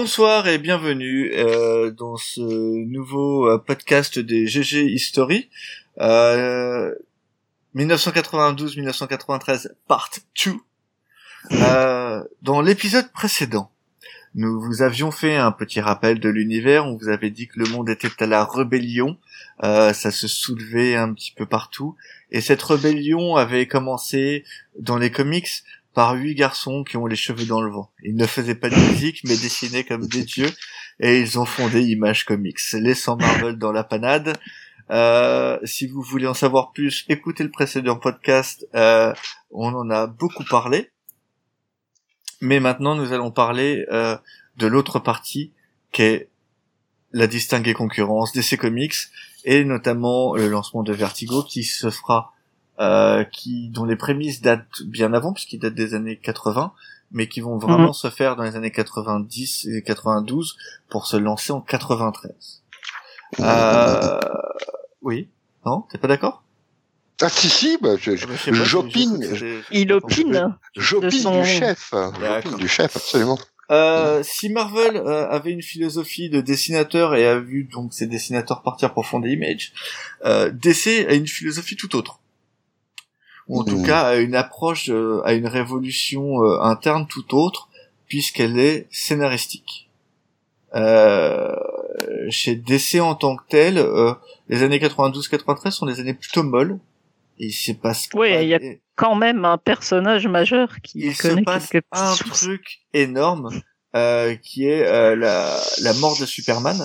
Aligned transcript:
Bonsoir 0.00 0.46
et 0.46 0.58
bienvenue 0.58 1.32
euh, 1.34 1.90
dans 1.90 2.16
ce 2.16 2.40
nouveau 2.40 3.50
euh, 3.50 3.58
podcast 3.58 4.20
des 4.20 4.46
GG 4.46 4.84
History. 4.84 5.50
Euh, 6.00 6.94
1992-1993 7.74 9.72
Part 9.88 10.10
2. 10.46 10.52
Euh, 11.50 12.22
dans 12.42 12.60
l'épisode 12.60 13.10
précédent, 13.10 13.72
nous 14.36 14.60
vous 14.60 14.82
avions 14.82 15.10
fait 15.10 15.34
un 15.34 15.50
petit 15.50 15.80
rappel 15.80 16.20
de 16.20 16.28
l'univers. 16.28 16.86
On 16.86 16.96
vous 16.96 17.08
avait 17.08 17.30
dit 17.30 17.48
que 17.48 17.58
le 17.58 17.68
monde 17.68 17.88
était 17.90 18.22
à 18.22 18.26
la 18.26 18.44
rébellion. 18.44 19.16
Ça 19.60 20.12
se 20.12 20.28
soulevait 20.28 20.94
un 20.94 21.12
petit 21.12 21.32
peu 21.32 21.44
partout. 21.44 21.96
Et 22.30 22.40
cette 22.40 22.62
rébellion 22.62 23.34
avait 23.34 23.66
commencé 23.66 24.44
dans 24.78 24.96
les 24.96 25.10
comics 25.10 25.64
par 25.94 26.14
huit 26.14 26.34
garçons 26.34 26.84
qui 26.84 26.96
ont 26.96 27.06
les 27.06 27.16
cheveux 27.16 27.46
dans 27.46 27.60
le 27.60 27.70
vent. 27.70 27.90
Ils 28.02 28.16
ne 28.16 28.26
faisaient 28.26 28.54
pas 28.54 28.70
de 28.70 28.76
musique, 28.76 29.22
mais 29.24 29.36
dessinaient 29.36 29.84
comme 29.84 30.06
des 30.06 30.24
dieux, 30.24 30.50
et 31.00 31.20
ils 31.20 31.38
ont 31.38 31.44
fondé 31.44 31.82
Image 31.82 32.24
Comics, 32.24 32.60
laissant 32.72 33.16
Marvel 33.16 33.56
dans 33.56 33.72
la 33.72 33.84
panade. 33.84 34.36
Euh, 34.90 35.58
si 35.64 35.86
vous 35.86 36.02
voulez 36.02 36.26
en 36.26 36.34
savoir 36.34 36.72
plus, 36.72 37.04
écoutez 37.08 37.44
le 37.44 37.50
précédent 37.50 37.96
podcast, 37.96 38.66
euh, 38.74 39.12
on 39.50 39.74
en 39.74 39.90
a 39.90 40.06
beaucoup 40.06 40.44
parlé. 40.44 40.90
Mais 42.40 42.60
maintenant, 42.60 42.94
nous 42.94 43.12
allons 43.12 43.30
parler 43.30 43.84
euh, 43.90 44.16
de 44.56 44.66
l'autre 44.66 44.98
partie, 44.98 45.52
qui 45.92 46.02
est 46.02 46.28
la 47.12 47.26
distinguée 47.26 47.74
concurrence 47.74 48.32
DC 48.32 48.56
Comics, 48.56 48.94
et 49.44 49.64
notamment 49.64 50.34
le 50.34 50.48
lancement 50.48 50.82
de 50.82 50.92
Vertigo, 50.92 51.42
qui 51.42 51.64
se 51.64 51.90
fera 51.90 52.32
euh, 52.80 53.24
qui 53.24 53.68
dont 53.70 53.84
les 53.84 53.96
prémices 53.96 54.40
datent 54.40 54.82
bien 54.84 55.12
avant 55.12 55.32
puisqu'ils 55.32 55.58
datent 55.58 55.74
des 55.74 55.94
années 55.94 56.16
80 56.16 56.72
mais 57.10 57.26
qui 57.26 57.40
vont 57.40 57.56
vraiment 57.56 57.86
Mhm. 57.88 57.92
se 57.94 58.10
faire 58.10 58.36
dans 58.36 58.42
les 58.42 58.54
années 58.56 58.70
90 58.70 59.66
et 59.66 59.82
92 59.82 60.56
pour 60.90 61.06
se 61.06 61.16
lancer 61.16 61.52
en 61.52 61.60
93. 61.62 62.62
Euh... 63.40 64.20
Oui 65.02 65.28
Non 65.64 65.82
T'es 65.90 65.98
pas 65.98 66.08
d'accord? 66.08 66.42
Ah 67.20 67.28
si 67.28 67.48
si, 67.48 67.78
bah, 67.82 67.96
je- 68.00 68.14
je- 68.14 68.26
Ah 68.30 68.36
je 68.46 68.52
j'opine, 68.64 69.26
Il 69.72 69.92
opine. 69.92 70.56
j'opine 70.76 71.10
son- 71.10 71.40
du 71.40 71.46
chef, 71.48 71.92
j'opine 72.20 72.56
du 72.58 72.68
chef, 72.68 72.94
absolument. 72.96 73.38
Euh, 73.72 74.22
si 74.22 74.48
Marvel 74.50 74.96
euh, 74.96 75.28
avait 75.28 75.50
une 75.50 75.62
philosophie 75.62 76.30
de 76.30 76.40
dessinateur 76.40 77.14
et 77.16 77.26
a 77.26 77.38
vu 77.40 77.64
donc 77.64 77.92
ses 77.92 78.06
dessinateurs 78.06 78.62
partir 78.62 78.94
pour 78.94 79.04
fonder 79.04 79.30
Image, 79.32 79.72
euh, 80.24 80.50
DC 80.50 81.06
a 81.08 81.14
une 81.14 81.26
philosophie 81.26 81.74
tout 81.76 81.96
autre. 81.96 82.20
Ou 83.48 83.60
en 83.60 83.64
tout 83.64 83.78
Mhm. 83.78 83.86
cas 83.86 84.02
a 84.08 84.16
une 84.16 84.34
approche, 84.34 84.90
euh, 84.90 85.22
a 85.24 85.32
une 85.32 85.46
révolution 85.46 86.42
euh, 86.44 86.60
interne 86.60 87.06
tout 87.06 87.34
autre, 87.34 87.68
puisqu'elle 88.06 88.58
est 88.58 88.86
scénaristique. 88.90 89.88
Euh, 90.74 91.54
chez 92.30 92.54
DC 92.56 93.00
en 93.00 93.14
tant 93.14 93.36
que 93.36 93.42
tel, 93.48 93.78
euh, 93.78 94.12
les 94.48 94.62
années 94.62 94.78
92-93 94.78 95.70
sont 95.70 95.86
des 95.86 95.98
années 96.00 96.14
plutôt 96.14 96.42
molles. 96.42 96.78
Il 97.38 97.52
se 97.52 97.72
passe 97.72 98.08
Ouais, 98.14 98.34
pas- 98.34 98.42
il 98.42 98.48
y 98.48 98.54
a 98.54 98.62
et- 98.62 98.80
Quand 98.96 99.14
même 99.14 99.44
un 99.44 99.58
personnage 99.58 100.26
majeur 100.26 100.80
qui 100.82 100.98
il 100.98 101.14
se 101.14 101.22
connaît 101.28 101.42
passe 101.42 101.68
quelques 101.68 101.84
un 101.92 102.16
truc 102.16 102.80
énorme 102.92 103.48
euh, 103.94 104.34
qui 104.34 104.66
est 104.66 104.84
euh, 104.86 105.14
la, 105.14 105.56
la 105.82 105.92
mort 105.94 106.18
de 106.18 106.26
Superman 106.26 106.76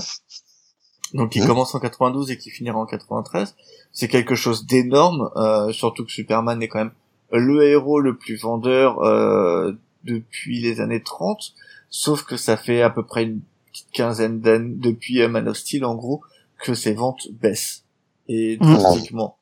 donc 1.13 1.31
qui 1.31 1.39
commence 1.39 1.75
en 1.75 1.79
92 1.79 2.31
et 2.31 2.37
qui 2.37 2.49
finira 2.49 2.77
en 2.77 2.85
93 2.85 3.55
c'est 3.91 4.07
quelque 4.07 4.35
chose 4.35 4.65
d'énorme 4.65 5.29
euh, 5.35 5.71
surtout 5.71 6.05
que 6.05 6.11
Superman 6.11 6.61
est 6.61 6.67
quand 6.67 6.79
même 6.79 6.93
le 7.31 7.63
héros 7.63 7.99
le 7.99 8.17
plus 8.17 8.35
vendeur 8.41 8.99
euh, 9.03 9.73
depuis 10.03 10.59
les 10.59 10.81
années 10.81 11.03
30 11.03 11.53
sauf 11.89 12.23
que 12.23 12.37
ça 12.37 12.57
fait 12.57 12.81
à 12.81 12.89
peu 12.89 13.03
près 13.05 13.23
une 13.23 13.41
petite 13.71 13.91
quinzaine 13.91 14.39
d'années 14.39 14.75
depuis 14.75 15.21
euh, 15.21 15.27
Man 15.29 15.47
of 15.47 15.57
Steel 15.57 15.85
en 15.85 15.95
gros 15.95 16.21
que 16.63 16.73
ses 16.73 16.93
ventes 16.93 17.27
baissent 17.31 17.83
et 18.27 18.57
drastiquement. 18.57 19.37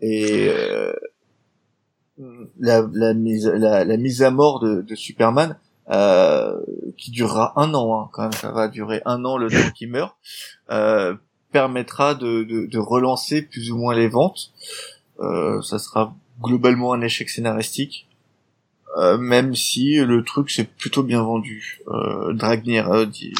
Et 0.00 0.48
euh, 0.48 0.92
la, 2.58 2.86
la 2.92 3.14
mise 3.14 3.46
la, 3.46 3.84
la 3.84 3.96
mise 3.96 4.22
à 4.22 4.30
mort 4.30 4.60
de, 4.60 4.82
de 4.82 4.94
Superman 4.94 5.58
euh, 5.92 6.54
qui 6.96 7.10
durera 7.10 7.52
un 7.60 7.72
an 7.74 8.00
hein, 8.04 8.08
quand 8.12 8.22
même 8.22 8.32
ça 8.32 8.50
va 8.50 8.68
durer 8.68 9.02
un 9.04 9.24
an 9.24 9.36
le 9.36 9.48
temps 9.50 9.70
qu'il 9.74 9.90
meurt 9.90 10.16
euh, 10.70 11.14
permettra 11.52 12.14
de, 12.14 12.42
de, 12.44 12.66
de 12.66 12.78
relancer 12.78 13.42
plus 13.42 13.70
ou 13.70 13.76
moins 13.76 13.94
les 13.94 14.08
ventes. 14.08 14.52
Euh, 15.20 15.60
ça 15.62 15.78
sera 15.78 16.14
globalement 16.40 16.92
un 16.94 17.02
échec 17.02 17.28
scénaristique 17.28 18.08
euh, 18.98 19.18
même 19.18 19.54
si 19.54 19.96
le 19.96 20.22
truc 20.24 20.50
c'est 20.50 20.64
plutôt 20.64 21.02
bien 21.02 21.22
vendu. 21.22 21.80
Euh, 21.88 22.32
Dragnir 22.32 23.06
dit 23.06 23.32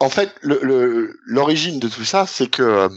En 0.00 0.08
fait, 0.10 0.32
le- 0.42 0.60
le- 0.62 1.18
l'origine 1.26 1.78
de 1.80 1.88
tout 1.88 2.04
ça, 2.04 2.26
c'est 2.26 2.48
que 2.48 2.88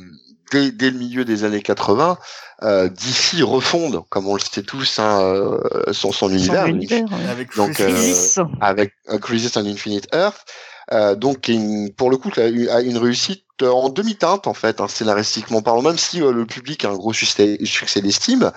dès, 0.51 0.71
dès 0.71 0.89
le 0.91 0.97
milieu 0.97 1.25
des 1.25 1.43
années 1.43 1.61
80, 1.61 2.17
euh, 2.63 2.89
DC 2.89 3.41
refonde, 3.43 4.01
comme 4.09 4.27
on 4.27 4.35
le 4.35 4.39
sait 4.39 4.63
tous, 4.63 4.99
hein, 4.99 5.21
euh, 5.21 5.59
son, 5.93 6.11
son 6.11 6.27
Son 6.27 6.29
univers, 6.29 6.65
univers, 6.67 7.03
ouais. 7.03 7.29
avec 7.29 7.55
Donc, 7.55 7.73
Chris- 7.73 7.83
euh, 7.83 7.93
Crisis. 7.93 8.39
avec 8.61 8.93
euh, 9.09 9.17
Crisis 9.19 9.55
on 9.57 9.65
Infinite 9.65 10.07
Earth. 10.13 10.45
Euh, 10.93 11.15
donc, 11.15 11.41
qui 11.41 11.51
est 11.51 11.55
une- 11.55 11.93
pour 11.93 12.09
le 12.09 12.15
coup, 12.15 12.31
a 12.37 12.79
une 12.81 12.97
réussite 12.97 13.43
en 13.61 13.89
demi-teinte, 13.89 14.47
en 14.47 14.53
fait, 14.53 14.79
hein, 14.79 14.87
scénaristiquement 14.87 15.61
parlant. 15.61 15.81
Même 15.81 15.97
si 15.97 16.21
euh, 16.21 16.31
le 16.31 16.45
public 16.45 16.85
a 16.85 16.89
un 16.89 16.93
gros 16.95 17.11
succès, 17.11 17.57
succès 17.65 17.99
d'estime, 18.01 18.51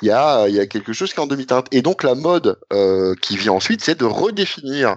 il 0.00 0.06
y 0.08 0.10
a, 0.12 0.46
il 0.46 0.54
y 0.54 0.60
a 0.60 0.66
quelque 0.66 0.92
chose 0.92 1.12
qui 1.12 1.18
est 1.18 1.22
en 1.22 1.26
demi-teinte. 1.26 1.66
Et 1.72 1.82
donc, 1.82 2.04
la 2.04 2.14
mode 2.14 2.56
euh, 2.72 3.14
qui 3.20 3.36
vient 3.36 3.52
ensuite, 3.52 3.82
c'est 3.82 3.98
de 3.98 4.04
redéfinir 4.04 4.96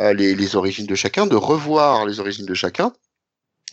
euh, 0.00 0.12
les, 0.12 0.34
les 0.34 0.56
origines 0.56 0.86
de 0.86 0.94
chacun, 0.96 1.26
de 1.26 1.36
revoir 1.36 2.04
les 2.04 2.18
origines 2.18 2.46
de 2.46 2.54
chacun. 2.54 2.92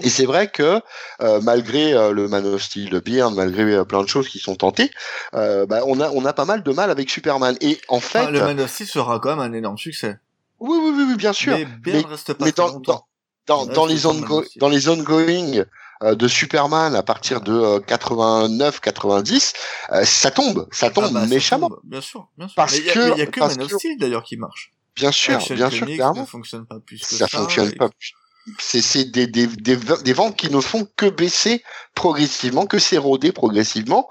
Et 0.04 0.10
c'est 0.10 0.26
vrai 0.26 0.48
que 0.50 0.82
euh, 1.22 1.42
malgré 1.42 1.94
euh, 1.94 2.12
le 2.12 2.28
Man 2.28 2.46
of 2.46 2.62
Steel 2.62 2.90
de 2.90 3.00
Byrne, 3.00 3.36
malgré 3.36 3.64
euh, 3.64 3.84
plein 3.86 4.02
de 4.04 4.08
choses 4.08 4.28
qui 4.30 4.40
sont 4.40 4.56
tentées, 4.56 4.92
euh, 5.34 5.66
bah, 5.66 5.82
on 5.86 6.00
a 6.00 6.10
on 6.12 6.26
a 6.26 6.34
pas 6.34 6.46
mal 6.46 6.64
de 6.64 6.72
mal 6.74 6.90
avec 6.92 7.10
Superman. 7.10 7.56
Et 7.62 7.80
en 7.88 8.00
fait, 8.00 8.20
Enfin, 8.22 8.32
le 8.32 8.40
Man 8.42 8.60
of 8.60 8.70
Steel 8.72 8.88
sera 8.88 9.20
quand 9.20 9.30
même 9.36 9.40
un 9.40 9.54
énorme 9.54 9.78
succès 9.78 10.18
oui, 10.60 10.78
oui, 10.80 10.92
oui, 10.96 11.04
oui, 11.10 11.16
bien 11.16 11.34
sûr. 11.34 11.58
mais 11.88 12.02
reste 12.08 12.34
pas 12.34 12.46
mais 12.46 12.52
dans, 12.52 12.80
dans, 12.82 13.06
dans, 13.48 13.66
dans 13.66 13.86
les 13.88 14.06
ongo- 14.06 14.46
dans 14.58 14.70
les 14.70 14.90
ongoing 14.90 15.64
euh, 16.04 16.14
de 16.14 16.28
Superman 16.28 16.94
à 16.96 17.02
partir 17.02 17.42
de 17.42 17.80
89-90, 17.80 19.54
euh, 19.94 20.06
ça 20.06 20.32
tombe, 20.32 20.68
ça 20.72 20.90
tombe 20.90 21.06
Ah 21.08 21.14
bah, 21.14 21.20
ça 21.22 21.26
méchamment. 21.28 21.70
tombe, 21.70 21.80
bien 21.84 22.02
sûr, 22.02 22.28
bien 22.38 22.48
sûr. 22.48 22.56
Parce 22.56 22.74
mais 22.74 22.80
il 22.80 22.86
y 22.86 22.90
a- 22.90 22.94
que- 22.94 23.00
mais 23.00 23.12
il 23.16 23.18
y 23.18 23.22
a 23.22 23.26
que 23.26 23.40
parce 23.40 23.58
Man 23.58 23.66
of 23.66 23.72
Steel 23.72 23.98
d'ailleurs 23.98 24.24
qui 24.24 24.38
marche. 24.38 24.72
Bien 24.96 25.12
sûr, 25.12 25.36
Action 25.36 25.56
bien 25.56 25.70
sûr, 25.70 25.88
clairement. 25.88 26.22
ne 26.22 26.26
fonctionne 26.28 26.66
pas 26.66 26.80
plus 26.80 27.00
que 27.00 27.06
Ça 27.16 27.28
ça. 27.28 27.40
fonctionne 27.40 27.70
et- 27.70 27.76
pas. 27.76 27.90
C'est 28.00 28.14
c'est 28.60 29.12
des, 29.12 30.14
ventes 30.14 30.36
qui 30.36 30.52
ne 30.52 30.60
font 30.60 30.88
que 30.96 31.08
baisser 31.10 31.64
progressivement, 31.94 32.66
que 32.66 32.80
s'éroder 32.80 33.32
progressivement. 33.32 34.10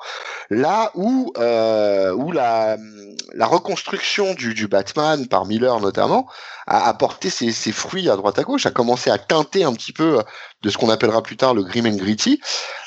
Là 0.51 0.91
où 0.95 1.33
euh, 1.39 2.13
où 2.13 2.33
la 2.33 2.77
reconstruction 3.41 4.35
du, 4.35 4.55
du 4.55 4.69
Batman 4.69 5.27
par 5.27 5.47
Miller 5.47 5.81
notamment 5.81 6.29
a 6.67 6.89
apporté 6.89 7.31
ses, 7.31 7.53
ses 7.53 7.73
fruits 7.73 8.09
à 8.09 8.17
droite 8.17 8.39
à 8.39 8.43
gauche, 8.43 8.67
a 8.67 8.71
commencé 8.71 9.11
à 9.11 9.19
teinter 9.19 9.65
un 9.65 9.73
petit 9.73 9.93
peu 9.93 10.21
de 10.63 10.71
ce 10.71 10.77
qu'on 10.79 10.91
appellera 10.91 11.23
plus 11.23 11.37
tard 11.37 11.55
le 11.55 11.63
grim 11.63 11.87
and 11.87 11.97
gritty. 11.97 12.41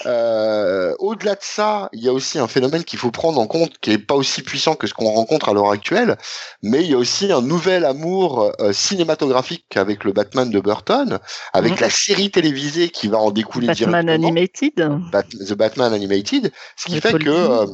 Euh, 0.06 0.94
Au-delà 1.00 1.36
de 1.36 1.42
ça, 1.42 1.90
il 1.94 2.04
y 2.04 2.08
a 2.10 2.14
aussi 2.14 2.38
un 2.40 2.48
phénomène 2.48 2.84
qu'il 2.84 3.00
faut 3.00 3.12
prendre 3.12 3.40
en 3.40 3.48
compte 3.48 3.78
qui 3.80 3.92
est 3.92 3.98
pas 3.98 4.16
aussi 4.16 4.42
puissant 4.42 4.76
que 4.76 4.86
ce 4.88 4.94
qu'on 4.94 5.10
rencontre 5.12 5.50
à 5.50 5.54
l'heure 5.54 5.72
actuelle, 5.72 6.18
mais 6.62 6.84
il 6.84 6.92
y 6.92 6.94
a 6.94 6.98
aussi 6.98 7.32
un 7.32 7.42
nouvel 7.42 7.86
amour 7.86 8.52
euh, 8.60 8.74
cinématographique 8.74 9.76
avec 9.76 10.04
le 10.04 10.12
Batman 10.12 10.50
de 10.50 10.60
Burton, 10.60 11.20
avec 11.54 11.74
Mhm. 11.74 11.80
la 11.82 11.90
série 11.90 12.32
télévisée 12.32 12.90
qui 12.90 13.08
va 13.08 13.18
en 13.18 13.32
découler 13.32 13.68
Batman 13.68 14.06
directement. 14.06 14.28
Animated. 14.28 15.10
Bat- 15.12 15.24
The 15.48 15.54
Batman 15.54 15.94
Animated, 15.94 16.52
ce 16.78 16.86
qui 16.86 17.02
fait 17.02 17.14
que 17.18 17.30
euh, 17.30 17.66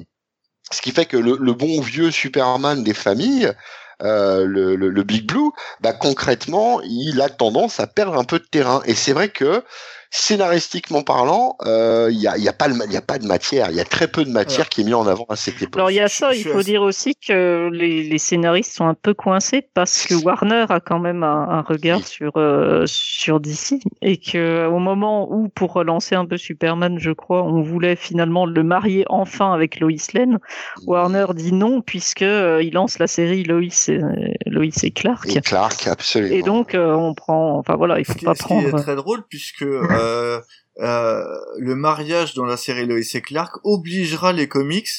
ce 0.71 0.81
qui 0.81 0.91
fait 0.91 1.05
que 1.05 1.17
le, 1.17 1.35
le 1.39 1.53
bon 1.53 1.81
vieux 1.81 2.11
Superman 2.11 2.83
des 2.83 2.93
familles, 2.93 3.51
euh, 4.01 4.45
le, 4.45 5.03
Big 5.03 5.25
Blue, 5.25 5.51
bah 5.81 5.93
concrètement, 5.93 6.81
il 6.81 7.21
a 7.21 7.29
tendance 7.29 7.79
à 7.79 7.87
perdre 7.87 8.17
un 8.17 8.23
peu 8.23 8.39
de 8.39 8.45
terrain. 8.45 8.81
Et 8.85 8.95
c'est 8.95 9.13
vrai 9.13 9.29
que 9.29 9.63
scénaristiquement 10.11 11.01
parlant, 11.03 11.55
euh, 11.65 12.09
il 12.11 12.19
y 12.19 12.27
a, 12.27 12.37
il 12.37 12.43
y 12.43 12.49
a 12.49 12.53
pas 12.53 12.67
le, 12.67 12.75
y 12.91 12.97
a 12.97 13.01
pas 13.01 13.17
de 13.19 13.25
matière, 13.25 13.69
il 13.69 13.75
y 13.75 13.79
a 13.79 13.85
très 13.85 14.07
peu 14.07 14.23
de 14.25 14.29
matière 14.31 14.69
qui 14.69 14.81
est 14.81 14.83
mis 14.83 14.93
en 14.93 15.07
avant 15.07 15.25
à 15.29 15.35
cette 15.35 15.61
époque. 15.61 15.75
Alors 15.77 15.91
il 15.91 15.95
y 15.95 15.99
a 15.99 16.07
ça, 16.07 16.33
il 16.33 16.43
faut 16.43 16.57
assez- 16.59 16.71
dire 16.71 16.81
aussi 16.81 17.15
que 17.15 17.69
les, 17.71 18.03
les 18.03 18.17
scénaristes 18.17 18.73
sont 18.73 18.85
un 18.87 18.93
peu 18.93 19.13
coincés 19.13 19.67
parce 19.73 20.05
que 20.05 20.13
Warner 20.15 20.65
a 20.69 20.79
quand 20.79 20.99
même 20.99 21.23
un, 21.23 21.47
un 21.49 21.61
regard 21.61 21.99
Oui. 21.99 22.03
sur 22.05 22.33
euh, 22.37 22.83
sur 22.85 23.39
DC 23.39 23.79
et 24.01 24.17
que 24.17 24.65
au 24.67 24.79
moment 24.79 25.31
où 25.31 25.47
pour 25.49 25.73
relancer 25.73 26.15
un 26.15 26.25
peu 26.25 26.37
Superman, 26.37 26.97
je 26.99 27.11
crois, 27.11 27.43
on 27.43 27.61
voulait 27.61 27.95
finalement 27.95 28.45
le 28.45 28.63
marier 28.63 29.05
enfin 29.09 29.53
avec 29.53 29.79
Lois 29.79 29.89
Lane, 30.13 30.39
Warner 30.85 31.27
dit 31.35 31.53
non 31.53 31.81
puisque 31.81 32.21
euh, 32.21 32.61
il 32.63 32.73
lance 32.73 32.99
la 32.99 33.07
série 33.07 33.43
Lois 33.43 33.61
et, 33.87 33.99
Lois 34.47 34.65
et 34.83 34.91
Clark. 34.91 35.35
Et 35.35 35.41
Clark, 35.41 35.87
absolument. 35.87 36.35
Et 36.35 36.41
donc 36.41 36.73
euh, 36.75 36.93
on 36.93 37.13
prend, 37.13 37.57
enfin 37.57 37.75
voilà, 37.75 37.99
il 37.99 38.05
Ce 38.05 38.11
faut 38.11 38.19
qui, 38.19 38.25
pas 38.25 38.35
ce 38.35 38.43
qui 38.43 38.53
est 38.53 38.69
prendre. 38.69 38.81
très 38.83 38.95
drôle 38.95 39.23
puisque 39.29 39.63
euh, 39.99 40.41
euh, 40.79 41.37
le 41.57 41.75
mariage 41.75 42.33
dans 42.33 42.45
la 42.45 42.57
série 42.57 42.85
Lois 42.85 42.99
et 42.99 43.21
Clark 43.21 43.57
obligera 43.63 44.33
les 44.33 44.47
comics, 44.47 44.89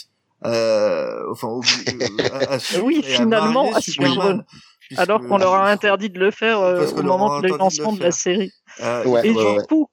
euh, 0.45 1.23
enfin, 1.31 1.49
obli- 1.49 2.03
euh, 2.03 2.49
à, 2.49 2.53
à 2.55 2.59
suivre 2.59 2.85
Oui, 2.85 3.03
à 3.05 3.09
finalement, 3.09 3.73
à. 3.73 3.81
Alors 4.97 5.21
qu'on 5.21 5.39
leur 5.39 5.55
a 5.55 5.71
interdit 5.71 6.11
de 6.11 6.19
le 6.19 6.31
faire 6.31 6.61
euh, 6.61 6.87
au 6.87 7.03
moment 7.03 7.41
de 7.41 7.49
lancement 7.49 7.93
de, 7.93 8.03
la 8.03 8.11
série. 8.11 8.53
Euh, 8.81 9.05
ouais, 9.05 9.27
et 9.27 9.33
du 9.33 9.63
coup, 9.69 9.89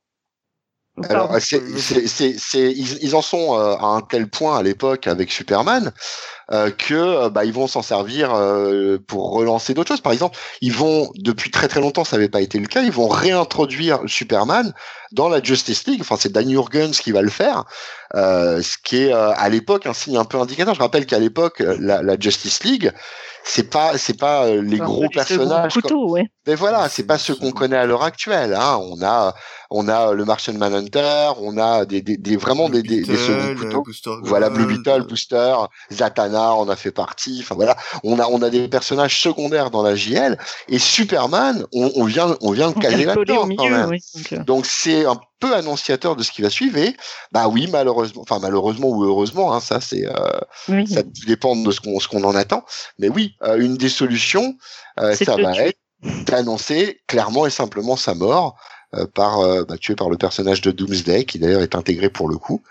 alors, 1.09 1.35
c'est, 1.39 1.61
c'est, 1.77 2.35
c'est, 2.39 2.71
ils, 2.71 2.97
ils, 3.03 3.15
en 3.15 3.21
sont 3.21 3.55
euh, 3.55 3.75
à 3.75 3.85
un 3.85 4.01
tel 4.01 4.27
point 4.27 4.57
à 4.57 4.63
l'époque 4.63 5.07
avec 5.07 5.31
Superman 5.31 5.91
euh, 6.53 6.71
que 6.71 6.93
euh, 6.93 7.29
bah, 7.29 7.43
ils 7.43 7.51
vont 7.51 7.67
s'en 7.67 7.81
servir 7.81 8.33
euh, 8.33 8.97
pour 9.05 9.31
relancer 9.31 9.73
d'autres 9.73 9.89
choses. 9.89 10.01
Par 10.01 10.13
exemple, 10.13 10.37
ils 10.61 10.71
vont 10.71 11.11
depuis 11.15 11.51
très 11.51 11.67
très 11.67 11.81
longtemps, 11.81 12.05
ça 12.05 12.15
n'avait 12.15 12.29
pas 12.29 12.39
été 12.39 12.57
le 12.57 12.67
cas, 12.67 12.83
ils 12.83 12.91
vont 12.91 13.09
réintroduire 13.09 13.99
Superman 14.05 14.73
dans 15.11 15.27
la 15.27 15.43
Justice 15.43 15.85
League. 15.87 15.99
Enfin, 15.99 16.15
c'est 16.17 16.31
Dan 16.31 16.49
Jurgens 16.49 17.01
qui 17.01 17.11
va 17.11 17.21
le 17.21 17.29
faire, 17.29 17.65
ce 18.13 18.77
qui 18.81 19.03
est 19.03 19.11
à 19.11 19.49
l'époque 19.49 19.85
un 19.87 19.93
signe 19.93 20.17
un 20.17 20.23
peu 20.23 20.39
indicateur. 20.39 20.73
Je 20.73 20.79
rappelle 20.79 21.05
qu'à 21.05 21.19
l'époque, 21.19 21.59
la, 21.59 22.01
la 22.01 22.17
Justice 22.17 22.63
League, 22.63 22.91
c'est 23.43 23.69
pas 23.69 23.97
c'est 23.97 24.17
pas 24.17 24.49
les 24.49 24.77
gros 24.77 25.07
personnages. 25.09 25.73
Couteau, 25.73 26.09
ouais. 26.11 26.23
Mais 26.45 26.55
voilà, 26.55 26.87
c'est 26.87 27.05
pas 27.05 27.17
ceux 27.17 27.35
qu'on 27.35 27.51
connaît 27.51 27.77
à 27.77 27.85
l'heure 27.85 28.03
actuelle. 28.03 28.53
Hein. 28.53 28.79
On 28.81 29.01
a 29.03 29.35
on 29.69 29.87
a 29.87 30.13
le 30.13 30.25
Martian 30.25 30.53
Manhunter, 30.53 31.31
on 31.39 31.57
a 31.57 31.85
des, 31.85 32.01
des, 32.01 32.17
des 32.17 32.37
vraiment 32.37 32.69
des, 32.69 32.83
des, 32.83 33.01
des 33.01 33.17
seconds 33.17 33.83
couteaux. 33.83 34.17
Voilà 34.23 34.49
Blue 34.49 34.65
Beetle, 34.65 35.03
Booster, 35.07 35.55
Zatanna 35.91 36.55
on 36.55 36.69
a 36.69 36.75
fait 36.75 36.91
partie. 36.91 37.39
Enfin 37.41 37.55
voilà, 37.55 37.75
on 38.03 38.19
a 38.19 38.27
on 38.27 38.41
a 38.41 38.49
des 38.49 38.67
personnages 38.67 39.21
secondaires 39.21 39.71
dans 39.71 39.83
la 39.83 39.95
JL 39.95 40.37
et 40.67 40.79
Superman, 40.79 41.65
on, 41.73 41.91
on 41.95 42.05
vient 42.05 42.35
on 42.41 42.51
vient 42.51 42.71
de 42.71 42.79
caler 42.79 43.05
là-dedans 43.05 43.47
quand 43.57 43.69
même. 43.69 43.93
Euh. 44.31 44.43
Donc 44.43 44.65
c'est 44.65 45.05
un 45.05 45.19
peu 45.39 45.55
annonciateur 45.55 46.15
de 46.15 46.23
ce 46.23 46.31
qui 46.31 46.41
va 46.41 46.49
suivre. 46.49 46.77
Et 46.77 46.95
bah 47.31 47.47
oui, 47.47 47.67
malheureusement, 47.71 48.23
enfin 48.23 48.39
malheureusement 48.41 48.89
ou 48.89 49.03
heureusement, 49.03 49.53
hein, 49.53 49.59
ça 49.59 49.81
c'est 49.81 50.05
euh, 50.05 50.85
ça 50.85 51.03
dépend 51.25 51.55
de 51.55 51.71
ce 51.71 51.79
qu'on 51.79 51.99
ce 51.99 52.07
qu'on 52.07 52.23
en 52.23 52.35
attend. 52.35 52.63
Mais 52.99 53.09
oui, 53.09 53.35
euh, 53.43 53.57
une 53.59 53.77
des 53.77 53.89
solutions, 53.89 54.55
euh, 54.99 55.15
ça 55.15 55.35
va 55.35 55.55
être 55.57 55.77
d'annoncer 56.25 57.01
clairement 57.07 57.47
et 57.47 57.49
simplement 57.49 57.95
sa 57.95 58.13
mort 58.13 58.55
par 59.13 59.65
bah, 59.65 59.77
tué 59.77 59.95
par 59.95 60.09
le 60.09 60.17
personnage 60.17 60.61
de 60.61 60.71
Doomsday, 60.71 61.25
qui 61.25 61.39
d'ailleurs 61.39 61.61
est 61.61 61.75
intégré 61.75 62.09
pour 62.09 62.29
le 62.29 62.37
coup. 62.37 62.63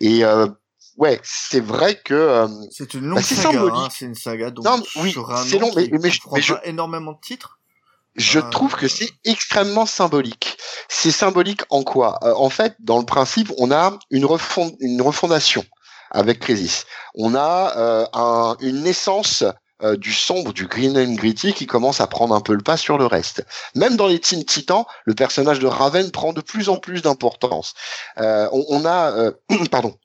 Et 0.00 0.22
ouais, 0.96 1.20
c'est 1.22 1.60
vrai 1.60 2.00
que 2.04 2.46
c'est 2.70 2.94
une 2.94 3.06
longue 3.06 3.18
bah, 3.18 3.22
saga, 3.22 3.60
hein, 3.72 3.88
c'est 3.90 4.06
une 4.06 4.14
saga. 4.14 4.50
Donc 4.50 4.64
non, 4.64 4.82
oui, 4.96 5.14
c'est 5.46 5.58
long, 5.58 5.70
mais, 5.74 5.88
mais, 5.90 6.10
mais 6.32 6.40
je... 6.40 6.54
énormément 6.64 7.12
de 7.12 7.20
titres. 7.20 7.58
Je 8.16 8.38
trouve 8.38 8.76
que 8.76 8.86
c'est 8.86 9.10
extrêmement 9.24 9.86
symbolique. 9.86 10.56
C'est 10.88 11.10
symbolique 11.10 11.62
en 11.70 11.82
quoi? 11.82 12.18
Euh, 12.22 12.32
En 12.36 12.48
fait, 12.48 12.76
dans 12.78 12.98
le 12.98 13.04
principe, 13.04 13.52
on 13.58 13.72
a 13.72 13.98
une, 14.10 14.24
refond 14.24 14.72
une 14.80 15.02
refondation 15.02 15.64
avec 16.10 16.38
Crisis. 16.38 16.86
On 17.16 17.34
a 17.34 17.76
euh, 17.76 18.06
un, 18.12 18.56
une 18.60 18.82
naissance 18.82 19.42
euh, 19.82 19.96
du 19.96 20.12
sombre, 20.12 20.52
du 20.52 20.66
green 20.66 20.96
and 20.96 21.14
gritty 21.14 21.52
qui 21.52 21.66
commence 21.66 22.00
à 22.00 22.06
prendre 22.06 22.34
un 22.34 22.40
peu 22.40 22.54
le 22.54 22.62
pas 22.62 22.76
sur 22.76 22.98
le 22.98 23.06
reste. 23.06 23.44
Même 23.74 23.96
dans 23.96 24.06
les 24.06 24.20
Teen 24.20 24.44
Titans, 24.44 24.84
le 25.04 25.14
personnage 25.14 25.58
de 25.58 25.66
Raven 25.66 26.10
prend 26.10 26.32
de 26.32 26.40
plus 26.40 26.68
en 26.68 26.76
plus 26.76 27.02
d'importance. 27.02 27.74
On, 28.16 28.64
on, 28.68 28.86
a, 28.86 29.32
pardon, 29.70 29.96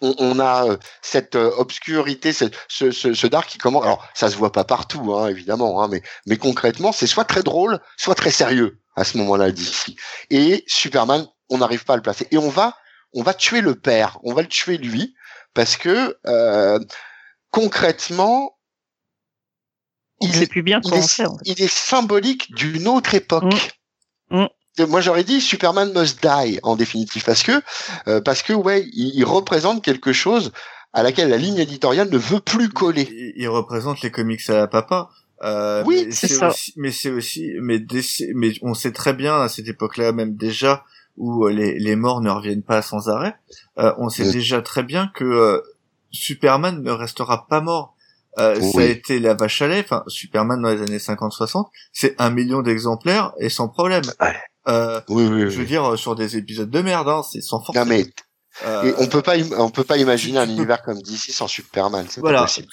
on, 0.00 0.38
a 0.38 0.66
euh, 0.66 0.76
cette 1.02 1.36
euh, 1.36 1.50
obscurité, 1.56 2.32
ce, 2.32 3.26
dark 3.26 3.48
qui 3.48 3.58
commence. 3.58 3.84
Alors, 3.84 4.06
ça 4.14 4.30
se 4.30 4.36
voit 4.36 4.52
pas 4.52 4.64
partout, 4.64 5.14
hein, 5.14 5.28
évidemment, 5.28 5.82
hein, 5.82 5.88
mais, 5.88 6.02
mais 6.26 6.36
concrètement, 6.36 6.92
c'est 6.92 7.06
soit 7.06 7.24
très 7.24 7.42
drôle, 7.42 7.80
soit 7.96 8.14
très 8.14 8.30
sérieux 8.30 8.78
à 8.96 9.04
ce 9.04 9.18
moment-là 9.18 9.50
d'ici. 9.50 9.96
Et 10.30 10.64
Superman, 10.66 11.26
on 11.48 11.58
n'arrive 11.58 11.84
pas 11.84 11.94
à 11.94 11.96
le 11.96 12.02
placer. 12.02 12.26
Et 12.30 12.38
on 12.38 12.48
va, 12.48 12.76
on 13.14 13.22
va 13.22 13.34
tuer 13.34 13.60
le 13.60 13.74
père, 13.74 14.18
on 14.22 14.34
va 14.34 14.42
le 14.42 14.48
tuer 14.48 14.78
lui, 14.78 15.14
parce 15.54 15.76
que 15.76 16.18
euh, 16.26 16.78
concrètement, 17.50 18.55
il, 20.20 20.42
est, 20.42 20.46
plus 20.46 20.62
bien 20.62 20.80
il, 20.84 20.94
est, 20.94 21.22
il 21.44 21.62
est 21.62 21.72
symbolique 21.72 22.54
d'une 22.54 22.88
autre 22.88 23.14
époque. 23.14 23.74
Mmh. 24.30 24.38
Mmh 24.42 24.46
moi 24.90 25.00
j'aurais 25.00 25.24
dit 25.24 25.40
Superman 25.40 25.90
must 25.94 26.22
die 26.22 26.60
en 26.62 26.76
définitive 26.76 27.24
parce 27.24 27.42
que 27.42 27.62
euh, 28.08 28.20
parce 28.20 28.42
que 28.42 28.52
ouais 28.52 28.86
il, 28.92 29.24
représente 29.24 29.82
quelque 29.82 30.12
chose 30.12 30.52
à 30.92 31.02
laquelle 31.02 31.30
la 31.30 31.38
ligne 31.38 31.56
éditoriale 31.56 32.10
ne 32.10 32.18
veut 32.18 32.40
plus 32.40 32.68
coller. 32.68 33.32
Il, 33.36 33.48
représente 33.48 34.02
les 34.02 34.10
comics 34.10 34.48
à 34.50 34.56
la 34.56 34.66
papa. 34.66 35.08
Euh, 35.42 35.82
oui, 35.86 36.08
c'est 36.10 36.28
ça. 36.28 36.52
mais 36.76 36.90
c'est 36.90 37.10
aussi, 37.10 37.52
mais, 37.60 37.84
mais 38.34 38.52
on 38.62 38.74
sait 38.74 38.92
très 38.92 39.12
bien 39.12 39.40
à 39.40 39.48
cette 39.48 39.68
époque-là, 39.68 40.12
même 40.12 40.34
déjà, 40.36 40.84
où 41.16 41.46
euh, 41.46 41.52
les, 41.52 41.78
les 41.78 41.96
morts 41.96 42.20
ne 42.20 42.30
reviennent 42.30 42.62
pas 42.62 42.82
sans 42.82 43.08
arrêt, 43.08 43.36
euh, 43.78 43.92
on 43.98 44.08
sait 44.08 44.30
déjà 44.30 44.62
très 44.62 44.82
bien 44.82 45.08
que 45.14 45.24
euh, 45.24 45.60
Superman 46.10 46.82
ne 46.82 46.90
restera 46.90 47.46
pas 47.46 47.60
mort. 47.60 47.94
Euh, 48.38 48.60
Ça 48.60 48.80
a 48.80 48.84
été 48.84 49.18
la 49.18 49.34
vache 49.34 49.62
à 49.62 49.68
lait. 49.68 49.80
Enfin, 49.80 50.02
Superman 50.08 50.60
dans 50.60 50.70
les 50.70 50.82
années 50.82 50.98
50-60, 50.98 51.66
c'est 51.92 52.14
un 52.18 52.30
million 52.30 52.62
d'exemplaires 52.62 53.32
et 53.38 53.48
sans 53.48 53.68
problème. 53.68 54.04
Ouais. 54.20 54.36
Euh, 54.68 55.00
oui, 55.08 55.26
oui, 55.26 55.40
je 55.42 55.58
veux 55.58 55.64
dire 55.64 55.92
euh, 55.92 55.96
sur 55.96 56.16
des 56.16 56.36
épisodes 56.36 56.68
de 56.68 56.80
merde, 56.80 57.08
hein, 57.08 57.22
c'est 57.22 57.40
sans 57.40 57.62
force. 57.62 57.76
Non 57.76 57.84
mais 57.84 58.04
euh, 58.66 58.92
on 58.98 59.06
peut 59.06 59.22
pas, 59.22 59.36
on 59.58 59.70
peut 59.70 59.84
pas 59.84 59.98
imaginer 59.98 60.38
un 60.38 60.48
univers 60.48 60.82
comme 60.82 61.00
DC 61.00 61.30
sans 61.30 61.46
Superman. 61.46 62.06
Voilà. 62.16 62.46
C'est, 62.48 62.66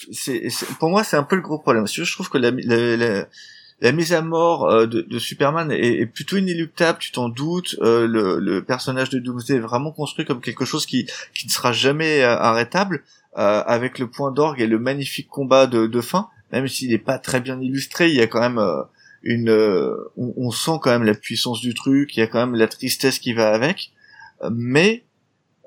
pour 0.80 0.90
moi, 0.90 1.04
c'est 1.04 1.18
un 1.18 1.24
peu 1.24 1.36
le 1.36 1.42
gros 1.42 1.60
problème. 1.60 1.86
Je 1.88 2.12
trouve 2.14 2.30
que 2.30 2.38
la, 2.38 2.52
la, 2.52 2.98
la, 2.98 3.28
mise 3.82 4.14
à 4.14 4.22
mort 4.22 4.70
euh, 4.70 4.86
de, 4.86 5.20
Superman 5.20 5.72
est, 5.72 6.06
plutôt 6.06 6.38
inéluctable. 6.38 7.00
Tu 7.00 7.12
t'en 7.12 7.30
doutes. 7.30 7.76
Euh, 7.82 8.08
le, 8.08 8.64
personnage 8.64 9.10
de 9.10 9.20
Doomsday 9.20 9.56
est 9.56 9.60
vraiment 9.60 9.92
construit 9.92 10.26
comme 10.26 10.42
quelque 10.42 10.66
chose 10.66 10.86
qui, 10.86 11.08
qui 11.34 11.48
ne 11.48 11.52
sera 11.52 11.72
jamais 11.72 12.24
arrêtable, 12.24 13.04
avec 13.36 13.98
le 13.98 14.08
point 14.08 14.32
d'orgue 14.32 14.62
et 14.62 14.68
le 14.68 14.80
magnifique 14.80 15.28
combat 15.28 15.68
de, 15.68 15.88
de 15.88 16.02
fin. 16.02 16.30
Même 16.52 16.68
s'il 16.68 16.92
n'est 16.92 17.00
pas 17.00 17.18
très 17.18 17.40
bien 17.40 17.60
illustré, 17.60 18.10
il 18.10 18.16
y 18.16 18.22
a 18.22 18.28
quand 18.28 18.42
même 18.42 18.60
une, 19.24 19.50
euh, 19.50 20.12
on, 20.18 20.52
sent 20.52 20.80
quand 20.82 20.92
même 20.92 21.04
la 21.04 21.14
puissance 21.14 21.62
du 21.62 21.74
truc, 21.74 22.16
il 22.16 22.20
y 22.20 22.24
a 22.24 22.28
quand 22.28 22.40
même 22.40 22.56
la 22.56 22.68
tristesse 22.68 23.20
qui 23.20 23.34
va 23.34 23.54
avec, 23.54 23.92
mais 24.52 25.04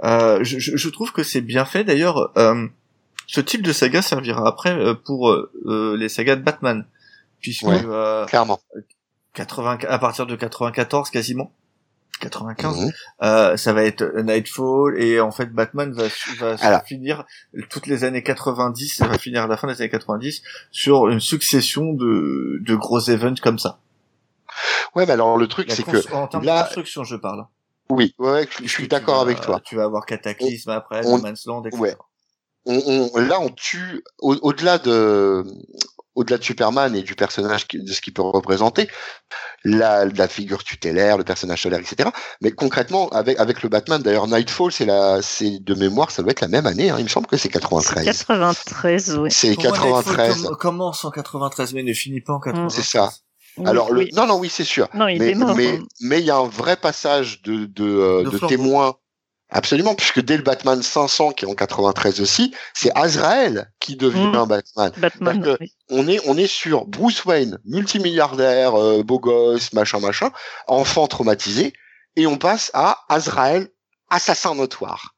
euh, 0.04 0.44
je, 0.44 0.88
trouve 0.90 1.12
que 1.12 1.22
c'est 1.22 1.40
bien 1.40 1.64
fait. 1.64 1.82
D'ailleurs, 1.82 2.32
euh, 2.36 2.66
ce 3.26 3.40
type 3.40 3.62
de 3.62 3.72
saga 3.72 4.02
servira 4.02 4.46
après 4.46 4.94
pour 5.04 5.34
les 5.64 6.08
sagas 6.08 6.36
de 6.36 6.42
Batman, 6.42 6.86
puisque 7.40 7.66
clairement. 8.26 8.60
80, 9.34 9.80
à 9.88 9.98
partir 9.98 10.26
de 10.26 10.34
94 10.34 11.10
quasiment, 11.10 11.52
95, 12.20 12.78
mhm. 12.78 12.92
euh, 13.22 13.56
ça 13.56 13.72
va 13.72 13.84
être 13.84 14.04
Nightfall 14.22 15.00
et 15.00 15.20
en 15.20 15.30
fait 15.30 15.52
Batman 15.52 15.92
va, 15.92 16.04
va 16.56 16.80
finir 16.80 17.24
toutes 17.68 17.86
les 17.86 18.04
années 18.04 18.22
90, 18.22 18.96
ça 18.96 19.06
va 19.06 19.18
finir 19.18 19.42
à 19.44 19.46
la 19.46 19.56
fin 19.56 19.68
des 19.68 19.80
années 19.80 19.90
90 19.90 20.42
sur 20.70 21.08
une 21.08 21.20
succession 21.20 21.92
de, 21.92 22.58
de 22.62 22.74
gros 22.74 23.00
events 23.10 23.40
comme 23.42 23.58
ça. 23.58 23.78
Ouais, 24.94 25.04
mais 25.04 25.12
alors 25.12 25.36
le 25.36 25.46
truc 25.46 25.70
c'est 25.70 25.82
que 25.82 26.14
en 26.14 26.26
termes 26.26 26.44
de 26.44 26.50
construction, 26.50 27.04
je 27.04 27.16
parle. 27.16 27.46
Oui, 27.88 28.14
ouais, 28.18 28.48
je, 28.62 28.68
suis 28.68 28.88
d'accord 28.88 29.20
avec 29.20 29.40
toi. 29.40 29.60
Tu 29.64 29.76
vas 29.76 29.84
avoir 29.84 30.06
Cataclysme 30.06 30.70
après, 30.70 31.02
No 31.02 31.18
Man's 31.18 31.46
Land, 31.46 31.64
etc. 31.66 31.80
Ouais. 31.80 31.96
On, 32.64 33.10
on, 33.14 33.18
là, 33.20 33.38
on 33.38 33.50
tue 33.50 34.02
au-delà 34.18 34.78
de 34.78 35.44
au-delà 36.16 36.38
de 36.38 36.42
Superman 36.42 36.96
et 36.96 37.02
du 37.02 37.14
personnage 37.14 37.68
de 37.68 37.92
ce 37.92 38.00
qu'il 38.00 38.14
peut 38.14 38.22
représenter, 38.22 38.88
la, 39.64 40.06
la, 40.06 40.26
figure 40.28 40.64
tutélaire, 40.64 41.18
le 41.18 41.24
personnage 41.24 41.62
solaire, 41.62 41.78
etc. 41.78 42.08
Mais 42.40 42.50
concrètement, 42.50 43.08
avec, 43.10 43.38
avec 43.38 43.62
le 43.62 43.68
Batman, 43.68 44.02
d'ailleurs, 44.02 44.26
Nightfall, 44.26 44.72
c'est 44.72 44.86
la, 44.86 45.20
c'est 45.22 45.58
de 45.62 45.74
mémoire, 45.74 46.10
ça 46.10 46.22
doit 46.22 46.32
être 46.32 46.40
la 46.40 46.48
même 46.48 46.66
année. 46.66 46.90
Hein, 46.90 46.96
il 46.98 47.04
me 47.04 47.08
semble 47.08 47.26
que 47.26 47.36
c'est 47.36 47.50
93. 47.50 48.04
93, 48.04 49.18
oui. 49.18 49.30
C'est 49.30 49.54
93. 49.56 50.48
commence 50.58 51.04
en 51.04 51.10
93, 51.10 51.74
mais 51.74 51.82
ne 51.82 51.92
finit 51.92 52.22
pas 52.22 52.32
en 52.32 52.40
93. 52.40 52.72
C'est 52.74 52.98
ça. 52.98 53.12
Alors, 53.64 53.92
le, 53.92 54.06
non, 54.14 54.26
non, 54.26 54.38
oui, 54.38 54.50
c'est 54.50 54.64
sûr. 54.64 54.88
Non, 54.94 55.08
il 55.08 55.18
mais, 55.18 55.30
est 55.30 55.34
mort, 55.34 55.54
mais, 55.56 55.76
hein. 55.76 55.86
mais 56.00 56.20
il 56.20 56.26
y 56.26 56.30
a 56.30 56.36
un 56.36 56.48
vrai 56.48 56.76
passage 56.76 57.42
de, 57.42 57.64
de, 57.66 57.84
euh, 57.84 58.24
de, 58.24 58.30
de 58.30 58.46
témoins 58.46 58.96
Absolument, 59.56 59.94
puisque 59.94 60.20
dès 60.20 60.36
le 60.36 60.42
Batman 60.42 60.82
500 60.82 61.32
qui 61.32 61.46
est 61.46 61.48
en 61.48 61.54
93 61.54 62.20
aussi, 62.20 62.54
c'est 62.74 62.90
Azrael 62.94 63.72
qui 63.80 63.96
devient 63.96 64.30
mmh. 64.34 64.46
Batman. 64.46 64.92
Batman 64.98 65.56
On 65.88 66.06
est 66.08 66.20
on 66.26 66.36
est 66.36 66.46
sur 66.46 66.84
Bruce 66.84 67.24
Wayne, 67.24 67.58
multimilliardaire, 67.64 68.74
euh, 68.74 69.02
beau 69.02 69.18
gosse, 69.18 69.72
machin 69.72 69.98
machin, 69.98 70.30
enfant 70.66 71.06
traumatisé, 71.06 71.72
et 72.16 72.26
on 72.26 72.36
passe 72.36 72.70
à 72.74 72.98
Azrael, 73.08 73.68
assassin 74.10 74.54
notoire 74.54 75.14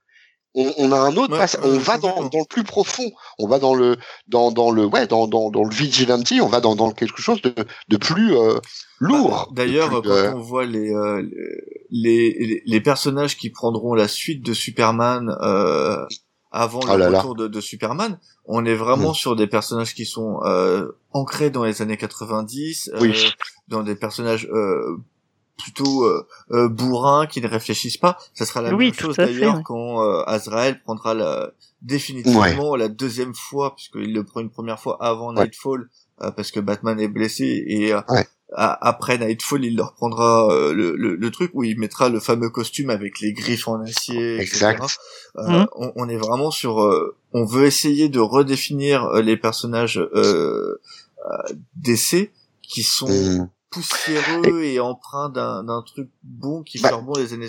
on, 0.55 0.73
on, 0.79 0.93
a 0.93 0.99
un 0.99 1.17
autre 1.17 1.37
on 1.63 1.79
va 1.79 1.99
dans, 1.99 2.25
dans, 2.25 2.39
le 2.39 2.47
plus 2.49 2.65
profond 2.65 3.11
on 3.39 3.47
va 3.47 3.59
dans 3.59 3.75
le 3.75 3.97
dans, 4.29 4.51
dans 4.51 4.71
le 4.71 4.87
ouais 4.87 5.07
dans, 5.07 5.29
dans, 5.29 5.51
dans 5.51 5.63
le 5.63 5.75
vigilante 5.75 6.33
on 6.41 6.47
va 6.47 6.61
dans, 6.61 6.75
dans 6.75 6.91
quelque 6.91 7.21
chose 7.21 7.43
de, 7.43 7.55
de 7.89 7.97
plus 7.97 8.35
euh, 8.35 8.59
lourd 8.99 9.49
bah, 9.51 9.65
d'ailleurs 9.65 9.91
quand 9.91 10.07
euh, 10.07 10.33
on 10.35 10.41
voit 10.41 10.67
les, 10.67 10.93
euh, 10.93 11.23
les, 11.91 12.63
les 12.65 12.81
personnages 12.81 13.37
qui 13.37 13.51
prendront 13.51 13.95
la 13.95 14.09
suite 14.09 14.45
de 14.45 14.53
Superman 14.53 15.37
euh, 15.41 16.05
avant 16.51 16.81
le 16.97 17.07
oh 17.07 17.17
retour 17.17 17.35
De, 17.35 17.49
de, 17.49 17.61
Superman 17.61 18.19
on 18.45 18.65
est 18.65 18.75
vraiment 18.75 19.11
mm. 19.11 19.15
sur 19.15 19.37
des 19.37 19.47
personnages 19.47 19.95
qui 19.95 20.07
sont 20.07 20.41
ancrés 21.13 21.51
dans 21.51 21.65
les 21.65 21.83
années 21.83 21.97
90 21.97 22.93
dans 23.69 23.83
des 23.83 23.95
personnages 23.95 24.49
plutôt 25.59 26.05
euh, 26.05 26.27
euh, 26.53 26.69
bourrin 26.69 27.27
qui 27.27 27.41
ne 27.43 27.49
réfléchissent 27.49 27.99
pas. 27.99 28.17
Ça 28.33 28.47
sera 28.47 28.63
la 28.63 28.73
même 28.73 28.95
chose 28.95 29.17
d'ailleurs 29.17 29.63
quand 29.65 30.03
euh, 30.03 30.23
Azrael 30.27 30.81
prendra 30.83 31.13
la, 31.13 31.51
définitivement 31.83 32.77
la 32.77 32.89
deuxième 32.89 33.35
fois, 33.35 33.75
puisqu'il 33.75 34.15
le 34.15 34.25
prend 34.25 34.41
une 34.41 34.51
première 34.51 34.81
fois 34.81 34.97
avant 35.01 35.33
Nightfall 35.33 35.91
parce 36.37 36.51
que 36.51 36.61
Batman 36.61 36.99
est 36.99 37.09
blessé 37.09 37.65
et 37.67 37.95
Ouais. 37.95 38.27
Après 38.57 39.19
Nightfall, 39.19 39.65
il 39.65 39.77
leur 39.77 39.95
prendra 39.95 40.49
le, 40.73 40.97
le, 40.97 41.15
le 41.17 41.31
truc 41.31 41.51
où 41.55 41.65
il 41.65 41.79
mettra 41.79 42.09
le 42.09 42.19
fameux 42.21 42.49
costume 42.51 42.89
avec 42.91 43.21
les 43.21 43.33
griffes 43.33 43.69
en 43.69 43.81
acier. 43.83 44.39
Exact. 44.41 44.77
etc. 44.83 44.95
Euh, 45.37 45.43
Mhm. 45.61 45.67
on, 45.77 45.93
on 45.97 46.09
est 46.09 46.17
vraiment 46.17 46.51
sur. 46.51 46.81
euh, 46.83 47.15
on 47.33 47.45
veut 47.45 47.67
essayer 47.67 48.09
de 48.09 48.21
redéfinir 48.21 49.05
euh, 49.05 49.21
les 49.23 49.37
personnages 49.37 49.99
euh, 49.99 50.81
euh, 51.27 51.53
d'essai 51.77 52.33
qui 52.63 52.83
sont 52.83 53.09
Mm. 53.09 53.51
poussiéreux 53.71 54.63
et 54.65 54.81
empreints 54.81 55.29
d'un 55.29 55.63
d'un 55.65 55.83
truc 55.83 56.09
bon 56.23 56.63
qui 56.63 56.79
Bah, 56.81 56.91
bon 57.03 57.15
les 57.19 57.35
années 57.35 57.49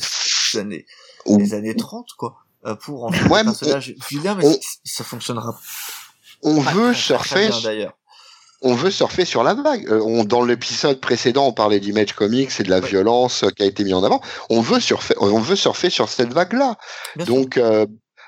les 0.54 0.60
années, 0.60 0.86
Ou- 1.26 1.38
les 1.40 1.54
années 1.54 1.76
30 1.76 2.08
quoi. 2.18 2.36
euh, 2.66 2.76
pour 2.76 3.06
en 3.06 3.12
faire 3.12 3.32
Ouais, 3.32 3.40
un 3.40 3.44
mais 3.44 3.50
personnage 3.52 3.96
vilain 4.10 4.36
mais 4.36 4.46
on- 4.46 4.60
ça 4.84 5.04
fonctionnera 5.06 5.58
On 6.44 6.62
pas 6.62 6.72
veut 6.74 6.94
surfer 6.94 7.48
bien, 7.48 7.62
d'ailleurs. 7.62 7.98
On 8.62 8.74
veut 8.74 8.92
surfer 8.92 9.26
sur 9.26 9.44
la 9.44 9.54
vague. 9.54 9.88
Euh, 9.90 10.02
on, 10.04 10.24
dans 10.24 10.44
l'épisode 10.44 11.00
précédent, 11.00 11.48
on 11.48 11.54
parlait 11.54 11.80
d'Image 11.80 12.14
Comics 12.14 12.52
et 12.60 12.64
de 12.64 12.70
la 12.70 12.80
Ouais. 12.80 12.88
violence 12.88 13.44
euh, 13.44 13.50
qui 13.50 13.64
a 13.64 13.66
été 13.66 13.84
mise 13.84 13.94
en 13.94 14.04
avant. 14.04 14.22
On 14.50 14.62
veut 14.62 14.80
surfer, 14.80 15.16
on 15.20 15.40
veut 15.40 15.56
surfer 15.56 15.90
sur 15.90 16.10
cette 16.10 16.34
vague-là. 16.34 16.76
Donc 17.26 17.58
euh, 17.58 17.86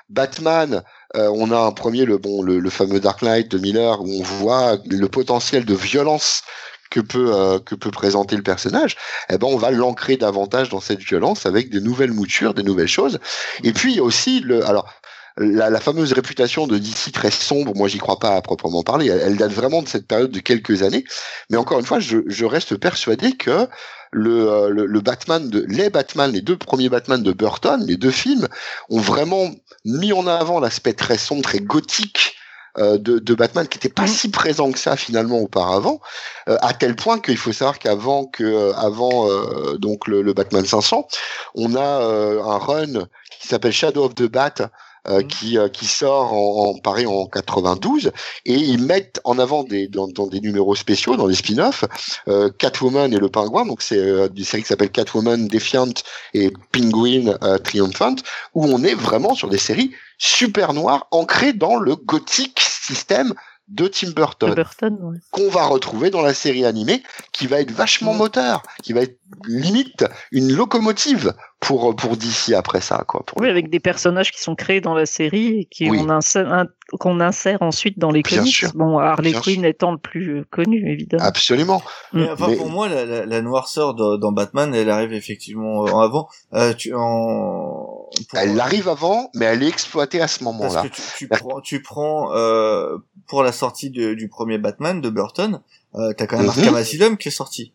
Batman, 0.08 0.82
euh, 1.16 1.30
on 1.34 1.50
a 1.50 1.58
un 1.58 1.72
premier 1.72 2.04
le 2.04 2.18
bon 2.18 2.42
le, 2.42 2.58
le 2.58 2.70
fameux 2.70 3.00
Dark 3.00 3.22
Knight 3.22 3.50
de 3.50 3.58
Miller 3.58 4.00
où 4.00 4.08
on 4.20 4.22
voit 4.22 4.78
le 4.88 5.08
potentiel 5.08 5.64
de 5.64 5.74
violence 5.74 6.42
que 6.90 7.00
peut 7.00 7.30
euh, 7.34 7.58
que 7.58 7.74
peut 7.74 7.90
présenter 7.90 8.36
le 8.36 8.42
personnage. 8.42 8.96
Eh 9.30 9.38
ben 9.38 9.46
on 9.50 9.56
va 9.56 9.70
l'ancrer 9.70 10.16
davantage 10.16 10.68
dans 10.68 10.80
cette 10.80 11.00
violence 11.00 11.46
avec 11.46 11.70
des 11.70 11.80
nouvelles 11.80 12.12
moutures, 12.12 12.52
des 12.54 12.62
nouvelles 12.62 12.88
choses. 12.88 13.18
Et 13.64 13.72
puis 13.72 13.92
il 13.92 13.96
y 13.96 14.00
a 14.00 14.04
aussi 14.04 14.40
le 14.40 14.64
alors 14.66 14.92
la, 15.36 15.70
la 15.70 15.80
fameuse 15.80 16.12
réputation 16.12 16.66
de 16.66 16.78
DC 16.78 17.12
très 17.12 17.30
sombre, 17.30 17.72
moi 17.74 17.88
j'y 17.88 17.98
crois 17.98 18.18
pas 18.18 18.36
à 18.36 18.42
proprement 18.42 18.82
parler. 18.82 19.06
Elle, 19.08 19.20
elle 19.20 19.36
date 19.36 19.52
vraiment 19.52 19.82
de 19.82 19.88
cette 19.88 20.06
période 20.06 20.30
de 20.30 20.40
quelques 20.40 20.82
années. 20.82 21.04
Mais 21.50 21.56
encore 21.56 21.78
une 21.78 21.86
fois, 21.86 22.00
je, 22.00 22.18
je 22.26 22.44
reste 22.44 22.76
persuadé 22.76 23.32
que 23.36 23.68
le, 24.12 24.48
euh, 24.50 24.68
le, 24.68 24.86
le 24.86 25.00
Batman 25.00 25.48
de 25.48 25.64
les 25.68 25.88
Batman, 25.90 26.30
les 26.30 26.42
deux 26.42 26.56
premiers 26.58 26.88
Batman 26.90 27.22
de 27.22 27.32
Burton, 27.32 27.82
les 27.86 27.96
deux 27.96 28.10
films, 28.10 28.46
ont 28.90 29.00
vraiment 29.00 29.50
mis 29.84 30.12
en 30.12 30.26
avant 30.26 30.60
l'aspect 30.60 30.92
très 30.92 31.16
sombre, 31.18 31.42
très 31.42 31.60
gothique 31.60 32.36
euh, 32.78 32.98
de, 32.98 33.18
de 33.18 33.34
Batman, 33.34 33.66
qui 33.68 33.78
n'était 33.78 33.88
pas 33.90 34.02
Mhm. 34.02 34.08
si 34.08 34.30
présent 34.30 34.70
que 34.72 34.78
ça 34.78 34.96
finalement 34.96 35.38
auparavant, 35.40 36.00
euh, 36.48 36.56
à 36.62 36.72
tel 36.74 36.94
point 36.96 37.18
qu'il 37.20 37.36
faut 37.36 37.52
savoir 37.52 37.78
qu'avant 37.78 38.26
que 38.26 38.44
euh, 38.44 38.72
avant 38.74 39.28
euh, 39.30 39.76
donc 39.78 40.06
le, 40.08 40.22
le 40.22 40.32
Batman 40.34 40.64
500, 40.64 41.06
on 41.54 41.74
a 41.74 41.80
euh, 41.80 42.42
un 42.42 42.58
run 42.58 43.06
qui 43.40 43.48
s'appelle 43.48 43.72
Shadow 43.72 44.04
of 44.04 44.14
the 44.14 44.24
Bat. 44.24 44.70
Euh, 45.08 45.22
Mhm. 45.22 45.26
qui 45.26 45.58
euh, 45.58 45.68
qui 45.68 45.86
sort 45.86 46.32
en, 46.32 46.70
en 46.70 46.78
Paris 46.78 47.06
en 47.06 47.26
92 47.26 48.12
et 48.46 48.54
ils 48.54 48.82
mettent 48.82 49.20
en 49.24 49.38
avant 49.38 49.64
des 49.64 49.88
dans, 49.88 50.06
dans 50.08 50.26
des 50.26 50.40
numéros 50.40 50.74
spéciaux 50.76 51.16
dans 51.16 51.28
des 51.28 51.34
spin-offs 51.34 51.84
euh, 52.28 52.50
Catwoman 52.56 53.12
et 53.12 53.18
le 53.18 53.28
Pingouin 53.28 53.66
donc 53.66 53.82
c'est 53.82 53.98
euh, 53.98 54.28
une 54.36 54.44
série 54.44 54.62
qui 54.62 54.68
s'appelle 54.68 54.90
Catwoman 54.90 55.48
Defiant 55.48 55.92
et 56.34 56.52
Penguin 56.70 57.36
euh, 57.42 57.58
Triumphant 57.58 58.16
où 58.54 58.64
on 58.66 58.82
est 58.84 58.94
vraiment 58.94 59.34
sur 59.34 59.48
des 59.48 59.58
séries 59.58 59.92
super 60.18 60.72
noires 60.72 61.08
ancrées 61.10 61.52
dans 61.52 61.76
le 61.76 61.96
gothique 61.96 62.60
système 62.60 63.34
de 63.72 63.86
Tim 63.88 64.10
Burton 64.10 64.54
Burton, 64.54 64.98
ouais. 65.02 65.18
qu'on 65.30 65.48
va 65.48 65.64
retrouver 65.66 66.10
dans 66.10 66.20
la 66.22 66.34
série 66.34 66.64
animée 66.64 67.02
qui 67.32 67.46
va 67.46 67.60
être 67.60 67.70
vachement 67.70 68.12
moteur 68.14 68.62
qui 68.82 68.92
va 68.92 69.00
être 69.02 69.18
limite 69.46 70.04
une 70.30 70.52
locomotive 70.52 71.32
pour 71.58 71.94
pour 71.96 72.16
DC 72.16 72.52
après 72.54 72.80
ça 72.80 73.04
quoi 73.08 73.22
pour 73.24 73.40
Oui, 73.40 73.48
avec 73.48 73.70
des 73.70 73.80
personnages 73.80 74.30
qui 74.30 74.42
sont 74.42 74.54
créés 74.54 74.80
dans 74.80 74.94
la 74.94 75.06
série 75.06 75.60
et 75.60 75.64
qui 75.64 75.88
Oui. 75.88 75.98
on 76.02 76.10
insère, 76.10 76.52
un- 76.52 76.66
qu'on 77.00 77.18
insère 77.20 77.62
ensuite 77.62 77.98
dans 77.98 78.10
les 78.10 78.20
Bien 78.22 78.38
comics. 78.40 78.52
sûr. 78.54 78.72
Bon, 78.74 78.98
Harley 78.98 79.32
Quinn 79.32 79.64
étant 79.64 79.92
le 79.92 79.98
plus 79.98 80.44
connu, 80.50 80.90
évidemment. 80.92 81.24
absolument 81.24 81.82
Mais, 82.12 82.26
Mm. 82.26 82.32
enfin, 82.32 82.46
Mais- 82.48 82.56
pour 82.56 82.68
moi, 82.68 82.88
la, 82.88 83.06
la, 83.06 83.24
la 83.24 83.40
noirceur 83.40 83.94
de- 83.94 84.16
dans 84.18 84.32
Batman, 84.32 84.74
elle 84.74 84.90
arrive 84.90 85.14
effectivement 85.14 85.86
euh, 85.86 85.90
en 85.92 86.00
avant. 86.00 86.28
Euh, 86.52 86.74
tu, 86.74 86.92
en, 86.94 88.01
pour- 88.28 88.38
elle 88.38 88.60
arrive 88.60 88.88
avant 88.88 89.30
mais 89.34 89.46
elle 89.46 89.62
est 89.62 89.68
exploitée 89.68 90.20
à 90.20 90.28
ce 90.28 90.38
Parce 90.44 90.44
moment-là 90.58 90.82
que 90.82 90.88
tu, 90.88 91.02
tu 91.18 91.28
prends, 91.28 91.60
tu 91.60 91.82
prends 91.82 92.34
euh, 92.34 92.96
pour 93.26 93.42
la 93.42 93.52
sortie 93.52 93.90
de- 93.90 94.14
du 94.14 94.28
premier 94.28 94.58
Batman 94.58 95.00
de 95.00 95.10
Burton, 95.10 95.60
euh, 95.94 96.12
t'as 96.12 96.26
quand 96.26 96.36
même 96.38 96.46
Mhm. 96.46 96.58
Arkham 96.58 96.74
Asylum 96.76 97.16
qui 97.16 97.28
est 97.28 97.32
sorti. 97.32 97.72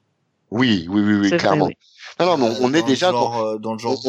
oui 0.51 0.87
oui 0.89 1.01
oui 1.01 1.13
oui 1.15 1.23
C'est 1.29 1.29
vrai, 1.29 1.39
clairement 1.39 1.65
oui. 1.67 1.77
non 2.19 2.37
non 2.37 2.49
Euh, 2.51 2.57
on 2.61 2.73
est 2.73 2.81
dans 2.81 2.87
déjà 2.87 3.07
le 3.07 3.13
dans, 3.13 3.19
genre, 3.31 3.43
euh, 3.43 3.57
dans 3.57 3.73
le 3.73 3.79
genre. 3.79 3.99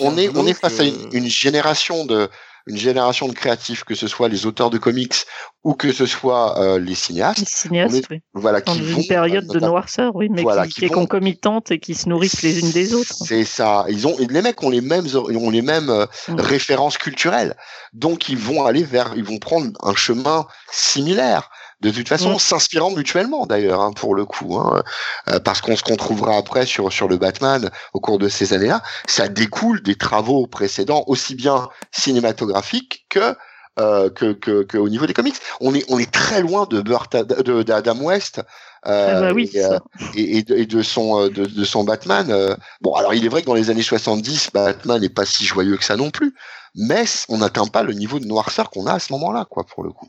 on, 0.00 0.16
est 0.18 0.28
on 0.36 0.46
est 0.46 0.54
face 0.54 0.80
à 0.80 0.84
une, 0.84 0.94
euh, 0.94 1.08
une 1.12 1.28
génération 1.28 2.04
de 2.04 2.28
une 2.68 2.76
génération 2.76 3.26
de 3.28 3.32
créatifs 3.32 3.82
que 3.84 3.94
ce 3.94 4.06
soit 4.06 4.28
les 4.28 4.46
auteurs 4.46 4.70
de 4.70 4.78
comics 4.78 5.24
ou 5.64 5.74
que 5.74 5.92
ce 5.92 6.06
soit 6.06 6.58
euh, 6.60 6.78
les 6.78 6.94
cinéastes 6.94 7.40
Les 7.40 7.46
cinéastes, 7.46 7.94
est- 7.96 8.10
oui. 8.10 8.20
voilà 8.34 8.60
Dans 8.60 8.72
qui 8.74 8.78
une 8.80 8.84
vont 8.92 9.02
période 9.02 9.46
de 9.46 9.58
noirceur, 9.60 10.14
oui, 10.14 10.28
mais 10.30 10.42
Voilà, 10.42 10.66
qui, 10.66 10.74
qui 10.74 10.78
qui 10.80 10.84
est 10.84 10.88
vont- 10.88 10.94
concomitante 11.06 11.70
et 11.70 11.78
qui 11.80 11.94
se 11.94 12.08
nourrissent 12.08 12.42
les 12.42 12.60
unes 12.60 12.70
des 12.70 12.94
autres. 12.94 13.12
C'est 13.26 13.44
ça. 13.44 13.84
Ils 13.88 14.06
ont 14.06 14.16
les 14.18 14.42
mecs 14.42 14.62
ont 14.62 14.70
les 14.70 14.80
mêmes 14.80 15.06
ont 15.16 15.50
les 15.50 15.62
mêmes 15.62 15.90
euh, 15.90 16.06
Mm. 16.28 16.40
références 16.40 16.98
culturelles. 16.98 17.56
Donc 17.92 18.28
ils 18.28 18.36
vont 18.38 18.64
aller 18.66 18.82
vers 18.84 19.12
ils 19.16 19.24
vont 19.24 19.38
prendre 19.38 19.70
un 19.82 19.94
chemin 19.94 20.46
similaire. 20.70 21.50
De 21.80 21.90
toute 21.90 22.08
façon, 22.08 22.34
Mm. 22.34 22.38
s'inspirant 22.40 22.90
mutuellement 22.90 23.46
d'ailleurs 23.46 23.80
hein, 23.80 23.92
pour 23.92 24.14
le 24.14 24.24
coup, 24.24 24.56
hein, 24.58 24.82
Euh, 25.28 25.38
parce 25.40 25.60
qu'on 25.60 25.76
se 25.76 25.84
retrouvera 25.84 26.36
après 26.36 26.66
sur 26.66 26.92
sur 26.92 27.08
le 27.08 27.16
Batman 27.18 27.70
au 27.94 28.00
cours 28.00 28.18
de 28.18 28.28
ces 28.28 28.52
années-là. 28.52 28.82
Ça 29.06 29.28
découle 29.28 29.82
des 29.82 29.94
travaux 29.96 30.46
précédents 30.48 31.04
aussi 31.06 31.34
bien 31.36 31.68
cinématographiques 31.92 33.06
que 33.08 33.34
euh, 33.78 34.10
que, 34.10 34.32
que, 34.32 34.64
que 34.64 34.76
au 34.76 34.88
niveau 34.88 35.06
des 35.06 35.14
comics. 35.14 35.36
On 35.60 35.72
est 35.74 35.84
on 35.88 35.98
est 36.00 36.10
très 36.10 36.40
loin 36.42 36.66
de 36.68 36.80
de 36.82 37.62
d'Adam 37.62 37.96
West. 38.00 38.40
euh, 38.86 39.12
Ah 39.16 39.20
bah 39.20 39.32
oui, 39.32 39.48
et, 39.54 39.62
ça. 39.62 39.74
euh, 39.74 39.78
et, 40.14 40.38
et 40.38 40.42
de, 40.42 40.56
et 40.56 40.66
de 40.66 40.82
son 40.82 41.28
de, 41.28 41.46
de 41.46 41.64
son 41.64 41.84
Batman. 41.84 42.56
bon, 42.80 42.94
alors 42.94 43.14
il 43.14 43.24
est 43.24 43.28
vrai 43.28 43.42
que 43.42 43.46
dans 43.46 43.54
les 43.54 43.70
années 43.70 43.82
70, 43.82 44.50
Batman 44.52 45.00
n'est 45.00 45.08
pas 45.08 45.24
si 45.26 45.44
joyeux 45.46 45.76
que 45.76 45.84
ça 45.84 45.96
non 45.96 46.10
plus, 46.10 46.34
mais 46.74 47.04
on 47.28 47.38
n'atteint 47.38 47.66
pas 47.66 47.82
le 47.84 47.92
niveau 47.92 48.18
de 48.18 48.26
noirceur 48.26 48.70
qu'on 48.70 48.86
a 48.86 48.94
à 48.94 48.98
ce 48.98 49.12
moment-là, 49.12 49.46
quoi, 49.48 49.64
pour 49.64 49.84
le 49.84 49.90
coup. 49.92 50.08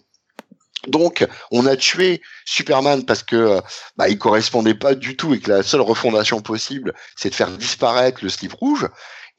Donc, 0.87 1.27
on 1.51 1.65
a 1.65 1.75
tué 1.75 2.21
Superman 2.45 3.05
parce 3.05 3.23
que 3.23 3.35
euh, 3.35 3.61
bah, 3.97 4.07
il 4.09 4.17
correspondait 4.17 4.73
pas 4.75 4.95
du 4.95 5.17
tout 5.17 5.33
et 5.33 5.39
que 5.39 5.51
la 5.51 5.63
seule 5.63 5.81
refondation 5.81 6.41
possible, 6.41 6.93
c'est 7.15 7.29
de 7.29 7.35
faire 7.35 7.49
disparaître 7.57 8.19
le 8.23 8.29
slip 8.29 8.53
rouge, 8.53 8.87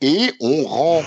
et 0.03 0.33
on 0.41 0.65
rend 0.65 1.03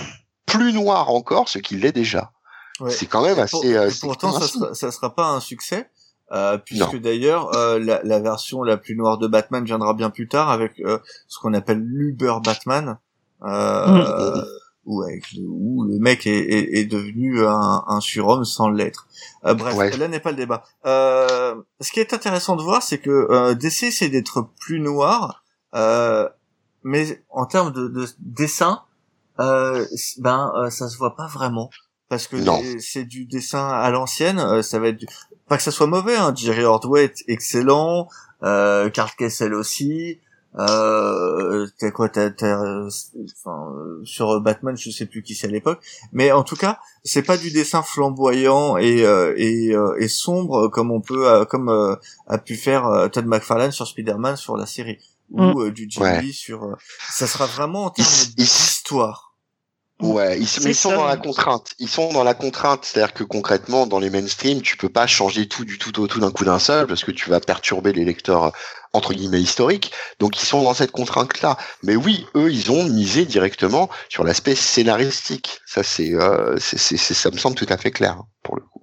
plus 0.46 0.72
noir 0.72 1.10
encore 1.10 1.48
ce 1.48 1.58
qu'il 1.58 1.84
est 1.86 1.92
déjà. 1.92 2.32
ouais. 2.80 2.90
C'est 2.90 3.06
quand 3.06 3.22
même 3.22 3.38
Et 3.38 3.42
assez. 3.42 3.50
pour- 3.52 3.64
euh, 3.64 3.88
et 3.88 3.94
pourtant, 4.00 4.32
ça 4.32 4.48
sera, 4.48 4.74
ça 4.74 4.90
sera 4.90 5.14
pas 5.14 5.26
un 5.28 5.40
succès, 5.40 5.88
euh, 6.32 6.58
puisque 6.58 6.96
d'ailleurs, 7.00 7.54
euh, 7.54 7.78
la, 7.78 8.00
la 8.02 8.18
version 8.20 8.62
la 8.62 8.76
plus 8.76 8.96
noire 8.96 9.18
de 9.18 9.26
Batman 9.28 9.64
viendra 9.64 9.94
bien 9.94 10.10
plus 10.10 10.26
tard 10.28 10.50
avec 10.50 10.80
euh, 10.80 10.98
ce 11.28 11.38
qu'on 11.38 11.54
appelle 11.54 11.78
l'Uber 11.80 12.34
Batman, 12.44 12.98
euh, 13.44 13.86
Mhm. 13.86 14.44
Où, 14.86 15.02
avec 15.02 15.32
le, 15.32 15.42
où 15.46 15.84
le 15.84 15.98
mec 15.98 16.26
est, 16.26 16.38
est, 16.38 16.78
est 16.80 16.84
devenu 16.84 17.44
un, 17.46 17.82
un 17.86 18.00
surhomme 18.00 18.44
sans 18.44 18.68
l'être. 18.68 19.06
Euh, 19.46 19.54
bref, 19.54 19.74
Ouais. 19.74 19.96
là 19.96 20.08
n'est 20.08 20.20
pas 20.20 20.30
le 20.30 20.36
débat. 20.36 20.62
Euh, 20.86 21.54
ce 21.80 21.92
qui 21.92 22.00
est 22.00 22.12
intéressant 22.12 22.56
de 22.56 22.62
voir, 22.62 22.82
c'est 22.82 22.98
que 22.98 23.10
euh, 23.30 23.54
DC 23.54 23.84
essaie 23.84 24.08
d'être 24.08 24.48
plus 24.60 24.80
noir, 24.80 25.42
euh, 25.74 26.28
mais 26.82 27.24
en 27.30 27.46
termes 27.46 27.72
de, 27.72 27.88
de 27.88 28.06
dessin, 28.18 28.82
euh, 29.40 29.84
ben 30.18 30.52
euh, 30.56 30.70
ça 30.70 30.88
se 30.88 30.96
voit 30.96 31.16
pas 31.16 31.26
vraiment 31.26 31.70
parce 32.08 32.26
que 32.28 32.36
c'est 32.78 33.04
du 33.04 33.24
dessin 33.24 33.66
à 33.68 33.90
l'ancienne. 33.90 34.38
euh, 34.38 34.62
ça 34.62 34.78
va 34.78 34.88
être 34.88 34.98
du... 34.98 35.06
pas 35.48 35.56
que 35.56 35.62
ça 35.62 35.70
soit 35.72 35.86
mauvais. 35.88 36.14
Hein, 36.16 36.32
Jerry 36.36 36.62
Ordway 36.64 37.04
est 37.04 37.24
excellent, 37.26 38.08
euh, 38.44 38.90
Carl 38.90 39.10
Kessel 39.18 39.54
aussi. 39.54 40.20
Euh, 40.56 41.66
t'as 41.78 41.90
quoi 41.90 42.08
t'as, 42.08 42.30
t'as, 42.30 42.62
euh, 42.62 42.88
enfin, 43.40 43.72
euh, 43.76 44.00
sur 44.04 44.40
Batman 44.40 44.76
je 44.76 44.88
sais 44.90 45.04
plus 45.06 45.22
qui 45.24 45.34
c'est 45.34 45.48
à 45.48 45.50
l'époque 45.50 45.80
mais 46.12 46.30
en 46.30 46.44
tout 46.44 46.54
cas 46.54 46.78
c'est 47.02 47.22
pas 47.22 47.36
du 47.36 47.50
dessin 47.50 47.82
flamboyant 47.82 48.76
et 48.76 49.04
euh, 49.04 49.34
et, 49.36 49.74
euh, 49.74 49.96
et 49.98 50.06
sombre 50.06 50.68
comme 50.68 50.92
on 50.92 51.00
peut 51.00 51.28
euh, 51.28 51.44
comme 51.44 51.68
euh, 51.70 51.96
a 52.28 52.38
pu 52.38 52.54
faire 52.54 52.86
euh, 52.86 53.08
Todd 53.08 53.26
McFarlane 53.26 53.72
sur 53.72 53.86
Spider-Man 53.88 54.36
sur 54.36 54.56
la 54.56 54.66
série 54.66 54.98
ou 55.32 55.42
Mm. 55.42 55.58
euh, 55.60 55.70
du 55.72 55.86
Jim 55.90 56.02
Ouais. 56.02 56.20
Lee 56.22 56.32
sur 56.32 56.62
euh, 56.62 56.74
ça 57.10 57.26
sera 57.26 57.46
vraiment 57.46 57.86
en 57.86 57.90
termes 57.90 58.06
d'histoire 58.36 59.32
Ouais, 60.00 60.38
ils, 60.40 60.48
mais 60.64 60.70
ils 60.70 60.74
sont 60.74 60.90
ça, 60.90 60.96
dans 60.96 61.06
la 61.06 61.16
contrainte. 61.16 61.70
Ils 61.78 61.88
sont 61.88 62.12
dans 62.12 62.24
la 62.24 62.34
contrainte, 62.34 62.84
c'est-à-dire 62.84 63.14
que 63.14 63.22
concrètement, 63.22 63.86
dans 63.86 64.00
les 64.00 64.10
mainstream, 64.10 64.60
tu 64.60 64.76
peux 64.76 64.88
pas 64.88 65.06
changer 65.06 65.46
tout 65.46 65.64
du 65.64 65.78
tout 65.78 65.98
au 66.00 66.08
tout 66.08 66.18
d'un 66.18 66.32
coup 66.32 66.44
d'un 66.44 66.58
seul 66.58 66.88
parce 66.88 67.04
que 67.04 67.12
tu 67.12 67.30
vas 67.30 67.38
perturber 67.38 67.92
les 67.92 68.04
lecteurs 68.04 68.52
entre 68.94 69.12
guillemets 69.12 69.42
historiques. 69.42 69.92
Donc 70.20 70.40
ils 70.42 70.46
sont 70.46 70.62
dans 70.62 70.72
cette 70.74 70.92
contrainte-là. 70.92 71.58
Mais 71.82 71.96
oui, 71.96 72.26
eux, 72.34 72.50
ils 72.50 72.70
ont 72.72 72.84
misé 72.84 73.26
directement 73.26 73.90
sur 74.08 74.24
l'aspect 74.24 74.54
scénaristique. 74.54 75.60
Ça, 75.66 75.82
c'est, 75.82 76.14
euh, 76.14 76.56
c'est, 76.58 76.78
c'est, 76.78 76.96
c'est- 76.96 77.14
ça 77.14 77.30
me 77.30 77.36
semble 77.36 77.56
tout 77.56 77.66
à 77.68 77.76
fait 77.76 77.90
clair 77.90 78.12
hein, 78.20 78.26
pour 78.42 78.56
le 78.56 78.62
coup. 78.62 78.80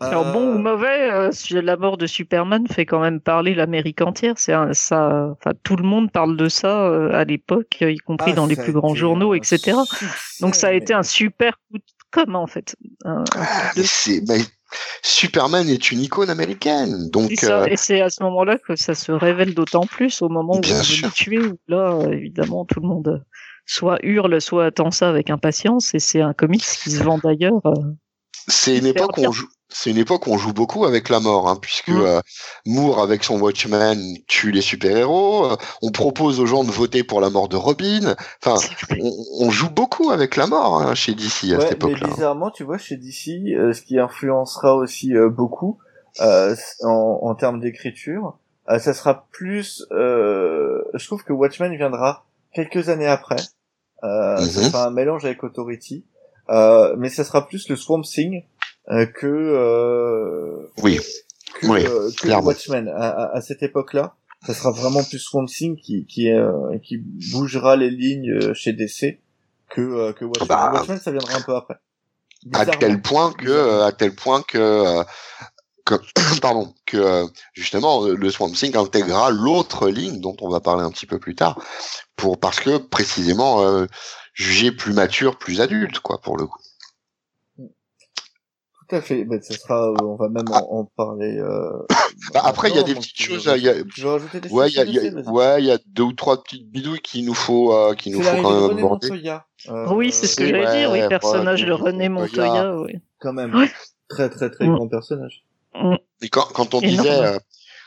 Alors 0.00 0.32
bon 0.32 0.48
Euh, 0.50 0.54
ou 0.54 0.58
mauvais, 0.58 1.10
euh, 1.12 1.30
la 1.62 1.76
mort 1.76 1.96
de 1.96 2.06
Superman 2.06 2.66
fait 2.66 2.84
quand 2.84 2.98
même 3.00 3.20
parler 3.20 3.54
l'Amérique 3.54 4.00
entière. 4.02 4.34
C'est 4.36 4.52
un- 4.52 4.74
ça, 4.74 5.28
enfin 5.32 5.52
tout 5.62 5.76
le 5.76 5.84
monde 5.84 6.10
parle 6.10 6.36
de 6.36 6.48
ça 6.48 6.86
euh, 6.86 7.12
à 7.14 7.24
l'époque, 7.24 7.78
y 7.80 7.96
compris 7.98 8.32
ah, 8.32 8.34
dans 8.34 8.46
les 8.46 8.56
plus 8.56 8.72
grands 8.72 8.94
journaux, 8.94 9.34
etc. 9.34 9.84
succès, 9.86 10.06
Donc 10.40 10.56
ça 10.56 10.68
a 10.68 10.72
été 10.72 10.92
un 10.94 11.04
super 11.04 11.56
coup 11.70 11.78
de 11.78 11.84
com 12.10 12.34
en 12.34 12.46
fait. 12.48 12.74
Un- 13.04 13.20
un 13.20 13.24
Ah, 13.36 13.46
coup 13.70 13.76
de- 13.76 13.80
mais 13.80 13.86
c'est, 13.86 14.20
mais 14.28 14.40
Superman 15.02 15.68
est 15.68 15.90
une 15.90 16.00
icône 16.00 16.30
américaine. 16.30 17.10
Donc, 17.10 17.32
ça, 17.36 17.68
et 17.68 17.76
c'est 17.76 18.00
à 18.00 18.10
ce 18.10 18.22
moment-là 18.22 18.58
que 18.58 18.76
ça 18.76 18.94
se 18.94 19.12
révèle 19.12 19.54
d'autant 19.54 19.86
plus 19.86 20.22
au 20.22 20.28
moment 20.28 20.54
où 20.54 20.60
on 20.64 20.78
le 20.78 21.10
tuer, 21.10 21.38
où 21.38 21.58
là, 21.68 22.00
évidemment, 22.10 22.64
tout 22.64 22.80
le 22.80 22.88
monde 22.88 23.24
soit 23.66 23.98
hurle, 24.02 24.40
soit 24.40 24.66
attend 24.66 24.90
ça 24.90 25.08
avec 25.08 25.30
impatience, 25.30 25.94
et 25.94 25.98
c'est 25.98 26.20
un 26.20 26.32
comics 26.32 26.64
qui 26.82 26.90
se 26.90 27.02
vend 27.02 27.18
d'ailleurs. 27.18 27.62
c'est 28.48 28.78
une 28.78 28.86
époque 28.86 29.16
où 29.18 29.26
on 29.26 29.32
joue, 29.32 29.48
c'est 29.74 29.90
une 29.90 29.98
époque 29.98 30.28
où 30.28 30.30
on 30.30 30.38
joue 30.38 30.52
beaucoup 30.52 30.84
avec 30.84 31.08
la 31.08 31.18
mort, 31.18 31.48
hein, 31.48 31.58
puisque 31.60 31.88
mm. 31.88 32.00
euh, 32.00 32.20
Moore, 32.64 33.02
avec 33.02 33.24
son 33.24 33.40
Watchman, 33.40 33.96
tue 34.28 34.52
les 34.52 34.60
super-héros. 34.60 35.50
Euh, 35.50 35.56
on 35.82 35.90
propose 35.90 36.38
aux 36.38 36.46
gens 36.46 36.62
de 36.62 36.70
voter 36.70 37.02
pour 37.02 37.20
la 37.20 37.28
mort 37.28 37.48
de 37.48 37.56
Robin. 37.56 38.14
Enfin, 38.42 38.56
on, 39.40 39.50
joue 39.50 39.70
beaucoup 39.70 40.10
avec 40.10 40.36
la 40.36 40.46
mort 40.46 40.80
hein, 40.80 40.94
chez 40.94 41.14
DC 41.14 41.52
à 41.52 41.60
cette 41.60 41.72
époque-là. 41.72 41.98
Mais 42.02 42.14
bizarrement, 42.14 42.50
tu 42.50 42.62
vois, 42.62 42.78
chez 42.78 42.96
DC, 42.96 43.52
euh, 43.52 43.72
ce 43.72 43.82
qui 43.82 43.98
influencera 43.98 44.76
aussi 44.76 45.12
beaucoup 45.30 45.78
en, 46.20 46.54
en, 47.22 47.34
termes 47.34 47.58
d'écriture, 47.58 48.38
ça 48.68 48.94
sera 48.94 49.26
plus. 49.32 49.84
je 49.90 51.06
trouve 51.06 51.24
que 51.24 51.32
Watchmen 51.32 51.76
viendra 51.76 52.24
quelques 52.54 52.88
années 52.88 53.08
après. 53.08 53.38
Ça 54.02 54.36
mm-hmm. 54.36 54.70
sera 54.70 54.86
un 54.86 54.90
mélange 54.90 55.24
avec 55.24 55.42
Authority, 55.42 56.04
mais 56.48 57.08
ça 57.08 57.24
sera 57.24 57.48
plus 57.48 57.68
le 57.68 57.74
Swamp 57.74 58.02
Thing 58.02 58.44
euh, 58.44 58.53
que 58.88 59.26
euh, 59.26 60.66
oui, 60.82 61.00
que, 61.60 61.66
oui, 61.66 61.84
euh, 61.86 62.10
que 62.20 62.28
Watchmen 62.28 62.88
à, 62.88 63.32
à, 63.32 63.40
cette 63.40 63.62
époque-là. 63.62 64.14
Ça 64.46 64.52
sera 64.52 64.72
vraiment 64.72 65.02
plus 65.02 65.18
Swamp 65.18 65.46
Thing 65.46 65.76
qui 65.76 66.04
qui 66.04 66.28
qui 66.82 66.98
bougera 67.32 67.76
les 67.76 67.90
lignes 67.90 68.52
chez 68.52 68.72
DC 68.72 69.20
que 69.70 70.12
que 70.12 70.24
Watchmen. 70.24 70.48
Bah, 70.48 70.72
Watchmen 70.74 70.98
ça 70.98 71.10
viendra 71.12 71.36
un 71.36 71.40
peu 71.40 71.54
après. 71.54 71.76
À 72.52 72.66
tel 72.66 73.00
point 73.00 73.32
que 73.32 73.82
à 73.82 73.92
tel 73.92 74.14
point 74.14 74.42
que 74.42 75.02
que, 75.84 75.94
pardon, 76.40 76.74
que 76.86 77.26
justement 77.52 78.06
le 78.06 78.30
Swamp 78.30 78.52
Thing 78.52 78.76
intégrera 78.76 79.30
l'autre 79.30 79.88
ligne 79.88 80.20
dont 80.20 80.36
on 80.40 80.48
va 80.48 80.60
parler 80.60 80.82
un 80.82 80.90
petit 80.90 81.06
peu 81.06 81.18
plus 81.18 81.34
tard, 81.34 81.58
pour 82.16 82.38
parce 82.38 82.60
que 82.60 82.78
précisément 82.78 83.62
euh, 83.62 83.86
jugé 84.34 84.72
plus 84.72 84.92
mature, 84.92 85.38
plus 85.38 85.60
adulte, 85.60 86.00
quoi, 86.00 86.20
pour 86.20 86.36
le 86.36 86.46
coup. 86.46 86.60
Tout 88.88 88.96
à 88.96 89.00
fait. 89.00 89.24
Ben, 89.24 89.40
ça 89.40 89.54
sera, 89.54 89.90
euh, 89.90 89.94
on 90.02 90.16
va 90.16 90.28
même 90.28 90.48
en, 90.50 90.80
en 90.80 90.84
parler. 90.84 91.38
Euh, 91.38 91.70
bah, 92.34 92.42
après, 92.44 92.70
il 92.70 92.76
y 92.76 92.78
a 92.78 92.82
des 92.82 92.94
petites 92.94 93.20
choses. 93.20 93.50
Il 93.56 93.62
y 93.62 93.68
a... 93.68 93.74
Je 93.94 94.02
vais 94.02 94.08
rajouter 94.08 94.40
des 94.40 94.50
ouais, 94.50 94.68
il 94.68 94.74
y 94.74 94.80
a, 94.80 94.84
y 94.84 94.98
a... 94.98 95.30
ouais, 95.30 95.62
il 95.62 95.66
y 95.66 95.70
a 95.70 95.78
deux 95.86 96.02
ou 96.02 96.12
trois 96.12 96.42
petites 96.42 96.70
bidouilles 96.70 97.00
qu'il 97.00 97.24
nous 97.24 97.34
faut, 97.34 97.74
euh, 97.74 97.94
qu'il 97.94 98.12
nous 98.12 98.22
faut 98.22 98.42
quand 98.42 98.68
même 98.68 98.78
aborder. 98.78 99.38
Euh, 99.68 99.94
oui, 99.94 100.12
c'est 100.12 100.26
ce 100.26 100.36
que 100.36 100.46
j'allais 100.46 100.78
dire. 100.78 100.90
Oui, 100.90 101.00
personnage 101.08 101.64
de 101.64 101.72
René 101.72 102.08
Montoya. 102.08 102.76
Oui. 102.76 102.92
Quand 103.20 103.32
même. 103.32 103.68
Très, 104.08 104.28
très, 104.28 104.50
très 104.50 104.66
mm. 104.66 104.74
grand 104.74 104.88
personnage. 104.88 105.44
Et 106.22 106.28
quand, 106.28 106.46
quand 106.52 106.74
on 106.74 106.80
disait, 106.80 107.24
euh, 107.24 107.38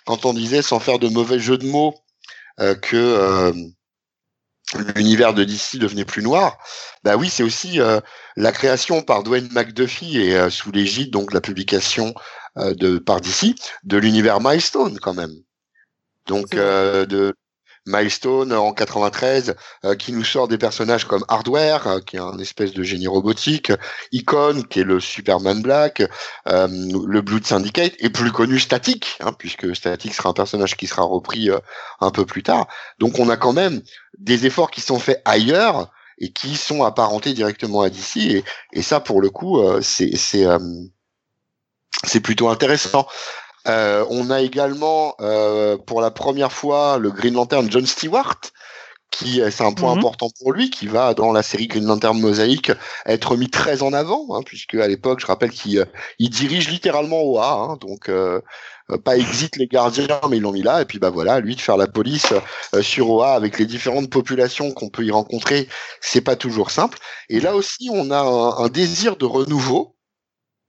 quand 0.05 0.25
on 0.25 0.33
disait, 0.33 0.61
sans 0.61 0.79
faire 0.79 0.99
de 0.99 1.07
mauvais 1.07 1.39
jeu 1.39 1.57
de 1.57 1.65
mots, 1.67 1.93
euh, 2.59 2.75
que 2.75 3.53
l'univers 4.95 5.33
de 5.33 5.43
DC 5.43 5.77
devenait 5.77 6.05
plus 6.05 6.21
noir, 6.21 6.57
bah 7.03 7.15
oui, 7.15 7.29
c'est 7.29 7.43
aussi 7.43 7.79
euh, 7.79 7.99
la 8.35 8.51
création 8.51 9.01
par 9.01 9.23
Dwayne 9.23 9.49
McDuffie 9.51 10.19
et 10.19 10.37
euh, 10.37 10.49
sous 10.49 10.71
l'égide 10.71 11.11
donc 11.11 11.33
la 11.33 11.41
publication 11.41 12.13
euh, 12.57 12.73
de 12.73 12.97
par 12.97 13.21
DC 13.21 13.55
de 13.83 13.97
l'univers 13.97 14.41
Milestone 14.41 14.99
quand 14.99 15.13
même. 15.13 15.33
Donc 16.25 16.49
de 16.51 17.33
Milestone 17.87 18.53
en 18.53 18.73
93 18.73 19.55
euh, 19.85 19.95
qui 19.95 20.11
nous 20.11 20.23
sort 20.23 20.47
des 20.47 20.57
personnages 20.57 21.05
comme 21.05 21.25
Hardware 21.27 21.87
euh, 21.87 21.99
qui 22.01 22.17
est 22.17 22.19
un 22.19 22.37
espèce 22.37 22.73
de 22.73 22.83
génie 22.83 23.07
robotique, 23.07 23.71
Icon 24.11 24.63
qui 24.69 24.81
est 24.81 24.83
le 24.83 24.99
Superman 24.99 25.61
Black, 25.61 26.03
euh, 26.47 26.67
le 26.67 27.21
Blood 27.21 27.45
Syndicate 27.45 27.93
et 27.99 28.09
plus 28.09 28.31
connu 28.31 28.59
Static 28.59 29.17
hein, 29.21 29.33
puisque 29.33 29.75
Static 29.75 30.13
sera 30.13 30.29
un 30.29 30.33
personnage 30.33 30.75
qui 30.75 30.85
sera 30.85 31.03
repris 31.03 31.49
un 32.01 32.11
peu 32.11 32.25
plus 32.25 32.43
tard. 32.43 32.67
Donc 32.99 33.17
on 33.19 33.29
a 33.29 33.37
quand 33.37 33.53
même 33.53 33.81
des 34.19 34.45
efforts 34.45 34.69
qui 34.69 34.81
sont 34.81 34.99
faits 34.99 35.21
ailleurs 35.25 35.91
et 36.19 36.31
qui 36.31 36.55
sont 36.57 36.83
apparentés 36.83 37.33
directement 37.33 37.81
à 37.81 37.89
DC 37.89 38.43
et, 38.73 38.81
ça 38.81 38.99
pour 38.99 39.21
le 39.21 39.29
coup 39.29 39.61
c'est 39.81 40.15
c'est 40.15 40.45
c'est 42.03 42.19
plutôt 42.19 42.49
intéressant. 42.49 43.07
Euh, 43.67 44.05
on 44.09 44.29
a 44.29 44.41
également 44.41 45.15
euh, 45.19 45.77
pour 45.77 46.01
la 46.01 46.11
première 46.11 46.51
fois 46.51 46.97
le 46.97 47.11
Green 47.11 47.33
Lantern 47.33 47.69
John 47.69 47.85
Stewart, 47.85 48.39
qui 49.11 49.41
c'est 49.51 49.63
un 49.63 49.73
point 49.73 49.93
mhm. 49.93 49.99
important 49.99 50.29
pour 50.39 50.53
lui, 50.53 50.69
qui 50.69 50.87
va 50.87 51.13
dans 51.13 51.31
la 51.31 51.43
série 51.43 51.67
Green 51.67 51.85
Lantern 51.85 52.19
Mosaïque 52.19 52.71
être 53.05 53.35
mis 53.35 53.49
très 53.49 53.83
en 53.83 53.93
avant, 53.93 54.27
hein, 54.35 54.41
puisque 54.45 54.75
à 54.75 54.87
l'époque, 54.87 55.19
je 55.19 55.25
rappelle 55.25 55.51
qu'il 55.51 55.79
euh, 55.79 55.85
il 56.19 56.29
dirige 56.29 56.69
littéralement 56.69 57.21
OA, 57.23 57.51
hein, 57.51 57.77
donc 57.79 58.09
pas 59.03 59.17
exit 59.17 59.57
les 59.57 59.67
gardiens, 59.67 60.07
mais 60.29 60.37
ils 60.37 60.43
l'ont 60.43 60.53
mis 60.53 60.63
là, 60.63 60.81
et 60.81 60.85
puis 60.85 60.97
bah 60.97 61.09
voilà, 61.09 61.41
lui 61.41 61.57
de 61.57 61.61
faire 61.61 61.75
la 61.75 61.87
police 61.87 62.31
sur 62.81 63.09
OA 63.09 63.33
avec 63.33 63.59
les 63.59 63.65
différentes 63.65 64.09
populations 64.09 64.71
qu'on 64.71 64.87
peut 64.87 65.03
y 65.03 65.11
rencontrer, 65.11 65.67
c'est 65.99 66.21
pas 66.21 66.37
toujours 66.37 66.71
simple. 66.71 66.97
Et 67.27 67.41
là 67.41 67.53
aussi, 67.53 67.89
on 67.91 68.11
a 68.11 68.21
un 68.21 68.69
désir 68.69 69.17
de 69.17 69.25
renouveau 69.25 69.96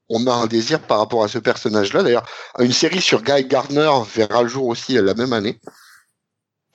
on 0.09 0.27
a 0.27 0.33
un 0.33 0.47
désir 0.47 0.81
par 0.81 0.99
rapport 0.99 1.25
à 1.25 1.29
ce 1.29 1.39
personnage-là. 1.39 2.03
D'ailleurs, 2.03 2.27
une 2.59 2.73
série 2.73 3.01
sur 3.01 3.23
Guy 3.23 3.45
Gardner 3.45 3.91
verra 4.15 4.43
le 4.43 4.49
jour 4.49 4.67
aussi 4.67 4.95
la 4.95 5.15
même 5.15 5.33
année. 5.33 5.61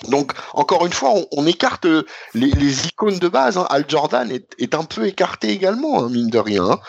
Donc, 0.09 0.33
encore 0.53 0.85
une 0.85 0.91
fois, 0.91 1.13
on, 1.31 1.47
écarte 1.47 1.87
les, 2.33 2.87
icônes 2.87 3.19
de 3.19 3.27
base. 3.27 3.57
Hein. 3.57 3.65
Al 3.69 3.85
Jordan 3.87 4.29
est, 4.31 4.75
un 4.75 4.83
peu 4.83 5.07
écarté 5.07 5.49
également, 5.49 6.03
hein, 6.03 6.09
mine 6.09 6.29
de 6.29 6.39
rien. 6.39 6.63
Hein. 6.63 6.79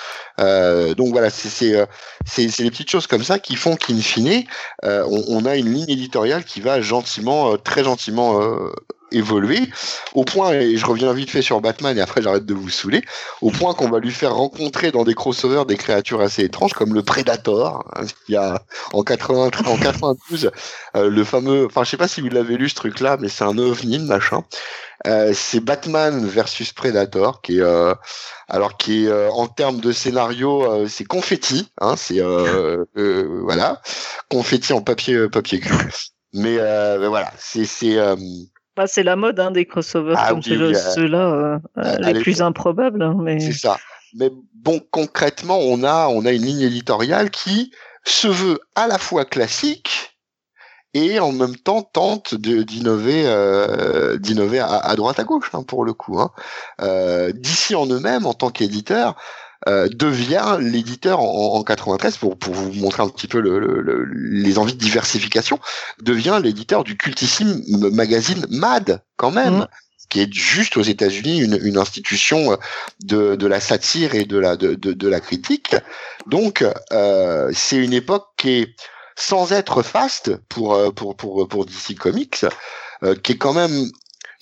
Euh, 0.40 0.94
donc 0.94 1.10
voilà, 1.10 1.28
euh, 1.28 1.86
c'est 2.26 2.58
les 2.58 2.70
petites 2.70 2.90
choses 2.90 3.06
comme 3.06 3.22
ça 3.22 3.38
qui 3.38 3.54
font 3.54 3.76
qu'in 3.76 4.00
fine, 4.00 4.44
euh, 4.84 5.04
on, 5.08 5.24
on, 5.28 5.44
a 5.44 5.56
une 5.56 5.72
ligne 5.72 5.90
éditoriale 5.90 6.44
qui 6.44 6.60
va 6.60 6.80
gentiment, 6.80 7.56
très 7.56 7.84
gentiment 7.84 8.40
évoluer 9.12 9.60
au 10.14 10.24
point, 10.24 10.52
et 10.52 10.76
je 10.76 10.86
reviens 10.86 11.12
vite 11.12 11.30
fait 11.30 11.42
sur 11.42 11.60
Batman 11.60 11.96
et 11.96 12.00
après 12.00 12.22
j'arrête 12.22 12.46
de 12.46 12.54
vous 12.54 12.68
saouler, 12.68 13.02
au 13.40 13.50
point 13.50 13.74
qu'on 13.74 13.88
va 13.88 13.98
lui 13.98 14.10
faire 14.10 14.34
rencontrer 14.34 14.90
dans 14.90 15.04
des 15.04 15.14
crossovers 15.14 15.66
des 15.66 15.76
créatures 15.76 16.20
assez 16.20 16.44
étranges 16.44 16.72
comme 16.72 16.94
le 16.94 17.02
Predator. 17.02 17.84
Hein, 17.94 18.04
il 18.28 18.34
y 18.34 18.36
a 18.36 18.62
en 18.92 19.02
80, 19.02 19.50
en 19.66 19.76
92 19.76 20.50
euh, 20.96 21.10
le 21.10 21.24
fameux, 21.24 21.66
enfin 21.66 21.84
je 21.84 21.90
sais 21.90 21.96
pas 21.96 22.08
si 22.08 22.20
vous 22.20 22.28
l'avez 22.28 22.56
lu 22.56 22.68
ce 22.68 22.74
truc-là, 22.74 23.16
mais 23.20 23.28
c'est 23.28 23.44
un 23.44 23.58
ovni 23.58 23.98
machin. 23.98 24.44
Euh, 25.06 25.32
c'est 25.34 25.60
Batman 25.60 26.24
versus 26.24 26.72
Predator 26.72 27.42
qui 27.42 27.58
est 27.58 27.62
euh, 27.62 27.94
alors 28.48 28.76
qui 28.76 29.06
est 29.06 29.28
en 29.30 29.48
termes 29.48 29.80
de 29.80 29.92
scénario 29.92 30.86
c'est 30.88 31.04
confetti 31.04 31.68
hein, 31.80 31.94
c'est 31.96 32.20
voilà 32.94 33.82
confetti 34.30 34.72
en 34.72 34.80
papier 34.80 35.28
papier 35.28 35.60
cul 35.60 35.74
mais, 36.32 36.56
mais 36.56 37.08
voilà 37.08 37.32
c'est 37.36 37.66
c'est 37.66 37.98
bah, 38.76 38.86
c'est 38.86 39.02
la 39.02 39.16
mode 39.16 39.38
hein, 39.40 39.50
des 39.50 39.66
crossovers 39.66 40.16
ah 40.18 40.30
comme 40.30 40.42
ceux-là, 40.42 41.30
euh, 41.30 41.58
euh, 41.78 41.96
les 41.98 42.20
plus 42.20 42.42
improbables. 42.42 43.02
Hein, 43.02 43.16
mais... 43.20 43.40
C'est 43.40 43.52
ça. 43.52 43.76
Mais 44.14 44.30
bon, 44.54 44.80
concrètement, 44.90 45.58
on 45.58 45.82
a, 45.82 46.08
on 46.08 46.24
a 46.24 46.32
une 46.32 46.42
ligne 46.42 46.62
éditoriale 46.62 47.30
qui 47.30 47.72
se 48.04 48.28
veut 48.28 48.60
à 48.74 48.86
la 48.86 48.98
fois 48.98 49.24
classique 49.24 50.14
et 50.94 51.18
en 51.18 51.32
même 51.32 51.56
temps 51.56 51.82
tente 51.82 52.34
d'innover 52.36 53.24
euh, 53.26 54.16
d'innover 54.16 54.60
à, 54.60 54.94
droite 54.94 55.18
à 55.18 55.24
gauche 55.24 55.50
hein, 55.52 55.64
pour 55.64 55.84
le 55.84 55.92
coup. 55.92 56.20
Hein. 56.20 56.30
Euh, 56.80 57.32
D'ici 57.32 57.74
en 57.74 57.86
eux-mêmes, 57.86 58.26
en 58.26 58.34
tant 58.34 58.50
qu'éditeur, 58.50 59.16
euh, 59.66 59.88
devient 59.88 60.58
l'éditeur 60.60 61.20
en, 61.20 61.54
en, 61.54 61.62
93 61.62 62.18
pour, 62.18 62.36
pour 62.36 62.52
vous 62.54 62.72
montrer 62.74 63.02
un 63.02 63.08
petit 63.08 63.26
peu 63.26 63.40
le, 63.40 63.58
le, 63.58 64.04
les 64.04 64.58
envies 64.58 64.74
de 64.74 64.78
diversification 64.78 65.58
devient 66.02 66.38
l'éditeur 66.42 66.84
du 66.84 66.96
cultissime 66.98 67.62
magazine 67.92 68.46
Mad 68.50 69.02
quand 69.16 69.30
même 69.30 69.60
mmh. 69.60 69.66
qui 70.10 70.20
est 70.20 70.32
juste 70.32 70.76
aux 70.76 70.82
États-Unis 70.82 71.40
une, 71.40 71.58
une, 71.62 71.78
institution 71.78 72.52
euh, 72.52 72.56
de, 73.04 73.36
de 73.36 73.46
la 73.46 73.58
satire 73.58 74.14
et 74.14 74.26
de 74.26 74.38
la 74.38 74.56
de, 74.56 74.74
de, 74.74 74.92
de 74.92 75.08
la 75.08 75.20
critique 75.20 75.76
donc 76.26 76.64
euh, 76.92 77.50
c'est 77.54 77.78
une 77.78 77.94
époque 77.94 78.26
qui 78.36 78.50
est 78.50 78.76
sans 79.16 79.52
être 79.52 79.82
faste 79.82 80.36
pour 80.48 80.74
euh, 80.74 80.90
pour 80.90 81.16
pour 81.16 81.48
pour 81.48 81.64
DC 81.64 81.96
Comics 81.98 82.44
qui 83.22 83.32
est 83.32 83.38
quand 83.38 83.52
même 83.52 83.90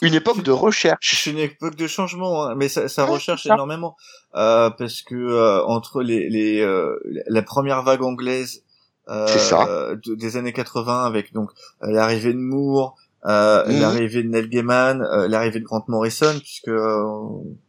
une 0.02 0.14
époque 0.14 0.42
de 0.42 0.50
recherche. 0.50 1.22
C'est 1.22 1.30
une 1.30 1.38
époque 1.38 1.76
de 1.76 1.86
changement, 1.86 2.44
hein, 2.44 2.54
mais 2.56 2.68
ça, 2.68 2.88
ça 2.88 3.04
recherche 3.04 3.46
énormément 3.46 3.96
euh, 4.34 4.68
parce 4.70 5.00
que 5.02 5.14
euh, 5.14 5.64
entre 5.64 6.02
les, 6.02 6.28
les 6.28 6.60
euh, 6.60 6.98
la 7.28 7.42
première 7.42 7.82
vague 7.82 8.02
anglaise 8.02 8.64
euh, 9.08 9.96
des 10.06 10.36
années 10.36 10.52
80 10.52 11.04
avec 11.04 11.32
donc 11.32 11.50
l'arrivée 11.80 12.32
de 12.32 12.38
Moore, 12.38 12.96
mhm. 13.24 13.80
l'arrivée 13.80 14.24
de 14.24 14.28
Neil 14.28 14.48
Gaiman, 14.48 15.02
l'arrivée 15.28 15.60
de 15.60 15.64
Grant 15.64 15.84
Morrison 15.86 16.34
puisque 16.38 16.70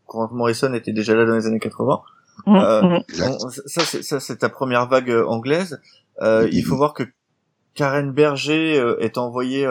Grant 0.08 0.30
Morrison 0.32 0.74
était 0.74 0.94
déjà 0.94 1.16
là 1.16 1.26
dans 1.26 1.36
les 1.36 1.46
années 1.46 1.60
80. 1.60 2.02
Mhm. 2.48 3.04
ça, 3.68 3.82
c'est, 3.86 4.04
ça 4.04 4.20
c'est 4.20 4.38
ta 4.38 4.50
première 4.50 4.88
vague 4.88 5.12
anglaise. 5.28 5.80
Il 6.22 6.64
faut 6.66 6.76
voir 6.76 6.94
que 6.94 7.04
Karen 7.76 8.12
Berger 8.12 8.96
est 9.00 9.20
envoyée 9.20 9.68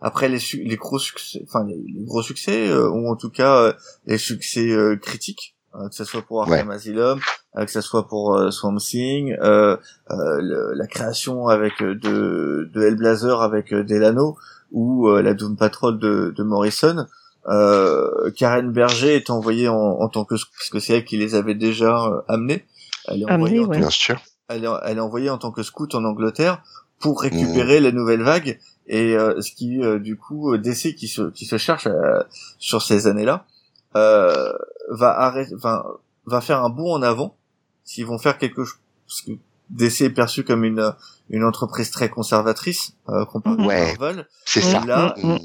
après 0.00 0.28
les, 0.28 0.38
les 0.64 0.76
gros 0.76 0.98
succès, 0.98 1.42
enfin 1.44 1.64
les, 1.66 2.04
gros 2.04 2.22
succès, 2.22 2.68
euh, 2.68 2.88
ou 2.90 3.08
en 3.08 3.16
tout 3.16 3.30
cas 3.30 3.56
euh, 3.56 3.72
les 4.06 4.18
succès 4.18 4.70
euh, 4.70 4.96
critiques, 4.96 5.56
que 5.72 5.94
ce 5.94 6.04
soit 6.04 6.22
pour 6.22 6.42
Arkham 6.42 6.70
Asylum, 6.70 7.18
que 7.56 7.70
ça 7.70 7.82
soit 7.82 8.06
pour 8.06 8.38
Swamp 8.52 8.76
Thing, 8.76 9.34
la 9.40 10.86
création 10.88 11.48
avec 11.48 11.80
de, 11.80 12.70
de 12.72 12.80
Hellblazer 12.80 13.42
avec 13.42 13.74
Delano 13.74 14.36
ou 14.70 15.10
la 15.10 15.34
Doom 15.34 15.56
Patrol 15.56 15.98
de, 15.98 16.32
de 16.36 16.42
Morrison. 16.44 17.06
Karen 17.44 18.70
Berger 18.70 19.16
est 19.16 19.30
envoyée 19.30 19.66
en, 19.66 19.74
en 19.74 20.08
tant 20.08 20.24
que 20.24 20.36
puisque 20.56 20.80
c'est 20.80 20.98
elle 20.98 21.04
qui 21.04 21.16
les 21.16 21.34
avait 21.34 21.56
déjà 21.56 22.22
amenés. 22.28 22.64
Elle 23.08 23.22
est 23.22 23.32
envoyée 23.32 23.66
bien 23.66 23.90
sûr. 23.90 24.20
Elle 24.46 24.64
est, 24.64 24.68
elle 24.84 24.98
est 24.98 25.00
envoyée 25.00 25.30
en 25.30 25.38
tant 25.38 25.50
que 25.50 25.64
scout 25.64 25.92
en 25.96 26.04
Angleterre 26.04 26.62
pour 27.00 27.20
récupérer 27.20 27.80
mmh. 27.80 27.82
la 27.82 27.90
nouvelle 27.90 28.22
vague 28.22 28.60
et 28.86 29.16
euh, 29.16 29.40
ce 29.40 29.52
qui 29.52 29.82
euh, 29.82 29.98
du 29.98 30.16
coup 30.16 30.52
euh, 30.52 30.58
DC 30.58 30.94
qui 30.94 31.08
se 31.08 31.30
qui 31.30 31.46
se 31.46 31.56
cherche 31.56 31.88
sur 32.58 32.82
ces 32.82 33.06
années-là 33.06 33.46
va 33.94 35.18
arrêter 35.18 35.54
enfin 35.54 35.84
va 36.26 36.40
faire 36.40 36.62
un 36.62 36.70
bond 36.70 36.92
en 36.92 37.02
avant. 37.02 37.36
S'ils 37.84 38.06
vont 38.06 38.18
faire 38.18 38.38
quelque 38.38 38.64
chose 38.64 38.78
parce 39.06 39.20
que 39.22 39.32
DC 39.70 40.02
est 40.02 40.10
perçu 40.10 40.42
comme 40.42 40.64
une 40.64 40.92
une 41.30 41.44
entreprise 41.44 41.90
très 41.90 42.08
conservatrice 42.08 42.96
comparé 43.30 43.62
ouais, 43.64 43.82
à 43.82 43.98
Marvel. 43.98 44.28
c'est 44.44 44.62
ça. 44.62 44.84
là 44.84 45.14
mmh, 45.16 45.34
mmh. 45.34 45.38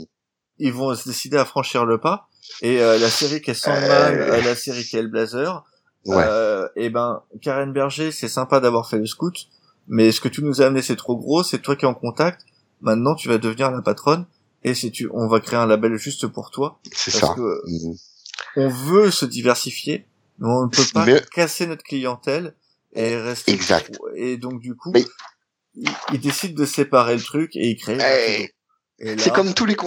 ils 0.60 0.74
vont 0.74 0.96
se 0.96 1.08
décider 1.08 1.38
à 1.38 1.46
franchir 1.46 1.86
le 1.86 2.00
pas. 2.00 2.28
Et 2.62 2.78
la 2.80 3.10
série 3.10 3.42
qui 3.42 3.52
est 3.52 3.54
Sandman 3.54 4.18
la 4.18 4.56
série 4.56 4.84
qui 4.84 4.96
est 4.96 5.00
Hellblazer 5.00 5.64
ouais. 6.06 6.26
et 6.76 6.90
ben 6.90 7.22
Karen 7.42 7.72
Berger 7.72 8.12
c'est 8.12 8.30
sympa 8.30 8.60
d'avoir 8.60 8.90
fait 8.90 8.98
le 8.98 9.06
scout 9.06 9.48
mais 9.88 10.12
ce 10.12 10.22
que 10.22 10.30
tu 10.30 10.44
nous 10.44 10.62
as 10.62 10.66
amené 10.66 10.82
c'est 10.82 10.96
trop 10.96 11.18
gros 11.18 11.44
c'est 11.44 11.60
toi 11.60 11.76
qui 11.76 11.86
es 11.86 11.88
en 11.88 11.94
contact 11.94 12.46
maintenant 12.82 13.16
tu 13.16 13.28
vas 13.28 13.38
devenir 13.38 13.72
la 13.72 13.82
patronne 13.82 14.26
et 14.64 14.74
c'est 14.74 14.92
tu 14.92 15.10
on 15.14 15.28
va 15.28 15.40
créer 15.40 15.60
un 15.60 15.66
label 15.66 15.96
juste 15.98 16.28
pour 16.28 16.52
toi 16.52 16.80
c'est 16.94 17.12
ça. 17.12 17.34
que 17.36 17.62
mhm. 17.66 17.96
on 18.58 18.70
veut 18.70 19.12
se 19.12 19.26
diversifier 19.26 20.06
mais 20.40 20.50
on 20.50 20.66
ne 20.66 20.70
peut 20.70 20.84
pas 20.94 21.06
casser 21.32 21.68
notre 21.68 21.84
clientèle 21.84 22.56
et 22.94 23.16
rester 23.16 23.52
exact. 23.52 24.00
et 24.16 24.38
donc 24.38 24.60
du 24.60 24.76
coup 24.76 24.94
il, 25.76 26.20
décide 26.20 26.56
de 26.56 26.66
séparer 26.66 27.16
le 27.16 27.22
truc 27.22 27.56
et 27.56 27.70
il 27.70 27.78
crée 27.78 27.98
eh, 28.02 28.54
c'est 29.18 29.32
comme 29.32 29.54
tous 29.54 29.66
les 29.66 29.78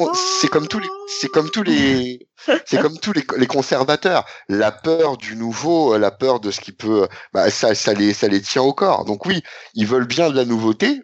c'est 0.41 0.49
comme 0.49 0.69
tous 0.69 0.79
les 0.79 0.89
c'est 1.21 1.29
comme 1.29 1.51
tous 1.51 1.63
les 1.63 2.27
c'est 2.65 2.81
comme 2.81 2.99
tous 2.99 3.13
les, 3.13 3.25
les, 3.37 3.47
conservateurs. 3.47 4.25
La 4.49 4.73
peur 4.73 5.19
du 5.19 5.37
nouveau 5.37 5.99
la 5.99 6.11
peur 6.11 6.41
de 6.41 6.51
ce 6.51 6.61
qui 6.61 6.73
peut 6.73 7.07
bah 7.35 7.51
ça 7.51 7.75
ça 7.75 7.93
les 7.93 8.15
ça 8.15 8.29
les 8.29 8.41
tient 8.41 8.63
au 8.63 8.73
corps. 8.73 9.05
Donc 9.05 9.27
oui 9.27 9.43
ils 9.75 9.87
veulent 9.87 10.07
bien 10.07 10.31
de 10.31 10.37
la 10.37 10.47
nouveauté 10.47 11.03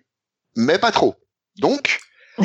mais 0.57 0.79
pas 0.79 0.90
trop 0.90 1.16
donc, 1.59 2.01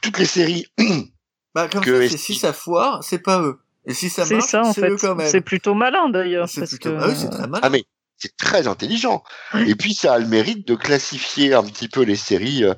toutes 0.00 0.18
les 0.18 0.26
séries. 0.26 0.66
bah, 1.54 1.68
comme 1.68 1.84
que 1.84 2.08
ça, 2.08 2.16
si 2.16 2.34
ça 2.34 2.52
foire, 2.52 3.02
c'est 3.02 3.22
pas 3.22 3.40
eux. 3.40 3.58
Et 3.86 3.94
si 3.94 4.10
ça 4.10 4.24
marche, 4.26 4.54
c'est 4.74 4.90
eux 4.90 4.96
quand 5.00 5.14
même. 5.14 5.28
C'est 5.28 5.40
plutôt 5.40 5.74
malin 5.74 6.08
d'ailleurs. 6.08 6.48
C'est 6.48 6.66
plutôt... 6.66 6.90
que... 6.90 6.96
ah 6.98 7.08
oui, 7.08 7.14
c'est 7.16 7.30
très 7.30 7.46
malin. 7.46 7.60
Ah 7.62 7.70
mais 7.70 7.84
c'est 8.18 8.36
très 8.36 8.66
intelligent. 8.66 9.22
Et 9.66 9.74
puis 9.74 9.92
ça 9.92 10.14
a 10.14 10.18
le 10.18 10.26
mérite 10.26 10.66
de 10.66 10.74
classifier 10.74 11.52
un 11.54 11.62
petit 11.62 11.88
peu 11.88 12.02
les 12.02 12.16
séries 12.16 12.64
euh, 12.64 12.74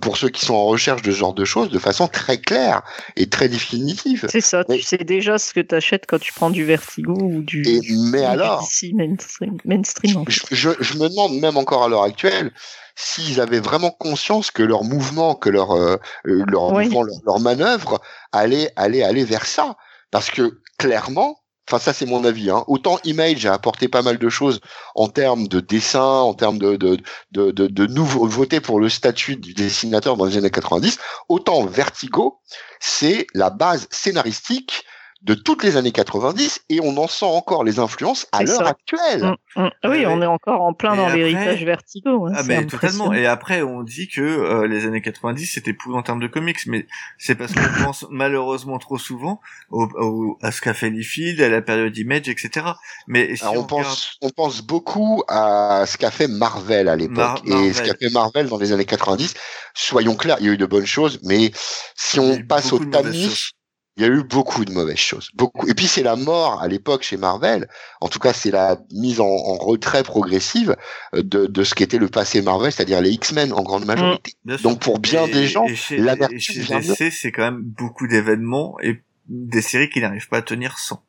pour 0.00 0.16
ceux 0.16 0.28
qui 0.28 0.44
sont 0.44 0.54
en 0.54 0.66
recherche 0.66 1.02
de 1.02 1.10
ce 1.10 1.16
genre 1.16 1.34
de 1.34 1.44
choses 1.44 1.70
de 1.70 1.78
façon 1.78 2.08
très 2.08 2.38
claire 2.38 2.82
et 3.16 3.28
très 3.28 3.48
définitive. 3.48 4.26
C'est 4.30 4.42
ça, 4.42 4.64
tu 4.64 4.82
sais 4.82 4.98
déjà 4.98 5.38
ce 5.38 5.54
que 5.54 5.60
tu 5.60 5.74
achètes 5.74 6.04
quand 6.06 6.20
tu 6.20 6.32
prends 6.32 6.50
du 6.50 6.64
Vertigo 6.64 7.14
ou 7.14 7.42
du, 7.42 7.62
et, 7.66 7.80
mais 8.10 8.24
alors, 8.24 8.68
mainstream. 8.94 9.56
mainstream 9.64 10.24
je, 10.28 10.40
je, 10.50 10.70
je, 10.78 10.98
me 10.98 11.08
demande 11.08 11.38
même 11.38 11.56
encore 11.56 11.84
à 11.84 11.88
l'heure 11.88 12.04
actuelle 12.04 12.52
s'ils 12.94 13.40
avaient 13.40 13.60
vraiment 13.60 13.90
conscience 13.90 14.50
que 14.50 14.62
leur 14.62 14.84
mouvement, 14.84 15.34
que 15.34 15.50
leur 15.50 15.72
euh, 15.72 15.96
euh, 16.26 16.44
leur 16.48 16.72
mouvement, 16.72 17.02
leur, 17.02 17.40
manœuvre 17.40 18.00
allait 18.32 18.70
aller 18.76 19.02
aller 19.02 19.24
vers 19.24 19.46
ça, 19.46 19.76
parce 20.10 20.30
que 20.30 20.60
clairement, 20.78 21.38
enfin 21.68 21.78
ça 21.78 21.92
c'est 21.92 22.06
mon 22.06 22.24
avis, 22.24 22.50
hein, 22.50 22.64
autant 22.66 22.98
Image 23.04 23.46
a 23.46 23.54
apporté 23.54 23.88
pas 23.88 24.02
mal 24.02 24.18
de 24.18 24.28
choses 24.28 24.60
en 24.94 25.08
termes 25.08 25.48
de 25.48 25.60
dessin, 25.60 26.00
en 26.00 26.34
termes 26.34 26.58
de 26.58 26.76
de 26.76 26.98
de, 27.32 27.50
de, 27.50 27.66
de 27.66 27.86
nouveautés 27.86 28.60
pour 28.60 28.80
le 28.80 28.88
statut 28.88 29.36
du 29.36 29.54
dessinateur 29.54 30.16
dans 30.16 30.26
les 30.26 30.36
années 30.36 30.50
90, 30.50 30.98
autant 31.28 31.64
Vertigo, 31.64 32.40
c'est 32.80 33.26
la 33.34 33.50
base 33.50 33.88
scénaristique 33.90 34.84
de 35.22 35.34
toutes 35.34 35.62
les 35.62 35.76
années 35.76 35.92
90 35.92 36.64
et 36.68 36.80
on 36.80 36.96
en 36.96 37.06
sent 37.06 37.26
encore 37.26 37.62
les 37.62 37.78
influences 37.78 38.26
à 38.32 38.42
l'heure 38.42 38.66
actuelle. 38.66 39.36
Mm, 39.56 39.62
mm. 39.62 39.70
Oui, 39.84 40.04
on 40.06 40.20
est 40.20 40.26
encore 40.26 40.62
en 40.62 40.74
plein 40.74 40.96
dans 40.96 41.08
l'héritage 41.08 41.64
vertigo. 41.64 42.26
Hein, 42.26 42.32
ah 42.34 42.42
mais 42.44 42.66
totalement. 42.66 43.12
Et 43.12 43.26
après, 43.26 43.62
on 43.62 43.82
dit 43.82 44.08
que 44.08 44.20
euh, 44.20 44.66
les 44.66 44.84
années 44.84 45.00
90 45.00 45.46
c'était 45.46 45.72
pour 45.72 45.94
en 45.94 46.02
termes 46.02 46.20
de 46.20 46.26
comics, 46.26 46.58
mais 46.66 46.86
c'est 47.18 47.36
parce 47.36 47.52
qu'on 47.52 47.60
pense 47.84 48.04
malheureusement 48.10 48.78
trop 48.78 48.98
souvent 48.98 49.40
au, 49.70 50.38
à 50.42 50.50
ce 50.50 50.60
qu'a 50.60 50.74
fait 50.74 50.90
Liefeld, 50.90 51.40
à 51.40 51.48
la 51.48 51.62
période 51.62 51.96
Image, 51.96 52.28
etc. 52.28 52.66
Mais 53.06 53.36
si 53.36 53.44
on, 53.44 53.64
pense, 53.64 54.16
on 54.22 54.30
pense 54.30 54.62
beaucoup 54.62 55.22
à 55.28 55.84
ce 55.86 55.98
qu'a 55.98 56.10
fait 56.10 56.28
Marvel 56.28 56.88
à 56.88 56.96
l'époque 56.96 57.42
et 57.46 57.72
ce 57.72 57.82
qu'a 57.82 57.94
fait 57.94 58.10
Marvel 58.10 58.48
dans 58.48 58.58
les 58.58 58.72
années 58.72 58.84
90. 58.84 59.34
Soyons 59.74 60.16
clairs, 60.16 60.36
il 60.40 60.46
y 60.46 60.48
a 60.48 60.52
eu 60.52 60.56
de 60.56 60.66
bonnes 60.66 60.86
choses, 60.86 61.20
mais 61.22 61.52
si 61.94 62.18
on 62.18 62.42
passe 62.42 62.72
au 62.72 62.78
tamis 62.78 63.52
il 63.96 64.02
y 64.02 64.06
a 64.06 64.08
eu 64.08 64.22
beaucoup 64.22 64.64
de 64.64 64.72
mauvaises 64.72 64.96
choses. 64.96 65.30
Beaucoup. 65.34 65.68
Et 65.68 65.74
puis 65.74 65.86
c'est 65.86 66.02
la 66.02 66.16
mort 66.16 66.62
à 66.62 66.68
l'époque 66.68 67.02
chez 67.02 67.18
Marvel. 67.18 67.68
En 68.00 68.08
tout 68.08 68.18
cas, 68.18 68.32
c'est 68.32 68.50
la 68.50 68.78
mise 68.90 69.20
en, 69.20 69.28
retrait 69.28 70.02
progressive 70.02 70.76
euh, 71.14 71.22
de, 71.22 71.46
de 71.46 71.64
ce 71.64 71.74
qu'était 71.74 71.98
le 71.98 72.08
passé 72.08 72.40
Marvel, 72.40 72.72
c'est-à-dire 72.72 73.00
les 73.02 73.10
X-Men 73.10 73.52
en 73.52 73.62
grande 73.62 73.84
majorité. 73.84 74.32
Mm. 74.44 74.56
Donc 74.56 74.80
pour 74.80 74.98
bien 74.98 75.26
des 75.26 75.46
gens, 75.46 75.66
la 75.90 76.16
chez 76.38 76.60
DC, 76.60 77.12
c'est 77.12 77.32
quand 77.32 77.42
même 77.42 77.60
beaucoup 77.62 78.06
d'événements 78.06 78.76
et 78.82 79.02
des 79.28 79.62
séries 79.62 79.90
qui 79.90 80.00
n'arrivent 80.00 80.28
pas 80.28 80.38
à 80.38 80.42
tenir 80.42 80.78
sans. 80.78 81.04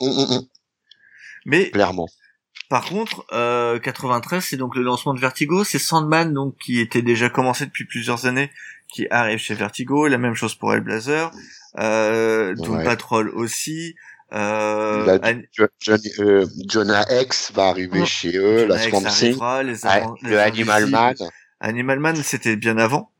Mm, 0.00 0.06
mm, 0.08 0.46
Mais 1.46 1.70
clairement. 1.70 2.08
Par 2.70 2.86
contre, 2.86 3.24
euh, 3.32 3.78
93, 3.78 4.42
c'est 4.44 4.56
donc 4.56 4.74
le 4.74 4.82
lancement 4.82 5.14
de 5.14 5.20
Vertigo. 5.20 5.64
C'est 5.64 5.78
Sandman, 5.78 6.32
donc 6.32 6.56
qui 6.56 6.80
était 6.80 7.02
déjà 7.02 7.28
commencé 7.28 7.66
depuis 7.66 7.84
plusieurs 7.84 8.26
années, 8.26 8.50
qui 8.92 9.06
arrive 9.10 9.38
chez 9.38 9.54
Vertigo. 9.54 10.06
La 10.08 10.18
même 10.18 10.34
chose 10.34 10.54
pour 10.54 10.72
Hellblazer 10.72 11.30
euh, 11.78 12.54
Doom 12.54 12.82
Patrol 12.84 13.30
aussi. 13.30 13.94
Euh, 14.32 15.04
La, 15.06 15.32
euh, 16.18 16.46
Jonah 16.68 17.04
X 17.20 17.52
va 17.52 17.66
arriver 17.66 18.00
oh. 18.02 18.06
chez 18.06 18.36
eux, 18.36 18.66
la 18.66 18.78
Swamp 18.78 19.04
Thing, 19.04 19.38
le 20.22 20.40
Animal 20.40 20.86
Man. 20.86 21.14
Animal 21.60 22.00
Man, 22.00 22.16
c'était 22.16 22.56
bien 22.56 22.78
avant. 22.78 23.10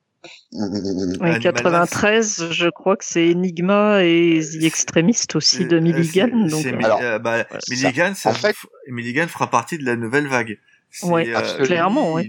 Oui, 0.53 1.39
93, 1.41 2.51
je 2.51 2.69
crois 2.69 2.97
que 2.97 3.05
c'est 3.05 3.31
Enigma 3.31 4.03
et 4.03 4.41
The 4.41 4.65
Extremist 4.65 5.37
aussi 5.37 5.67
de 5.67 5.79
Milligan. 5.79 6.29
Donc, 6.49 6.65
alors, 6.67 7.21
bah, 7.21 7.45
Milligan, 7.69 8.15
ça, 8.15 8.31
en 8.31 8.35
fait, 8.35 8.57
Milligan 8.89 9.27
fera 9.29 9.51
partie 9.51 9.77
de 9.79 9.85
la 9.85 9.97
nouvelle 9.97 10.27
vague. 10.27 10.59
Ouais, 11.03 11.35
euh, 11.35 11.65
clairement. 11.65 12.13
Ouais. 12.13 12.29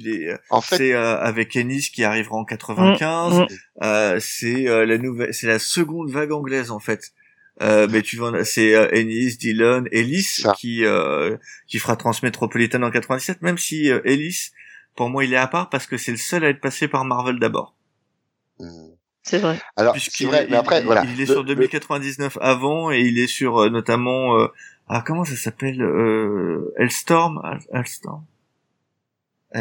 en 0.49 0.61
fait, 0.61 0.77
c'est 0.77 0.93
euh, 0.93 1.17
avec 1.19 1.55
Ennis 1.55 1.89
qui 1.91 2.03
arrivera 2.03 2.35
en 2.35 2.45
95. 2.45 3.33
Mm, 3.33 3.41
mm. 3.41 3.47
Euh, 3.83 4.19
c'est 4.19 4.67
euh, 4.67 4.85
la 4.85 4.97
nouvelle, 4.97 5.33
c'est 5.33 5.47
la 5.47 5.59
seconde 5.59 6.09
vague 6.09 6.31
anglaise 6.31 6.71
en 6.71 6.79
fait. 6.79 7.13
mais 7.61 8.01
tu 8.01 8.17
vois, 8.17 8.43
c'est 8.43 8.71
Ennis, 8.71 9.37
Dylan, 9.37 9.87
Ellis 9.91 10.43
qui 10.57 10.83
qui 11.67 11.79
fera 11.79 11.95
Transmétropolitan 11.95 12.81
en 12.81 12.91
97. 12.91 13.41
Même 13.41 13.57
si 13.57 13.89
Ellis, 14.03 14.51
pour 14.95 15.09
moi, 15.09 15.23
il 15.23 15.33
est 15.33 15.37
à 15.37 15.47
part 15.47 15.69
parce 15.69 15.87
que 15.87 15.97
c'est 15.97 16.11
le 16.11 16.17
seul 16.17 16.43
à 16.43 16.49
être 16.49 16.61
passé 16.61 16.87
par 16.87 17.05
Marvel 17.05 17.39
d'abord. 17.39 17.75
Mm. 18.59 18.89
C'est 19.27 19.39
vrai. 19.39 19.59
Alors, 19.75 19.95
c'est 19.97 20.25
vrai, 20.25 20.45
mais 20.51 20.55
après, 20.55 20.83
voilà. 20.83 21.03
Il 21.03 21.19
est 21.19 21.25
sur 21.25 21.43
2099 21.43 22.37
avant 22.41 22.91
et 22.91 22.99
il 22.99 23.17
est 23.17 23.25
sur 23.25 23.71
notamment 23.71 24.47
ah 24.87 25.03
comment 25.05 25.25
ça 25.25 25.35
s'appelle 25.35 25.81
euh, 25.81 26.73
Hellstorm 26.77 27.41
Hellstorm? 27.71 28.23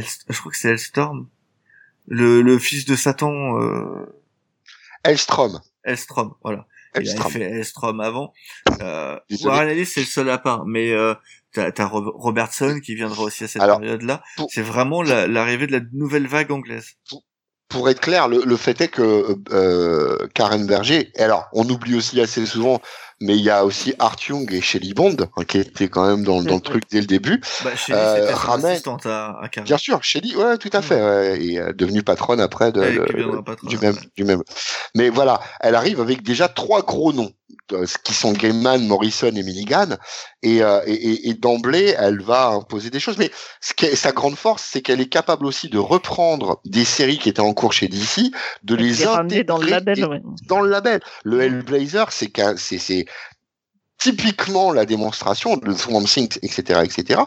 Je 0.03 0.39
crois 0.39 0.51
que 0.53 0.59
c'est 0.59 0.71
Hellstorm, 0.71 1.29
le, 2.07 2.43
le 2.43 2.59
fils 2.59 2.85
de 2.85 2.97
Satan. 2.97 3.59
Euh... 3.61 4.23
Hellstrom. 5.05 5.61
Hellstrom, 5.85 6.35
voilà. 6.43 6.67
Il 7.01 7.11
a 7.11 7.25
fait 7.25 7.41
Hellstrom 7.41 8.01
avant. 8.01 8.33
Euh, 8.81 9.19
Warren 9.43 9.69
Ellis 9.69 9.87
c'est 9.87 10.01
le 10.01 10.07
seul 10.07 10.31
à 10.31 10.39
part, 10.39 10.65
mais 10.65 10.93
euh, 10.93 11.15
t'as 11.53 11.71
as 11.77 11.87
Robertson 11.87 12.81
qui 12.85 12.95
viendra 12.95 13.25
aussi 13.25 13.45
à 13.45 13.49
cette 13.49 13.63
période-là. 13.63 14.23
C'est 14.49 14.63
vraiment 14.63 15.03
l'arrivée 15.03 15.67
de 15.67 15.73
la 15.73 15.81
nouvelle 15.93 16.27
vague 16.27 16.53
anglaise. 16.53 16.93
Pour, 17.69 17.89
être 17.89 18.01
clair, 18.01 18.29
le, 18.29 18.43
le, 18.45 18.57
fait 18.57 18.81
est 18.81 18.89
que 18.89 19.37
euh, 19.51 20.29
Karen 20.35 20.65
Berger, 20.65 21.11
alors 21.19 21.49
on 21.53 21.69
oublie 21.69 21.97
aussi 21.97 22.21
assez 22.21 22.47
souvent 22.47 22.81
mais 23.21 23.37
il 23.37 23.43
y 23.43 23.51
a 23.51 23.65
aussi 23.65 23.95
Art 23.99 24.17
Young 24.29 24.53
et 24.53 24.61
Shelly 24.61 24.95
Bond 24.95 25.17
hein, 25.37 25.45
qui 25.45 25.59
étaient 25.59 25.89
quand 25.89 26.07
même 26.07 26.25
dans, 26.25 26.43
dans 26.43 26.57
le 26.57 26.61
truc 26.61 26.85
dès 26.91 27.01
le 27.01 27.07
début. 27.07 27.41
Bah, 27.63 27.71
euh, 27.91 28.35
ramène... 28.35 28.81
à, 29.05 29.41
à 29.43 29.61
Bien 29.63 29.79
sûr, 29.79 30.03
Shelly, 30.03 30.37
ouais, 30.37 30.59
tout 30.59 30.71
à 30.73 30.83
fait, 30.83 31.03
ouais, 31.03 31.43
et 31.43 31.59
euh, 31.59 31.73
devenue 31.73 32.03
patronne 32.03 32.41
après 32.41 32.73
de, 32.73 32.81
du 33.67 33.79
même, 33.79 33.97
du 34.17 34.25
même. 34.25 34.43
Mais 34.95 35.09
voilà, 35.09 35.41
elle 35.61 35.75
arrive 35.75 36.01
avec 36.01 36.23
déjà 36.23 36.49
trois 36.49 36.83
gros 36.83 37.13
noms 37.13 37.31
qui 38.05 38.15
sont 38.15 38.33
Gaiman, 38.33 38.87
Morrison 38.87 39.29
et 39.35 39.43
Milligan, 39.43 39.97
et, 40.43 40.63
euh, 40.63 40.81
et, 40.87 41.29
et 41.31 41.35
d'emblée, 41.35 41.95
elle 41.99 42.21
va 42.21 42.49
imposer 42.49 42.91
des 42.91 43.01
choses. 43.01 43.17
Mais 43.19 43.31
ce 43.61 43.75
qui 43.75 43.87
est, 43.87 43.97
sa 43.97 44.13
grande 44.13 44.37
force, 44.37 44.69
c'est 44.71 44.83
qu'elle 44.83 45.01
est 45.01 45.09
capable 45.09 45.47
aussi 45.47 45.69
de 45.69 45.79
reprendre 45.79 46.61
des 46.65 46.85
séries 46.85 47.19
qui 47.19 47.29
étaient 47.29 47.41
en 47.41 47.55
cours 47.55 47.73
chez 47.73 47.89
DC, 47.89 48.31
de 48.63 48.75
les 48.75 49.07
intégrer 49.07 49.45
dans 49.45 49.59
le 49.59 49.69
label. 49.69 50.23
Dans 50.47 50.61
le 50.61 50.69
label, 50.69 51.01
le 51.25 51.43
Hellblazer, 51.43 52.13
c'est 52.13 52.33
c'est 52.57 53.07
typiquement 54.05 54.71
la 54.71 54.85
démonstration 54.85 55.57
de 55.57 55.73
Swamp 55.73 56.05
Thing, 56.05 56.29
etc., 56.43 56.83
etc. 56.85 57.23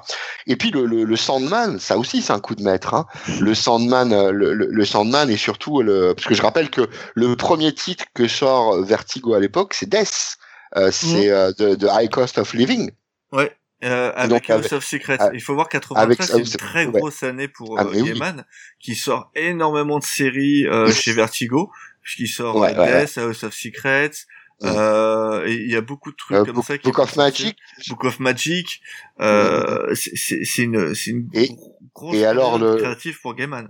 Et 0.46 0.56
puis 0.56 0.70
le, 0.70 0.86
le, 0.86 1.06
le 1.06 1.16
Sandman, 1.16 1.80
ça 1.80 1.98
aussi 1.98 2.22
c'est 2.22 2.34
un 2.34 2.40
coup 2.40 2.54
de 2.54 2.62
maître. 2.62 2.94
Hein. 2.94 3.08
Le 3.40 3.56
Sandman, 3.56 4.14
euh, 4.14 4.32
le, 4.32 4.54
le, 4.54 4.86
Sandman 4.86 5.28
et 5.32 5.38
surtout 5.38 5.82
le, 5.82 6.14
parce 6.14 6.28
que 6.28 6.36
je 6.36 6.42
rappelle 6.44 6.70
que 6.70 6.88
le 7.16 7.36
premier 7.36 7.74
titre 7.74 8.06
que 8.14 8.28
sort 8.28 8.80
Vertigo 8.84 9.34
à 9.34 9.40
l'époque, 9.40 9.74
c'est 9.74 9.90
Death, 9.90 10.38
euh, 10.76 10.92
c'est 10.92 11.32
mm. 11.32 11.54
de, 11.58 11.74
de, 11.74 11.88
High 11.90 12.12
Cost 12.12 12.38
of 12.38 12.54
Living. 12.54 12.92
Ouais. 13.32 13.52
Euh, 13.84 14.12
avec 14.16 14.48
Donc, 14.48 14.50
House 14.52 14.74
of 14.74 14.84
Secrets. 14.86 15.18
Il 15.34 15.42
faut 15.42 15.56
voir 15.56 15.70
93, 15.70 16.28
c'est 16.28 16.38
une 16.38 16.46
très 16.46 16.86
grosse 16.86 17.24
année 17.24 17.48
pour 17.48 17.80
ah, 17.80 17.86
Gaiman, 17.86 18.46
qui 18.80 18.94
sort 18.94 19.32
énormément 19.34 19.98
de 19.98 20.04
séries 20.04 20.66
chez 20.94 21.14
Vertigo, 21.14 21.72
puisqu'il 22.04 22.28
sort 22.28 22.56
ouais, 22.56 22.76
Death, 22.76 23.18
House 23.18 23.44
of 23.44 23.54
Secrets, 23.56 24.28
euh, 24.64 25.46
il 25.48 25.72
y 25.72 25.76
a 25.76 25.82
beaucoup 25.82 26.12
de 26.12 26.16
trucs 26.16 26.38
euh, 26.38 26.46
comme 26.46 26.56
Book, 26.56 26.66
ça. 26.66 26.78
Qui 26.78 26.88
Book 26.88 27.00
of 27.00 27.16
Magic. 27.16 27.58
Book 27.90 28.04
of 28.06 28.20
Magic. 28.20 28.82
Euh, 29.20 29.94
c'est 29.94 30.64
une, 30.64 30.96
c'est 30.96 31.12
une 31.12 31.30
et, 31.34 31.52
grosse 31.94 32.16
et 32.16 32.26
alors 32.26 32.58
le 32.58 32.78
créatif 32.78 33.22
pour 33.22 33.36
Gaiman. 33.36 33.70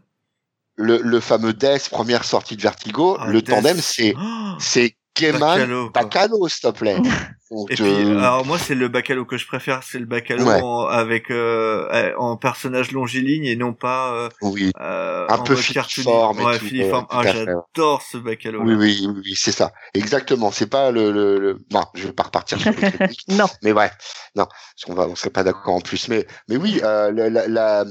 Le, 0.75 1.01
le 1.01 1.19
fameux 1.19 1.53
Death, 1.53 1.89
première 1.89 2.23
sortie 2.23 2.55
de 2.55 2.61
Vertigo, 2.61 3.17
ah, 3.19 3.27
le 3.27 3.41
tandem, 3.41 3.77
c'est, 3.77 4.13
oh 4.15 4.53
c'est 4.59 4.95
Gaiman, 5.19 5.89
Bacalo, 5.93 6.47
s'il 6.47 6.61
te 6.71 6.77
plaît. 6.77 6.97
Donc, 7.49 7.71
et 7.71 7.75
puis, 7.75 7.85
euh, 7.85 8.17
alors 8.19 8.45
moi 8.45 8.57
c'est 8.59 8.75
le 8.75 8.89
Bacalo 8.89 9.23
que 9.23 9.37
je 9.37 9.47
préfère, 9.47 9.81
c'est 9.81 9.99
le 9.99 10.05
Bacalo 10.05 10.45
en, 10.49 10.87
avec 10.87 11.31
euh, 11.31 12.11
en 12.17 12.35
personnage 12.35 12.91
longiligne 12.91 13.45
et 13.45 13.55
non 13.55 13.73
pas 13.73 14.13
euh, 14.13 14.29
oui. 14.41 14.71
Euh, 14.81 15.25
un 15.29 15.37
peu 15.37 15.55
filiforme. 15.55 16.41
Ouais, 16.41 16.59
filiforme. 16.59 17.05
Ah, 17.09 17.21
j'adore 17.23 18.01
ce 18.01 18.17
Bacalo. 18.17 18.63
Oui, 18.63 18.73
oui, 18.73 19.07
oui, 19.15 19.33
c'est 19.35 19.53
ça. 19.53 19.71
Exactement. 19.93 20.51
C'est 20.51 20.67
pas 20.67 20.91
le, 20.91 21.11
le, 21.11 21.39
le, 21.39 21.59
non, 21.71 21.85
je 21.93 22.07
vais 22.07 22.13
pas 22.13 22.23
repartir 22.23 22.59
sur 22.59 22.71
le 22.71 23.07
Non. 23.37 23.45
Mais 23.63 23.71
ouais, 23.71 23.91
non, 24.35 24.45
parce 24.45 24.85
qu'on 24.85 24.93
va, 24.93 25.07
on 25.07 25.15
serait 25.15 25.29
pas 25.29 25.43
d'accord 25.43 25.75
en 25.75 25.81
plus. 25.81 26.09
Mais, 26.09 26.27
mais 26.49 26.57
oui, 26.57 26.81
euh, 26.83 27.11
la, 27.11 27.47
la, 27.47 27.85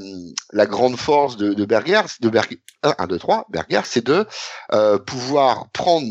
la, 0.52 0.66
grande 0.66 0.96
force 0.96 1.36
de, 1.36 1.54
de 1.54 1.64
Berger, 1.64 2.02
de 2.20 2.28
Berger, 2.28 2.60
1, 2.82 3.06
2, 3.06 3.18
3, 3.18 3.46
Berger, 3.48 3.80
c'est 3.84 4.04
de 4.04 4.26
euh, 4.72 4.98
pouvoir 4.98 5.70
prendre 5.72 6.06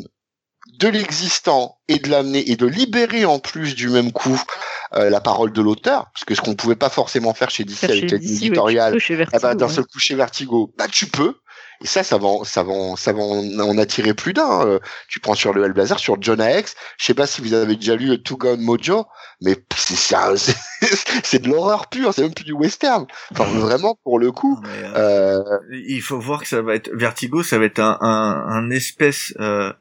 de 0.80 0.88
l'existant 0.88 1.78
et 1.88 2.00
de 2.00 2.10
l'amener 2.10 2.50
et 2.50 2.56
de 2.56 2.66
libérer 2.66 3.26
en 3.26 3.40
plus 3.40 3.76
du 3.76 3.90
même 3.90 4.12
coup 4.12 4.42
euh, 4.94 5.10
la 5.10 5.22
parole 5.22 5.52
de 5.52 5.62
l'auteur, 5.62 6.10
parce 6.14 6.26
que 6.26 6.36
ce 6.36 6.42
qu'on 6.42 6.56
pouvait 6.56 6.76
pas 6.76 6.90
forcément 6.90 7.34
faire 7.34 7.50
chez 7.50 7.64
DC 7.64 7.86
avec 7.86 8.12
l'éditorial, 8.12 8.98
eh 9.10 9.26
ben, 9.42 9.56
d'un 9.56 9.70
seul 9.70 9.86
coup 9.86 10.00
chez 10.00 10.16
Vertigo, 10.16 10.74
bah 10.78 10.88
tu 10.92 11.08
peux. 11.08 11.36
Et 11.82 11.88
ça, 11.88 12.04
ça 12.04 12.18
va, 12.18 12.30
ça 12.46 12.64
va, 12.64 12.74
ça 12.96 13.12
va 13.12 13.22
en, 13.22 13.78
attirer 13.78 14.14
plus 14.14 14.32
d'un. 14.32 14.66
Euh, 14.66 14.80
tu 15.10 15.20
prends 15.20 15.34
sur 15.34 15.54
le 15.54 15.66
Hellblazer, 15.66 16.00
sur 16.00 16.16
John 16.22 16.42
X. 16.42 16.76
Je 16.98 17.06
sais 17.06 17.14
pas 17.14 17.28
si 17.28 17.42
vous 17.42 17.54
avez 17.54 17.76
déjà 17.76 17.96
lu 17.96 18.22
Two 18.24 18.38
Gun 18.38 18.58
Mojo, 18.58 19.06
mais 19.42 19.58
c'est 19.76 20.56
c'est 21.24 21.40
de 21.40 21.50
l'horreur 21.50 21.88
pure. 21.88 22.14
C'est 22.14 22.22
même 22.22 22.34
plus 22.34 22.46
du 22.46 22.54
western. 22.54 23.06
Enfin, 23.32 23.44
vraiment 23.60 23.98
pour 24.04 24.20
le 24.20 24.32
coup. 24.32 24.62
Euh, 24.66 24.94
euh, 24.96 25.60
il 25.72 26.02
faut 26.02 26.20
voir 26.20 26.42
que 26.42 26.48
ça 26.48 26.62
va 26.62 26.76
être 26.76 26.90
Vertigo, 26.94 27.44
ça 27.44 27.60
va 27.60 27.66
être 27.66 27.80
un, 27.80 27.98
un, 28.00 28.46
un 28.48 28.72
espèce. 28.72 29.34
Euh 29.40 29.74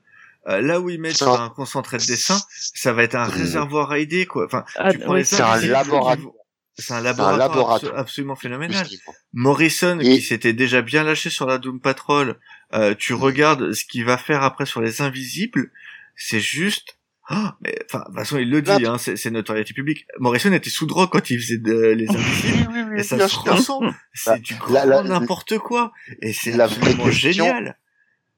euh, 0.49 0.61
là 0.61 0.81
où 0.81 0.91
ils 0.91 1.01
mettent 1.01 1.23
un 1.23 1.49
concentré 1.49 1.97
de 1.97 2.05
dessin, 2.05 2.39
ça 2.75 2.93
va 2.93 3.03
être 3.03 3.15
un 3.15 3.25
réservoir 3.25 3.93
à 3.93 3.99
idées, 3.99 4.27
quoi. 4.27 4.45
Enfin, 4.45 4.65
ah, 4.77 4.93
tu 4.93 4.99
prends 4.99 5.23
c'est 5.25 5.41
un 5.41 5.61
laboratoire. 5.61 6.33
C'est 6.77 6.93
un 6.93 7.01
laboratoire, 7.01 7.81
absolument 7.97 8.35
phénoménal. 8.35 8.87
Morrison, 9.33 9.99
qui 9.99 10.21
s'était 10.21 10.53
déjà 10.53 10.83
bien 10.83 11.05
lâché 11.05 11.31
sur 11.31 11.47
la 11.47 11.59
Doom 11.59 11.81
Patrol, 11.81 12.37
euh, 12.75 12.95
tu 12.99 13.15
regardes 13.15 13.73
ce 13.73 13.85
qu'il 13.85 14.05
va 14.05 14.19
faire 14.19 14.43
après 14.43 14.67
sur 14.67 14.81
les 14.81 15.01
Invisibles, 15.01 15.71
c'est 16.17 16.41
juste... 16.41 16.99
Oh, 17.31 17.35
mais 17.63 17.79
enfin, 17.87 18.01
de 18.01 18.05
toute 18.07 18.15
façon, 18.17 18.39
il 18.39 18.51
le 18.51 18.61
dit, 18.61 18.85
hein, 18.87 18.99
c'est 18.99 19.31
notoriété 19.31 19.73
publique. 19.73 20.05
Morrison 20.19 20.53
était 20.53 20.69
sous 20.69 20.85
drogue 20.85 21.09
quand 21.11 21.31
il 21.31 21.41
faisait 21.41 21.61
les 21.95 22.07
Invisibles, 22.11 22.99
et 22.99 23.03
ça 23.03 23.29
se 23.29 23.39
ressent. 23.39 23.81
C'est 24.13 24.43
du 24.43 24.57
grand 24.57 25.05
n'importe 25.05 25.59
quoi, 25.59 25.93
et 26.21 26.33
c'est 26.33 26.59
absolument 26.61 27.11
génial 27.11 27.79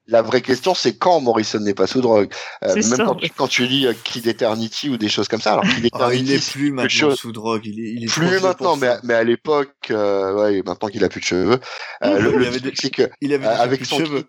la 0.08 0.22
vraie 0.22 0.40
question, 0.40 0.74
c'est 0.74 0.96
quand 0.96 1.20
Morrison 1.20 1.58
n'est 1.60 1.74
pas 1.74 1.86
sous 1.86 2.00
drogue? 2.00 2.32
Euh, 2.64 2.74
même 2.74 3.06
quand 3.06 3.14
tu, 3.16 3.30
quand 3.30 3.48
tu, 3.48 3.66
lis 3.66 3.86
euh, 3.86 3.92
Kid 4.04 4.26
Eternity 4.26 4.88
ou 4.88 4.96
des 4.96 5.08
choses 5.08 5.28
comme 5.28 5.40
ça. 5.40 5.54
Alors 5.54 5.64
Eternity, 5.84 5.90
oh, 5.94 6.10
il 6.12 6.32
est 6.32 6.50
plus 6.52 6.70
maintenant 6.70 7.16
sous 7.16 7.32
drogue. 7.32 7.62
Il 7.64 7.80
est, 7.80 7.92
il 7.92 8.04
est 8.04 8.12
plus 8.12 8.40
maintenant, 8.40 8.76
mais, 8.76 8.94
mais, 9.02 9.14
à 9.14 9.24
l'époque, 9.24 9.74
euh, 9.90 10.34
ouais, 10.34 10.62
maintenant 10.64 10.88
qu'il 10.88 11.02
a 11.04 11.08
plus 11.08 11.20
de 11.20 11.26
cheveux. 11.26 11.60
Euh, 12.04 12.18
le, 12.20 12.36
le 12.38 12.60
truc, 12.60 12.74
c'est 12.76 12.90
que 12.90 13.10
il 13.20 13.32
avait 13.32 13.46
avec 13.46 13.84
son 13.84 13.98
cheveux. 13.98 14.24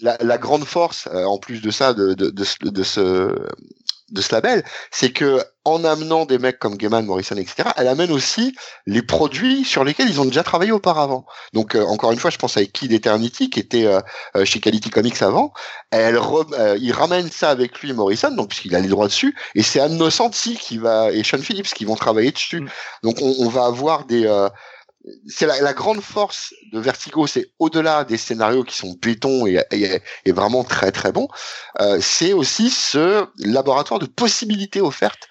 La, 0.00 0.16
la, 0.20 0.38
grande 0.38 0.64
force, 0.64 1.08
euh, 1.12 1.22
en 1.22 1.38
plus 1.38 1.62
de 1.62 1.70
ça, 1.70 1.94
de, 1.94 2.14
de, 2.14 2.30
de, 2.30 2.44
de 2.68 2.82
ce 2.82 3.32
de 4.14 4.22
ce 4.22 4.34
label, 4.34 4.64
c'est 4.90 5.10
que 5.12 5.42
en 5.64 5.82
amenant 5.84 6.26
des 6.26 6.38
mecs 6.38 6.58
comme 6.58 6.76
Gaiman, 6.76 7.04
Morrison, 7.04 7.36
etc., 7.36 7.70
elle 7.76 7.88
amène 7.88 8.10
aussi 8.10 8.54
les 8.86 9.02
produits 9.02 9.64
sur 9.64 9.82
lesquels 9.82 10.08
ils 10.08 10.20
ont 10.20 10.24
déjà 10.26 10.42
travaillé 10.42 10.72
auparavant. 10.72 11.24
Donc 11.52 11.74
euh, 11.74 11.84
encore 11.84 12.12
une 12.12 12.18
fois, 12.18 12.30
je 12.30 12.36
pense 12.36 12.56
à 12.56 12.64
Kid 12.64 12.92
Eternity 12.92 13.48
qui 13.48 13.60
était 13.60 13.86
euh, 13.86 14.00
euh, 14.36 14.44
chez 14.44 14.60
Quality 14.60 14.90
Comics 14.90 15.20
avant. 15.22 15.52
Elle 15.90 16.18
il 16.78 16.92
ramène 16.92 17.30
ça 17.30 17.50
avec 17.50 17.80
lui, 17.80 17.92
Morrison, 17.92 18.30
donc 18.30 18.48
puisqu'il 18.48 18.74
a 18.74 18.80
les 18.80 18.88
droits 18.88 19.06
dessus, 19.06 19.34
et 19.54 19.62
c'est 19.62 19.80
Anne 19.80 19.96
Nocenti 19.96 20.56
qui 20.56 20.78
va 20.78 21.10
et 21.10 21.22
Sean 21.22 21.38
Phillips 21.38 21.72
qui 21.72 21.84
vont 21.84 21.96
travailler 21.96 22.30
dessus. 22.30 22.60
Mm. 22.60 22.68
Donc 23.02 23.16
on, 23.22 23.34
on, 23.40 23.48
va 23.48 23.64
avoir 23.64 24.04
des 24.04 24.26
c'est 25.26 25.46
la, 25.46 25.60
la, 25.60 25.72
grande 25.74 26.00
force 26.00 26.54
de 26.72 26.78
Vertigo, 26.78 27.26
c'est 27.26 27.50
au-delà 27.58 28.04
des 28.04 28.16
scénarios 28.16 28.64
qui 28.64 28.76
sont 28.76 28.96
béton 29.00 29.46
et, 29.46 29.60
et, 29.72 30.32
vraiment 30.32 30.64
très 30.64 30.92
très 30.92 31.12
bons, 31.12 31.28
euh, 31.80 31.98
c'est 32.00 32.32
aussi 32.32 32.70
ce 32.70 33.26
laboratoire 33.38 34.00
de 34.00 34.06
possibilités 34.06 34.80
offertes 34.80 35.28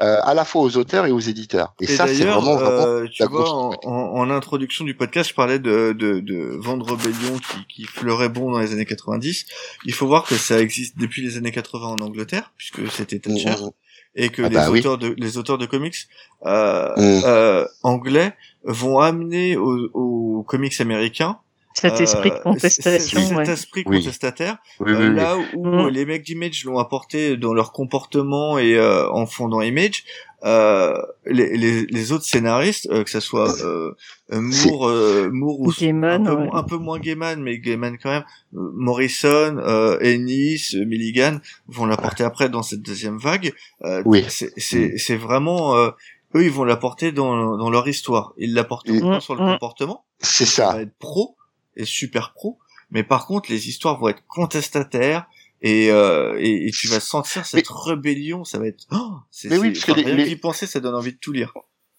euh, 0.00 0.20
à 0.22 0.34
la 0.34 0.44
fois 0.44 0.62
aux 0.62 0.76
auteurs 0.76 1.06
et 1.06 1.10
aux 1.10 1.20
éditeurs. 1.20 1.74
Et, 1.80 1.86
ça, 1.86 2.06
c'est 2.06 2.24
vraiment, 2.24 2.60
euh, 2.60 3.06
tu 3.10 3.24
vois, 3.24 3.50
en, 3.50 3.74
en, 3.84 4.30
introduction 4.30 4.84
du 4.84 4.94
podcast, 4.94 5.30
je 5.30 5.34
parlais 5.34 5.58
de, 5.58 5.94
de, 5.98 6.20
de 6.20 6.56
Vendre 6.60 6.90
Rebellion 6.90 7.38
qui, 7.38 7.66
qui 7.66 7.84
fleurait 7.84 8.28
bon 8.28 8.52
dans 8.52 8.58
les 8.58 8.72
années 8.72 8.84
90. 8.84 9.46
Il 9.86 9.94
faut 9.94 10.06
voir 10.06 10.24
que 10.24 10.36
ça 10.36 10.60
existe 10.60 10.98
depuis 10.98 11.22
les 11.22 11.38
années 11.38 11.50
80 11.50 11.86
en 11.86 11.98
Angleterre, 12.04 12.52
puisque 12.58 12.90
c'était 12.92 13.18
Thatcher. 13.18 13.50
Mmh, 13.50 13.66
mmh 13.66 13.70
et 14.16 14.30
que 14.30 14.42
ah 14.42 14.48
les 14.48 14.54
bah 14.54 14.70
auteurs 14.70 14.98
de 14.98 15.14
les 15.16 15.38
auteurs 15.38 15.58
de 15.58 15.66
comics 15.66 16.08
euh, 16.44 16.88
mm. 16.96 17.22
euh, 17.24 17.66
anglais 17.82 18.32
vont 18.64 18.98
amener 18.98 19.56
aux, 19.56 19.88
aux 19.94 20.42
comics 20.42 20.80
américains 20.80 21.38
cet 21.80 22.00
esprit 22.00 22.30
de 22.30 22.36
euh, 22.36 22.40
contestation, 22.40 23.20
cet 23.20 23.48
esprit 23.48 23.84
contestataire, 23.84 24.56
euh, 24.80 25.12
là 25.12 25.36
où 25.54 25.66
mm. 25.66 25.88
les 25.88 26.06
mecs 26.06 26.24
d'Image 26.24 26.64
l'ont 26.64 26.78
apporté 26.78 27.36
dans 27.36 27.52
leur 27.52 27.72
comportement 27.72 28.58
et 28.58 28.76
euh, 28.76 29.10
en 29.10 29.26
fondant 29.26 29.60
Image, 29.60 30.04
euh, 30.44 30.96
les, 31.26 31.54
les, 31.56 31.84
les, 31.84 32.12
autres 32.12 32.24
scénaristes, 32.24 32.88
que 33.04 33.10
ce 33.10 33.20
soit 33.20 33.52
Moore, 34.30 34.90
Moore 35.32 35.60
ou 35.60 35.72
Gaiman, 35.72 36.26
un, 36.26 36.34
peu, 36.34 36.42
ouais. 36.42 36.48
un, 36.52 36.62
peu, 36.62 36.78
moins 36.78 36.98
Gaiman, 36.98 37.42
mais 37.42 37.58
Gaiman 37.58 37.98
quand 38.02 38.10
même, 38.10 38.24
Morrison, 38.52 39.58
Ennis, 40.00 40.76
Milligan 40.86 41.40
vont 41.68 41.84
l'apporter 41.84 42.24
après 42.24 42.48
dans 42.48 42.62
cette 42.62 42.82
deuxième 42.82 43.18
vague. 43.18 43.52
oui. 44.06 44.24
C'est 44.28 45.16
vraiment 45.16 45.74
eux, 45.76 46.44
ils 46.44 46.50
vont 46.50 46.64
l'apporter 46.64 47.12
dans, 47.12 47.56
dans 47.56 47.70
leur 47.70 47.86
histoire. 47.88 48.32
Ils 48.38 48.54
l'apportent 48.54 48.88
pas 49.00 49.20
sur 49.20 49.34
le 49.34 49.52
comportement. 49.52 50.04
C'est 50.20 50.46
ça. 50.46 50.68
ça 50.68 50.76
va 50.76 50.82
être 50.82 50.96
pro 50.98 51.35
est 51.76 51.84
super 51.84 52.32
pro, 52.32 52.58
mais 52.90 53.02
par 53.02 53.26
contre 53.26 53.50
les 53.50 53.68
histoires 53.68 53.98
vont 53.98 54.08
être 54.08 54.24
contestataires 54.26 55.26
et 55.62 55.90
euh, 55.90 56.36
et, 56.38 56.70
tu 56.70 56.88
vas 56.88 57.00
sentir 57.00 57.46
cette 57.46 57.68
rébellion, 57.68 58.44
ça 58.44 58.58
va 58.58 58.66
être. 58.66 58.84
Oh, 58.92 59.14
mais 59.44 59.58
oui, 59.58 59.72
parce 59.72 59.84
que 59.84 59.92
les, 59.92 60.24
les... 60.24 60.36
penser, 60.36 60.66
ça 60.66 60.80
donne 60.80 60.94
envie 60.94 61.12
de 61.12 61.18
tout 61.18 61.32
lire. 61.32 61.52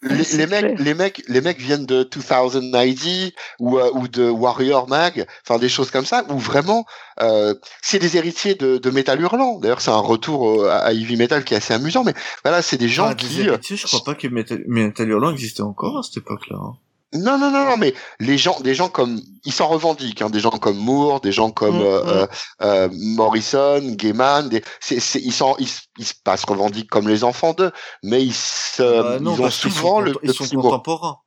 Les, 0.04 0.38
les, 0.38 0.46
mecs, 0.46 0.80
les 0.80 0.94
mecs, 0.94 1.24
les 1.28 1.42
mecs 1.42 1.60
viennent 1.60 1.88
de 1.88 2.04
2090 2.04 3.32
ou 3.60 3.80
euh, 3.80 3.90
ou 3.96 4.08
de 4.08 4.30
Warrior 4.30 4.88
Mag, 4.88 5.26
enfin 5.44 5.58
des 5.58 5.70
choses 5.70 5.90
comme 5.90 6.06
ça, 6.06 6.24
où 6.30 6.38
vraiment 6.38 6.86
euh, 7.20 7.56
c'est 7.82 7.98
des 7.98 8.16
héritiers 8.16 8.54
de, 8.54 8.78
de 8.78 8.90
Metal 8.92 9.20
Hurlant. 9.20 9.60
D'ailleurs, 9.60 9.82
c'est 9.82 9.90
un 9.90 9.98
retour 9.98 10.68
à, 10.68 10.78
à 10.78 10.94
Heavy 10.94 11.18
Metal 11.18 11.44
qui 11.44 11.56
est 11.56 11.58
assez 11.58 11.74
amusant, 11.74 12.04
mais 12.04 12.14
voilà, 12.44 12.62
c'est 12.62 12.78
des 12.78 12.88
gens 12.88 13.08
ah, 13.08 13.16
qui. 13.16 13.28
Des 13.28 13.42
héritiers, 13.42 13.76
je 13.76 13.88
crois 13.88 14.04
pas 14.04 14.14
que 14.14 14.28
Metal, 14.28 14.64
Metal 14.68 15.10
Hurlant 15.10 15.32
existait 15.32 15.64
encore 15.64 15.98
à 15.98 16.04
cette 16.04 16.18
époque-là. 16.18 16.58
Hein. 16.62 16.76
Non, 17.14 17.38
non, 17.38 17.52
non, 17.52 17.66
non, 17.66 17.78
mais 17.78 17.94
les 18.20 18.38
gens, 18.38 18.60
des 18.60 18.76
gens 18.76 18.90
comme, 18.90 19.22
ils 19.46 19.54
s'en 19.54 19.68
revendiquent, 19.68 20.22
hein, 20.22 20.30
des 20.30 20.42
gens 20.42 20.50
comme 20.52 20.78
Moore, 20.78 21.22
des 21.22 21.32
gens 21.32 21.52
comme 21.52 21.78
mm, 21.78 21.82
euh, 21.82 22.04
mm. 22.04 22.08
Euh, 22.10 22.28
euh, 22.64 22.90
Morrison, 22.92 23.82
Gaiman, 23.96 24.50
des, 24.50 24.62
ils 24.92 25.32
sont, 25.32 25.56
ils, 25.58 25.70
ils, 26.00 26.06
pas 26.26 26.36
se 26.36 26.46
revendiquent 26.46 26.90
comme 26.90 27.08
les 27.08 27.24
enfants 27.24 27.54
d'eux, 27.54 27.72
mais 28.04 28.26
ils, 28.26 28.34
se, 28.34 28.82
bah 28.82 29.20
non, 29.22 29.36
ils 29.36 29.42
ont 29.42 29.50
souvent 29.50 30.06
ils 30.06 30.14
sont, 30.14 30.20
le, 30.20 30.20
ils 30.24 30.34
sont 30.34 30.62
contemporains. 30.62 31.20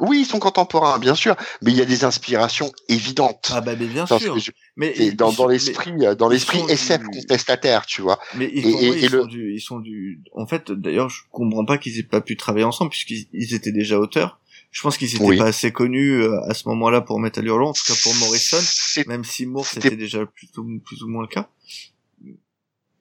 Oui, 0.00 0.20
ils 0.22 0.26
sont 0.26 0.40
contemporains, 0.40 0.98
bien 0.98 1.14
sûr, 1.14 1.36
mais 1.62 1.70
il 1.70 1.76
y 1.76 1.82
a 1.82 1.84
des 1.84 2.04
inspirations 2.04 2.72
évidentes. 2.88 3.52
Ah 3.52 3.60
bah 3.60 3.76
mais 3.78 3.86
bien 3.86 4.06
sûr. 4.06 4.38
Je, 4.38 4.50
mais 4.76 5.12
dans, 5.12 5.32
dans 5.32 5.46
l'esprit, 5.46 5.92
dans 6.18 6.28
l'esprit 6.28 6.62
SF 6.68 7.00
du... 7.00 7.20
contestataire, 7.20 7.86
tu 7.86 8.02
vois. 8.02 8.18
Mais 8.34 8.50
ils, 8.52 8.66
et, 8.66 8.70
et, 8.70 8.88
ils, 8.88 9.04
et 9.04 9.08
sont 9.08 9.16
le... 9.16 9.26
du, 9.26 9.54
ils 9.54 9.60
sont 9.60 9.78
du. 9.78 10.20
En 10.34 10.46
fait, 10.46 10.72
d'ailleurs, 10.72 11.10
je 11.10 11.20
comprends 11.30 11.64
pas 11.64 11.78
qu'ils 11.78 12.00
aient 12.00 12.02
pas 12.02 12.20
pu 12.20 12.36
travailler 12.36 12.64
ensemble 12.64 12.90
puisqu'ils 12.90 13.54
étaient 13.54 13.70
déjà 13.70 14.00
auteurs. 14.00 14.40
Je 14.74 14.82
pense 14.82 14.98
qu'ils 14.98 15.14
étaient 15.14 15.36
pas 15.38 15.46
assez 15.46 15.72
connus 15.72 16.22
euh, 16.22 16.50
à 16.50 16.52
ce 16.52 16.68
moment-là 16.68 17.00
pour 17.00 17.20
Metal 17.20 17.46
Hurlant, 17.46 17.70
en 17.70 17.72
tout 17.72 17.84
cas 17.86 17.94
pour 18.02 18.12
Morrison, 18.16 18.60
même 19.06 19.22
si 19.22 19.46
Moore 19.46 19.66
c'était 19.66 19.94
déjà 19.94 20.26
plutôt 20.26 20.66
plus 20.84 21.00
ou 21.04 21.08
moins 21.08 21.22
le 21.22 21.28
cas. 21.28 21.48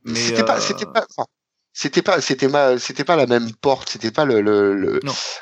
Mais 0.06 0.20
c'était 0.20 0.44
pas, 0.46 0.62
c'était 0.62 0.86
euh, 0.86 0.92
pas. 0.92 1.06
c'était 1.74 2.04
pas 2.04 2.22
c'était 2.22 2.48
ma 2.48 2.78
c'était 2.78 3.04
pas 3.04 3.16
la 3.16 3.26
même 3.26 3.52
porte 3.56 3.90
c'était 3.90 4.12
pas 4.12 4.24
le, 4.24 4.42
le, 4.42 4.76
le 4.76 5.00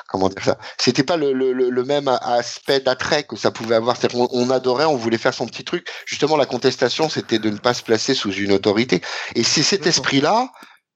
comment 0.08 0.30
dire 0.30 0.42
ça? 0.42 0.58
C'était 0.78 1.02
pas 1.02 1.18
le, 1.18 1.34
le, 1.34 1.52
le 1.52 1.84
même 1.84 2.08
aspect 2.08 2.80
d'attrait 2.80 3.24
que 3.24 3.36
ça 3.36 3.50
pouvait 3.50 3.74
avoir. 3.74 3.98
On, 4.14 4.26
on, 4.32 4.48
adorait 4.48 4.86
on 4.86 4.96
voulait 4.96 5.18
faire 5.18 5.34
son 5.34 5.46
petit 5.46 5.64
truc. 5.64 5.86
Justement 6.06 6.38
la 6.38 6.46
contestation 6.46 7.10
c'était 7.10 7.40
de 7.40 7.50
ne 7.50 7.58
pas 7.58 7.74
se 7.74 7.82
placer 7.82 8.14
sous 8.14 8.32
une 8.32 8.52
autorité. 8.52 9.02
Et 9.34 9.42
c'est 9.42 9.62
cet 9.62 9.86
esprit 9.86 10.22
là 10.22 10.50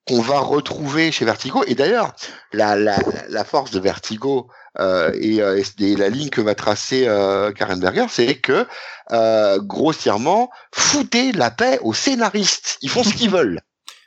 qu'on 0.06 0.22
va 0.22 0.38
retrouver 0.38 1.12
chez 1.12 1.26
Vertigo. 1.26 1.62
Et 1.66 1.74
d'ailleurs 1.74 2.14
la, 2.52 2.74
la, 2.76 2.96
la 3.28 3.44
force 3.44 3.70
de 3.70 3.80
Vertigo 3.80 4.48
et, 4.78 5.42
euh, 5.42 5.62
et, 5.80 5.96
la 5.96 6.08
ligne 6.08 6.28
que 6.28 6.40
va 6.40 6.54
tracer 6.54 7.06
euh, 7.06 7.52
Karen 7.52 7.80
Berger 7.80 8.06
c'est 8.10 8.36
que 8.36 8.66
euh, 9.12 9.58
grossièrement 9.58 10.50
foutez 10.72 11.32
la 11.32 11.50
paix 11.50 11.78
aux 11.82 11.94
scénaristes 11.94 12.78
ils 12.82 12.90
font 12.90 13.02
ce 13.02 13.14
qu'ils 13.14 13.30
veulent 13.38 13.60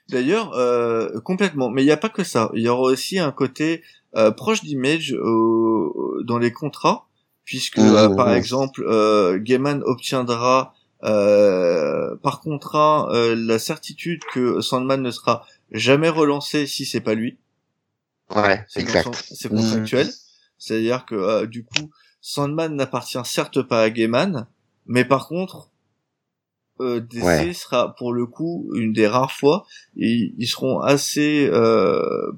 D'ailleurs, 0.09 0.53
euh, 0.53 1.19
complètement. 1.21 1.69
Mais 1.69 1.83
il 1.83 1.85
n'y 1.85 1.91
a 1.91 1.97
pas 1.97 2.09
que 2.09 2.23
ça. 2.23 2.49
Il 2.55 2.61
y 2.61 2.67
aura 2.67 2.91
aussi 2.91 3.19
un 3.19 3.31
côté 3.31 3.83
euh, 4.15 4.31
proche 4.31 4.63
d'image 4.63 5.13
euh, 5.13 6.23
dans 6.25 6.39
les 6.39 6.51
contrats, 6.51 7.05
puisque 7.45 7.77
mmh, 7.77 7.95
euh, 7.95 8.09
par 8.15 8.29
mmh. 8.29 8.33
exemple, 8.33 8.83
euh, 8.87 9.37
Gaiman 9.37 9.83
obtiendra 9.85 10.73
euh, 11.03 12.15
par 12.23 12.41
contrat 12.41 13.07
la 13.13 13.59
certitude 13.59 14.21
que 14.33 14.61
Sandman 14.61 15.01
ne 15.01 15.11
sera 15.11 15.45
jamais 15.71 16.09
relancé 16.09 16.65
si 16.65 16.85
c'est 16.85 17.01
pas 17.01 17.13
lui. 17.13 17.37
Ouais, 18.35 18.65
c'est 18.67 18.81
exact. 18.81 19.23
C'est 19.31 19.49
contractuel. 19.49 20.07
Mmh. 20.07 20.28
C'est-à-dire 20.59 21.05
que 21.05 21.45
du 21.45 21.63
coup, 21.63 21.89
Sandman 22.21 22.75
n'appartient 22.75 23.17
certes 23.23 23.61
pas 23.61 23.81
à 23.81 23.89
Gaiman, 23.89 24.45
mais 24.85 25.05
par 25.05 25.27
contre, 25.27 25.69
euh, 26.81 27.01
DC 27.01 27.53
sera 27.53 27.95
pour 27.95 28.13
le 28.13 28.25
coup 28.25 28.69
une 28.73 28.93
des 28.93 29.07
rares 29.07 29.31
fois 29.31 29.65
et 29.97 30.33
ils 30.37 30.47
seront 30.47 30.79
assez 30.79 31.49
euh, 31.51 32.31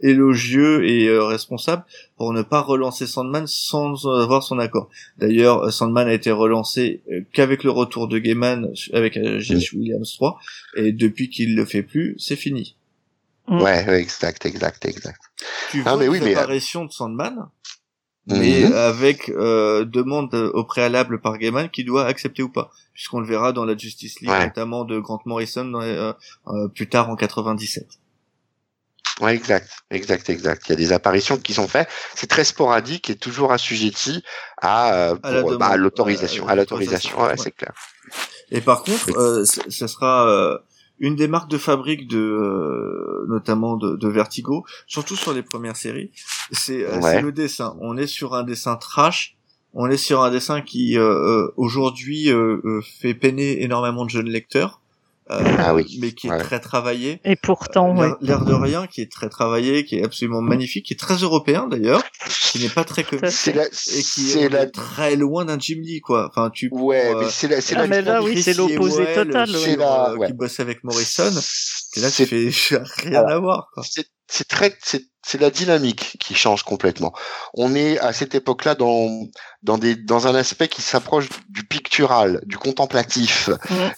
élogieux 0.00 0.86
et 0.86 1.08
euh, 1.08 1.24
responsables 1.24 1.84
pour 2.16 2.32
ne 2.32 2.42
pas 2.42 2.60
relancer 2.60 3.06
Sandman 3.06 3.46
sans 3.46 4.06
avoir 4.06 4.42
son 4.42 4.58
accord. 4.58 4.88
D'ailleurs, 5.18 5.72
Sandman 5.72 6.06
a 6.06 6.12
été 6.12 6.30
relancé 6.30 7.02
euh, 7.10 7.22
qu'avec 7.32 7.64
le 7.64 7.70
retour 7.70 8.06
de 8.06 8.18
Gaiman 8.18 8.72
avec 8.92 9.14
J.H. 9.14 9.76
Williams 9.76 10.12
3 10.14 10.38
et 10.76 10.92
depuis 10.92 11.28
qu'il 11.28 11.56
le 11.56 11.64
fait 11.64 11.82
plus, 11.82 12.14
c'est 12.18 12.36
fini. 12.36 12.76
Ouais, 13.48 13.86
exact, 14.00 14.46
exact, 14.46 14.84
exact. 14.86 15.20
Tu 15.70 15.82
ah, 15.84 15.90
vois 15.90 15.98
mais 15.98 16.08
oui, 16.08 16.20
mais... 16.22 16.34
de 16.34 16.58
Sandman 16.90 17.48
mais 18.26 18.64
mhm. 18.64 18.72
avec 18.72 19.28
euh, 19.28 19.84
demande 19.84 20.34
au 20.34 20.64
préalable 20.64 21.20
par 21.20 21.36
Gaiman 21.36 21.68
qui 21.68 21.84
doit 21.84 22.06
accepter 22.06 22.42
ou 22.42 22.48
pas, 22.48 22.70
puisqu'on 22.94 23.20
le 23.20 23.26
verra 23.26 23.52
dans 23.52 23.64
la 23.64 23.76
Justice 23.76 24.20
League, 24.20 24.30
notamment 24.30 24.84
de 24.84 24.98
Grant 24.98 25.20
Morrison 25.26 25.74
euh, 25.74 26.12
euh, 26.48 26.68
plus 26.68 26.88
tard 26.88 27.10
en 27.10 27.16
97. 27.16 27.86
Ouais, 29.20 29.34
exact, 29.34 29.70
exact, 29.90 30.28
exact. 30.28 30.62
Il 30.66 30.70
y 30.70 30.72
a 30.72 30.76
des 30.76 30.92
apparitions 30.92 31.36
qui 31.36 31.54
sont 31.54 31.68
faites. 31.68 31.88
C'est 32.14 32.26
très 32.26 32.42
sporadique 32.42 33.10
et 33.10 33.14
toujours 33.14 33.52
assujetti 33.52 34.24
à, 34.60 34.94
euh, 34.94 35.56
bah, 35.56 35.76
l'autorisation, 35.76 36.48
à 36.48 36.56
l'autorisation. 36.56 37.20
Ouais, 37.22 37.36
c'est 37.36 37.52
clair. 37.52 37.72
Et 38.50 38.60
par 38.60 38.82
contre, 38.82 39.44
ce 39.44 39.86
sera 39.86 40.58
une 40.98 41.16
des 41.16 41.28
marques 41.28 41.50
de 41.50 41.58
fabrique 41.58 42.08
de 42.08 42.18
euh, 42.18 43.26
notamment 43.28 43.76
de, 43.76 43.96
de, 43.96 44.08
Vertigo, 44.08 44.64
surtout 44.86 45.16
sur 45.16 45.32
les 45.32 45.42
premières 45.42 45.76
séries, 45.76 46.10
c'est 46.52 46.84
euh, 46.84 47.20
le 47.20 47.32
dessin. 47.32 47.76
On 47.80 47.96
est 47.96 48.06
sur 48.06 48.34
un 48.34 48.44
dessin 48.44 48.76
trash, 48.76 49.36
on 49.72 49.90
est 49.90 49.96
sur 49.96 50.22
un 50.22 50.30
dessin 50.30 50.60
qui 50.60 50.96
euh, 50.96 51.48
aujourd'hui 51.56 52.30
fait 53.00 53.14
peiner 53.14 53.62
énormément 53.62 54.04
de 54.04 54.10
jeunes 54.10 54.30
lecteurs. 54.30 54.80
Euh, 55.30 55.42
ah 55.58 55.74
oui. 55.74 55.98
mais 56.00 56.12
qui 56.12 56.28
est 56.28 56.38
très 56.38 56.60
travaillé. 56.60 57.18
Et 57.24 57.34
pourtant, 57.34 57.98
euh, 58.02 58.10
l'air 58.20 58.44
de 58.44 58.52
rien, 58.52 58.86
qui 58.86 59.00
est 59.00 59.10
très 59.10 59.30
travaillé, 59.30 59.84
qui 59.86 59.96
est 59.96 60.04
absolument 60.04 60.42
magnifique, 60.42 60.84
qui 60.84 60.92
est 60.92 60.98
très 60.98 61.16
européen 61.16 61.66
d'ailleurs, 61.66 62.02
qui 62.28 62.58
n'est 62.58 62.68
pas 62.68 62.84
très 62.84 63.04
connu, 63.04 63.22
et 63.22 64.02
qui 64.02 64.38
est, 64.38 64.50
la... 64.50 64.66
très 64.66 65.16
loin 65.16 65.46
d'un 65.46 65.58
Jim 65.58 65.80
Lee 65.80 66.02
quoi. 66.02 66.28
Enfin, 66.28 66.50
tu. 66.50 66.68
Ouais, 66.72 67.14
mais 67.14 67.30
c'est 67.30 67.48
la, 67.48 67.62
c'est 67.62 67.74
ah, 67.74 67.86
mais 67.86 68.02
là, 68.02 68.22
oui, 68.22 68.42
c'est 68.42 68.54
l'opposé 68.54 69.06
total. 69.14 69.48
C'est 69.48 69.76
la, 69.76 70.14
ouais. 70.14 70.26
qui 70.26 70.34
bosse 70.34 70.60
avec 70.60 70.84
Morrison. 70.84 71.32
Et 71.96 72.00
là, 72.00 72.10
tu 72.10 72.26
fais 72.26 72.82
rien 72.98 73.24
à 73.24 73.38
voir. 73.38 73.70
C'est 74.26 74.48
très, 74.48 74.76
c'est 74.82 75.04
c'est 75.26 75.40
la 75.40 75.50
dynamique 75.50 76.16
qui 76.20 76.34
change 76.34 76.62
complètement. 76.64 77.12
On 77.54 77.74
est 77.74 77.98
à 77.98 78.12
cette 78.12 78.34
époque-là 78.34 78.74
dans 78.74 79.08
dans 79.62 79.78
des 79.78 79.96
dans 79.96 80.26
un 80.26 80.34
aspect 80.34 80.68
qui 80.68 80.82
s'approche 80.82 81.28
du 81.48 81.64
pictural, 81.64 82.42
du 82.44 82.58
contemplatif, 82.58 83.48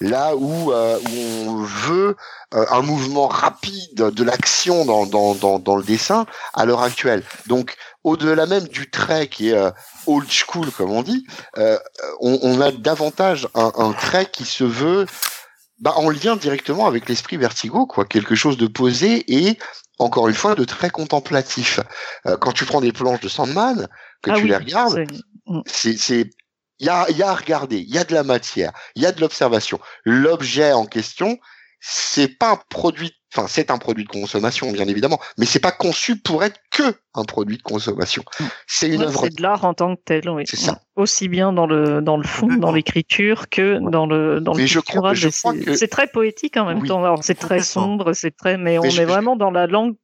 là 0.00 0.36
où, 0.36 0.72
euh, 0.72 0.98
où 0.98 1.50
on 1.50 1.56
veut 1.56 2.16
euh, 2.54 2.64
un 2.70 2.82
mouvement 2.82 3.26
rapide 3.26 3.94
de 3.96 4.24
l'action 4.24 4.84
dans, 4.84 5.06
dans, 5.06 5.34
dans 5.34 5.58
dans 5.58 5.76
le 5.76 5.82
dessin 5.82 6.26
à 6.54 6.64
l'heure 6.64 6.82
actuelle. 6.82 7.24
Donc 7.48 7.74
au-delà 8.04 8.46
même 8.46 8.68
du 8.68 8.88
trait 8.88 9.26
qui 9.26 9.48
est 9.48 9.54
euh, 9.54 9.72
old 10.06 10.30
school 10.30 10.70
comme 10.70 10.92
on 10.92 11.02
dit, 11.02 11.26
on, 12.20 12.38
on, 12.42 12.60
a 12.60 12.70
davantage 12.70 13.48
un, 13.54 13.72
un 13.76 13.92
trait 13.92 14.26
qui 14.26 14.44
se 14.44 14.62
veut 14.62 15.06
bah, 15.80 15.94
en 15.96 16.08
lien 16.08 16.36
directement 16.36 16.86
avec 16.86 17.08
l'esprit 17.08 17.36
vertigo, 17.36 17.86
quoi, 17.86 18.04
quelque 18.04 18.34
chose 18.34 18.56
de 18.56 18.66
posé 18.66 19.24
et 19.28 19.58
encore 19.98 20.28
une 20.28 20.34
fois, 20.34 20.54
de 20.54 20.64
très 20.64 20.90
contemplatif. 20.90 21.80
Euh, 22.26 22.36
quand 22.36 22.52
tu 22.52 22.64
prends 22.64 22.80
des 22.80 22.92
planches 22.92 23.20
de 23.20 23.28
Sandman, 23.28 23.88
que 24.22 24.30
ah 24.30 24.34
tu 24.34 24.46
les 24.46 24.56
regardes, 24.56 25.06
mm. 25.46 25.60
c'est, 25.66 25.96
c'est, 25.96 26.30
il 26.78 26.86
y 26.86 26.90
a, 26.90 27.10
y 27.10 27.22
a 27.22 27.30
à 27.30 27.34
regarder, 27.34 27.78
il 27.78 27.94
y 27.94 27.98
a 27.98 28.04
de 28.04 28.14
la 28.14 28.22
matière, 28.22 28.72
il 28.94 29.02
y 29.02 29.06
a 29.06 29.12
de 29.12 29.20
l'observation. 29.20 29.80
L'objet 30.04 30.72
en 30.72 30.86
question, 30.86 31.38
c'est 31.80 32.28
pas 32.28 32.52
un 32.52 32.60
produit 32.68 33.12
Enfin, 33.36 33.48
c'est 33.48 33.70
un 33.70 33.78
produit 33.78 34.04
de 34.04 34.08
consommation, 34.08 34.70
bien 34.72 34.86
évidemment, 34.86 35.20
mais 35.36 35.44
c'est 35.44 35.60
pas 35.60 35.72
conçu 35.72 36.16
pour 36.16 36.42
être 36.42 36.58
que 36.70 36.94
un 37.14 37.24
produit 37.24 37.56
de 37.56 37.62
consommation. 37.62 38.22
C'est 38.66 38.88
une 38.88 39.02
œuvre. 39.02 39.22
C'est 39.24 39.36
de 39.36 39.42
l'art 39.42 39.64
en 39.64 39.74
tant 39.74 39.96
que 39.96 40.00
tel, 40.04 40.28
oui. 40.28 40.44
C'est 40.46 40.56
ça. 40.56 40.80
Aussi 40.96 41.28
bien 41.28 41.52
dans 41.52 41.66
le 41.66 42.00
dans 42.00 42.16
le 42.16 42.24
fond, 42.24 42.46
dans 42.46 42.72
l'écriture, 42.72 43.48
que 43.50 43.78
dans 43.90 44.06
le 44.06 44.40
dans 44.40 44.54
le 44.54 44.64
pictural. 44.64 45.16
C'est 45.16 45.88
très 45.88 46.06
poétique 46.06 46.56
en 46.56 46.66
même 46.66 46.86
temps. 46.86 47.20
c'est 47.22 47.34
très 47.34 47.60
sombre, 47.60 48.12
c'est 48.12 48.34
très, 48.36 48.56
mais, 48.56 48.78
on 48.78 48.84
est 48.84 49.04
vraiment 49.04 49.36
dans 49.36 49.50
la 49.50 49.66
langue 49.66 49.96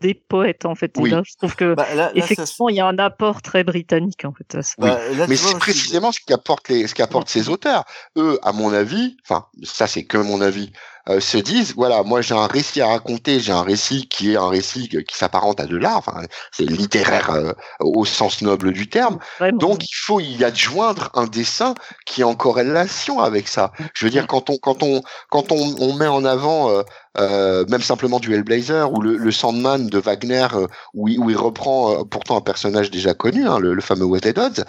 des 0.00 0.14
poètes 0.14 0.64
en 0.64 0.74
fait. 0.74 0.96
Et 0.98 1.08
là, 1.08 1.22
je 1.24 1.36
trouve 1.36 1.56
que 1.56 1.74
bah, 1.74 1.86
effectivement, 2.14 2.68
il 2.68 2.76
y 2.76 2.80
a 2.80 2.86
un 2.86 2.98
apport 2.98 3.42
très 3.42 3.64
britannique 3.64 4.24
en 4.24 4.32
fait. 4.32 4.56
Bah, 4.78 4.98
mais 5.28 5.36
c'est 5.36 5.58
précisément 5.58 6.12
ce 6.12 6.20
qu'apportent 6.26 6.68
les 6.68 6.86
ce 6.86 6.94
qu'apportent 6.94 7.28
ces 7.28 7.48
auteurs. 7.48 7.84
Eux, 8.16 8.38
à 8.42 8.52
mon 8.52 8.72
avis, 8.72 9.16
enfin, 9.24 9.46
ça 9.62 9.86
c'est 9.86 10.04
que 10.04 10.18
mon 10.18 10.40
avis 10.40 10.72
euh, 11.08 11.20
se 11.20 11.38
disent 11.38 11.74
voilà, 11.74 12.02
moi 12.02 12.20
j'ai 12.20 12.34
un 12.34 12.46
récit 12.46 12.82
à 12.82 12.88
raconter, 12.88 13.40
j'ai 13.40 13.52
un 13.52 13.62
récit 13.62 14.08
qui 14.08 14.32
est 14.32 14.36
un 14.36 14.48
récit 14.48 14.88
qui 14.88 15.16
s'apparente 15.16 15.58
à 15.60 15.66
de 15.66 15.76
l'art, 15.76 15.96
enfin 15.98 16.22
c'est 16.52 16.64
littéraire 16.64 17.30
euh, 17.30 17.52
au 17.80 18.04
sens 18.04 18.42
noble 18.42 18.72
du 18.72 18.88
terme. 18.88 19.18
Donc 19.52 19.84
il 19.84 19.94
faut 19.94 20.20
y 20.20 20.44
adjoindre 20.44 21.10
un 21.14 21.26
dessin 21.26 21.74
qui 22.04 22.20
est 22.20 22.24
en 22.24 22.34
corrélation 22.34 23.20
avec 23.20 23.48
ça. 23.48 23.72
Je 23.94 24.04
veux 24.04 24.10
dire 24.10 24.26
quand 24.26 24.50
on 24.50 24.58
quand 24.58 24.82
on 24.82 25.02
quand 25.30 25.50
on, 25.50 25.76
on 25.80 25.94
met 25.94 26.06
en 26.06 26.24
avant 26.24 26.70
euh, 26.70 26.82
euh 27.18 27.64
même 27.68 27.82
simplement 27.82 28.20
du 28.20 28.34
Hellblazer 28.34 28.92
ou 28.92 29.00
le, 29.00 29.16
le 29.16 29.32
Sandman 29.32 29.86
de 29.86 29.98
Wagner 29.98 30.46
où, 30.94 31.08
il, 31.08 31.18
où, 31.18 31.30
il, 31.30 31.36
reprend 31.36 32.04
pourtant 32.04 32.36
un 32.36 32.40
personnage 32.42 32.90
déjà 32.90 33.14
connu, 33.14 33.46
hein, 33.46 33.58
le, 33.58 33.72
le, 33.74 33.80
fameux 33.80 34.04
Wetted 34.04 34.38
Odds, 34.38 34.64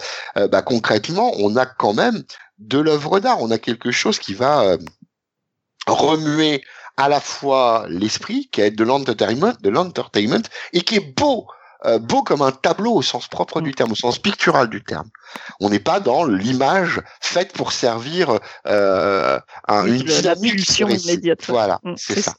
bah, 0.50 0.62
concrètement 0.62 1.32
on 1.38 1.56
a 1.56 1.66
quand 1.66 1.92
même 1.92 2.22
de 2.58 2.78
l'œuvre 2.78 3.20
d'art, 3.20 3.40
on 3.40 3.50
a 3.50 3.58
quelque 3.58 3.90
chose 3.90 4.18
qui 4.18 4.34
va 4.34 4.76
remuer 5.90 6.62
à 6.96 7.08
la 7.08 7.20
fois 7.20 7.86
l'esprit, 7.88 8.48
qui 8.52 8.60
est 8.60 8.70
de 8.70 8.84
l'entertainment, 8.84 9.54
de 9.60 9.70
l'entertainment, 9.70 10.42
et 10.72 10.82
qui 10.82 10.96
est 10.96 11.14
beau, 11.16 11.46
euh, 11.86 11.98
beau 11.98 12.22
comme 12.22 12.42
un 12.42 12.52
tableau 12.52 12.94
au 12.94 13.02
sens 13.02 13.28
propre 13.28 13.60
du 13.60 13.70
mm. 13.70 13.74
terme, 13.74 13.92
au 13.92 13.96
sens 13.96 14.18
pictural 14.18 14.68
du 14.68 14.82
terme. 14.82 15.08
On 15.60 15.70
n'est 15.70 15.80
pas 15.80 16.00
dans 16.00 16.24
l'image 16.24 17.00
faite 17.20 17.52
pour 17.52 17.72
servir 17.72 18.38
euh, 18.66 19.40
un, 19.68 19.86
une 19.86 20.02
dynamique 20.02 20.78
immédiate. 20.78 21.46
Voilà, 21.48 21.80
mm, 21.82 21.94
c'est 21.96 22.20
ça. 22.20 22.34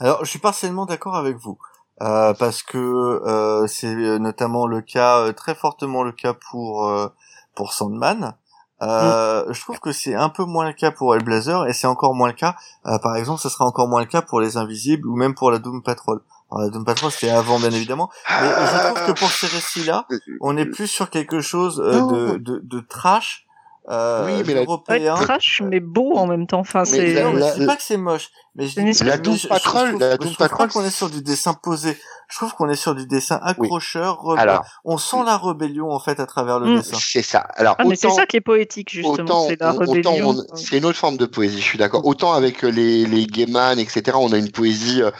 Alors, 0.00 0.24
je 0.24 0.30
suis 0.30 0.40
partiellement 0.40 0.86
d'accord 0.86 1.16
avec 1.16 1.36
vous. 1.36 1.58
Euh, 2.02 2.34
parce 2.34 2.64
que 2.64 2.76
euh, 2.76 3.68
c'est 3.68 3.94
notamment 3.94 4.66
le 4.66 4.80
cas, 4.80 5.20
euh, 5.20 5.32
très 5.32 5.54
fortement 5.54 6.02
le 6.02 6.10
cas 6.10 6.34
pour 6.34 6.88
euh, 6.88 7.06
pour 7.54 7.72
Sandman, 7.72 8.34
euh, 8.82 9.44
Je 9.52 9.60
trouve 9.60 9.78
que 9.78 9.92
c'est 9.92 10.14
un 10.14 10.28
peu 10.28 10.44
moins 10.44 10.66
le 10.66 10.72
cas 10.72 10.90
pour 10.90 11.14
Hellblazer 11.14 11.66
et 11.66 11.72
c'est 11.72 11.86
encore 11.86 12.14
moins 12.14 12.28
le 12.28 12.34
cas. 12.34 12.56
Euh, 12.86 12.98
par 12.98 13.16
exemple, 13.16 13.40
ce 13.40 13.48
sera 13.48 13.64
encore 13.64 13.88
moins 13.88 14.00
le 14.00 14.06
cas 14.06 14.22
pour 14.22 14.40
les 14.40 14.56
Invisibles 14.56 15.08
ou 15.08 15.16
même 15.16 15.34
pour 15.34 15.50
la 15.50 15.58
Doom 15.58 15.82
Patrol. 15.82 16.20
Alors, 16.50 16.64
la 16.64 16.70
Doom 16.70 16.84
Patrol 16.84 17.10
c'était 17.10 17.30
avant 17.30 17.58
bien 17.58 17.70
évidemment, 17.70 18.10
mais 18.28 18.48
je 18.48 18.86
trouve 18.86 19.06
que 19.06 19.18
pour 19.18 19.30
ces 19.30 19.46
récits-là, 19.46 20.06
on 20.40 20.56
est 20.56 20.66
plus 20.66 20.86
sur 20.86 21.10
quelque 21.10 21.40
chose 21.40 21.80
euh, 21.80 22.06
de, 22.06 22.36
de, 22.36 22.60
de, 22.62 22.80
trash 22.80 23.46
euh, 23.90 24.26
Oui, 24.26 24.42
mais 24.46 24.54
la- 24.54 24.60
européen. 24.62 25.14
Ouais, 25.16 25.24
trash 25.24 25.62
mais 25.64 25.80
beau 25.80 26.14
en 26.16 26.26
même 26.26 26.46
temps. 26.46 26.60
Enfin, 26.60 26.84
c'est 26.84 27.12
la- 27.12 27.24
Non, 27.24 27.32
la- 27.34 27.54
je 27.54 27.60
dis 27.60 27.66
pas 27.66 27.76
que 27.76 27.82
c'est 27.82 27.96
moche, 27.98 28.30
mais 28.54 28.66
je 28.66 28.80
dis 28.80 29.04
La 29.04 29.18
Doom 29.18 29.36
Patrol, 29.48 29.84
je 29.86 29.88
trouve- 29.90 30.00
la 30.00 30.16
Doom 30.16 30.34
Patrol, 30.36 30.68
qu'on 30.70 30.84
est 30.84 30.90
sur 30.90 31.10
du 31.10 31.22
dessin 31.22 31.54
posé. 31.54 31.96
Je 32.30 32.38
trouve 32.38 32.54
qu'on 32.54 32.70
est 32.70 32.74
sur 32.76 32.94
du 32.94 33.06
dessin 33.06 33.38
accrocheur. 33.42 34.18
rebelle. 34.22 34.48
Alors, 34.48 34.64
on 34.86 34.96
sent 34.96 35.18
la 35.26 35.36
rébellion 35.36 35.90
en 35.90 36.00
fait 36.00 36.18
à 36.18 36.26
travers 36.26 36.58
le 36.58 36.72
Mm. 36.72 36.76
dessin. 36.78 36.96
c'est 36.98 37.20
ça. 37.22 37.40
Alors, 37.54 37.76
ah 37.78 37.84
mais 37.84 37.94
c'est 37.96 38.06
autant, 38.06 38.16
ça 38.16 38.26
qui 38.26 38.38
est 38.38 38.40
poétique 38.40 38.90
justement, 38.90 39.46
la 39.60 39.72
rébellion. 39.72 40.30
on- 40.50 40.56
c'est 40.56 40.78
une 40.78 40.86
autre 40.86 40.98
forme 40.98 41.18
de 41.18 41.26
poésie, 41.26 41.58
je 41.60 41.64
suis 41.64 41.78
d'accord. 41.78 42.06
Autant 42.06 42.32
avec 42.32 42.64
euh, 42.64 42.68
les, 42.68 43.04
les 43.04 43.26
Gaiman, 43.26 43.78
etc., 43.78 44.16
on 44.18 44.32
a 44.32 44.38
une 44.38 44.50
poésie 44.50 45.02
euh, 45.02 45.10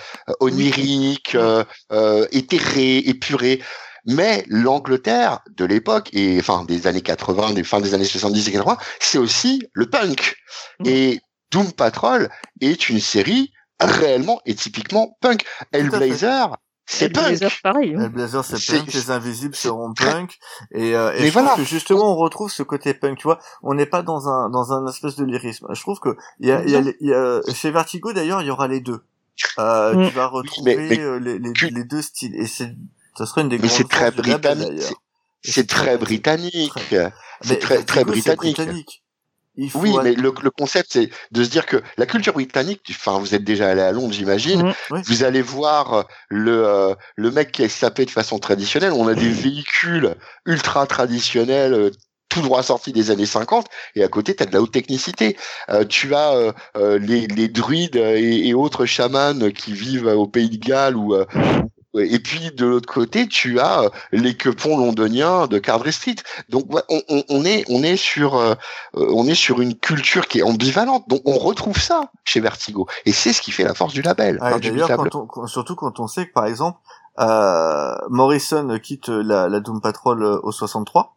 onirique, 0.40 1.34
euh, 1.34 1.64
euh, 1.92 2.26
éthérée, 2.32 2.98
épurée. 2.98 3.60
Mais 4.06 4.44
l'Angleterre 4.48 5.40
de 5.56 5.64
l'époque, 5.64 6.10
et 6.12 6.38
enfin 6.38 6.64
des 6.64 6.86
années 6.86 7.00
80, 7.02 7.52
des 7.54 7.64
fins 7.64 7.80
des 7.80 7.94
années 7.94 8.04
70 8.04 8.48
et 8.48 8.52
80, 8.52 8.76
c'est 9.00 9.18
aussi 9.18 9.62
le 9.72 9.88
punk. 9.88 10.36
Et 10.84 11.20
Doom 11.50 11.72
Patrol 11.72 12.28
est 12.60 12.88
une 12.88 13.00
série 13.00 13.52
réellement 13.80 14.40
et 14.46 14.54
typiquement 14.54 15.16
punk. 15.20 15.44
Hellblazer, 15.72 16.56
c'est 16.86 17.08
punk. 17.08 17.24
Hellblazer, 17.24 17.50
pareil. 17.62 17.94
hein. 17.96 18.02
Hellblazer, 18.02 18.44
c'est 18.44 18.72
punk, 18.78 18.92
les 18.92 19.10
invisibles 19.10 19.54
seront 19.54 19.92
punk, 19.94 20.36
et, 20.72 20.94
euh, 20.94 21.12
et 21.14 21.20
Mais 21.20 21.26
je 21.26 21.30
trouve 21.32 21.42
voilà. 21.44 21.56
que 21.56 21.64
justement 21.64 22.12
on 22.12 22.16
retrouve 22.16 22.50
ce 22.50 22.62
côté 22.62 22.92
punk, 22.94 23.18
tu 23.18 23.24
vois, 23.24 23.38
on 23.62 23.74
n'est 23.74 23.86
pas 23.86 24.02
dans 24.02 24.28
un 24.28 24.50
dans 24.50 24.72
un 24.72 24.86
espèce 24.86 25.16
de 25.16 25.24
lyrisme. 25.24 25.66
Je 25.72 25.80
trouve 25.80 25.98
que 26.00 26.16
il 26.40 26.48
y 26.48 26.52
a, 26.52 26.62
il 26.62 26.70
y 26.70 26.76
a, 26.76 26.82
y 27.00 27.12
a- 27.12 27.40
chez 27.54 27.70
Vertigo 27.70 28.12
d'ailleurs 28.12 28.42
il 28.42 28.46
y 28.48 28.50
aura 28.50 28.68
les 28.68 28.80
deux. 28.80 29.02
Euh, 29.58 29.94
Mm. 29.94 30.08
Tu 30.08 30.14
vas 30.14 30.26
retrouver 30.28 30.76
mais- 30.76 30.88
mais 30.90 31.00
euh, 31.00 31.18
les, 31.18 31.38
les, 31.40 31.52
tu- 31.52 31.66
les 31.68 31.82
deux 31.84 32.02
styles, 32.02 32.36
et 32.36 32.46
c'est 32.46 32.72
ça 33.16 33.26
serait 33.26 33.42
une 33.42 33.48
des 33.48 33.58
Mais 33.58 33.68
c'est 33.68 33.88
très 33.88 34.10
britannique. 34.10 34.82
c'est- 35.42 35.66
très 35.66 35.96
britannique. 35.98 36.72
C'est 37.42 37.58
très, 37.58 37.82
très 37.84 38.04
britannique. 38.04 39.02
Il 39.56 39.70
faut 39.70 39.78
Oui, 39.80 39.94
mais 40.02 40.14
le, 40.14 40.34
le 40.42 40.50
concept, 40.50 40.88
c'est 40.94 41.10
de 41.30 41.44
se 41.44 41.48
dire 41.48 41.64
que 41.66 41.80
la 41.96 42.06
culture 42.06 42.32
britannique, 42.32 42.80
enfin, 42.90 43.18
vous 43.20 43.36
êtes 43.36 43.44
déjà 43.44 43.68
allé 43.68 43.82
à 43.82 43.92
Londres, 43.92 44.12
j'imagine. 44.12 44.74
Oui. 44.90 45.00
vous 45.06 45.22
allez 45.22 45.42
voir 45.42 45.92
euh, 45.94 46.02
le, 46.28 46.66
euh, 46.66 46.94
le 47.14 47.30
mec 47.30 47.52
qui 47.52 47.62
est 47.62 47.68
sapé 47.68 48.04
de 48.04 48.10
façon 48.10 48.40
traditionnelle. 48.40 48.92
On 48.92 49.06
a 49.06 49.14
des 49.14 49.28
véhicules 49.28 50.16
ultra 50.44 50.86
traditionnels, 50.88 51.72
euh, 51.72 51.90
tout 52.28 52.40
droit 52.40 52.64
sortis 52.64 52.92
des 52.92 53.12
années 53.12 53.26
50, 53.26 53.66
et 53.94 54.02
à 54.02 54.08
côté, 54.08 54.34
tu 54.34 54.42
as 54.42 54.46
de 54.46 54.52
la 54.54 54.60
haute 54.60 54.72
technicité. 54.72 55.36
Euh, 55.70 55.84
tu 55.84 56.16
as 56.16 56.32
euh, 56.32 56.52
euh, 56.76 56.98
les, 56.98 57.28
les 57.28 57.46
druides 57.46 57.94
et, 57.94 58.48
et 58.48 58.54
autres 58.54 58.86
chamans 58.86 59.38
qui 59.54 59.72
vivent 59.72 60.06
au 60.08 60.26
Pays 60.26 60.48
de 60.50 60.56
Galles 60.56 60.96
ou... 60.96 61.14
et 61.96 62.18
puis 62.18 62.50
de 62.52 62.66
l'autre 62.66 62.92
côté, 62.92 63.28
tu 63.28 63.60
as 63.60 63.82
euh, 63.82 63.88
les 64.12 64.36
quepons 64.36 64.76
londoniens 64.76 65.46
de 65.46 65.58
Cardray 65.58 65.92
Street. 65.92 66.16
Donc 66.48 66.66
on, 66.88 67.02
on, 67.08 67.24
on 67.28 67.44
est 67.44 67.64
on 67.68 67.82
est 67.82 67.96
sur 67.96 68.36
euh, 68.36 68.54
euh, 68.96 69.06
on 69.12 69.26
est 69.26 69.34
sur 69.34 69.60
une 69.60 69.74
culture 69.74 70.26
qui 70.26 70.40
est 70.40 70.42
ambivalente. 70.42 71.08
Donc 71.08 71.22
on 71.24 71.38
retrouve 71.38 71.78
ça 71.78 72.10
chez 72.24 72.40
Vertigo 72.40 72.86
et 73.06 73.12
c'est 73.12 73.32
ce 73.32 73.40
qui 73.40 73.52
fait 73.52 73.64
la 73.64 73.74
force 73.74 73.92
du 73.92 74.02
label. 74.02 74.38
Ah, 74.40 74.58
D'ailleurs, 74.58 74.88
surtout 75.46 75.76
quand 75.76 76.00
on 76.00 76.06
sait 76.08 76.26
que 76.26 76.32
par 76.32 76.46
exemple, 76.46 76.78
euh, 77.20 77.94
Morrison 78.08 78.78
quitte 78.82 79.08
la, 79.08 79.48
la 79.48 79.60
Doom 79.60 79.80
Patrol 79.80 80.22
euh, 80.22 80.40
au 80.42 80.50
63 80.50 81.16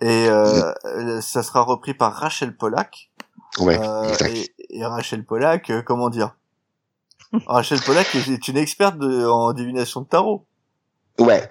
et 0.00 0.28
euh, 0.28 0.72
euh, 0.84 1.20
ça 1.20 1.42
sera 1.42 1.62
repris 1.62 1.94
par 1.94 2.14
Rachel 2.14 2.56
Pollack. 2.56 3.10
Ouais, 3.58 3.78
exact. 4.08 4.34
et, 4.34 4.54
et 4.70 4.84
Rachel 4.84 5.24
Pollack, 5.24 5.72
comment 5.84 6.10
dire? 6.10 6.34
Rachel 7.46 7.80
Pollack 7.80 8.14
est, 8.14 8.48
une 8.48 8.56
experte 8.56 8.98
de, 8.98 9.26
en 9.26 9.52
divination 9.52 10.00
de 10.02 10.06
tarot. 10.06 10.46
Ouais, 11.18 11.50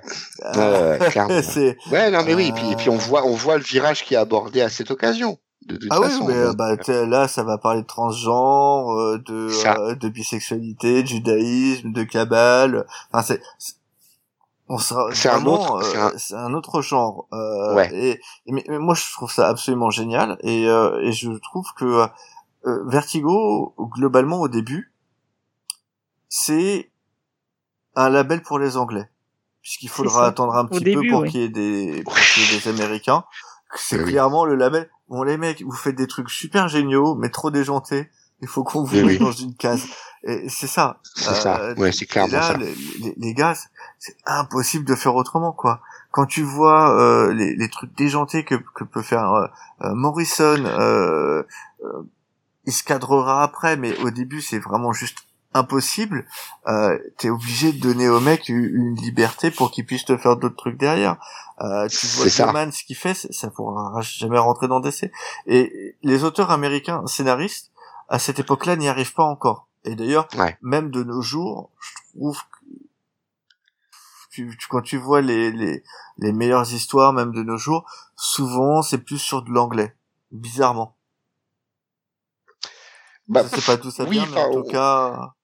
Euh, 0.56 1.00
ouais, 1.00 1.10
clairement. 1.10 1.34
Ouais, 1.92 2.12
non 2.12 2.24
mais 2.24 2.36
oui, 2.36 2.48
et 2.48 2.52
puis, 2.52 2.72
et 2.72 2.76
puis 2.76 2.90
on 2.90 2.96
Euh. 2.96 2.98
voit 2.98 3.26
on 3.26 3.34
voit 3.34 3.58
le 3.58 3.64
virage 3.64 4.04
qui 4.04 4.14
est 4.14 4.18
abordé 4.18 4.62
à 4.62 4.70
cette 4.70 4.92
occasion. 4.92 5.38
De 5.66 5.80
ah 5.90 6.00
oui, 6.00 6.08
façon. 6.10 6.26
mais 6.26 6.36
euh, 6.36 6.48
Donc, 6.50 6.58
bah, 6.58 6.78
t'es- 6.78 7.08
là, 7.08 7.28
ça 7.28 7.42
va 7.44 7.58
parler 7.58 7.82
de 7.82 7.88
transgenre, 7.88 8.92
euh, 8.92 9.18
de, 9.26 9.50
euh, 9.80 9.96
de 9.96 10.10
bisexualité, 10.10 11.02
de 11.02 11.08
judaïsme, 11.08 11.92
de 11.92 12.04
cabale. 12.04 12.86
Enfin, 13.12 13.24
c'est, 13.24 13.42
on 14.70 14.78
sera 14.78 15.10
C'est 15.14 15.30
un 15.30 15.44
autre- 15.46 15.82
c'est 15.84 15.98
euh, 15.98 16.06
un- 16.06 16.18
c'est 16.18 16.36
un 16.36 16.54
autre 16.54 16.82
genre. 16.84 17.28
Euh, 17.34 17.74
Ouais. 17.74 17.90
Et, 17.94 18.10
et- 18.46 18.52
mais, 18.52 18.64
mais 18.68 18.78
moi, 18.78 18.94
je 18.94 19.12
trouve 19.14 19.32
ça 19.32 19.48
absolument 19.48 19.90
génial. 19.90 20.38
Et, 20.42 20.68
euh, 20.68 21.02
et 21.02 21.12
je 21.12 21.32
trouve 21.32 21.66
que 21.76 22.06
euh, 22.68 22.84
Vertigo, 22.88 23.74
globalement, 23.96 24.40
au 24.42 24.48
début, 24.48 24.92
c'est 26.30 26.90
un 27.96 28.10
label 28.10 28.42
pour 28.42 28.60
les 28.60 28.78
Anglais, 28.78 29.10
puisqu'il 29.62 29.90
faudra 29.90 30.26
attendre 30.28 30.56
un 30.56 30.66
petit 30.66 30.84
début, 30.84 31.08
peu 31.08 31.14
pour 31.14 31.26
qu'il 31.26 31.42
y 31.42 31.44
ait 31.44 31.50
des, 31.50 32.04
pour 32.04 32.16
qu'il 32.16 32.44
y 32.44 32.56
ait 32.56 32.60
des 32.60 32.68
Américains. 32.70 33.24
C'est 33.76 33.98
Oui. 34.00 34.12
clairement 34.12 34.46
le 34.46 34.56
label. 34.56 34.90
Bon, 35.10 35.24
les 35.24 35.38
mecs, 35.38 35.62
vous 35.64 35.72
faites 35.76 35.96
des 35.96 36.08
trucs 36.08 36.30
super 36.30 36.68
géniaux, 36.68 37.16
mais 37.16 37.30
trop 37.30 37.52
déjantés. 37.52 38.10
Il 38.42 38.48
faut 38.48 38.64
qu'on 38.64 38.84
vous 38.84 38.96
Oui, 38.98 39.04
mette 39.04 39.20
oui. 39.20 39.26
dans 39.26 39.32
une 39.32 39.56
case. 39.56 39.84
Et 40.24 40.50
c'est 40.50 40.68
ça. 40.68 41.00
c'est 41.16 41.34
ça. 41.36 41.60
Euh, 41.62 41.76
Ouais, 41.76 41.92
c'est 41.92 42.04
Et 42.04 42.08
clairement 42.08 42.34
là, 42.34 42.42
ça. 42.42 42.58
les, 42.58 42.74
les- 43.00 43.14
les 43.18 43.34
gars, 43.34 43.54
c'est- 44.00 44.18
impossible 44.26 44.86
de 44.86 44.96
faire 44.96 45.16
autrement, 45.16 45.52
quoi. 45.54 45.82
Quand 46.12 46.26
tu 46.26 46.44
vois 46.44 46.98
euh, 47.00 47.34
les, 47.34 47.56
les 47.56 47.70
trucs 47.70 47.94
déjantés 47.96 48.44
que, 48.44 48.56
que 48.56 48.84
peut 48.84 49.02
faire 49.02 49.32
euh, 49.34 49.48
euh, 49.84 49.94
Morrison, 49.94 50.64
euh, 50.66 51.44
euh, 51.84 52.02
il 52.66 52.74
se 52.74 52.84
cadrera 52.84 53.44
après, 53.44 53.78
mais 53.78 53.98
au 54.00 54.10
début, 54.12 54.42
c'est 54.42 54.60
vraiment 54.60 54.92
juste 54.94 55.20
impossible. 55.56 56.28
Euh, 56.68 56.98
T'es 57.18 57.30
obligé 57.30 57.72
de 57.72 57.80
donner 57.80 58.08
au 58.10 58.20
mec 58.20 58.50
une, 58.50 58.96
liberté 58.96 59.50
pour 59.52 59.72
qu'il 59.72 59.86
puisse 59.86 60.06
te 60.06 60.16
faire 60.18 60.38
d'autres 60.38 60.56
trucs 60.56 60.78
derrière. 60.78 61.18
Euh, 61.62 61.88
tu 61.88 62.06
vois 62.08 62.30
C'est. 62.30 62.46
Gaiman, 62.46 62.72
ce 62.72 62.84
qu'il 62.84 62.96
fait, 62.96 63.14
c'est- 63.14 63.32
ça 63.34 63.50
pourra 63.50 64.00
jamais 64.02 64.38
rentrer 64.38 64.68
dans 64.68 64.80
DC. 64.82 65.12
Et 65.48 65.96
les 66.04 66.24
auteurs 66.24 66.52
américains 66.52 67.06
scénaristes, 67.08 67.72
à 68.10 68.20
cette 68.20 68.40
époque-là, 68.40 68.76
n'y 68.76 68.88
arrivent 68.90 69.14
pas 69.14 69.24
encore. 69.24 69.68
Et 69.86 69.96
d'ailleurs, 69.96 70.28
Ouais. 70.38 70.58
même 70.62 70.92
de 70.92 71.04
nos 71.04 71.22
jours, 71.22 71.72
je 71.80 71.92
trouve 72.20 72.38
que 72.38 72.66
tu- 74.32 74.58
tu- 74.58 74.68
quand 74.68 74.82
tu 74.82 74.98
vois 74.98 75.22
les, 75.22 75.52
les, 75.52 75.84
les 76.18 76.34
meilleures 76.34 76.74
histoires, 76.74 77.14
même 77.14 77.32
de 77.32 77.42
nos 77.44 77.58
jours, 77.58 77.90
souvent 78.16 78.82
c'est 78.82 78.98
plus 78.98 79.18
sur 79.20 79.42
de 79.44 79.52
l'anglais. 79.52 79.96
Bizarrement. 80.32 80.96
Bah, 83.28 83.48
sais 83.48 83.62
pas 83.62 83.78
d'où 83.78 83.90
ça 83.90 84.04
oui, 84.04 84.12
vient, 84.20 84.28
mais 84.28 84.38
en 84.44 84.52
tout 84.52 84.64
cas, 84.64 85.35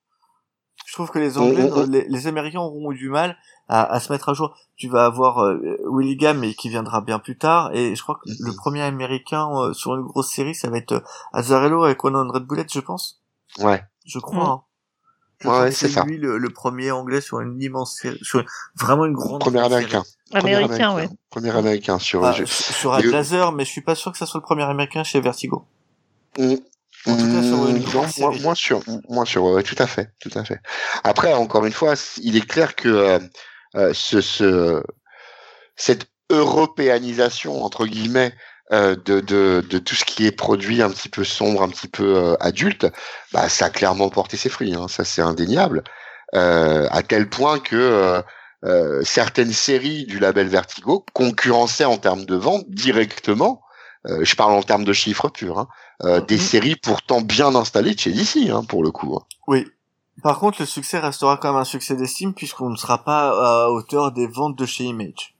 je 0.91 0.95
trouve 0.97 1.09
que 1.09 1.19
les 1.19 1.37
Anglais, 1.37 1.69
les, 1.87 2.05
les 2.09 2.27
Américains 2.27 2.59
auront 2.59 2.91
eu 2.91 2.97
du 2.97 3.07
mal 3.09 3.37
à, 3.69 3.85
à 3.89 4.01
se 4.01 4.11
mettre 4.11 4.27
à 4.27 4.33
jour. 4.33 4.53
Tu 4.75 4.89
vas 4.89 5.05
avoir 5.05 5.39
euh, 5.39 5.77
Willingham, 5.87 6.37
mais 6.39 6.53
qui 6.53 6.67
viendra 6.67 6.99
bien 6.99 7.17
plus 7.17 7.37
tard, 7.37 7.71
et 7.73 7.95
je 7.95 8.03
crois 8.03 8.15
que 8.21 8.29
Mhm. 8.29 8.47
le 8.47 8.53
premier 8.57 8.81
Américain 8.81 9.47
euh, 9.55 9.71
sur 9.71 9.95
une 9.95 10.01
grosse 10.03 10.29
série, 10.33 10.53
ça 10.53 10.69
va 10.69 10.77
être 10.79 10.91
euh, 10.91 10.99
Azzarello 11.31 11.85
avec 11.85 12.03
One 12.03 12.17
Hundred 12.17 12.43
Bullets, 12.45 12.65
je 12.73 12.81
pense. 12.81 13.21
Ouais. 13.59 13.81
Je 14.05 14.19
crois. 14.19 14.43
Mm. 14.43 14.47
hein. 14.49 14.61
Je 15.39 15.47
Ouais, 15.47 15.71
c'est 15.71 15.87
ça. 15.87 16.03
lui 16.03 16.17
le, 16.17 16.37
le 16.37 16.49
premier 16.49 16.91
anglais 16.91 17.21
sur 17.21 17.39
une 17.39 17.59
immense 17.61 17.95
série, 17.95 18.19
sur 18.21 18.39
une- 18.41 18.45
vraiment 18.75 19.05
une 19.05 19.13
grande 19.13 19.39
Premier 19.39 19.59
série. 19.59 19.73
américain. 19.73 20.03
Premier 20.29 20.55
Américain, 20.55 20.93
ouais. 20.95 21.09
Premier 21.29 21.49
américain 21.55 21.97
sur. 21.99 22.23
Ah, 22.25 22.33
je- 22.33 22.43
sur 22.45 22.95
Mais- 22.97 23.03
Blazer, 23.03 23.51
mais 23.53 23.63
je 23.63 23.69
suis 23.71 23.81
pas 23.81 23.95
sûr 23.95 24.11
que 24.11 24.17
ça 24.17 24.25
soit 24.25 24.39
le 24.39 24.43
premier 24.45 24.63
américain 24.63 25.03
chez 25.05 25.21
Vertigo. 25.21 25.63
En 27.07 27.17
tout 27.17 27.27
cas, 27.27 27.41
sur 27.41 27.67
une 27.67 27.79
grosse 27.79 28.17
non, 28.19 28.31
moins, 28.41 28.55
sûr, 28.55 28.81
moins 29.09 29.25
sûr, 29.25 29.43
ouais, 29.43 29.63
tout 29.63 29.75
à 29.79 29.87
fait, 29.87 30.09
tout 30.19 30.29
à 30.35 30.43
fait. 30.43 30.59
Après, 31.03 31.33
encore 31.33 31.65
une 31.65 31.73
fois, 31.73 31.95
il 32.17 32.35
est 32.37 32.47
clair 32.47 32.75
que 32.75 32.87
euh, 32.89 33.19
euh, 33.75 33.91
ce, 33.93 34.21
ce, 34.21 34.83
cette 35.75 36.07
européanisation 36.29 37.63
entre 37.63 37.85
guillemets 37.87 38.33
euh, 38.71 38.95
de, 39.05 39.19
de, 39.19 39.65
de 39.67 39.79
tout 39.79 39.95
ce 39.95 40.05
qui 40.05 40.27
est 40.27 40.31
produit 40.31 40.81
un 40.81 40.89
petit 40.89 41.09
peu 41.09 41.23
sombre, 41.23 41.63
un 41.63 41.69
petit 41.69 41.87
peu 41.89 42.15
euh, 42.17 42.35
adulte, 42.39 42.85
bah, 43.33 43.49
ça 43.49 43.65
a 43.65 43.69
clairement 43.69 44.09
porté 44.09 44.37
ses 44.37 44.49
fruits. 44.49 44.75
Hein, 44.75 44.87
ça, 44.87 45.03
c'est 45.03 45.21
indéniable. 45.23 45.83
Euh, 46.35 46.87
à 46.91 47.01
tel 47.03 47.27
point 47.29 47.59
que 47.59 47.75
euh, 47.75 48.21
euh, 48.63 49.01
certaines 49.03 49.51
séries 49.51 50.05
du 50.05 50.19
label 50.19 50.47
Vertigo 50.47 51.03
concurrençaient 51.13 51.83
en 51.85 51.97
termes 51.97 52.25
de 52.25 52.35
vente 52.35 52.65
directement. 52.69 53.61
euh, 54.07 54.23
je 54.23 54.35
parle 54.35 54.53
en 54.53 54.63
termes 54.63 54.85
de 54.85 54.93
chiffres 54.93 55.29
purs. 55.29 55.59
Hein, 55.59 55.67
euh, 56.03 56.21
des 56.21 56.35
Mhm. 56.35 56.41
séries 56.41 56.75
pourtant 56.75 57.21
bien 57.21 57.53
installées 57.55 57.93
de 57.95 57.99
chez 57.99 58.11
DC, 58.11 58.49
hein, 58.49 58.63
pour 58.63 58.83
le 58.83 58.91
coup. 58.91 59.15
hein. 59.15 59.25
Oui. 59.47 59.65
Par 60.23 60.39
contre, 60.39 60.61
le 60.61 60.65
succès 60.65 60.99
restera 60.99 61.37
quand 61.37 61.51
même 61.51 61.61
un 61.61 61.65
succès 61.65 61.95
d'estime 61.95 62.33
puisqu'on 62.33 62.69
ne 62.69 62.75
sera 62.75 63.03
pas 63.03 63.29
à 63.65 63.69
hauteur 63.69 64.11
des 64.11 64.27
ventes 64.27 64.57
de 64.57 64.65
chez 64.65 64.83
Image. 64.83 65.35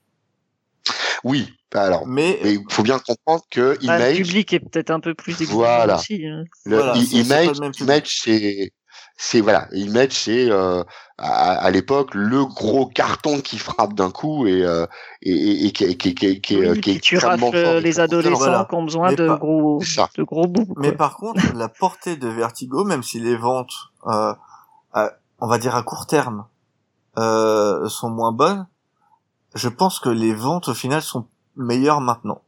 Oui, 1.24 1.48
alors, 1.72 2.06
Mais, 2.06 2.40
mais 2.42 2.54
il 2.54 2.60
faut 2.68 2.82
bien 2.82 2.98
comprendre 2.98 3.44
que 3.50 3.78
Bah, 3.86 3.98
le 3.98 4.04
Image, 4.06 4.16
public 4.16 4.52
est 4.52 4.58
peut-être 4.60 4.90
un 4.90 4.98
peu 5.00 5.14
plus 5.14 5.32
exigeant 5.34 5.54
Voilà. 5.54 5.96
aussi. 5.96 6.26
hein. 6.26 6.42
le 6.64 6.76
Voilà, 6.76 6.94
le. 6.94 7.80
Image, 7.80 8.20
c'est, 8.22 8.72
c'est 9.16 9.40
voilà, 9.40 9.68
Image, 9.72 10.12
c'est 10.12 10.50
euh, 10.50 10.82
à, 11.18 11.52
à 11.54 11.70
l'époque 11.70 12.10
le 12.14 12.44
gros 12.44 12.86
carton 12.86 13.40
qui 13.40 13.58
frappe 13.58 13.94
d'un 13.94 14.10
coup 14.10 14.46
et 14.46 14.64
euh, 14.64 14.86
et, 15.22 15.30
et, 15.32 15.66
et 15.66 15.72
qui, 15.72 15.96
qui, 15.96 16.14
qui, 16.14 16.40
qui, 16.40 16.56
Oui, 16.56 16.66
est 16.66 16.88
extrêmement 16.88 17.52
fort, 17.52 17.74
les 17.80 18.00
adolescents 18.00 18.38
Voilà. 18.38 18.66
qui 18.68 18.74
ont 18.74 18.82
besoin 18.84 19.10
Mais 19.10 19.16
de 19.16 19.26
pas- 19.28 19.36
gros, 19.36 19.80
de 20.16 20.22
gros 20.24 20.46
bouts. 20.48 20.74
mais 20.76 20.92
par 20.92 21.16
contre, 21.16 21.40
la 21.54 21.68
portée 21.68 22.16
de 22.16 22.28
Vertigo, 22.28 22.84
même 22.84 23.02
si 23.02 23.20
les 23.20 23.36
ventes, 23.36 23.72
euh, 24.06 24.34
à- 24.92 25.10
on 25.40 25.46
va 25.46 25.58
dire 25.58 25.76
à 25.76 25.82
court 25.82 26.06
terme, 26.06 26.44
euh, 27.18 27.88
sont 27.88 28.10
moins 28.10 28.32
bonnes, 28.32 28.66
je 29.54 29.68
pense 29.68 29.98
que 30.00 30.08
les 30.08 30.34
ventes 30.34 30.68
au 30.68 30.74
final 30.74 31.02
sont 31.02 31.26
meilleures 31.56 32.00
maintenant. 32.00 32.40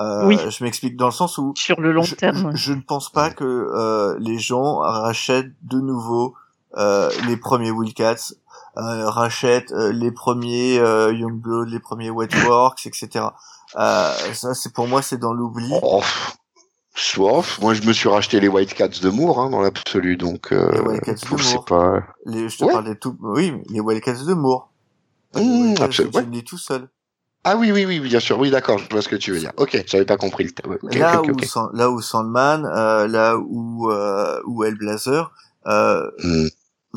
Euh, 0.00 0.26
Oui. 0.26 0.38
Je 0.48 0.64
m'explique 0.64 0.96
dans 0.96 1.06
le 1.06 1.12
sens 1.12 1.36
où 1.38 1.52
Sur 1.56 1.80
le 1.80 1.92
long 1.92 2.02
je, 2.02 2.14
terme. 2.14 2.52
je- 2.54 2.56
je 2.56 2.72
ne 2.72 2.80
pense 2.80 3.10
pas 3.12 3.30
que 3.30 3.44
euh, 3.44 4.16
les 4.18 4.38
gens 4.38 4.76
rachètent 4.78 5.52
de 5.62 5.78
nouveau 5.78 6.34
euh, 6.76 7.10
les 7.26 7.36
premiers 7.36 7.70
Wildcats, 7.70 8.32
euh, 8.76 9.10
rachètent 9.10 9.72
euh, 9.72 9.92
les 9.92 10.10
premiers 10.12 10.78
euh, 10.78 11.12
Youngblood, 11.12 11.68
les 11.68 11.80
premiers 11.80 12.10
Wetworks, 12.10 12.86
etc. 12.86 13.26
Euh, 13.76 14.12
ça, 14.32 14.54
c'est 14.54 14.72
pour 14.72 14.86
moi, 14.88 15.02
c'est 15.02 15.18
dans 15.18 15.32
l'oubli. 15.32 15.68
Oh, 15.82 16.00
sauf, 16.94 17.60
moi 17.60 17.74
je 17.74 17.82
me 17.82 17.92
suis 17.92 18.08
racheté 18.08 18.40
les 18.40 18.48
White 18.48 18.74
Cats 18.74 18.88
de 19.02 19.08
Moore 19.10 19.40
hein, 19.40 19.50
dans 19.50 19.60
l'absolu, 19.60 20.16
donc 20.16 20.52
euh, 20.52 20.70
Les 20.72 20.80
Wildcats 20.80 21.14
de 21.14 21.52
Moore. 21.54 21.64
pas. 21.64 22.02
Les, 22.26 22.48
je 22.48 22.58
te 22.58 22.64
Ouais. 22.64 22.72
parle 22.72 22.84
des 22.84 22.96
tout, 22.98 23.16
oui, 23.20 23.52
les 23.68 23.80
Wildcats 23.80 24.24
de 24.26 24.34
Moore. 24.34 24.70
Mmh, 25.34 25.74
absolument, 25.80 26.14
ouais. 26.18 26.22
Jim 26.24 26.30
Lee 26.32 26.44
tout 26.44 26.58
seul. 26.58 26.88
Ah 27.42 27.56
oui, 27.56 27.72
oui, 27.72 27.86
oui, 27.86 28.00
bien 28.00 28.20
sûr, 28.20 28.38
oui, 28.38 28.50
d'accord, 28.50 28.78
je 28.78 28.86
vois 28.90 29.00
ce 29.00 29.08
que 29.08 29.16
tu 29.16 29.32
veux 29.32 29.38
dire. 29.38 29.52
Ok, 29.56 29.82
j'avais 29.86 30.04
pas 30.04 30.18
compris 30.18 30.44
le. 30.44 30.50
thème. 30.52 30.76
Là 30.98 31.22
où 31.22 31.30
ok. 31.30 31.44
San- 31.44 31.70
là 31.72 31.90
où 31.90 32.00
Sandman, 32.02 32.66
euh, 32.66 33.06
là 33.08 33.36
où 33.38 33.90
euh, 33.90 34.40
où 34.46 34.62
Hellblazer, 34.64 35.32
euh, 35.66 36.10
Hmm. 36.22 36.48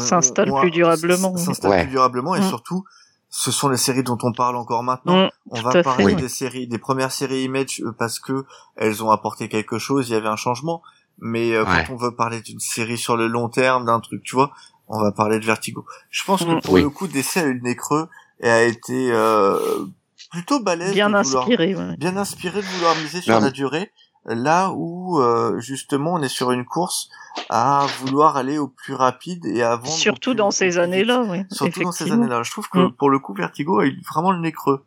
S'installe 0.02 0.52
plus 0.60 0.72
durablement. 0.72 1.38
S'installe 1.38 1.72
Ouais. 1.72 1.82
plus 1.84 1.92
durablement 1.92 2.34
et 2.36 2.40
Mm. 2.42 2.50
surtout, 2.50 2.84
ce 3.30 3.52
sont 3.52 3.70
les 3.70 3.78
séries 3.78 4.02
dont 4.04 4.18
on 4.24 4.32
parle 4.34 4.56
encore 4.56 4.82
maintenant. 4.84 5.26
Mm, 5.28 5.30
on 5.52 5.62
va 5.62 5.70
à 5.70 5.74
fait, 5.74 5.84
parler 5.84 6.06
oui. 6.06 6.16
des 6.16 6.30
séries, 6.30 6.68
des 6.68 6.80
premières 6.80 7.12
séries 7.12 7.44
Image 7.44 7.80
euh, 7.86 7.92
parce 7.98 8.20
que 8.20 8.44
elles 8.76 9.04
ont 9.04 9.12
apporté 9.12 9.48
quelque 9.50 9.78
chose, 9.78 10.10
il 10.10 10.14
y 10.14 10.16
avait 10.16 10.28
un 10.28 10.36
changement. 10.36 10.82
Mais 11.20 11.54
euh, 11.54 11.64
Ouais. 11.64 11.84
quand 11.88 11.94
on 11.94 11.96
veut 11.98 12.16
parler 12.16 12.42
d'une 12.42 12.60
série 12.60 12.98
sur 12.98 13.16
le 13.18 13.28
long 13.28 13.50
terme, 13.50 13.86
d'un 13.86 14.00
truc, 14.00 14.24
tu 14.24 14.36
vois, 14.36 14.52
on 14.88 15.00
va 15.00 15.12
parler 15.12 15.40
de 15.40 15.46
Vertigo. 15.46 15.86
Je 16.10 16.24
pense 16.26 16.44
que 16.44 16.60
pour 16.62 16.74
Oui. 16.74 16.82
le 16.82 16.90
coup, 16.90 17.08
DC 17.08 17.38
a 17.38 17.44
eu 17.46 17.54
le 17.54 17.62
nez 17.62 17.76
creux 17.76 18.10
et 18.40 18.50
a 18.50 18.64
été 18.64 19.12
euh, 19.12 19.86
plutôt 20.34 20.60
balèze, 20.60 20.94
Bien 20.94 21.10
de 21.10 21.16
vouloir- 21.24 21.44
inspiré, 21.44 21.76
ouais. 21.76 21.96
bien 21.98 22.18
inspiré 22.18 22.60
de 22.62 22.66
vouloir 22.66 22.96
miser 22.98 23.22
sur 23.22 23.36
Non, 23.36 23.40
la 23.40 23.52
durée, 23.52 23.92
là 24.26 24.72
où 24.76 25.20
euh, 25.22 25.60
justement 25.60 26.14
on 26.16 26.22
est 26.24 26.28
sur 26.28 26.52
une 26.52 26.66
course 26.66 27.10
à 27.50 27.86
vouloir 28.00 28.36
aller 28.36 28.58
au 28.58 28.68
plus 28.68 28.96
rapide 28.96 29.46
et 29.46 29.62
à 29.62 29.76
vendre. 29.76 29.88
Surtout 29.90 30.34
dans 30.34 30.50
ces 30.52 30.78
années-là, 30.80 31.24
oui. 31.30 31.44
Surtout 31.52 31.84
dans 31.84 31.92
ces 31.92 32.12
années-là. 32.12 32.42
Je 32.44 32.52
trouve 32.52 32.68
que 32.68 32.80
Mm. 32.80 32.92
pour 32.94 33.10
le 33.12 33.20
coup, 33.20 33.34
Vertigo 33.34 33.80
a 33.80 33.86
eu 33.86 34.02
vraiment 34.12 34.32
le 34.32 34.40
nez 34.40 34.52
creux. 34.52 34.84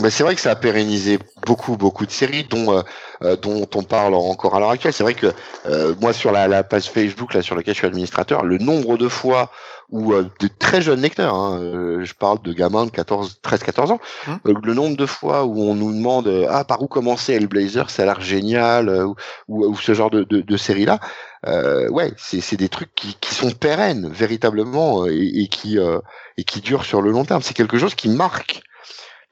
Bah, 0.00 0.10
c'est 0.10 0.24
vrai 0.24 0.34
que 0.34 0.40
ça 0.40 0.50
a 0.50 0.56
pérennisé 0.56 1.18
beaucoup, 1.46 1.76
beaucoup 1.76 2.06
de 2.06 2.10
séries 2.10 2.44
dont, 2.44 2.72
euh, 2.76 2.82
euh, 3.22 3.36
dont 3.36 3.66
on 3.74 3.82
parle 3.82 4.14
encore 4.14 4.54
à 4.54 4.60
l'heure 4.60 4.70
actuelle. 4.70 4.92
C'est 4.92 5.02
vrai 5.04 5.14
que 5.14 5.32
euh, 5.66 5.94
moi, 6.00 6.12
sur 6.12 6.32
la, 6.32 6.48
la 6.48 6.62
page 6.64 6.90
Facebook 6.90 7.34
là, 7.34 7.42
sur 7.42 7.54
laquelle 7.56 7.74
je 7.74 7.78
suis 7.78 7.86
administrateur, 7.86 8.44
le 8.44 8.58
nombre 8.58 8.96
de 8.96 9.08
fois 9.08 9.50
où 9.90 10.12
euh, 10.12 10.28
de 10.40 10.48
très 10.58 10.82
jeunes 10.82 11.00
lecteurs, 11.00 11.34
hein, 11.34 11.60
euh, 11.62 12.04
je 12.04 12.12
parle 12.14 12.42
de 12.42 12.52
gamins 12.52 12.86
de 12.86 12.90
14, 12.90 13.38
13, 13.40 13.62
14 13.62 13.90
ans, 13.92 14.00
Hum. 14.26 14.38
euh, 14.46 14.54
le 14.64 14.74
nombre 14.74 14.96
de 14.96 15.06
fois 15.06 15.44
où 15.44 15.60
on 15.62 15.74
nous 15.74 15.92
demande 15.92 16.26
euh, 16.26 16.46
ah 16.50 16.64
par 16.64 16.82
où 16.82 16.88
commencer 16.88 17.34
Hellblazer, 17.34 17.88
ça 17.88 18.02
a 18.02 18.06
l'air 18.06 18.20
génial, 18.20 18.88
euh, 18.88 19.04
ou, 19.06 19.14
ou, 19.48 19.66
ou 19.66 19.76
ce 19.76 19.94
genre 19.94 20.10
de, 20.10 20.24
de, 20.24 20.40
de 20.40 20.56
série-là, 20.56 20.98
euh, 21.46 21.88
ouais, 21.90 22.12
c'est 22.16 22.56
des 22.56 22.68
trucs 22.68 22.92
qui, 22.96 23.16
qui 23.20 23.34
sont 23.34 23.50
pérennes 23.52 24.08
véritablement 24.10 25.06
et, 25.06 25.30
et 25.34 25.46
qui 25.48 25.78
euh, 25.78 26.00
et 26.36 26.44
qui 26.44 26.60
durent 26.60 26.84
sur 26.84 27.00
le 27.02 27.10
long 27.12 27.24
terme. 27.24 27.42
C'est 27.42 27.54
quelque 27.54 27.78
chose 27.78 27.94
qui 27.94 28.08
marque. 28.08 28.62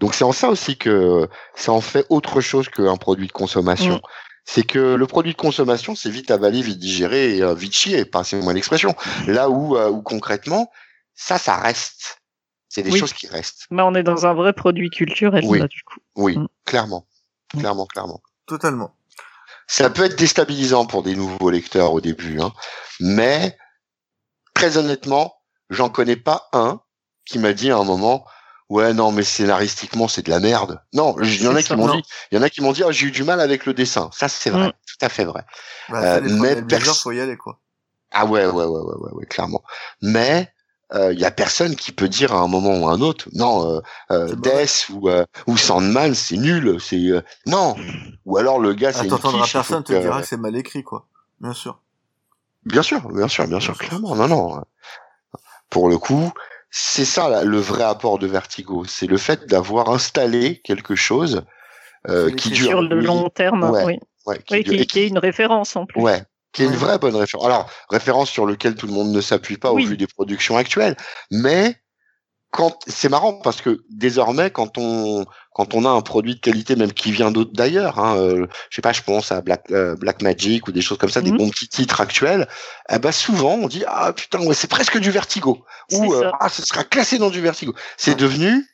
Donc 0.00 0.14
c'est 0.14 0.24
en 0.24 0.32
ça 0.32 0.48
aussi 0.48 0.76
que 0.76 1.28
ça 1.54 1.72
en 1.72 1.80
fait 1.80 2.06
autre 2.08 2.40
chose 2.40 2.68
qu'un 2.68 2.96
produit 2.96 3.26
de 3.26 3.32
consommation. 3.32 3.96
Mm. 3.96 4.00
C'est 4.46 4.62
que 4.64 4.94
le 4.94 5.06
produit 5.06 5.32
de 5.32 5.38
consommation, 5.38 5.94
c'est 5.94 6.10
vite 6.10 6.30
avalé, 6.30 6.60
vite 6.60 6.78
digéré 6.78 7.36
et 7.38 7.42
euh, 7.42 7.54
vite 7.54 7.72
chié, 7.74 8.04
passez-moi 8.04 8.52
l'expression. 8.52 8.94
Là 9.26 9.48
où, 9.48 9.76
euh, 9.76 9.88
où 9.88 10.02
concrètement, 10.02 10.70
ça, 11.14 11.38
ça 11.38 11.56
reste. 11.56 12.20
C'est 12.68 12.82
des 12.82 12.90
Oui. 12.90 12.98
choses 12.98 13.14
qui 13.14 13.26
restent. 13.26 13.66
Mais 13.70 13.82
on 13.82 13.94
est 13.94 14.02
dans 14.02 14.26
un 14.26 14.34
vrai 14.34 14.52
produit 14.52 14.90
culturel, 14.90 15.44
Oui. 15.46 15.60
là, 15.60 15.66
du 15.68 15.82
coup. 15.84 16.00
Oui, 16.16 16.36
Mm. 16.36 16.48
clairement. 16.66 17.06
Mm. 17.54 17.60
Clairement, 17.60 17.86
clairement. 17.86 18.20
Totalement. 18.46 18.94
Ça 19.66 19.88
peut 19.88 20.04
être 20.04 20.18
déstabilisant 20.18 20.84
pour 20.84 21.02
des 21.02 21.14
nouveaux 21.16 21.48
lecteurs 21.48 21.94
au 21.94 22.02
début, 22.02 22.38
hein, 22.38 22.52
mais 23.00 23.56
très 24.52 24.76
honnêtement, 24.76 25.36
j'en 25.70 25.88
connais 25.88 26.16
pas 26.16 26.48
un 26.52 26.82
qui 27.24 27.38
m'a 27.38 27.54
dit 27.54 27.70
à 27.70 27.78
un 27.78 27.84
moment, 27.84 28.26
ouais 28.70 28.92
non 28.94 29.12
mais 29.12 29.22
scénaristiquement 29.22 30.08
c'est 30.08 30.22
de 30.26 30.30
la 30.30 30.40
merde. 30.40 30.80
Non, 30.92 31.16
il 31.22 31.42
y 31.42 31.48
en 31.48 31.54
a 31.54 31.62
qui 31.62 31.74
m'ont 31.76 31.92
dit, 31.94 32.02
il 32.32 32.36
y 32.36 32.38
en 32.38 32.42
a 32.42 32.50
qui 32.50 32.60
m'ont 32.60 32.72
dit, 32.72 32.82
ah, 32.82 32.90
j'ai 32.90 33.06
eu 33.06 33.10
du 33.10 33.24
mal 33.24 33.40
avec 33.40 33.66
le 33.66 33.74
dessin. 33.74 34.10
Ça 34.12 34.28
c'est 34.28 34.50
vrai, 34.50 34.68
Mm. 34.68 34.72
tout 34.86 35.04
à 35.04 35.08
fait 35.08 35.24
vrai. 35.24 35.42
Bah, 35.88 35.98
Euh, 36.02 36.20
mais 36.22 36.28
premiers 36.28 36.62
Blazers, 36.62 36.68
perso- 36.86 37.02
faut 37.02 37.12
y 37.12 37.20
aller, 37.20 37.36
quoi. 37.36 37.58
Ah 38.10 38.26
ouais, 38.26 38.46
ouais, 38.46 38.52
ouais, 38.52 38.64
ouais, 38.64 38.94
ouais, 38.96 39.10
ouais, 39.12 39.26
clairement. 39.26 39.62
Mais 40.00 40.52
euh, 40.92 41.12
il 41.12 41.18
y 41.18 41.24
a 41.24 41.30
personne 41.32 41.74
qui 41.74 41.90
peut 41.90 42.08
dire 42.08 42.32
à 42.32 42.38
un 42.38 42.46
moment 42.46 42.76
ou 42.78 42.88
à 42.88 42.92
un 42.92 43.00
autre, 43.00 43.28
non, 43.32 43.68
euh, 43.76 43.80
euh. 44.12 44.34
Death 44.36 44.86
ou, 44.90 45.08
euh, 45.08 45.24
ou 45.48 45.56
Sandman, 45.56 46.14
c'est 46.14 46.36
nul, 46.36 46.78
c'est 46.80 46.96
euh, 46.96 47.22
non. 47.46 47.74
Ou 48.24 48.36
alors 48.38 48.60
le 48.60 48.72
gars, 48.74 48.90
Ah, 48.90 48.98
c'est 48.98 49.04
une 49.04 49.10
t'entendras 49.10 49.48
personne 49.52 49.82
te 49.82 49.92
dira 49.92 50.20
que 50.20 50.26
c'est 50.28 50.36
mal 50.36 50.54
écrit, 50.56 50.84
quoi. 50.84 51.06
Bien 51.40 51.52
sûr. 51.54 51.80
Bien 52.64 52.82
sûr, 52.82 53.00
bien 53.12 53.28
sûr, 53.28 53.46
bien 53.48 53.60
sûr, 53.60 53.76
clairement. 53.76 54.14
Non, 54.14 54.28
non. 54.28 54.62
Pour 55.70 55.88
le 55.88 55.98
coup, 55.98 56.32
c'est 56.76 57.04
ça 57.04 57.28
là, 57.28 57.44
le 57.44 57.58
vrai 57.58 57.84
apport 57.84 58.18
de 58.18 58.26
Vertigo, 58.26 58.84
c'est 58.84 59.06
le 59.06 59.16
fait 59.16 59.46
d'avoir 59.46 59.90
installé 59.90 60.60
quelque 60.64 60.96
chose 60.96 61.44
euh, 62.08 62.32
qui 62.32 62.50
dure. 62.50 62.66
Sur 62.70 62.82
le 62.82 62.98
long 63.00 63.28
terme, 63.28 63.70
Ouais. 63.70 63.84
oui. 63.84 63.98
ouais, 64.26 64.38
qui 64.44 64.54
Oui, 64.54 64.64
dure- 64.64 64.86
qui, 64.86 64.98
est 64.98 65.06
une 65.06 65.18
référence 65.18 65.76
en 65.76 65.86
plus. 65.86 66.00
Ouais, 66.00 66.24
qui 66.52 66.62
est 66.62 66.66
une 66.66 66.72
vraie 66.74 66.98
bonne 66.98 67.14
référence. 67.14 67.46
Alors, 67.46 67.70
référence 67.90 68.28
sur 68.28 68.44
lequel 68.44 68.74
tout 68.74 68.88
le 68.88 68.92
monde 68.92 69.12
ne 69.12 69.20
s'appuie 69.20 69.56
pas 69.56 69.72
Oui. 69.72 69.84
au 69.84 69.88
vu 69.88 69.96
des 69.96 70.08
productions 70.08 70.56
actuelles, 70.56 70.96
mais 71.30 71.76
quand 72.54 72.78
c'est 72.86 73.08
marrant 73.08 73.32
parce 73.32 73.60
que 73.60 73.82
désormais 73.90 74.48
quand 74.52 74.78
on 74.78 75.26
quand 75.52 75.74
on 75.74 75.84
a 75.84 75.88
un 75.88 76.02
produit 76.02 76.36
de 76.36 76.40
qualité 76.40 76.76
même 76.76 76.92
qui 76.92 77.10
vient 77.10 77.32
d'ailleurs, 77.32 77.98
hein, 77.98 78.16
euh, 78.16 78.46
je 78.70 78.76
sais 78.76 78.82
pas, 78.82 78.92
je 78.92 79.02
pense 79.02 79.32
à 79.32 79.40
Black 79.40 79.64
euh, 79.72 79.96
Black 79.96 80.22
Magic 80.22 80.68
ou 80.68 80.72
des 80.72 80.80
choses 80.80 80.98
comme 80.98 81.10
ça, 81.10 81.20
des 81.20 81.32
Mhm. 81.32 81.38
bons 81.38 81.50
petits 81.50 81.66
titres 81.68 82.00
actuels, 82.00 82.46
eh 82.90 83.00
ben 83.00 83.10
souvent 83.10 83.54
on 83.54 83.66
dit 83.66 83.82
ah 83.88 84.12
putain 84.12 84.38
ouais 84.46 84.54
c'est 84.54 84.70
presque 84.70 84.98
du 84.98 85.10
Vertigo 85.10 85.64
ou 85.92 86.14
euh, 86.14 86.30
ah 86.38 86.48
ce 86.48 86.62
sera 86.62 86.84
classé 86.84 87.18
dans 87.18 87.30
du 87.30 87.40
Vertigo. 87.40 87.74
C'est 87.96 88.14
devenu 88.14 88.64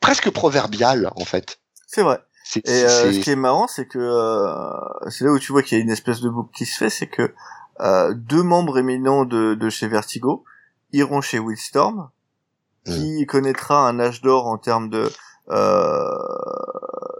presque 0.00 0.30
proverbial 0.30 1.10
en 1.14 1.26
fait. 1.26 1.60
C'est 1.86 2.02
vrai. 2.02 2.18
Et 2.56 2.70
euh, 2.70 3.12
ce 3.12 3.20
qui 3.20 3.30
est 3.30 3.36
marrant, 3.36 3.66
c'est 3.68 3.86
que 3.86 3.98
euh, 3.98 5.10
c'est 5.10 5.24
là 5.24 5.32
où 5.32 5.38
tu 5.38 5.52
vois 5.52 5.62
qu'il 5.62 5.76
y 5.76 5.80
a 5.80 5.84
une 5.84 5.90
espèce 5.90 6.22
de 6.22 6.30
boucle 6.30 6.50
qui 6.56 6.64
se 6.64 6.78
fait, 6.78 6.88
c'est 6.90 7.08
que 7.08 7.34
euh, 7.80 8.14
deux 8.14 8.42
membres 8.42 8.78
éminents 8.78 9.24
de, 9.26 9.54
de 9.54 9.68
chez 9.70 9.86
Vertigo 9.86 10.44
iront 10.92 11.20
chez 11.20 11.38
Wildstorm, 11.38 12.10
qui 12.84 13.26
connaîtra 13.26 13.86
un 13.88 13.98
âge 14.00 14.22
d'or 14.22 14.46
en 14.46 14.58
termes 14.58 14.88
de 14.90 15.08
euh, 15.50 16.08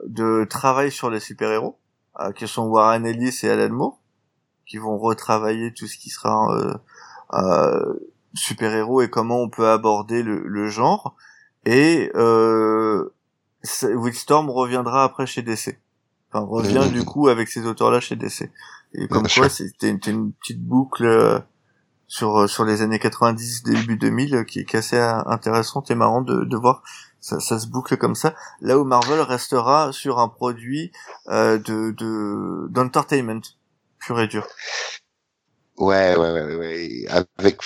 de 0.07 0.45
travail 0.45 0.91
sur 0.91 1.11
les 1.11 1.21
super-héros, 1.21 1.79
euh, 2.21 2.33
qui 2.33 2.47
sont 2.49 2.67
Warren 2.67 3.07
Ellis 3.07 3.41
et 3.43 3.51
Alan 3.51 3.73
Moore, 3.75 3.99
qui 4.67 4.79
vont 4.79 4.99
retravailler 4.99 5.73
tout 5.73 5.87
ce 5.87 5.97
qui 5.97 6.11
sera 6.11 6.53
euh, 6.55 6.75
euh, 7.35 7.95
super-héros 8.35 9.03
et 9.03 9.11
comment 9.11 9.41
on 9.41 9.49
peut 9.49 9.69
aborder 9.69 10.23
le, 10.23 10.43
le 10.47 10.69
genre. 10.69 11.15
Et 11.65 12.11
euh, 12.15 13.13
Wildstorm 13.83 14.51
reviendra 14.51 15.05
après 15.05 15.27
chez 15.27 15.43
DC. 15.43 15.79
Enfin, 16.33 16.45
revient 16.47 16.87
Mhm. 16.87 16.93
du 16.93 17.05
coup 17.05 17.29
avec 17.29 17.49
ces 17.49 17.67
auteurs-là 17.67 18.01
chez 18.01 18.17
DC. 18.17 18.51
Et 18.95 19.07
comme 19.09 19.25
Bien 19.25 19.35
quoi, 19.43 19.49
c'était 19.49 19.91
une, 19.91 20.01
une 20.07 20.33
petite 20.33 20.63
boucle 20.63 21.05
euh, 21.05 21.39
sur 22.13 22.43
euh, 22.43 22.47
sur 22.47 22.67
les 22.67 22.83
années 22.83 22.99
90, 22.99 23.63
début 23.63 23.97
2000, 23.97 24.35
euh, 24.35 24.45
qui, 24.45 24.59
est 24.59 24.75
assez 24.75 24.99
euh, 24.99 25.23
intéressante 25.25 25.91
et 25.91 25.95
marrant 25.95 26.21
de, 26.21 26.45
de 26.45 26.57
voir 26.59 26.83
ça, 27.21 27.41
ça 27.41 27.59
se 27.59 27.67
boucle 27.67 27.97
comme 27.97 28.15
ça. 28.15 28.35
Là 28.61 28.79
où 28.79 28.85
Marvel 28.85 29.23
restera 29.23 29.93
sur 29.93 30.19
un 30.19 30.29
produit 30.29 30.93
de 31.29 31.59
de 31.93 32.69
d'entertainment 32.69 33.41
pur 33.99 34.21
et 34.21 34.27
dur. 34.27 34.47
Ouais, 35.79 36.15
ouais, 36.15 36.33
ouais, 36.33 36.57
ouais. 36.57 37.07
Avec. 37.39 37.63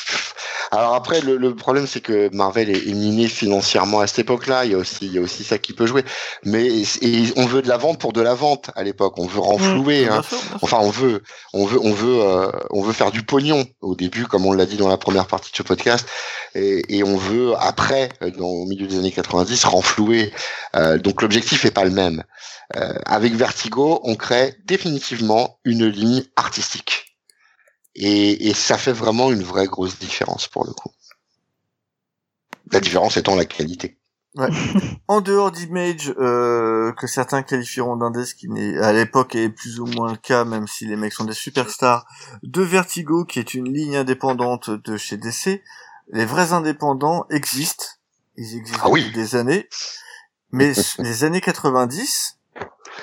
Alors 0.71 0.95
après, 0.95 1.21
le, 1.21 1.37
le 1.37 1.55
problème 1.55 1.87
c'est 1.87 2.01
que 2.01 2.29
Marvel 2.35 2.71
est, 2.71 2.89
est 2.89 2.95
miné 2.95 3.29
financièrement 3.29 4.01
à 4.01 4.07
cette 4.07 4.21
époque-là. 4.21 4.65
Il 4.65 4.73
y 4.73 4.75
a 4.75 4.79
aussi, 4.79 5.07
il 5.07 5.13
y 5.13 5.19
a 5.19 5.21
aussi 5.21 5.45
ça 5.45 5.59
qui 5.59 5.73
peut 5.73 5.87
jouer. 5.87 6.05
Mais 6.45 6.67
et 7.03 7.33
on 7.37 7.47
veut 7.47 7.63
de 7.63 7.69
la 7.69 7.77
vente 7.77 8.01
pour 8.01 8.13
de 8.13 8.21
la 8.21 8.35
vente 8.35 8.71
à 8.75 8.83
l'époque. 8.83 9.15
On 9.19 9.27
veut 9.27 9.41
renflouer. 9.41 10.05
Bien 10.05 10.19
hein. 10.19 10.23
sûr. 10.23 10.39
Enfin, 10.63 10.79
on 10.81 10.91
veut, 10.91 11.23
on 11.53 11.65
veut, 11.65 11.81
on 11.83 11.93
veut, 11.93 12.21
euh, 12.21 12.51
on 12.71 12.83
veut 12.83 12.93
faire 12.93 13.11
du 13.11 13.23
pognon 13.23 13.65
au 13.81 13.95
début, 13.95 14.27
comme 14.27 14.47
on 14.47 14.53
l'a 14.53 14.67
dit 14.67 14.77
dans 14.77 14.89
la 14.89 14.97
première 14.97 15.27
partie 15.27 15.51
de 15.53 15.57
ce 15.57 15.63
podcast, 15.63 16.09
et, 16.55 16.97
et 16.97 17.05
on 17.05 17.17
veut 17.17 17.55
après, 17.59 18.11
euh, 18.23 18.31
dans, 18.31 18.47
au 18.47 18.67
milieu 18.67 18.87
des 18.87 18.99
années 18.99 19.13
90, 19.13 19.65
renflouer. 19.65 20.33
Euh, 20.75 20.99
donc 20.99 21.23
l'objectif 21.23 21.65
est 21.65 21.71
pas 21.71 21.85
le 21.85 21.91
même. 21.91 22.23
Euh, 22.77 22.95
avec 23.05 23.35
Vertigo, 23.35 24.01
on 24.03 24.17
crée 24.17 24.55
définitivement 24.65 25.59
une 25.65 25.87
ligne 25.87 26.25
artistique, 26.35 27.06
et, 27.97 28.49
et 28.49 28.55
ça 28.55 28.79
fait 28.79 28.93
vraiment 28.93 29.33
une 29.33 29.43
vraie 29.43 29.67
grosse 29.67 29.99
différence 29.99 30.49
pour 30.49 30.65
le 30.65 30.73
coup. 30.73 30.91
La 32.73 32.81
différence 32.81 33.17
étant 33.17 33.37
la 33.37 33.45
qualité. 33.45 33.99
En 35.09 35.21
dehors 35.21 35.51
d'Image, 35.51 36.13
euh, 36.19 36.93
que 36.93 37.07
certains 37.07 37.43
qualifieront 37.43 37.97
d'indé, 37.97 38.27
ce 38.27 38.35
qui 38.35 38.49
n'est 38.49 38.77
à 38.79 38.93
l'époque 38.93 39.35
est 39.35 39.49
plus 39.49 39.81
ou 39.81 39.87
moins 39.87 40.11
le 40.11 40.19
cas, 40.19 40.45
même 40.45 40.67
si 40.67 40.87
les 40.87 40.97
mecs 40.97 41.13
sont 41.15 41.25
des 41.25 41.33
superstars, 41.33 42.07
de 42.43 42.63
Vertigo, 42.63 43.25
qui 43.25 43.39
est 43.39 43.55
une 43.55 43.73
ligne 43.73 43.97
indépendante 43.97 44.69
de 44.71 44.97
chez 44.97 45.17
DC, 45.17 45.63
les 46.09 46.27
vrais 46.27 46.53
indépendants 46.53 47.27
existent. 47.31 47.87
Ils 48.37 48.57
existent 48.57 48.83
Ah 48.85 48.91
oui. 48.91 49.05
depuis 49.05 49.15
des 49.15 49.37
années. 49.37 49.69
Mais 50.51 50.73
les 50.99 51.25
années 51.25 51.41
90, 51.41 52.39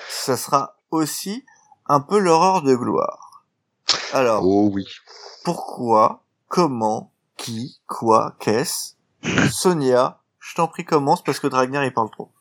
ça 0.09 0.37
sera 0.37 0.77
aussi 0.91 1.45
un 1.87 1.99
peu 1.99 2.19
l'horreur 2.19 2.61
de 2.61 2.75
gloire. 2.75 3.22
Alors, 4.13 4.43
Oh 4.45 4.69
oui. 4.73 4.85
pourquoi, 5.43 6.23
comment, 6.47 7.11
qui, 7.37 7.77
quoi, 7.87 8.35
qu'est-ce? 8.39 8.93
Sonia, 9.51 10.19
je 10.39 10.55
t'en 10.55 10.67
prie 10.67 10.83
commence 10.85 11.23
parce 11.23 11.39
que 11.39 11.47
Dragner 11.47 11.83
il 11.85 11.93
parle 11.93 12.09
trop. 12.11 12.31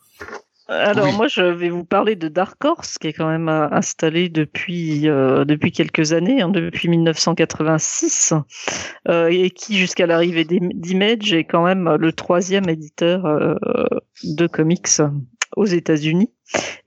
Alors 0.68 1.06
Oui. 1.06 1.16
moi 1.16 1.26
je 1.28 1.42
vais 1.42 1.68
vous 1.68 1.84
parler 1.84 2.16
de 2.16 2.28
Dark 2.28 2.64
Horse 2.64 2.96
qui 2.96 3.08
est 3.08 3.12
quand 3.12 3.28
même 3.28 3.48
euh, 3.48 3.68
installé 3.72 4.28
depuis 4.28 5.08
euh, 5.08 5.44
depuis 5.44 5.70
quelques 5.72 6.12
années, 6.12 6.40
hein, 6.40 6.48
depuis 6.48 6.88
1986, 6.88 8.32
euh, 9.08 9.28
et 9.30 9.50
qui 9.50 9.76
jusqu'à 9.76 10.06
l'arrivée 10.06 10.44
d'Im- 10.44 10.70
d'Image 10.72 11.32
est 11.34 11.44
quand 11.44 11.64
même 11.64 11.96
le 11.96 12.12
troisième 12.12 12.68
éditeur 12.68 13.26
euh, 13.26 13.54
de 14.24 14.46
comics 14.46 14.88
aux 15.56 15.66
États-Unis 15.66 16.32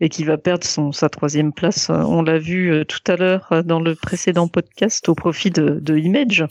et 0.01 0.09
qui 0.09 0.23
va 0.23 0.37
perdre 0.37 0.63
son 0.65 0.91
sa 0.91 1.09
troisième 1.09 1.53
place. 1.53 1.89
On 1.89 2.21
l'a 2.21 2.37
vu 2.37 2.71
euh, 2.71 2.83
tout 2.83 2.99
à 3.07 3.15
l'heure 3.15 3.47
euh, 3.51 3.63
dans 3.63 3.79
le 3.79 3.95
précédent 3.95 4.47
podcast 4.47 5.07
au 5.09 5.15
profit 5.15 5.51
de, 5.51 5.79
de 5.79 5.97
Image. 5.97 6.45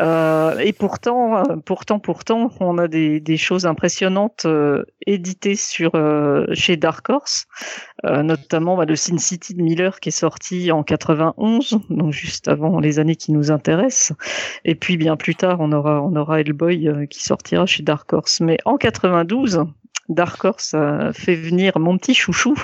Euh, 0.00 0.58
et 0.58 0.72
pourtant, 0.72 1.42
pourtant, 1.64 1.98
pourtant, 1.98 2.50
on 2.60 2.76
a 2.78 2.86
des, 2.86 3.18
des 3.20 3.36
choses 3.36 3.66
impressionnantes 3.66 4.46
éditées 5.06 5.54
sur 5.54 5.92
chez 6.52 6.76
Dark 6.76 7.08
Horse, 7.08 7.46
notamment 8.04 8.76
bah, 8.76 8.84
le 8.84 8.94
Sin 8.94 9.16
City 9.16 9.54
de 9.54 9.62
Miller 9.62 9.98
qui 10.00 10.10
est 10.10 10.12
sorti 10.12 10.70
en 10.70 10.82
91, 10.82 11.78
donc 11.88 12.12
juste 12.12 12.48
avant 12.48 12.78
les 12.78 12.98
années 12.98 13.16
qui 13.16 13.32
nous 13.32 13.50
intéressent. 13.50 14.12
Et 14.66 14.74
puis 14.74 14.98
bien 14.98 15.16
plus 15.16 15.34
tard, 15.34 15.60
on 15.60 15.72
aura 15.72 16.02
on 16.02 16.14
aura 16.14 16.40
Hellboy 16.40 17.08
qui 17.08 17.22
sortira 17.22 17.64
chez 17.64 17.82
Dark 17.82 18.12
Horse. 18.12 18.40
Mais 18.40 18.58
en 18.66 18.76
92, 18.76 19.64
Dark 20.08 20.44
Horse 20.44 20.74
a 20.74 21.12
fait 21.12 21.34
venir 21.34 21.78
mon 21.78 21.98
petit 21.98 22.14
chouchou 22.16 22.54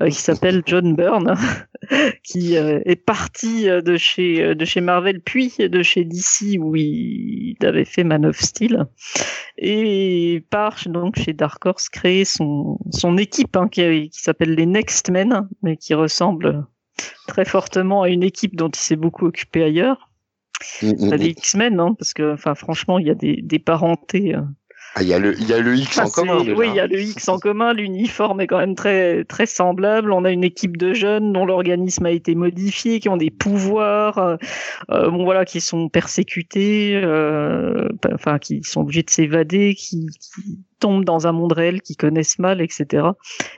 euh, 0.00 0.08
qui 0.08 0.20
s'appelle 0.20 0.62
John 0.66 0.94
Byrne, 0.94 1.34
qui 2.22 2.56
euh, 2.56 2.80
est 2.84 2.96
parti 2.96 3.68
euh, 3.68 3.80
de 3.80 3.96
chez 3.96 4.54
de 4.54 4.64
chez 4.64 4.80
Marvel 4.80 5.20
puis 5.20 5.54
de 5.58 5.82
chez 5.82 6.04
DC 6.04 6.58
où 6.58 6.76
il 6.76 7.56
avait 7.62 7.84
fait 7.84 8.04
Man 8.04 8.26
of 8.26 8.38
Steel 8.38 8.86
et 9.58 10.44
part 10.50 10.80
donc 10.86 11.18
chez 11.18 11.32
Dark 11.32 11.64
Horse 11.64 11.88
créer 11.88 12.24
son 12.24 12.78
son 12.90 13.16
équipe 13.16 13.56
hein, 13.56 13.68
qui, 13.68 14.10
qui 14.10 14.20
s'appelle 14.20 14.54
les 14.54 14.66
Next 14.66 15.10
Men 15.10 15.48
mais 15.62 15.76
qui 15.76 15.94
ressemble 15.94 16.66
très 17.26 17.44
fortement 17.44 18.02
à 18.02 18.08
une 18.08 18.22
équipe 18.22 18.56
dont 18.56 18.68
il 18.68 18.80
s'est 18.80 18.96
beaucoup 18.96 19.26
occupé 19.26 19.62
ailleurs. 19.62 20.10
Mm, 20.82 20.88
mm, 20.88 21.10
Pas 21.10 21.16
mm. 21.16 21.18
des 21.18 21.28
X-Men, 21.28 21.80
hein, 21.80 21.94
parce 21.98 22.14
que, 22.14 22.32
enfin, 22.32 22.54
franchement, 22.54 22.98
il 22.98 23.06
y 23.06 23.10
a 23.10 23.14
des, 23.14 23.40
des 23.42 23.58
parentés. 23.58 24.34
euh, 24.34 24.42
Ah, 24.98 25.02
il 25.02 25.08
y 25.08 25.12
a 25.12 25.18
le, 25.18 25.38
il 25.38 25.46
y 25.46 25.52
a 25.52 25.60
le 25.60 25.76
X 25.76 25.98
en 25.98 26.06
ah, 26.06 26.10
commun. 26.10 26.38
déjà. 26.42 26.56
Oui, 26.56 26.68
il 26.70 26.74
y 26.74 26.80
a 26.80 26.86
le 26.86 26.98
X 26.98 27.28
en 27.28 27.38
commun. 27.38 27.74
L'uniforme 27.74 28.40
est 28.40 28.46
quand 28.46 28.56
même 28.56 28.74
très 28.74 29.24
très 29.24 29.44
semblable. 29.44 30.10
On 30.10 30.24
a 30.24 30.30
une 30.30 30.42
équipe 30.42 30.78
de 30.78 30.94
jeunes 30.94 31.34
dont 31.34 31.44
l'organisme 31.44 32.06
a 32.06 32.10
été 32.10 32.34
modifié, 32.34 32.98
qui 32.98 33.10
ont 33.10 33.18
des 33.18 33.30
pouvoirs, 33.30 34.16
euh, 34.16 34.36
euh, 34.90 35.10
bon 35.10 35.24
voilà, 35.24 35.44
qui 35.44 35.60
sont 35.60 35.90
persécutés, 35.90 36.96
euh, 36.96 37.90
enfin 38.14 38.38
qui 38.38 38.62
sont 38.62 38.80
obligés 38.80 39.02
de 39.02 39.10
s'évader, 39.10 39.74
qui, 39.74 40.06
qui 40.18 40.60
tombent 40.80 41.04
dans 41.04 41.26
un 41.26 41.32
monde 41.32 41.52
réel, 41.52 41.82
qui 41.82 41.96
connaissent 41.96 42.38
mal, 42.38 42.62
etc. 42.62 43.08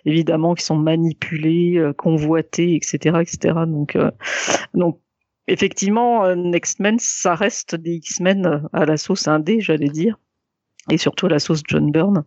Évidemment, 0.05 0.57
qui 0.57 0.65
sont 0.65 0.77
manipulés, 0.77 1.79
euh, 1.79 1.93
convoités, 1.93 2.75
etc., 2.75 3.21
etc. 3.21 3.61
Donc 3.69 3.95
euh, 3.95 4.11
donc 4.75 4.99
effectivement, 5.47 6.25
euh, 6.25 6.35
Next 6.35 6.81
Men, 6.81 6.97
ça 6.99 7.37
reste 7.37 7.77
des 7.77 7.93
X-Men 7.93 8.65
à 8.73 8.85
la 8.87 8.97
sauce 8.97 9.29
indé, 9.29 9.61
j'allais 9.61 9.89
dire 9.89 10.19
et 10.91 10.99
surtout 10.99 11.27
à 11.27 11.29
la 11.29 11.39
sauce 11.39 11.63
John 11.67 11.91
Byrne. 11.91 12.25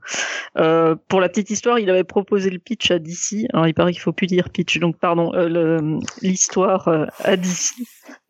Euh, 0.57 0.95
pour 1.07 1.21
la 1.21 1.29
petite 1.29 1.49
histoire, 1.49 1.79
il 1.79 1.89
avait 1.89 2.03
proposé 2.03 2.49
le 2.49 2.59
pitch 2.59 2.91
à 2.91 2.99
DC. 2.99 3.47
Alors, 3.53 3.67
il 3.67 3.73
paraît 3.73 3.91
qu'il 3.91 4.01
faut 4.01 4.13
plus 4.13 4.27
dire 4.27 4.49
pitch, 4.49 4.79
donc 4.79 4.97
pardon, 4.97 5.33
euh, 5.33 5.99
l'histoire 6.21 6.87
euh, 6.87 7.05
à 7.23 7.37
DC. 7.37 7.73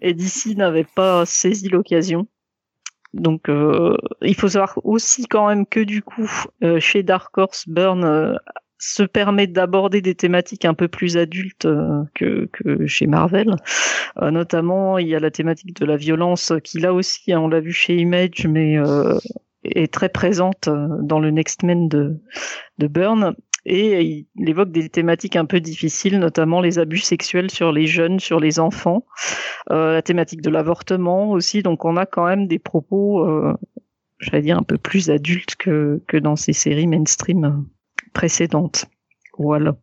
Et 0.01 0.13
DC 0.13 0.55
n'avait 0.55 0.87
pas 0.95 1.25
saisi 1.25 1.69
l'occasion. 1.69 2.27
Donc, 3.13 3.49
euh, 3.49 3.97
il 4.21 4.35
faut 4.35 4.47
savoir 4.47 4.79
aussi 4.83 5.25
quand 5.25 5.47
même 5.47 5.65
que 5.65 5.81
du 5.81 6.01
coup, 6.01 6.29
euh, 6.63 6.79
chez 6.79 7.03
Dark 7.03 7.37
Horse, 7.37 7.67
Byrne 7.67 8.37
se 8.77 9.03
permet 9.03 9.47
d'aborder 9.47 10.01
des 10.01 10.15
thématiques 10.15 10.65
un 10.65 10.73
peu 10.73 10.87
plus 10.87 11.17
adultes 11.17 11.67
que, 12.15 12.49
que 12.51 12.87
chez 12.87 13.05
Marvel. 13.05 13.55
Euh, 14.21 14.31
notamment, 14.31 14.97
il 14.97 15.07
y 15.07 15.15
a 15.15 15.19
la 15.19 15.31
thématique 15.31 15.75
de 15.75 15.85
la 15.85 15.97
violence 15.97 16.53
qui 16.63 16.79
là 16.79 16.93
aussi, 16.93 17.31
hein, 17.31 17.39
on 17.39 17.47
l'a 17.47 17.59
vu 17.59 17.71
chez 17.71 17.95
Image, 17.95 18.45
mais 18.47 18.77
euh, 18.77 19.17
est 19.63 19.93
très 19.93 20.09
présente 20.09 20.67
euh, 20.67 20.87
dans 21.01 21.19
le 21.19 21.31
Next 21.31 21.63
Men 21.63 21.87
de, 21.87 22.19
de 22.77 22.87
Byrne. 22.87 23.35
Et 23.65 24.25
il 24.35 24.49
évoque 24.49 24.71
des 24.71 24.89
thématiques 24.89 25.35
un 25.35 25.45
peu 25.45 25.59
difficiles, 25.59 26.17
notamment 26.17 26.61
les 26.61 26.79
abus 26.79 26.99
sexuels 26.99 27.51
sur 27.51 27.71
les 27.71 27.85
jeunes, 27.85 28.19
sur 28.19 28.39
les 28.39 28.59
enfants, 28.59 29.05
euh, 29.69 29.93
la 29.93 30.01
thématique 30.01 30.41
de 30.41 30.49
l'avortement 30.49 31.29
aussi. 31.29 31.61
Donc 31.61 31.85
on 31.85 31.95
a 31.95 32.07
quand 32.07 32.25
même 32.25 32.47
des 32.47 32.57
propos, 32.57 33.23
euh, 33.27 33.53
j'allais 34.19 34.41
dire, 34.41 34.57
un 34.57 34.63
peu 34.63 34.79
plus 34.79 35.11
adultes 35.11 35.55
que, 35.57 36.01
que 36.07 36.17
dans 36.17 36.35
ces 36.35 36.53
séries 36.53 36.87
mainstream 36.87 37.45
euh, 37.45 37.51
précédentes. 38.13 38.85
Voilà. 39.37 39.75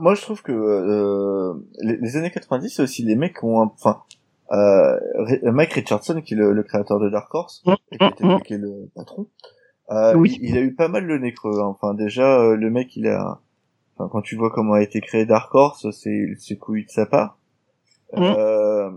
Moi, 0.00 0.14
je 0.14 0.22
trouve 0.22 0.42
que 0.42 1.64
les, 1.82 1.96
les 1.96 2.16
années 2.16 2.30
90, 2.30 2.70
c'est 2.70 2.82
aussi 2.82 3.02
les 3.02 3.16
mecs 3.16 3.38
qui 3.38 3.44
ont 3.44 3.60
un... 3.60 3.66
Enfin, 3.66 4.02
euh, 4.52 4.98
Mike 5.44 5.72
Richardson, 5.72 6.20
qui 6.22 6.34
est 6.34 6.36
le, 6.36 6.52
le 6.52 6.62
créateur 6.62 6.98
de 7.00 7.08
Dark 7.10 7.32
Horse, 7.34 7.62
Mm, 7.66 7.72
et 7.92 7.98
qui, 7.98 8.04
était- 8.04 8.24
mm, 8.24 8.34
mm. 8.34 8.40
qui 8.42 8.54
est 8.54 8.58
le 8.58 8.90
patron, 8.94 9.26
euh, 9.90 10.14
Oui. 10.14 10.38
il, 10.40 10.50
il 10.50 10.58
a 10.58 10.60
eu 10.60 10.74
pas 10.74 10.88
mal 10.88 11.04
le 11.04 11.18
nez 11.18 11.32
creux. 11.32 11.60
hein. 11.60 11.66
Enfin, 11.66 11.94
déjà, 11.94 12.40
euh, 12.40 12.56
le 12.56 12.70
mec, 12.70 12.94
il 12.96 13.06
a... 13.08 13.40
Enfin, 13.96 14.08
quand 14.10 14.22
tu 14.22 14.34
vois 14.36 14.50
comment 14.50 14.72
a 14.74 14.82
été 14.82 15.00
créé 15.00 15.24
Dark 15.24 15.54
Horse, 15.54 15.86
c'est 15.92 16.34
c'est 16.38 16.56
couillu 16.56 16.84
de 16.84 16.90
sa 16.90 17.06
part. 17.06 17.38
Mm. 18.12 18.22
Euh, 18.22 18.90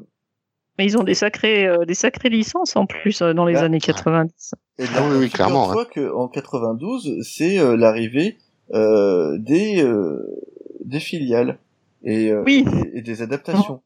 Mais 0.79 0.85
ils 0.85 0.97
ont 0.97 1.03
des 1.03 1.13
sacrés, 1.13 1.67
euh, 1.67 1.85
des 1.85 1.93
sacrées 1.93 2.29
licences 2.29 2.75
en 2.75 2.85
plus 2.87 3.21
euh, 3.21 3.33
dans 3.33 3.45
les 3.45 3.53
Bah, 3.53 3.61
années 3.61 3.79
90. 3.79 4.55
Et 4.79 4.85
Ah 4.95 5.01
oui, 5.09 5.17
oui, 5.19 5.29
clairement, 5.29 5.67
vois 5.71 5.85
que 5.85 6.11
en 6.13 6.27
92, 6.27 7.21
c'est 7.21 7.59
euh, 7.59 7.75
l'arrivée 7.77 8.37
euh, 8.73 9.37
des 9.37 9.83
euh, 9.83 10.19
des 10.83 10.99
filiales 10.99 11.57
et, 12.03 12.31
euh, 12.31 12.43
Oui. 12.45 12.65
et, 12.93 12.99
et 12.99 13.01
des 13.01 13.21
adaptations. 13.21 13.81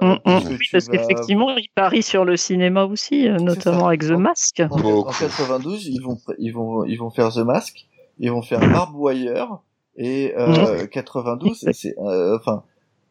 Mm, 0.00 0.12
mm. 0.24 0.40
Oui, 0.48 0.58
parce 0.72 0.86
vas- 0.86 0.92
qu'effectivement, 0.96 1.56
ils 1.56 1.68
parient 1.74 2.02
sur 2.02 2.24
le 2.24 2.36
cinéma 2.36 2.84
aussi, 2.84 3.28
euh, 3.28 3.36
notamment 3.36 3.86
avec 3.88 4.00
The 4.02 4.10
Mask. 4.12 4.60
En, 4.70 4.74
en 4.74 4.78
Beaucoup. 4.80 5.12
92, 5.18 5.86
ils 5.86 6.00
vont 6.02 6.16
ils 6.38 6.52
vont 6.52 6.84
ils 6.84 6.96
vont 6.96 7.10
faire 7.10 7.30
The 7.32 7.38
Mask, 7.38 7.86
ils 8.18 8.30
vont 8.30 8.42
faire 8.42 8.60
Barb 8.60 8.94
Wire 8.94 9.58
et 9.96 10.32
euh, 10.38 10.86
92 10.86 11.66
c'est 11.72 11.94
euh, 11.98 12.36
enfin 12.38 12.62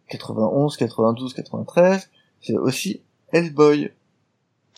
91, 0.09 0.77
92, 0.77 1.33
93, 1.33 2.09
c'est 2.41 2.57
aussi 2.57 3.01
Hellboy. 3.31 3.91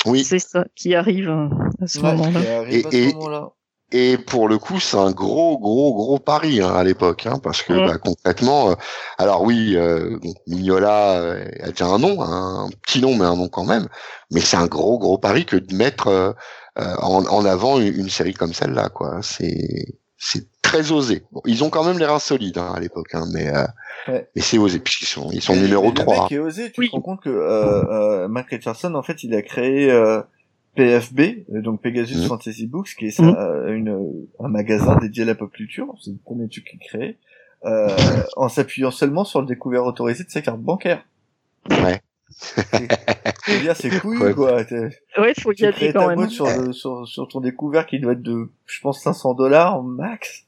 Oui. 0.06 0.24
C'est 0.24 0.40
ça 0.40 0.66
qui 0.76 0.96
arrive 0.96 1.30
euh, 1.30 1.48
à 1.80 1.88
ce 1.88 2.00
Ouais, 2.00 2.16
moment-là. 2.16 2.42
qui 2.42 2.48
arrive 2.48 2.74
Et- 2.74 2.86
à 2.88 2.92
ce 2.92 2.96
et- 2.98 3.14
moment-là. 3.14 3.50
Et 3.94 4.18
pour 4.18 4.48
le 4.48 4.58
coup, 4.58 4.80
c'est 4.80 4.98
un 4.98 5.12
gros, 5.12 5.58
gros, 5.60 5.94
gros 5.94 6.18
pari 6.20 6.62
hein, 6.62 6.74
à 6.74 6.84
l'époque, 6.84 7.26
hein, 7.26 7.40
parce 7.44 7.62
que 7.62 7.74
Mm. 7.74 7.86
bah, 7.88 7.98
concrètement, 7.98 8.72
euh, 8.72 8.76
alors 9.18 9.42
oui, 9.44 9.74
euh, 9.76 10.18
Mignola 10.48 11.12
euh, 11.20 11.46
a 11.62 11.72
déjà 11.72 11.88
un 11.88 12.00
nom, 12.00 12.22
hein, 12.22 12.68
un 12.68 12.70
petit 12.86 13.02
nom, 13.02 13.16
mais 13.16 13.26
un 13.26 13.36
nom 13.36 13.50
quand 13.50 13.66
même. 13.66 13.88
Mais 14.32 14.40
c'est 14.40 14.58
un 14.58 14.68
gros, 14.68 14.98
gros 14.98 15.18
pari 15.18 15.46
que 15.46 15.58
de 15.58 15.76
mettre 15.76 16.08
euh, 16.08 16.32
euh, 16.80 16.96
en, 17.02 17.26
en 17.26 17.44
avant 17.46 17.80
une, 17.80 17.94
une 17.94 18.10
série 18.10 18.34
comme 18.34 18.54
celle-là, 18.54 18.88
quoi. 18.90 19.20
C'est, 19.22 19.86
c'est 20.18 20.48
très 20.62 20.92
osé. 20.94 21.24
Bon, 21.34 21.42
ils 21.46 21.64
ont 21.66 21.70
quand 21.70 21.84
même 21.84 22.00
les 22.00 22.06
reins 22.06 22.20
solides 22.20 22.58
hein, 22.60 22.72
à 22.74 22.80
l'époque, 22.80 23.10
hein, 23.14 23.26
mais 23.34 23.50
euh, 23.54 23.66
Ouais. 24.08 24.28
mais 24.36 24.42
c'est 24.42 24.58
osé 24.58 24.80
puisqu'ils 24.80 25.06
sont, 25.06 25.30
ils 25.32 25.44
sont 25.44 25.54
Mais- 25.54 25.62
numéro 25.62 25.84
mais 25.84 25.90
Le 25.90 25.96
3. 25.96 26.24
mec 26.24 26.32
est 26.32 26.40
osé, 26.40 26.72
tu 26.72 26.80
Oui. 26.82 26.88
te 26.90 26.96
rends 26.96 27.02
compte 27.02 27.22
que 27.22 27.30
euh, 27.30 27.84
euh, 28.24 28.28
Mac 28.30 28.48
Richardson, 28.50 28.96
en 28.96 29.04
fait, 29.04 29.24
il 29.24 29.36
a 29.36 29.44
créé 29.44 29.92
euh, 29.92 30.22
PFB, 30.76 31.20
euh, 31.54 31.62
donc 31.62 31.82
Pegasus 31.82 32.18
Mhm. 32.22 32.28
Fantasy 32.28 32.68
Books, 32.68 32.96
qui 32.98 33.08
est 33.08 33.12
ça, 33.12 33.24
euh, 33.24 33.74
une, 33.74 34.26
un 34.40 34.48
magasin 34.48 34.96
dédié 34.98 35.24
à 35.24 35.26
la 35.26 35.36
pop 35.36 35.52
culture. 35.52 35.94
C'est 36.02 36.12
le 36.12 36.18
premier 36.24 36.48
truc 36.48 36.66
qu'il 36.66 36.80
crée, 36.80 37.18
euh, 37.66 37.88
en 38.38 38.48
s'appuyant 38.50 38.92
seulement 38.92 39.24
sur 39.26 39.42
le 39.42 39.48
découvert 39.48 39.84
autorisé 39.86 40.24
de 40.24 40.30
sa 40.30 40.42
carte 40.42 40.60
bancaire. 40.62 41.06
Ouais. 41.70 42.02
Veux 43.48 43.60
dire, 43.60 43.76
c'est 43.76 44.00
couillu, 44.00 44.22
Ouais. 44.24 44.34
quoi. 44.34 44.62
Ouais, 45.18 45.34
faut 45.40 45.52
y 45.52 45.56
Tu 45.56 45.66
aller 45.66 45.74
crées 45.74 45.94
quand 45.94 46.02
ta 46.02 46.08
même. 46.08 46.16
boîte 46.16 46.30
sur, 46.30 46.46
le- 46.46 46.72
sur, 46.74 47.08
sur 47.08 47.28
ton 47.28 47.42
découvert 47.42 47.86
qui 47.86 48.00
doit 48.00 48.14
être 48.14 48.22
de, 48.22 48.50
je 48.66 48.80
pense, 48.82 49.02
500 49.02 49.34
dollars 49.34 49.84
max. 49.84 50.44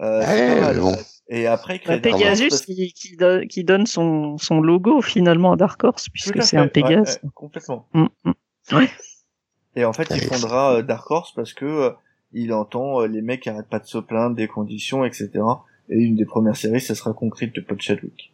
Euh, 0.00 0.22
c'est 0.24 0.60
Ouais, 0.64 0.74
bon. 0.80 0.96
Et 1.28 1.46
après, 1.46 1.76
il 1.76 1.80
crée 1.80 2.00
Bah, 2.00 2.10
Pegasus 2.10 2.48
parce- 2.48 2.62
qui, 2.62 2.92
qui, 2.92 3.16
do- 3.16 3.46
qui 3.48 3.62
donne 3.62 3.86
son, 3.86 4.36
son 4.38 4.60
logo 4.60 5.00
finalement 5.02 5.52
à 5.52 5.56
Dark 5.56 5.82
Horse 5.84 6.08
puisque 6.08 6.42
c'est 6.42 6.56
un 6.56 6.66
Pégase. 6.66 7.20
ouais, 7.22 7.24
ouais, 7.24 7.30
complètement. 7.34 7.86
Mm, 7.94 8.06
mm. 8.24 8.32
Ouais. 8.72 8.88
Et 9.76 9.84
en 9.84 9.92
fait, 9.92 10.08
il 10.10 10.20
fondera 10.22 10.76
euh, 10.76 10.82
Dark 10.82 11.10
Horse 11.10 11.32
parce 11.34 11.52
que 11.52 11.64
euh, 11.64 11.90
il 12.32 12.52
entend 12.52 13.02
euh, 13.02 13.06
les 13.06 13.22
mecs 13.22 13.46
arrêtent 13.46 13.68
pas 13.68 13.78
de 13.78 13.86
se 13.86 13.98
plaindre 13.98 14.36
des 14.36 14.48
conditions, 14.48 15.04
etc. 15.04 15.30
Et 15.88 15.98
une 15.98 16.16
des 16.16 16.24
premières 16.24 16.56
séries, 16.56 16.80
ce 16.80 16.94
sera 16.94 17.12
Concrete 17.12 17.54
de 17.54 17.60
Paul 17.60 17.80
Chadwick. 17.80 18.32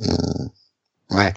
Mm. 0.00 0.46
Ouais. 1.10 1.32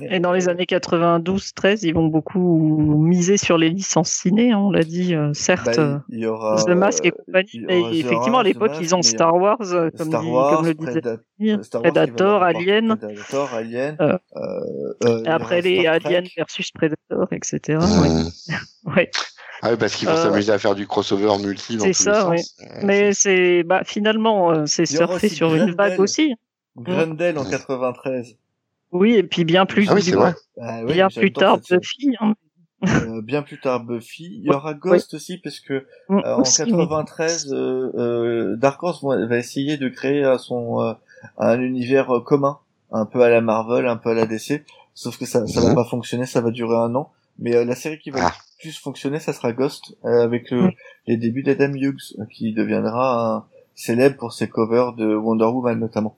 Et 0.00 0.20
dans 0.20 0.32
les 0.32 0.48
années 0.48 0.64
92-13, 0.64 1.80
ils 1.82 1.92
vont 1.92 2.06
beaucoup 2.06 2.96
miser 2.98 3.36
sur 3.36 3.58
les 3.58 3.68
licences 3.68 4.10
ciné, 4.10 4.52
hein, 4.52 4.58
on 4.58 4.70
l'a 4.70 4.84
dit, 4.84 5.14
euh, 5.14 5.34
certes. 5.34 5.76
Bah, 5.76 6.02
il 6.08 6.20
y 6.20 6.26
aura, 6.26 6.56
The 6.64 6.70
Mask 6.70 7.04
et 7.04 7.10
compagnie, 7.10 7.50
il 7.52 7.60
y 7.62 7.66
mais 7.66 7.98
effectivement, 7.98 8.38
à 8.38 8.42
Mask, 8.42 8.54
l'époque, 8.54 8.72
ils 8.80 8.94
ont 8.94 9.02
Star 9.02 9.34
Wars, 9.36 9.58
euh, 9.60 9.90
comme, 9.96 10.08
Star 10.08 10.22
dit- 10.22 10.28
Wars, 10.30 10.56
comme 10.56 10.66
le 10.66 10.74
disait 10.74 11.62
Star 11.62 11.82
Predator, 11.82 12.42
Alien, 12.42 12.96
Predator, 12.96 13.52
Alien. 13.54 13.96
Euh, 14.00 14.16
euh, 14.36 14.94
euh, 15.04 15.22
après 15.26 15.60
les 15.60 15.80
Star 15.82 15.94
Aliens 15.96 16.22
Trek. 16.22 16.32
versus 16.38 16.70
Predator, 16.70 17.28
etc. 17.32 17.78
Mmh. 17.80 18.00
Ouais. 18.02 18.56
Ouais. 18.96 19.10
Ah 19.62 19.70
oui, 19.70 19.76
parce 19.78 19.94
qu'ils 19.94 20.08
vont 20.08 20.14
Euh, 20.14 20.22
s'amuser 20.24 20.50
à 20.52 20.58
faire 20.58 20.74
du 20.74 20.88
crossover 20.88 21.38
multi 21.40 21.76
dans 21.76 21.84
c'est 21.84 21.90
tous 21.92 22.02
ça, 22.02 22.24
les 22.24 22.30
ouais. 22.30 22.38
sens. 22.38 22.56
Euh, 22.62 22.80
Mais 22.82 23.12
c'est, 23.12 23.62
bah, 23.62 23.82
finalement, 23.84 24.50
euh, 24.50 24.64
c'est 24.66 24.82
aussi 25.02 25.28
sur 25.28 25.50
une 25.54 25.58
Grendel. 25.66 25.76
vague 25.76 26.00
aussi. 26.00 26.34
Grendel 26.76 27.38
en 27.38 27.44
93. 27.44 28.36
Oui, 28.92 29.14
et 29.14 29.22
puis 29.22 29.44
bien 29.44 29.66
plus, 29.66 29.86
Ah 29.88 29.94
oui, 29.94 30.02
c'est 30.02 30.14
vrai. 30.14 30.34
Ah 30.60 30.80
oui, 30.84 30.92
bien 30.94 31.08
plus 31.08 31.32
tard. 31.32 31.58
Buffy, 31.58 32.14
hein. 32.20 32.34
Euh, 32.84 33.22
bien 33.22 33.42
plus 33.42 33.60
tard 33.60 33.84
Buffy. 33.84 34.24
Il 34.42 34.44
y 34.44 34.50
aura 34.50 34.74
Ghost 34.74 35.14
aussi 35.14 35.38
parce 35.38 35.60
que 35.60 35.86
Mm, 36.08 36.18
euh, 36.18 36.34
en 36.36 36.40
aussi, 36.40 36.62
oui. 36.62 36.70
93, 36.70 37.52
euh, 37.52 37.90
euh, 37.94 38.56
Dark 38.56 38.82
Horse 38.82 39.02
va 39.04 39.24
va 39.26 39.36
essayer 39.38 39.76
de 39.76 39.88
créer 39.88 40.24
son 40.38 40.80
euh, 40.82 40.92
un 41.38 41.60
univers 41.60 42.10
euh, 42.16 42.20
commun, 42.20 42.58
un 42.90 43.06
peu 43.06 43.22
à 43.22 43.28
la 43.30 43.40
Marvel, 43.40 43.86
un 43.86 43.96
peu 43.96 44.10
à 44.10 44.14
la 44.14 44.26
DC. 44.26 44.64
Sauf 44.94 45.16
que 45.16 45.24
ça 45.26 45.46
ça 45.46 45.60
va 45.60 45.68
Mhm. 45.70 45.74
pas 45.76 45.84
fonctionner, 45.84 46.26
ça 46.26 46.40
va 46.40 46.50
durer 46.50 46.76
un 46.76 46.94
an. 46.96 47.12
Mais 47.38 47.54
euh, 47.56 47.64
la 47.64 47.76
série 47.76 47.98
qui 48.00 48.10
va 48.10 48.18
Ah. 48.24 48.32
plus 48.60 48.76
fonctionner, 48.78 49.20
ça 49.20 49.32
sera 49.32 49.52
Ghost 49.52 49.96
euh, 50.04 50.22
avec 50.24 50.50
le- 50.50 50.66
Mm. 50.66 50.72
les 51.06 51.16
débuts 51.16 51.42
d'Adam 51.44 51.72
Hughes 51.74 52.16
qui 52.32 52.52
deviendra 52.52 53.36
un 53.36 53.44
célèbre 53.76 54.16
pour 54.16 54.32
ses 54.32 54.48
covers 54.48 54.92
de 54.94 55.14
Wonder 55.14 55.44
Woman 55.46 55.78
notamment. 55.78 56.16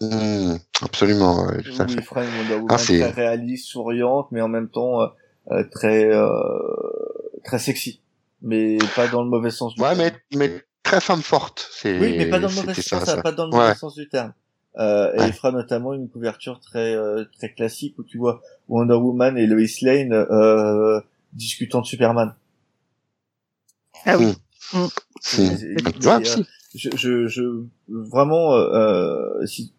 Mmh, 0.00 0.56
absolument, 0.82 1.44
ouais, 1.46 1.62
tout 1.62 1.72
à 1.78 1.84
Où 1.84 1.88
fait. 1.88 1.94
il 1.94 2.02
fera 2.02 2.24
une 2.24 2.30
Wonder 2.38 2.54
Woman 2.54 2.68
Ah, 2.70 2.78
c'est- 2.78 2.98
très 3.00 3.10
réaliste, 3.10 3.66
souriante, 3.68 4.28
mais 4.32 4.40
en 4.40 4.48
même 4.48 4.68
temps 4.68 5.02
euh, 5.02 5.06
euh, 5.52 5.64
très 5.70 6.06
euh, 6.10 6.28
très 7.44 7.58
sexy, 7.58 8.00
mais 8.42 8.78
pas 8.96 9.08
dans 9.08 9.22
le 9.22 9.28
mauvais 9.28 9.50
sens 9.50 9.74
du 9.74 9.82
Ouais, 9.82 9.94
terme. 9.94 10.10
mais, 10.32 10.38
mais 10.38 10.64
très 10.82 11.00
femme 11.00 11.22
forte. 11.22 11.68
C'est, 11.72 11.98
Oui, 11.98 12.14
mais 12.16 12.26
pas 12.30 12.38
dans 12.40 12.48
le 12.48 12.54
mauvais 12.54 12.74
sens, 12.74 13.00
ça, 13.04 13.04
ça. 13.16 13.22
pas 13.22 13.32
dans 13.32 13.46
le 13.46 13.52
Ouais. 13.52 13.58
mauvais 13.58 13.74
sens 13.74 13.94
du 13.94 14.08
terme. 14.08 14.32
Euh, 14.78 15.12
Et 15.14 15.18
Ouais. 15.18 15.26
il 15.28 15.32
fera 15.32 15.50
notamment 15.52 15.92
une 15.94 16.08
couverture 16.08 16.60
très 16.60 16.94
euh, 16.94 17.24
très 17.36 17.52
classique 17.52 17.98
où 17.98 18.04
tu 18.04 18.16
vois 18.18 18.40
Wonder 18.68 18.94
Woman 18.94 19.36
et 19.36 19.46
Lois 19.46 19.66
Lane 19.82 20.12
euh, 20.12 21.00
discutant 21.32 21.80
de 21.80 21.86
Superman. 21.86 22.34
Ah 24.06 24.16
oui. 24.16 24.32
Mmh. 24.72 24.86
Et- 25.38 25.42
et- 25.42 25.72
et, 25.72 26.06
Ouais, 26.06 26.24
si. 26.24 26.46
je, 26.74 26.88
je, 26.96 27.26
je 27.26 27.42
vraiment 27.88 28.54
euh, 28.54 29.44
si 29.44 29.72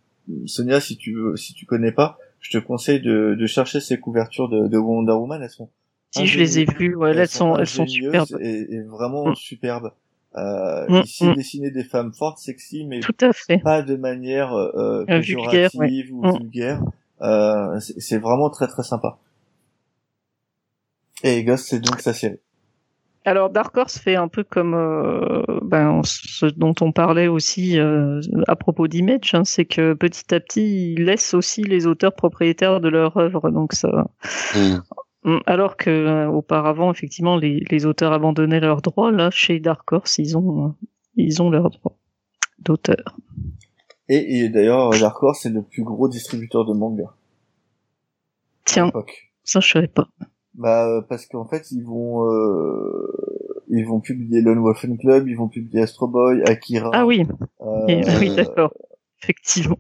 Sonia 0.46 0.80
si 0.80 0.98
tu 0.98 1.14
veux 1.16 1.36
si 1.36 1.54
tu 1.54 1.66
connais 1.66 1.92
pas 1.92 2.18
je 2.40 2.50
te 2.52 2.58
conseille 2.64 3.02
de, 3.02 3.36
de 3.40 3.46
chercher 3.46 3.80
ces 3.80 4.00
couvertures 4.00 4.50
de, 4.50 4.68
de 4.68 4.78
Wonder 4.78 5.14
Woman 5.14 5.42
elles 5.44 5.50
sont 5.50 5.70
Si 6.12 6.26
je 6.28 6.40
les 6.40 6.60
ai 6.60 6.66
vues, 6.66 6.96
ouais, 6.96 7.12
elles 7.16 7.28
sont, 7.28 7.56
elles 7.58 7.68
sont 7.68 7.86
superbes. 7.88 8.38
et, 8.42 8.74
et 8.76 8.82
vraiment 8.82 9.30
Mm. 9.30 9.36
superbes 9.36 9.92
euh, 10.38 10.86
Mm, 10.90 11.02
il 11.04 11.08
sait 11.08 11.28
mm. 11.32 11.34
dessiner 11.36 11.72
des 11.72 11.84
femmes 11.84 12.14
fortes 12.14 12.38
sexy 12.40 12.86
mais 12.86 13.00
Tout 13.02 13.16
à 13.22 13.34
fait. 13.34 13.60
pas 13.60 13.82
de 13.82 13.96
manière 13.96 14.54
euh, 14.54 15.06
Euh, 15.10 15.20
vulgaire, 15.20 15.70
péjorative 15.72 16.14
ou 16.14 16.26
Mm. 16.26 16.38
vulgaire 16.38 16.82
euh, 17.22 17.80
c'est 17.80 18.00
c'est 18.00 18.18
vraiment 18.18 18.50
très 18.50 18.68
très 18.68 18.84
sympa 18.84 19.20
et 21.24 21.44
Ghost 21.44 21.68
c'est 21.70 21.80
donc 21.80 22.00
sa 22.02 22.14
série 22.14 22.40
Alors 23.24 23.52
Dark 23.52 23.78
Horse 23.78 24.00
fait 24.00 24.16
un 24.16 24.28
peu 24.28 24.44
comme 24.44 24.74
euh, 24.74 25.44
ben, 25.62 26.02
ce 26.04 26.48
dont 26.48 26.74
on 26.82 26.92
parlait 26.92 27.28
aussi 27.28 27.78
euh, 27.78 28.20
à 28.48 28.56
propos 28.56 28.88
d'Image, 28.88 29.36
hein, 29.36 29.44
c'est 29.46 29.66
que 29.66 29.94
petit 29.94 30.34
à 30.34 30.40
petit 30.40 30.94
ils 30.94 31.06
laissent 31.06 31.36
aussi 31.36 31.64
les 31.64 31.86
auteurs 31.86 32.16
propriétaires 32.16 32.82
de 32.82 32.90
leur 32.90 33.16
œuvre, 33.18 33.52
donc 33.52 33.74
ça. 33.74 34.08
Mmh. 34.56 34.78
Mm, 35.24 35.40
Alors 35.46 35.78
que 35.78 35.92
euh, 35.92 36.28
auparavant 36.30 36.92
effectivement 36.92 37.38
les, 37.38 37.64
les 37.70 37.86
auteurs 37.86 38.12
abandonnaient 38.12 38.60
leurs 38.60 38.82
droits, 38.82 39.12
là 39.12 39.30
chez 39.30 39.60
Dark 39.60 39.92
Horse 39.92 40.18
ils 40.18 40.36
ont 40.36 40.66
euh, 40.66 40.70
ils 41.16 41.44
ont 41.44 41.52
leurs 41.52 41.70
droits 41.70 41.98
d'auteur. 42.58 43.18
et, 44.10 44.40
et 44.40 44.50
d'ailleurs 44.50 44.90
Dark 45.00 45.22
Horse 45.22 45.42
c'est 45.44 45.50
le 45.50 45.62
plus 45.62 45.84
gros 45.84 46.10
distributeur 46.10 46.66
de 46.66 46.74
manga 46.74 47.14
Tiens, 48.66 48.92
ça 49.44 49.60
je 49.60 49.72
savais 49.72 49.88
pas. 49.88 50.08
Bah 50.56 50.86
euh, 50.88 51.02
parce 51.02 51.26
qu'en 51.28 51.46
fait 51.46 51.72
ils 51.72 51.84
vont 51.84 52.28
euh, 52.30 53.08
ils 53.70 53.86
vont 53.86 54.02
publier 54.02 54.42
Lone 54.42 54.60
Wolf 54.60 54.84
and 54.86 54.98
Club, 54.98 55.28
ils 55.30 55.36
vont 55.38 55.48
publier 55.48 55.84
Astro 55.84 56.08
Boy, 56.08 56.42
Akira. 56.44 56.90
Ah 56.94 57.06
oui, 57.06 57.26
euh, 57.62 57.88
et- 57.88 58.02
oui 58.20 58.30
euh, 58.32 58.36
d'accord, 58.36 58.74
effectivement. 59.24 59.78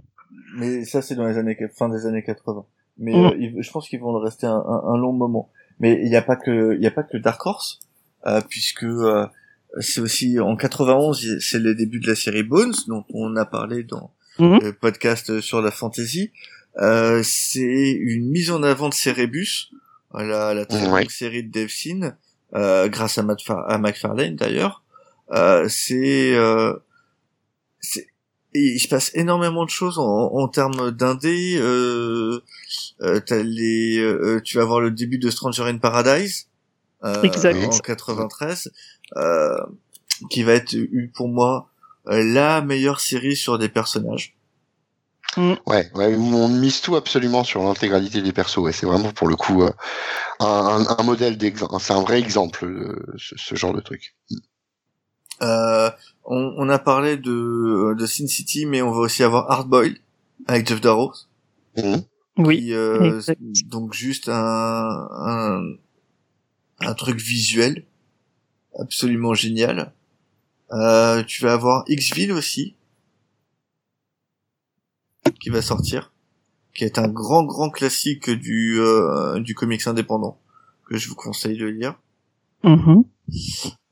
mais 0.58 0.86
ça 0.86 1.02
c'est 1.02 1.16
dans 1.16 1.28
les 1.28 1.38
années 1.38 1.58
fin 1.76 1.90
des 1.90 2.06
années 2.06 2.24
80. 2.24 2.66
Mais 2.98 3.12
Mm. 3.14 3.26
euh, 3.26 3.36
ils- 3.38 3.62
je 3.62 3.72
pense 3.72 3.90
qu'ils 3.90 4.00
vont 4.00 4.14
le 4.14 4.20
rester 4.24 4.46
un, 4.48 4.64
un, 4.66 4.82
un 4.94 4.98
long 4.98 5.12
moment. 5.14 5.50
Mais 5.80 6.00
il 6.04 6.10
n'y 6.10 6.16
a 6.16 6.22
pas 6.22 6.36
que 6.38 6.76
il 6.76 6.82
y 6.82 6.88
a 6.88 6.92
pas 6.92 7.04
que 7.04 7.18
Dark 7.18 7.46
Horse 7.46 7.80
puisque 8.50 8.86
c'est 9.80 10.00
aussi 10.02 10.40
en 10.40 10.56
91 10.56 11.22
il- 11.24 11.42
c'est 11.42 11.60
le 11.60 11.76
début 11.76 12.00
de 12.00 12.08
la 12.08 12.16
série 12.16 12.44
Bones 12.44 12.74
dont 12.88 13.04
on 13.14 13.36
a 13.36 13.46
parlé 13.46 13.84
dans 13.84 14.12
Mhm. 14.40 14.60
le 14.62 14.74
podcast 14.74 15.42
sur 15.42 15.62
la 15.62 15.72
fantasy. 15.72 16.32
Euh, 16.78 17.22
c'est 17.24 17.92
une 17.92 18.30
mise 18.30 18.52
en 18.52 18.64
avant 18.64 18.88
de 18.90 18.94
Cerebus, 18.94 19.72
la, 20.14 20.54
la 20.54 20.66
très 20.66 20.88
Ouais. 20.90 21.02
longue 21.02 21.10
série 21.12 21.44
de 21.44 21.52
Devsin, 21.52 22.16
euh, 22.56 22.88
grâce 22.90 23.18
à, 23.18 23.24
Matt 23.24 23.42
Far- 23.42 23.70
à 23.70 23.78
McFarlane 23.78 24.36
d'ailleurs. 24.36 24.84
Euh, 25.32 25.68
c'est, 25.70 26.36
euh, 26.36 26.74
c'est, 27.80 28.08
il 28.54 28.80
se 28.80 28.88
passe 28.90 29.12
énormément 29.16 29.64
de 29.64 29.70
choses 29.70 29.98
en, 29.98 30.04
en 30.34 30.48
termes 30.50 30.92
d'indé. 30.92 31.56
Euh, 31.58 32.42
euh, 33.02 33.20
t'as 33.26 33.42
les, 33.44 33.98
euh, 34.00 34.42
tu 34.44 34.58
vas 34.58 34.66
voir 34.66 34.82
le 34.82 34.92
début 34.92 35.18
de 35.18 35.30
Stranger 35.30 35.64
in 35.64 35.78
Paradise 35.78 36.48
euh, 37.06 37.22
en 37.68 37.80
93, 37.80 38.72
euh, 39.16 39.56
qui 40.30 40.44
va 40.44 40.54
être 40.54 40.74
eu 40.74 41.10
pour 41.16 41.30
moi 41.30 41.70
la 42.06 42.62
meilleure 42.62 43.00
série 43.00 43.36
sur 43.36 43.58
des 43.58 43.70
personnages. 43.70 44.36
Ouais, 45.66 45.90
ouais, 45.96 46.16
où 46.16 46.36
on 46.36 46.48
mise 46.50 46.82
tout 46.82 46.96
absolument 46.96 47.44
sur 47.44 47.64
l'intégralité 47.64 48.22
des 48.22 48.34
persos. 48.34 48.58
Ouais, 48.58 48.74
c'est 48.74 48.86
vraiment 48.86 49.12
pour 49.12 49.28
le 49.28 49.36
coup 49.36 49.64
euh, 49.64 49.72
un, 50.40 50.86
un, 50.90 50.96
un 50.98 51.04
modèle 51.04 51.38
d'exemple. 51.38 51.76
C'est 51.80 51.94
un 51.94 52.02
vrai 52.02 52.20
exemple 52.20 52.66
euh, 52.66 53.16
ce, 53.18 53.36
ce 53.38 53.56
genre 53.56 53.74
de 53.74 53.82
truc. 53.82 54.16
Euh, 55.42 55.90
on, 56.26 56.54
on 56.58 56.70
a 56.70 56.80
parlé 56.80 57.18
de, 57.18 57.96
de 57.98 58.06
Sin 58.06 58.28
City, 58.28 58.66
mais 58.66 58.82
on 58.82 58.92
va 58.92 59.00
aussi 59.00 59.24
avoir 59.24 59.50
Hard 59.50 59.68
Boy 59.68 59.98
avec 60.48 60.68
Jeff 60.68 60.82
Darrow, 60.82 61.14
Mhm. 61.78 62.04
Oui, 62.38 62.60
qui, 62.60 62.74
euh, 62.74 63.22
donc 63.68 63.94
juste 63.94 64.28
un, 64.30 65.08
un 65.12 65.62
un 66.80 66.94
truc 66.94 67.20
visuel 67.20 67.86
absolument 68.80 69.34
génial. 69.34 69.94
Euh, 70.72 71.24
tu 71.24 71.44
vas 71.44 71.54
avoir 71.54 71.84
X-Ville 71.88 72.32
aussi 72.32 72.76
qui 75.42 75.50
va 75.50 75.62
sortir, 75.62 76.14
qui 76.74 76.86
est 76.86 76.98
un 76.98 77.08
grand 77.08 77.44
grand 77.44 77.70
classique 77.70 78.30
du 78.30 78.80
euh, 78.80 79.40
du 79.40 79.56
comics 79.56 79.86
indépendant 79.88 80.40
que 80.88 80.98
je 80.98 81.10
vous 81.10 81.16
conseille 81.16 81.58
de 81.58 81.66
lire. 81.66 81.96
Mhm. 82.64 83.04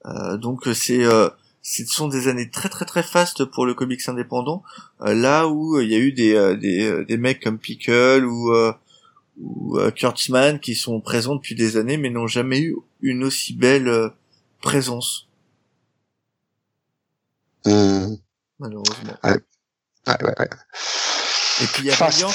Euh, 0.05 0.37
donc 0.37 0.67
c'est 0.73 1.03
euh, 1.03 1.29
ce 1.61 1.83
sont 1.85 2.07
des 2.07 2.27
années 2.27 2.49
très 2.49 2.69
très 2.69 2.85
très 2.85 3.03
fastes 3.03 3.43
pour 3.45 3.65
le 3.65 3.73
comics 3.73 4.07
indépendant, 4.07 4.63
euh, 5.01 5.13
là 5.13 5.47
où 5.47 5.77
euh, 5.77 5.83
il 5.83 5.91
y 5.91 5.95
a 5.95 5.99
eu 5.99 6.13
des 6.13 6.35
euh, 6.35 6.55
des, 6.55 6.83
euh, 6.83 7.03
des 7.05 7.17
mecs 7.17 7.41
comme 7.41 7.57
Pickle 7.57 8.25
ou 8.25 8.53
euh, 8.53 8.71
ou 9.41 9.77
euh, 9.77 9.91
Kurtzman 9.91 10.59
qui 10.59 10.75
sont 10.75 11.01
présents 11.01 11.35
depuis 11.35 11.55
des 11.55 11.77
années 11.77 11.97
mais 11.97 12.09
n'ont 12.09 12.27
jamais 12.27 12.61
eu 12.61 12.75
une 13.01 13.23
aussi 13.23 13.53
belle 13.53 13.87
euh, 13.87 14.09
présence 14.61 15.27
malheureusement. 18.59 19.13
Ouais, 19.23 19.37
ouais, 20.07 20.33
ouais. 20.39 20.49
Et 21.61 21.65
puis 21.67 21.83
il 21.83 21.85
y 21.87 21.91
a 21.91 21.95
Fast. 21.95 22.21
Valiant. 22.21 22.33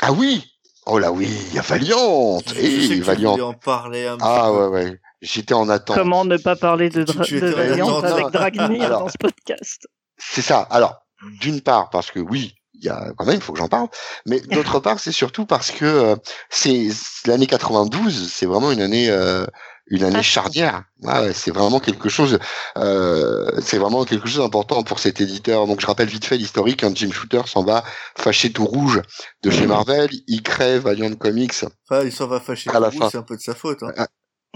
Ah 0.00 0.12
oui 0.12 0.44
Oh 0.86 0.98
là 0.98 1.12
oui, 1.12 1.28
il 1.50 1.54
y 1.54 1.58
a 1.58 1.62
Valiant 1.62 2.40
Je 2.46 2.54
sais 2.54 2.64
Et 2.64 2.98
que 2.98 3.04
Valiant 3.04 3.38
en 3.38 3.52
parler 3.54 4.06
un 4.06 4.16
petit 4.16 4.24
Ah 4.28 4.46
peu. 4.48 4.66
ouais, 4.68 4.84
ouais. 4.84 5.00
J'étais 5.20 5.54
en 5.54 5.68
attente. 5.68 5.96
Comment 5.96 6.24
ne 6.24 6.36
pas 6.36 6.56
parler 6.56 6.88
de, 6.90 7.04
dra- 7.04 7.24
de 7.24 7.46
Valiant 7.46 7.98
attente, 8.02 8.34
avec 8.34 8.58
Alors. 8.58 9.00
dans 9.04 9.08
ce 9.08 9.16
podcast? 9.18 9.86
C'est 10.18 10.42
ça. 10.42 10.66
Alors, 10.70 10.96
d'une 11.40 11.60
part, 11.60 11.90
parce 11.90 12.10
que 12.10 12.18
oui, 12.18 12.54
il 12.74 12.84
y 12.84 12.88
a 12.88 13.12
quand 13.16 13.24
même, 13.24 13.36
il 13.36 13.40
faut 13.40 13.52
que 13.52 13.60
j'en 13.60 13.68
parle. 13.68 13.86
Mais 14.26 14.40
d'autre 14.50 14.80
part, 14.80 14.98
c'est 14.98 15.12
surtout 15.12 15.46
parce 15.46 15.70
que 15.70 15.84
euh, 15.84 16.16
c'est 16.50 16.88
l'année 17.26 17.46
92, 17.46 18.28
c'est 18.32 18.46
vraiment 18.46 18.72
une 18.72 18.80
année, 18.82 19.08
euh, 19.08 19.46
une 19.92 20.02
année 20.04 20.16
Ah. 20.18 20.22
charnière. 20.22 20.82
Ouais, 21.02 21.12
ouais, 21.20 21.32
c'est 21.32 21.50
vraiment 21.52 21.78
quelque 21.78 22.08
chose, 22.08 22.38
euh, 22.78 23.48
c'est 23.60 23.78
vraiment 23.78 24.04
quelque 24.04 24.26
chose 24.26 24.38
d'important 24.42 24.82
pour 24.82 24.98
cet 24.98 25.20
éditeur. 25.20 25.66
Donc, 25.66 25.80
je 25.80 25.86
rappelle 25.86 26.08
vite 26.08 26.24
fait 26.24 26.36
l'historique. 26.38 26.80
Quand 26.80 26.96
Jim 26.96 27.10
Shooter 27.12 27.42
s'en 27.46 27.62
va 27.62 27.84
fâché 28.16 28.50
tout 28.52 28.64
rouge 28.64 29.00
de 29.42 29.50
chez 29.50 29.66
Marvel, 29.66 30.08
il 30.26 30.42
crée 30.42 30.78
Valiant 30.78 31.14
Comics. 31.14 31.52
Enfin, 31.88 32.04
il 32.04 32.12
s'en 32.12 32.26
va 32.26 32.40
fâcher 32.40 32.70
À 32.70 32.80
la 32.80 32.90
tout, 32.90 32.98
fin. 32.98 33.10
c'est 33.10 33.18
un 33.18 33.22
peu 33.22 33.36
de 33.36 33.42
sa 33.42 33.54
faute. 33.54 33.82
Hein. 33.82 34.06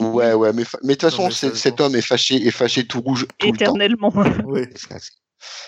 Ouais, 0.01 0.33
ouais, 0.35 0.53
mais 0.53 0.65
de 0.65 0.69
toute 0.95 1.01
façon, 1.03 1.31
cet 1.31 1.81
homme 1.81 1.95
est 1.97 2.03
fâché, 2.03 2.37
est 2.47 2.51
fâché 2.51 2.87
tout 2.87 3.01
rouge 3.01 3.27
tout 3.39 3.47
le 3.47 3.53
temps. 3.59 3.65
éternellement. 3.75 4.13
Oui. 4.47 4.67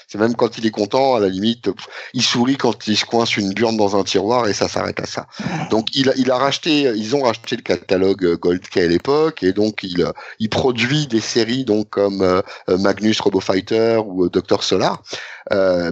C'est- 0.08 0.18
même 0.18 0.34
quand 0.34 0.58
il 0.58 0.66
est 0.66 0.70
content, 0.70 1.14
à 1.16 1.20
la 1.20 1.28
limite, 1.28 1.70
il 2.14 2.22
sourit 2.22 2.56
quand 2.56 2.86
il 2.88 2.96
se 2.96 3.04
coince 3.04 3.36
une 3.36 3.52
burne 3.52 3.76
dans 3.76 3.96
un 3.96 4.04
tiroir 4.04 4.48
et 4.48 4.52
ça 4.54 4.68
s'arrête 4.68 5.00
à 5.00 5.06
ça. 5.06 5.26
Donc 5.70 5.88
il 5.94 6.30
a, 6.30 6.36
racheté, 6.38 6.82
ils 6.94 7.14
ont 7.14 7.22
racheté 7.22 7.56
le 7.56 7.62
catalogue 7.62 8.24
euh, 8.24 8.36
Gold 8.36 8.62
à 8.76 8.80
l'époque 8.80 9.42
et 9.42 9.52
donc 9.52 9.80
il, 9.82 10.02
euh, 10.02 10.12
il 10.38 10.48
produit 10.48 11.06
des 11.06 11.20
séries 11.20 11.64
donc 11.64 11.90
comme 11.90 12.22
euh, 12.22 12.40
Magnus 12.68 13.20
Robo 13.20 13.40
Fighter 13.40 14.00
ou 14.04 14.28
Doctor 14.28 14.62
Solar. 14.62 15.02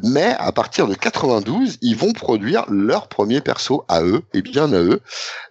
Mais 0.03 0.35
à 0.39 0.53
partir 0.53 0.87
de 0.87 0.95
92, 0.95 1.79
ils 1.81 1.97
vont 1.97 2.13
produire 2.13 2.65
leur 2.69 3.09
premier 3.09 3.41
perso 3.41 3.85
à 3.89 4.03
eux 4.03 4.23
et 4.35 4.43
bien 4.43 4.73
à 4.73 4.79
eux. 4.79 5.01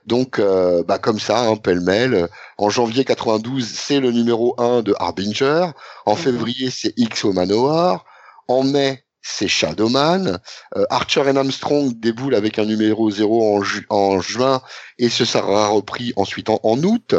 Donc 0.06 0.40
euh, 0.40 0.84
bah 0.84 1.00
comme 1.00 1.20
ça, 1.20 1.48
hein, 1.48 1.56
pêle-mêle. 1.56 2.28
En 2.58 2.70
janvier 2.70 3.06
92, 3.06 3.68
c'est 3.68 4.00
le 4.00 4.12
numéro 4.12 4.56
1 4.60 4.82
de 4.84 4.96
Harbinger. 5.00 5.68
En 6.06 6.14
mhm. 6.14 6.18
février, 6.18 6.70
c'est 6.70 6.94
X 6.98 7.26
au 7.26 7.34
Manoir. 7.34 8.06
En 8.48 8.64
mai, 8.64 9.06
c'est 9.26 9.48
Shadowman. 9.48 10.40
Euh, 10.76 10.86
Archer 10.90 11.22
and 11.22 11.36
Armstrong 11.36 12.00
déboule 12.00 12.36
avec 12.36 12.60
un 12.60 12.66
numéro 12.66 13.10
0 13.10 13.58
en, 13.58 13.64
en 13.90 14.22
juin 14.22 14.62
et 15.00 15.10
ce 15.10 15.26
sera 15.26 15.68
repris 15.70 16.14
ensuite 16.16 16.50
en, 16.50 16.60
août. 16.84 17.16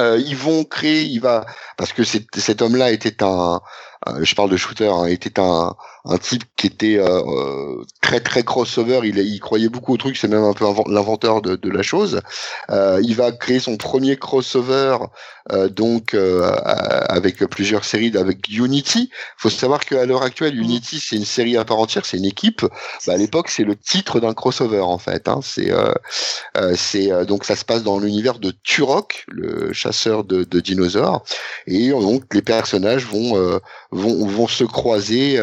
Euh, 0.00 0.20
ils 0.24 0.36
vont 0.36 0.64
créer, 0.64 1.04
il 1.04 1.20
va 1.20 1.46
parce 1.76 1.92
que 1.92 2.02
cet 2.02 2.62
homme-là 2.62 2.90
était 2.90 3.22
un, 3.22 3.60
euh, 4.08 4.24
je 4.24 4.34
parle 4.34 4.50
de 4.50 4.56
shooter, 4.56 4.88
hein, 4.88 5.06
était 5.06 5.38
un, 5.38 5.76
un 6.04 6.18
type 6.18 6.42
qui 6.56 6.66
était 6.66 6.98
euh, 6.98 7.22
euh, 7.22 7.84
très 8.00 8.20
très 8.20 8.42
crossover. 8.42 9.00
Il, 9.04 9.18
il 9.18 9.40
croyait 9.40 9.68
beaucoup 9.68 9.94
au 9.94 9.96
truc. 9.96 10.16
C'est 10.16 10.28
même 10.28 10.42
un 10.42 10.52
peu 10.52 10.64
l'inventeur 10.88 11.42
de, 11.42 11.54
de, 11.54 11.70
la 11.70 11.82
chose. 11.82 12.20
Euh, 12.70 13.00
il 13.02 13.14
va 13.14 13.30
créer 13.30 13.60
son 13.60 13.76
premier 13.76 14.16
crossover 14.16 14.98
euh, 15.52 15.68
donc 15.68 16.14
avec 16.14 17.38
plusieurs 17.46 17.84
séries 17.84 18.16
avec 18.16 18.48
Unity. 18.48 19.10
Il 19.12 19.42
faut 19.42 19.50
savoir 19.50 19.84
qu'à 19.84 20.04
l'heure 20.04 20.22
actuelle, 20.22 20.58
Unity 20.58 21.00
c'est 21.00 21.16
une 21.16 21.24
série 21.24 21.56
à 21.56 21.64
part 21.64 21.78
entière, 21.78 22.04
c'est 22.04 22.16
une 22.16 22.24
équipe. 22.24 22.62
Bah, 23.06 23.14
à 23.14 23.16
l'époque, 23.16 23.48
c'est 23.48 23.64
le 23.64 23.76
titre 23.76 24.18
d'un 24.18 24.34
crossover 24.34 24.80
en 24.80 24.98
fait. 24.98 25.28
Hein. 25.28 25.40
C'est 25.42 25.72
c'est 26.74 27.26
donc 27.26 27.44
ça 27.44 27.54
se 27.54 27.64
passe 27.64 27.82
dans 27.84 27.98
l'univers 27.98 28.38
de 28.38 28.52
Turok, 28.64 29.24
le 29.28 29.72
chasseur 29.72 30.24
de, 30.24 30.42
de, 30.44 30.60
dinosaures, 30.60 31.24
et 31.66 31.90
donc 31.90 32.34
les 32.34 32.42
personnages 32.42 33.06
vont 33.06 33.60
vont, 33.92 34.26
vont 34.26 34.48
se 34.48 34.64
croiser. 34.64 35.38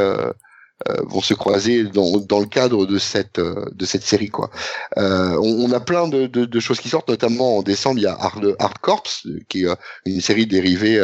Euh, 0.87 0.99
euh, 0.99 1.03
vont 1.07 1.21
se 1.21 1.33
croiser 1.33 1.83
dans, 1.83 2.19
dans 2.19 2.39
le 2.39 2.45
cadre 2.45 2.85
de 2.85 2.97
cette 2.97 3.39
euh, 3.39 3.65
de 3.73 3.85
cette 3.85 4.03
série 4.03 4.29
quoi. 4.29 4.49
Euh, 4.97 5.35
on, 5.41 5.69
on, 5.69 5.71
a 5.71 5.79
plein 5.79 6.07
de, 6.07 6.27
de, 6.27 6.45
de, 6.45 6.59
choses 6.59 6.79
qui 6.79 6.89
sortent, 6.89 7.09
notamment 7.09 7.57
en 7.57 7.61
décembre 7.61 7.99
il 7.99 8.03
y 8.03 8.07
a 8.07 8.15
Hard, 8.19 8.55
Hard 8.59 8.77
Corps 8.79 9.03
qui 9.49 9.65
est 9.65 9.75
une 10.05 10.21
série 10.21 10.45
dérivée 10.45 10.97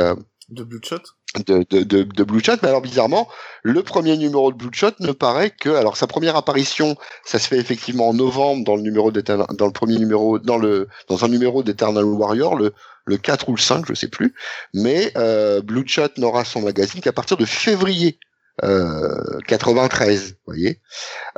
de 0.49 0.63
Bloodshot. 0.63 1.01
De, 1.47 1.65
de, 1.69 1.84
de, 1.84 2.03
de 2.03 2.23
Bloodshot, 2.23 2.55
mais 2.61 2.69
alors 2.69 2.82
bizarrement, 2.82 3.28
le 3.63 3.84
premier 3.84 4.15
numéro 4.15 4.53
de 4.53 4.57
Bloodshot 4.57 4.91
ne 5.01 5.11
paraît 5.11 5.49
que, 5.49 5.69
alors 5.69 5.97
sa 5.97 6.07
première 6.07 6.38
apparition, 6.38 6.95
ça 7.26 7.39
se 7.39 7.49
fait 7.49 7.57
effectivement 7.57 8.07
en 8.07 8.13
novembre 8.13 8.63
dans 8.63 8.78
le 8.78 8.82
numéro 8.82 9.11
dans 9.11 9.65
le 9.65 9.71
premier 9.73 9.97
numéro, 9.97 10.39
dans 10.39 10.57
le 10.57 10.88
dans 11.09 11.26
un 11.26 11.28
numéro 11.28 11.61
d'Eternal 11.61 12.05
Warrior, 12.05 12.55
le 12.55 12.73
le 13.05 13.17
4 13.17 13.49
ou 13.49 13.55
le 13.55 13.61
5, 13.61 13.86
je 13.88 13.93
sais 13.93 14.07
plus, 14.07 14.34
mais 14.73 15.11
euh, 15.17 15.61
Bloodshot 15.61 16.09
n'aura 16.17 16.45
son 16.45 16.61
magazine 16.61 17.01
qu'à 17.01 17.13
partir 17.13 17.36
de 17.36 17.45
février 17.45 18.17
euh, 18.64 19.39
93, 19.47 20.32
vous 20.32 20.36
voyez. 20.45 20.80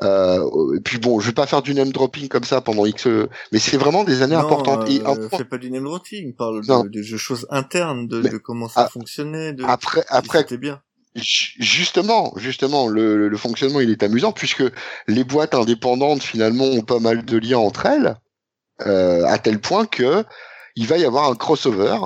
Euh, 0.03 0.75
et 0.75 0.79
puis 0.81 0.99
bon, 0.99 1.19
je 1.19 1.27
vais 1.27 1.33
pas 1.33 1.47
faire 1.47 1.61
du 1.61 1.73
name 1.73 1.91
dropping 1.91 2.27
comme 2.27 2.43
ça 2.43 2.61
pendant 2.61 2.85
X, 2.85 3.07
mais 3.51 3.59
c'est 3.59 3.77
vraiment 3.77 4.03
des 4.03 4.21
années 4.21 4.35
importantes. 4.35 4.83
Euh, 4.83 4.91
et 4.91 5.01
c'est 5.35 5.49
pas 5.49 5.57
du 5.57 5.71
name 5.71 5.83
dropping, 5.83 6.35
parle 6.35 6.65
de, 6.65 6.89
de, 6.89 7.17
choses 7.17 7.47
internes, 7.49 8.07
de, 8.07 8.21
de 8.21 8.37
comment 8.37 8.69
ça 8.69 8.87
fonctionnait. 8.87 9.53
De, 9.53 9.63
après, 9.63 10.03
après, 10.09 10.39
c'était 10.39 10.57
bien. 10.57 10.81
Justement, 11.15 12.33
justement, 12.37 12.87
le, 12.87 13.27
le, 13.27 13.37
fonctionnement 13.37 13.79
il 13.79 13.89
est 13.89 14.03
amusant 14.03 14.31
puisque 14.31 14.63
les 15.07 15.23
boîtes 15.23 15.55
indépendantes 15.55 16.21
finalement 16.21 16.65
ont 16.65 16.83
pas 16.83 16.99
mal 16.99 17.25
de 17.25 17.37
liens 17.39 17.57
entre 17.57 17.87
elles, 17.87 18.17
euh, 18.85 19.25
à 19.25 19.39
tel 19.39 19.59
point 19.59 19.87
que 19.87 20.23
il 20.75 20.85
va 20.85 20.99
y 20.99 21.05
avoir 21.05 21.31
un 21.31 21.35
crossover 21.35 21.97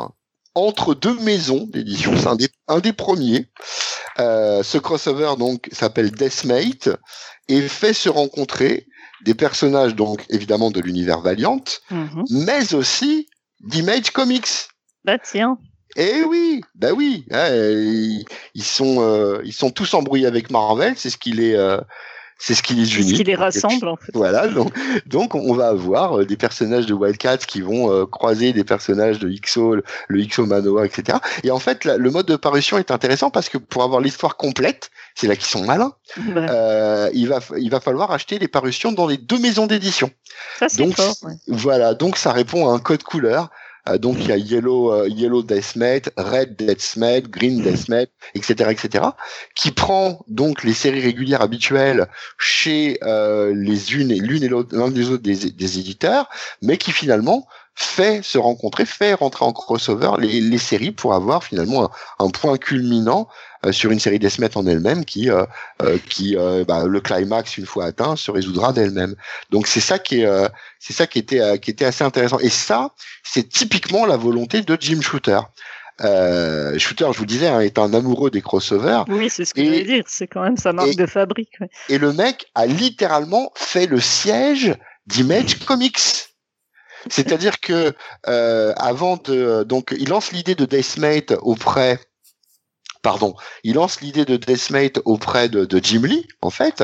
entre 0.55 0.93
deux 0.93 1.17
maisons 1.19 1.67
d'édition. 1.71 2.15
C'est 2.17 2.27
un 2.27 2.35
des, 2.35 2.49
un 2.67 2.79
des 2.79 2.93
premiers. 2.93 3.47
Euh, 4.19 4.63
ce 4.63 4.77
crossover 4.77 5.33
donc 5.37 5.69
s'appelle 5.71 6.11
Deathmate 6.11 6.89
et 7.47 7.61
fait 7.61 7.93
se 7.93 8.09
rencontrer 8.09 8.87
des 9.23 9.33
personnages 9.33 9.95
donc 9.95 10.25
évidemment 10.29 10.71
de 10.71 10.81
l'univers 10.81 11.21
Valiant, 11.21 11.63
mhm. 11.89 12.23
mais 12.29 12.73
aussi 12.73 13.27
d'Image 13.61 14.11
Comics. 14.11 14.47
Bah 15.05 15.17
tiens. 15.19 15.57
Eh 15.97 16.23
oui, 16.23 16.61
bah 16.75 16.93
oui, 16.93 17.25
ils, 18.53 18.63
sont 18.63 19.01
euh, 19.01 19.41
ils 19.43 19.53
sont 19.53 19.71
tous 19.71 19.93
embrouillés 19.93 20.25
avec 20.25 20.49
Marvel, 20.49 20.93
c'est 20.95 21.09
ce 21.09 21.17
qui 21.17 21.33
les 21.33 21.53
euh, 21.53 21.81
c'est 22.41 22.55
ce 22.55 22.63
qui 22.63 22.73
les 22.73 22.97
unit. 22.97 23.11
Ce 23.11 23.15
qui 23.17 23.23
les 23.23 23.35
rassemble, 23.35 23.87
en 23.87 23.95
fait. 23.95 24.11
Voilà, 24.15 24.47
donc, 24.47 24.73
donc 25.05 25.35
on 25.35 25.53
va 25.53 25.67
avoir 25.67 26.19
euh, 26.19 26.25
des 26.25 26.37
personnages 26.37 26.87
de 26.87 26.93
Wildcats 26.95 27.37
qui 27.37 27.61
vont 27.61 27.91
euh, 27.91 28.07
croiser 28.07 28.51
des 28.51 28.63
personnages 28.63 29.19
de 29.19 29.29
XO, 29.29 29.75
le, 29.75 30.25
XO 30.25 30.47
Manoa, 30.47 30.87
etc. 30.87 31.19
Et 31.43 31.51
en 31.51 31.59
fait, 31.59 31.85
le 31.85 32.09
mode 32.09 32.25
de 32.25 32.35
parution 32.35 32.79
est 32.79 32.89
intéressant 32.89 33.29
parce 33.29 33.47
que 33.47 33.59
pour 33.59 33.83
avoir 33.83 34.01
l'histoire 34.01 34.37
complète, 34.37 34.89
c'est 35.13 35.27
là 35.27 35.35
qu'ils 35.35 35.45
sont 35.45 35.63
malins, 35.65 35.93
euh, 36.27 37.11
il, 37.13 37.29
va, 37.29 37.41
il 37.59 37.69
va 37.69 37.79
falloir 37.79 38.11
acheter 38.11 38.39
les 38.39 38.47
parutions 38.47 38.91
dans 38.91 39.05
les 39.05 39.17
deux 39.17 39.37
maisons 39.37 39.67
d'édition. 39.67 40.09
Ça, 40.57 40.67
c'est 40.67 40.91
fort. 40.93 41.15
Voilà, 41.47 41.93
donc 41.93 42.17
ça 42.17 42.31
répond 42.31 42.69
à 42.69 42.73
un 42.73 42.79
code 42.79 43.03
couleur. 43.03 43.51
Euh, 43.89 43.97
donc 43.97 44.17
il 44.19 44.27
y 44.27 44.31
a 44.31 44.37
Yellow, 44.37 44.91
euh, 44.91 45.09
Yellow 45.09 45.43
Deathmate, 45.43 46.11
Red 46.17 46.55
Deathmate, 46.55 47.27
Green 47.29 47.61
Deathmate, 47.61 48.09
etc., 48.35 48.69
etc., 48.71 49.05
qui 49.55 49.71
prend 49.71 50.23
donc 50.27 50.63
les 50.63 50.73
séries 50.73 51.01
régulières 51.01 51.41
habituelles 51.41 52.07
chez 52.37 52.99
euh, 53.03 53.53
les 53.55 53.93
unes 53.93 54.11
et 54.11 54.19
l'une 54.19 54.43
et 54.43 54.47
l'autre, 54.47 54.75
l'un 54.75 54.89
des 54.89 55.09
autres 55.09 55.23
des, 55.23 55.51
des, 55.51 55.79
éditeurs, 55.79 56.29
mais 56.61 56.77
qui 56.77 56.91
finalement 56.91 57.47
fait 57.73 58.21
se 58.21 58.37
rencontrer, 58.37 58.85
fait 58.85 59.13
rentrer 59.13 59.45
en 59.45 59.53
crossover 59.53 60.11
les, 60.19 60.41
les 60.41 60.57
séries 60.57 60.91
pour 60.91 61.13
avoir 61.13 61.43
finalement 61.43 61.85
un, 61.85 62.25
un 62.25 62.29
point 62.29 62.57
culminant 62.57 63.27
sur 63.69 63.91
une 63.91 63.99
série 63.99 64.17
Deathmatch 64.17 64.57
en 64.57 64.65
elle-même 64.65 65.05
qui, 65.05 65.29
euh, 65.29 65.45
euh, 65.83 65.97
qui 66.09 66.35
bah, 66.67 66.85
le 66.85 67.01
climax 67.01 67.57
une 67.57 67.65
fois 67.65 67.85
atteint 67.85 68.15
se 68.15 68.31
résoudra 68.31 68.73
d'elle-même. 68.73 69.15
Donc 69.51 69.67
c'est 69.67 69.79
ça 69.79 69.99
qui 69.99 70.21
est, 70.21 70.49
c'est 70.79 70.93
ça 70.93 71.05
qui 71.05 71.19
était, 71.19 71.59
qui 71.59 71.69
était 71.69 71.85
assez 71.85 72.03
intéressant. 72.03 72.39
Et 72.39 72.49
ça, 72.49 72.91
c'est 73.23 73.47
typiquement 73.47 74.05
la 74.05 74.17
volonté 74.17 74.61
de 74.61 74.77
Jim 74.79 75.01
Shooter. 75.01 75.39
Euh, 76.03 76.77
Shooter, 76.79 77.07
je 77.13 77.17
vous 77.17 77.25
disais, 77.25 77.47
hein, 77.47 77.59
est 77.59 77.77
un 77.77 77.93
amoureux 77.93 78.31
des 78.31 78.41
crossovers. 78.41 79.03
Oui, 79.07 79.29
c'est 79.29 79.45
ce 79.45 79.53
que 79.53 79.61
je 79.61 79.67
voulais 79.67 79.83
dire. 79.83 80.03
C'est 80.07 80.27
quand 80.27 80.41
même 80.41 80.57
sa 80.57 80.73
marque 80.73 80.95
de 80.95 81.05
fabrique. 81.05 81.57
Et 81.89 81.97
le 81.97 82.13
mec 82.13 82.47
a 82.55 82.65
littéralement 82.65 83.51
fait 83.55 83.85
le 83.85 83.99
siège 83.99 84.75
d'Image 85.05 85.59
Comics. 85.59 85.99
C'est-à-dire 87.09 87.59
que 87.59 87.93
euh, 88.27 88.73
avant 88.77 89.17
de, 89.17 89.63
donc, 89.63 89.93
il 89.97 90.09
lance 90.09 90.31
l'idée 90.31 90.55
de 90.55 90.65
Deathmate 90.65 91.33
auprès 91.41 91.99
pardon, 93.01 93.35
il 93.63 93.75
lance 93.75 94.01
l'idée 94.01 94.25
de 94.25 94.37
Deathmate 94.37 94.99
auprès 95.05 95.49
de, 95.49 95.65
de, 95.65 95.79
Jim 95.83 96.01
Lee, 96.03 96.27
en 96.41 96.49
fait, 96.49 96.83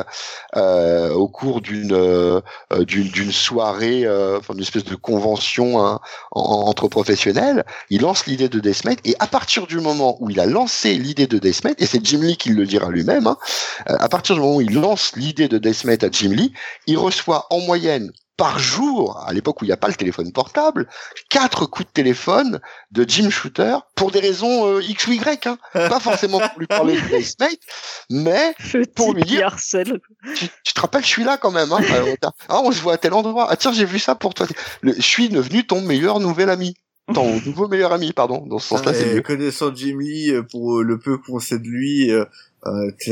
euh, 0.55 1.11
au 1.13 1.28
cours 1.28 1.61
d'une 1.61 1.93
euh, 1.93 2.41
d'une 2.86 3.32
soirée, 3.32 4.05
euh, 4.05 4.39
enfin 4.39 4.53
d'une 4.53 4.63
espèce 4.63 4.84
de 4.84 4.95
convention 4.95 5.86
hein, 5.86 5.99
entre 6.32 6.88
professionnels. 6.88 7.65
Il 7.89 8.01
lance 8.01 8.26
l'idée 8.26 8.49
de 8.49 8.59
Deathmate 8.59 8.99
et 9.05 9.15
à 9.20 9.28
partir 9.28 9.68
du 9.68 9.80
moment 9.80 10.18
où 10.20 10.30
il 10.30 10.39
a 10.39 10.45
lancé 10.45 10.95
l'idée 10.95 11.28
de 11.28 11.38
Deathmate, 11.38 11.82
et 11.82 11.86
c'est 11.86 12.03
Jim 12.05 12.22
Lee 12.22 12.38
qui 12.38 12.49
le 12.49 12.65
dira 12.65 12.89
lui-même, 12.89 13.28
hein, 13.28 13.38
à 13.86 14.09
partir 14.09 14.36
du 14.36 14.41
moment 14.41 14.57
où 14.57 14.61
il 14.61 14.74
lance 14.74 15.13
l'idée 15.15 15.47
de 15.47 15.57
Deathmate 15.57 16.03
à 16.03 16.09
Jim 16.11 16.32
Lee, 16.32 16.53
il 16.88 16.97
reçoit 16.97 17.47
en 17.49 17.59
moyenne 17.59 18.11
par 18.38 18.60
jour, 18.60 19.24
à 19.26 19.34
l'époque 19.34 19.62
où 19.62 19.66
il 19.66 19.70
n'y 19.70 19.74
a 19.74 19.78
pas 19.78 19.88
le 19.88 19.96
téléphone 19.96 20.32
portable, 20.32 20.88
quatre 21.30 21.66
coups 21.66 21.88
de 21.88 21.92
téléphone 21.92 22.60
de 22.92 23.06
Jim 23.08 23.30
Shooter 23.30 23.78
pour 23.96 24.12
des 24.12 24.20
raisons 24.20 24.68
euh, 24.68 24.82
X 24.82 25.08
ou 25.08 25.14
Y, 25.14 25.48
hein. 25.48 25.58
pas 25.74 26.00
forcément 26.00 26.40
pour 26.40 26.60
lui 26.60 26.68
parler 26.68 26.96
de 26.96 27.40
Mate, 27.40 27.60
mais 28.10 28.56
pour 28.96 29.14
lui 29.14 29.24
dire 29.24 29.56
tu, 29.58 30.50
tu, 30.64 30.74
te 30.74 30.80
rappelles, 30.80 31.04
je 31.04 31.08
suis 31.08 31.24
là 31.24 31.38
quand 31.38 31.52
même. 31.52 31.72
Hein. 31.72 31.82
ah, 32.48 32.62
on 32.64 32.72
se 32.72 32.82
voit 32.82 32.94
à 32.94 32.98
tel 32.98 33.14
endroit. 33.14 33.48
Ah 33.50 33.58
tiens, 33.58 33.74
j'ai 33.74 33.86
vu 33.86 34.00
ça 34.00 34.16
pour 34.16 34.34
toi. 34.34 34.46
je 34.84 35.02
suis 35.02 35.30
devenu 35.30 35.66
ton 35.66 35.82
meilleur 35.82 36.20
nouvel 36.20 36.50
ami. 36.50 36.76
Ton 37.14 37.40
nouveau 37.46 37.68
meilleur 37.68 37.94
ami, 37.94 38.12
pardon. 38.12 38.46
Dans 38.46 38.60
ce 38.60 38.68
sens-là, 38.68 38.94
c'est 38.94 39.14
mieux. 39.14 39.22
Connaissant 39.22 39.74
Jim 39.74 39.98
Lee, 40.00 40.32
euh, 40.32 40.44
pour 40.44 40.80
euh, 40.80 40.84
le 40.84 41.00
peu 41.00 41.18
qu'on 41.18 41.40
sait 41.40 41.60
de 41.60 41.68
lui, 41.68 42.12
euh, 42.12 42.26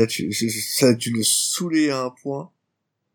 tu, 0.08 0.32
ça, 0.32 0.94
tu 0.94 1.10
le 1.10 1.22
saoulais 1.22 1.90
à 1.90 2.02
un 2.02 2.10
point. 2.10 2.50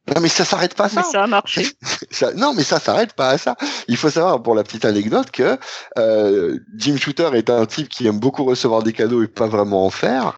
Non 0.07 0.19
mais 0.19 0.29
ça 0.29 0.45
s'arrête 0.45 0.73
pas 0.73 0.85
à 0.85 0.89
ça. 0.89 1.01
Mais 1.05 1.11
ça 1.11 1.23
a 1.23 1.27
marché. 1.27 1.67
non 2.35 2.53
mais 2.53 2.63
ça 2.63 2.79
s'arrête 2.79 3.13
pas 3.13 3.29
à 3.29 3.37
ça. 3.37 3.55
Il 3.87 3.97
faut 3.97 4.09
savoir 4.09 4.41
pour 4.41 4.55
la 4.55 4.63
petite 4.63 4.85
anecdote 4.85 5.31
que 5.31 5.57
euh, 5.97 6.57
Jim 6.75 6.97
Shooter 6.97 7.29
est 7.33 7.49
un 7.49 7.65
type 7.65 7.87
qui 7.87 8.07
aime 8.07 8.19
beaucoup 8.19 8.43
recevoir 8.43 8.83
des 8.83 8.93
cadeaux 8.93 9.23
et 9.23 9.27
pas 9.27 9.47
vraiment 9.47 9.85
en 9.85 9.89
faire. 9.89 10.37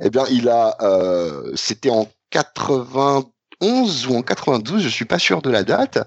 Eh 0.00 0.10
bien 0.10 0.24
il 0.30 0.48
a, 0.48 0.76
euh, 0.80 1.52
c'était 1.54 1.90
en 1.90 2.08
91 2.30 3.26
91 3.64 4.06
ou 4.08 4.16
en 4.16 4.22
92, 4.22 4.82
je 4.82 4.88
suis 4.88 5.04
pas 5.04 5.18
sûr 5.18 5.42
de 5.42 5.50
la 5.50 5.62
date. 5.62 5.98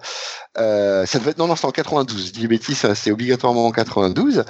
Euh, 0.58 1.06
ça 1.06 1.20
devait 1.20 1.32
être 1.32 1.38
non 1.38 1.48
non 1.48 1.56
c'est 1.56 1.66
en 1.66 1.72
92. 1.72 2.28
Je 2.28 2.32
dis 2.32 2.48
bêtises, 2.48 2.86
c'est 2.94 3.12
obligatoirement 3.12 3.68
en 3.68 3.72
92. 3.72 4.44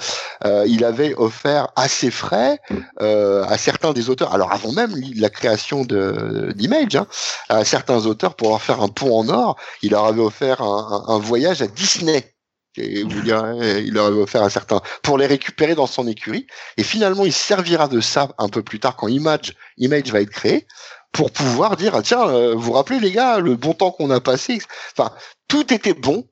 Euh, 0.44 0.64
il 0.66 0.84
avait 0.84 1.14
offert 1.14 1.68
à 1.76 1.88
ses 1.88 2.10
frais 2.10 2.58
euh, 3.00 3.44
à 3.44 3.58
certains 3.58 3.92
des 3.92 4.10
auteurs, 4.10 4.34
alors 4.34 4.52
avant 4.52 4.72
même 4.72 4.94
la 5.16 5.30
création 5.30 5.84
de 5.84 6.52
d'Image, 6.54 6.96
hein, 6.96 7.06
à 7.48 7.64
certains 7.64 8.06
auteurs 8.06 8.34
pour 8.34 8.50
leur 8.50 8.62
faire 8.62 8.82
un 8.82 8.88
pont 8.88 9.18
en 9.18 9.28
or, 9.28 9.56
il 9.82 9.92
leur 9.92 10.04
avait 10.04 10.20
offert 10.20 10.62
un, 10.62 11.04
un, 11.08 11.14
un 11.14 11.18
voyage 11.18 11.62
à 11.62 11.66
Disney. 11.66 12.34
Et 12.76 13.02
vous 13.02 13.22
direz, 13.22 13.82
il 13.82 13.92
leur 13.94 14.06
avait 14.06 14.20
offert 14.20 14.42
un 14.44 14.50
certain 14.50 14.80
pour 15.02 15.18
les 15.18 15.26
récupérer 15.26 15.74
dans 15.74 15.88
son 15.88 16.06
écurie. 16.06 16.46
Et 16.76 16.84
finalement, 16.84 17.24
il 17.24 17.32
servira 17.32 17.88
de 17.88 18.00
ça 18.00 18.28
un 18.38 18.48
peu 18.48 18.62
plus 18.62 18.78
tard 18.78 18.94
quand 18.94 19.08
Image 19.08 19.54
Image 19.78 20.12
va 20.12 20.20
être 20.20 20.30
créé 20.30 20.66
pour 21.12 21.30
pouvoir 21.30 21.76
dire 21.76 21.94
ah, 21.94 22.02
tiens 22.02 22.28
euh, 22.28 22.54
vous 22.54 22.60
vous 22.60 22.72
rappelez 22.72 23.00
les 23.00 23.10
gars 23.10 23.40
le 23.40 23.56
bon 23.56 23.74
temps 23.74 23.90
qu'on 23.90 24.10
a 24.10 24.20
passé 24.20 24.58
enfin 24.92 25.12
tout 25.48 25.72
était 25.72 25.94
bon 25.94 26.28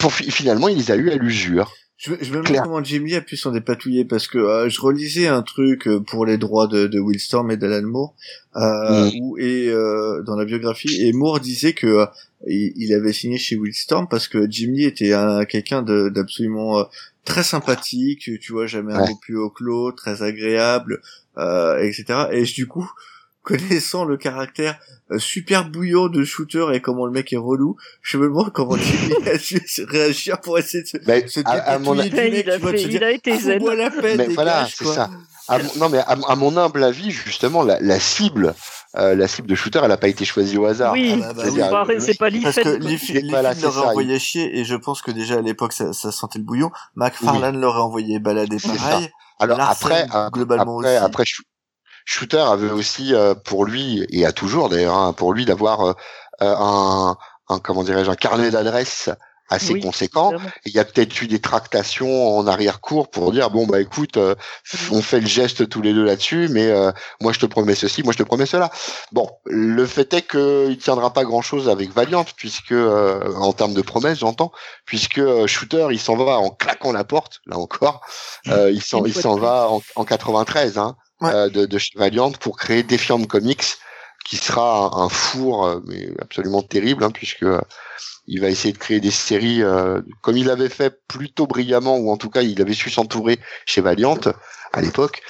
pour 0.00 0.12
finalement 0.12 0.68
il 0.68 0.78
les 0.78 0.90
a 0.90 0.96
eu 0.96 1.10
à 1.10 1.16
l'usure. 1.16 1.72
Je, 1.98 2.14
je 2.18 2.32
me 2.32 2.42
demande 2.42 2.64
comment 2.64 2.82
Jimmy 2.82 3.14
a 3.14 3.20
pu 3.20 3.36
s'en 3.36 3.52
dépatouiller 3.52 4.06
parce 4.06 4.26
que 4.26 4.38
euh, 4.38 4.70
je 4.70 4.80
relisais 4.80 5.26
un 5.26 5.42
truc 5.42 5.86
euh, 5.86 6.00
pour 6.00 6.24
les 6.24 6.38
droits 6.38 6.66
de, 6.66 6.86
de 6.86 6.98
Will 6.98 7.20
Storm 7.20 7.50
et 7.50 7.58
d'Alan 7.58 7.86
Moore 7.86 8.14
euh, 8.56 9.04
mm. 9.04 9.20
où, 9.20 9.36
et 9.36 9.68
euh, 9.68 10.22
dans 10.22 10.34
la 10.34 10.46
biographie 10.46 11.06
et 11.06 11.12
Moore 11.12 11.40
disait 11.40 11.74
que 11.74 12.06
il, 12.46 12.94
avait 12.94 13.12
signé 13.12 13.36
chez 13.36 13.54
Will 13.56 13.74
Storm 13.74 14.08
parce 14.08 14.28
que 14.28 14.50
Jimmy 14.50 14.84
était 14.84 15.12
un 15.12 15.44
quelqu'un 15.44 15.82
d'absolument 15.82 16.86
très 17.26 17.42
sympathique 17.42 18.30
tu 18.40 18.52
vois 18.52 18.64
jamais 18.64 18.94
un 18.94 19.00
mot 19.00 19.18
plus 19.20 19.36
haut 19.36 19.50
clos 19.50 19.92
très 19.92 20.22
agréable 20.22 21.02
etc 21.36 22.04
et 22.32 22.44
du 22.44 22.66
coup 22.66 22.90
connaissant 23.42 24.04
le 24.04 24.16
caractère 24.16 24.78
euh, 25.10 25.18
super 25.18 25.68
bouillant 25.68 26.08
de 26.08 26.24
shooter 26.24 26.66
et 26.72 26.80
comment 26.80 27.06
le 27.06 27.12
mec 27.12 27.32
est 27.32 27.38
relou, 27.38 27.76
je 28.02 28.16
me 28.18 28.26
demande 28.26 28.52
comment 28.52 28.76
Jimmy 28.76 29.28
a 29.28 29.36
dû 29.36 29.60
réagir 29.88 30.40
pour 30.40 30.58
essayer 30.58 30.82
de 30.82 30.88
se, 30.88 30.98
bah, 30.98 31.26
se 31.26 31.40
à, 31.44 31.78
mon... 31.78 31.94
il, 31.94 32.14
mec, 32.14 32.48
a 32.48 32.58
fait, 32.58 32.82
il 32.82 33.02
a 33.02 33.10
été 33.10 33.36
zen. 33.36 33.64
La 33.64 33.90
peine, 33.90 34.18
mais 34.18 34.28
voilà, 34.28 34.68
c'est 34.72 34.84
ça. 34.84 35.10
À, 35.48 35.58
non 35.78 35.88
mais 35.88 35.98
à, 36.06 36.36
mon 36.36 36.56
humble 36.56 36.84
avis, 36.84 37.10
justement, 37.10 37.64
la, 37.64 37.80
la 37.80 37.98
cible, 37.98 38.54
euh, 38.96 39.16
la 39.16 39.26
cible 39.26 39.48
de 39.48 39.54
shooter, 39.56 39.80
elle 39.82 39.90
a 39.90 39.96
pas 39.96 40.06
été 40.06 40.24
choisie 40.24 40.58
au 40.58 40.66
hasard. 40.66 40.92
Oui, 40.92 41.20
ah 41.24 41.32
bah, 41.32 41.42
bah 41.44 41.84
oui. 41.88 41.94
c'est 41.98 42.16
pas. 42.16 42.30
Parce 42.42 42.56
que 42.56 42.76
l'IFED 42.76 43.28
voilà, 43.30 43.54
l'aurait 43.54 43.88
envoyé 43.88 44.18
chier 44.18 44.58
et 44.58 44.64
je 44.64 44.76
pense 44.76 45.02
que 45.02 45.10
déjà 45.10 45.38
à 45.38 45.40
l'époque 45.40 45.72
ça, 45.72 45.92
ça 45.92 46.12
sentait 46.12 46.38
le 46.38 46.44
bouillon. 46.44 46.70
McFarlane 46.94 47.56
oui. 47.56 47.62
l'aurait 47.62 47.80
envoyé 47.80 48.20
balader 48.20 48.58
pareil. 48.58 49.10
Alors 49.40 49.60
après, 49.60 50.06
globalement 50.32 50.78
après, 50.78 50.96
aussi. 50.96 51.04
après, 51.04 51.24
Shooter 52.10 52.40
avait 52.40 52.72
aussi 52.72 53.14
euh, 53.14 53.36
pour 53.36 53.64
lui 53.64 54.04
et 54.10 54.26
a 54.26 54.32
toujours 54.32 54.68
d'ailleurs 54.68 54.96
hein, 54.96 55.12
pour 55.12 55.32
lui 55.32 55.44
d'avoir 55.44 55.80
euh, 55.82 55.92
euh, 56.42 56.56
un, 56.58 57.16
un, 57.48 57.58
comment 57.60 57.84
dirais-je 57.84 58.10
un 58.10 58.16
carnet 58.16 58.50
d'adresses 58.50 59.10
assez 59.50 59.80
conséquent. 59.80 60.32
Il 60.64 60.72
y 60.72 60.78
a 60.78 60.84
peut-être 60.84 61.20
eu 61.22 61.26
des 61.26 61.40
tractations 61.40 62.38
en 62.38 62.46
arrière-cours 62.46 63.10
pour 63.10 63.32
dire 63.32 63.50
bon 63.50 63.66
bah 63.66 63.80
écoute, 63.80 64.18
on 64.90 65.02
fait 65.02 65.20
le 65.20 65.26
geste 65.26 65.68
tous 65.68 65.82
les 65.82 65.92
deux 65.92 66.04
là-dessus, 66.04 66.48
mais 66.50 66.72
moi 67.20 67.32
je 67.32 67.38
te 67.40 67.46
promets 67.46 67.74
ceci, 67.74 68.02
moi 68.02 68.12
je 68.12 68.18
te 68.18 68.22
promets 68.22 68.46
cela. 68.46 68.70
Bon, 69.12 69.28
le 69.46 69.84
fait 69.86 70.12
est 70.14 70.22
qu'il 70.22 70.78
tiendra 70.78 71.12
pas 71.12 71.24
grand-chose 71.24 71.68
avec 71.68 71.92
Valiant 71.92 72.24
puisque 72.36 72.72
en 72.72 73.52
termes 73.52 73.74
de 73.74 73.82
promesses 73.82 74.20
j'entends, 74.20 74.52
puisque 74.84 75.20
Shooter 75.46 75.88
il 75.90 76.00
s'en 76.00 76.16
va 76.16 76.38
en 76.38 76.50
claquant 76.50 76.92
la 76.92 77.04
porte 77.04 77.40
là 77.46 77.58
encore, 77.58 78.00
il 78.46 78.82
s'en 78.82 79.04
il 79.04 79.14
s'en 79.14 79.36
va 79.36 79.68
en, 79.68 79.82
en 79.96 80.04
93. 80.04 80.78
Hein 80.78 80.96
euh, 81.22 81.50
de, 81.50 81.66
de 81.66 81.78
chez 81.78 81.98
Valiant 81.98 82.30
pour 82.32 82.56
créer 82.56 82.82
Defiant 82.82 83.22
Comics, 83.24 83.76
qui 84.24 84.36
sera 84.36 84.90
un, 84.94 85.08
four 85.08 85.66
euh, 85.66 85.80
mais 85.86 86.08
absolument 86.20 86.62
terrible, 86.62 87.04
hein, 87.04 87.10
puisque 87.10 87.42
euh, 87.42 87.60
il 88.26 88.40
va 88.40 88.48
essayer 88.48 88.72
de 88.72 88.78
créer 88.78 89.00
des 89.00 89.10
séries 89.10 89.62
comme 90.20 90.36
il 90.36 90.50
avait 90.50 90.68
fait 90.68 91.00
plutôt 91.08 91.48
brillamment, 91.48 91.96
ou 91.96 92.12
en 92.12 92.16
tout 92.16 92.30
cas 92.30 92.42
il 92.42 92.60
avait 92.62 92.74
su 92.74 92.88
s'entourer 92.88 93.40
chez 93.66 93.80
Valiant 93.80 94.16
à 94.72 94.80
l'époque. 94.80 95.20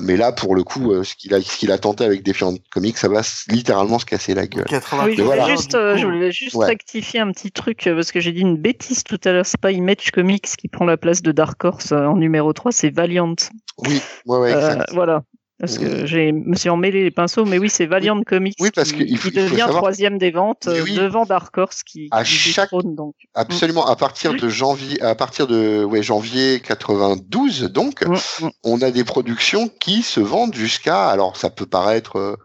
mais 0.00 0.16
là, 0.16 0.32
pour 0.32 0.56
le 0.56 0.64
coup, 0.64 1.04
ce 1.04 1.14
qu'il 1.14 1.32
a, 1.32 1.40
ce 1.40 1.56
qu'il 1.56 1.70
a 1.70 1.78
tenté 1.78 2.02
avec 2.02 2.24
Defiant 2.24 2.54
Comics, 2.72 2.98
ça 2.98 3.06
va 3.06 3.20
littéralement 3.48 4.00
se 4.00 4.04
casser 4.04 4.34
la 4.34 4.48
gueule. 4.48 4.66
Oui, 4.68 5.14
je 5.16 5.22
voulais 5.22 5.46
juste, 5.46 5.72
je 5.72 6.04
voulais 6.04 6.32
juste 6.32 6.56
rectifier 6.56 7.20
un 7.20 7.30
petit 7.30 7.52
truc 7.52 7.82
parce 7.84 8.10
que 8.10 8.18
j'ai 8.18 8.32
dit 8.32 8.40
une 8.40 8.56
bêtise 8.56 9.04
tout 9.04 9.20
à 9.24 9.30
l'heure. 9.30 9.46
C'est 9.46 9.60
pas 9.60 9.70
Image 9.70 10.10
Comics 10.10 10.56
qui 10.58 10.66
prend 10.66 10.86
la 10.86 10.96
place 10.96 11.22
de 11.22 11.30
Dark 11.30 11.62
Horse 11.62 11.92
en 11.92 12.16
numéro 12.16 12.52
3, 12.52 12.72
c'est 12.72 12.90
Valiant. 12.90 13.36
Oui, 13.78 14.02
ouais, 14.26 14.38
ouais, 14.38 14.52
exact. 14.52 14.92
voilà. 14.92 15.22
Parce 15.60 15.76
que 15.76 16.06
j'ai 16.06 16.32
me 16.32 16.56
suis 16.56 16.70
emmêlé 16.70 17.04
les 17.04 17.10
pinceaux, 17.10 17.44
mais 17.44 17.58
oui, 17.58 17.68
c'est 17.68 17.84
Valiant 17.84 18.22
Comics 18.22 18.56
oui, 18.60 18.70
parce 18.74 18.92
qui, 18.92 19.14
faut, 19.16 19.30
devient 19.30 19.66
troisième 19.68 20.16
des 20.16 20.30
ventes 20.30 20.68
oui. 20.84 20.96
devant 20.96 21.26
Dark 21.26 21.56
Horse 21.58 21.82
qui, 21.82 22.08
à 22.12 22.24
chaque... 22.24 22.70
donc. 22.82 23.14
Absolument, 23.34 23.86
à 23.86 23.94
partir 23.94 24.32
de 24.32 24.48
janvier, 24.48 25.00
à 25.02 25.14
partir 25.14 25.46
de 25.46 25.84
ouais, 25.84 26.02
janvier 26.02 26.60
92, 26.60 27.64
donc, 27.64 28.06
mmh, 28.06 28.14
mmh. 28.14 28.48
on 28.64 28.80
a 28.80 28.90
des 28.90 29.04
productions 29.04 29.68
qui 29.68 30.02
se 30.02 30.20
vendent 30.20 30.54
jusqu'à, 30.54 31.08
alors 31.08 31.36
ça 31.36 31.50
peut 31.50 31.66
paraître 31.66 32.16
euh, 32.16 32.36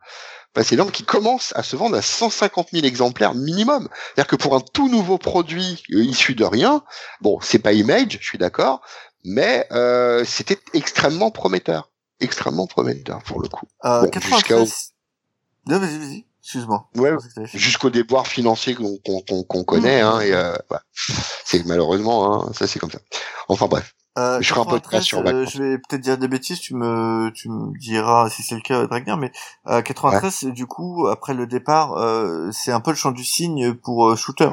pas 0.53 0.69
énorme, 0.71 0.91
qui 0.91 1.03
commencent 1.03 1.53
à 1.55 1.63
se 1.63 1.77
vendre 1.77 1.95
à 1.95 2.01
150 2.01 2.69
000 2.73 2.85
exemplaires 2.85 3.33
minimum. 3.33 3.87
C'est-à-dire 3.91 4.27
que 4.27 4.35
pour 4.35 4.55
un 4.55 4.61
tout 4.61 4.89
nouveau 4.89 5.17
produit 5.17 5.83
euh, 5.93 6.03
issu 6.03 6.35
de 6.35 6.43
rien, 6.43 6.83
bon, 7.21 7.39
c'est 7.41 7.59
pas 7.59 7.71
Image, 7.71 8.17
je 8.19 8.25
suis 8.25 8.37
d'accord, 8.37 8.81
mais 9.23 9.67
euh, 9.71 10.23
c'était 10.25 10.59
extrêmement 10.73 11.31
prometteur 11.31 11.91
extrêmement 12.19 12.67
prometteur 12.67 13.21
pour 13.23 13.41
le 13.41 13.47
coup. 13.47 13.67
Euh, 13.85 14.01
bon, 14.01 14.09
93... 14.09 14.93
Non, 15.67 15.79
vas-y, 15.79 15.97
vas-y. 15.97 16.25
Excuse-moi. 16.43 16.87
Ouais, 16.95 17.11
jusqu'au 17.55 17.89
déboire 17.89 18.27
financier 18.27 18.75
qu'on 18.75 18.97
qu'on 18.99 19.43
qu'on 19.43 19.63
connaît, 19.63 20.03
mmh. 20.03 20.05
hein, 20.05 20.19
et 20.21 20.31
euh, 20.31 20.53
ouais. 20.69 20.77
c'est 21.43 21.65
malheureusement, 21.65 22.45
hein, 22.47 22.51
ça 22.53 22.67
c'est 22.67 22.77
comme 22.77 22.91
ça. 22.91 22.99
Enfin 23.47 23.65
bref. 23.65 23.95
Euh, 24.17 24.39
je 24.41 24.47
serai 24.47 24.61
un 24.61 24.65
peu 24.65 24.79
de 24.79 25.01
sur 25.01 25.25
euh, 25.25 25.45
Je 25.45 25.61
vais 25.61 25.77
peut-être 25.77 26.01
dire 26.01 26.17
des 26.17 26.29
bêtises, 26.29 26.59
tu 26.59 26.73
me, 26.73 27.31
tu 27.31 27.49
me 27.49 27.77
diras 27.79 28.29
si 28.29 28.43
c'est 28.43 28.55
le 28.55 28.61
cas, 28.61 28.85
Dragner, 28.87 29.15
mais 29.17 29.31
euh, 29.67 29.81
93, 29.81 30.43
ouais. 30.43 30.51
du 30.51 30.67
coup, 30.67 31.07
après 31.07 31.33
le 31.33 31.47
départ, 31.47 31.97
euh, 31.97 32.49
c'est 32.53 32.71
un 32.71 32.79
peu 32.79 32.91
le 32.91 32.95
champ 32.95 33.11
du 33.11 33.25
signe 33.25 33.73
pour 33.73 34.07
euh, 34.07 34.15
Shooter, 34.15 34.51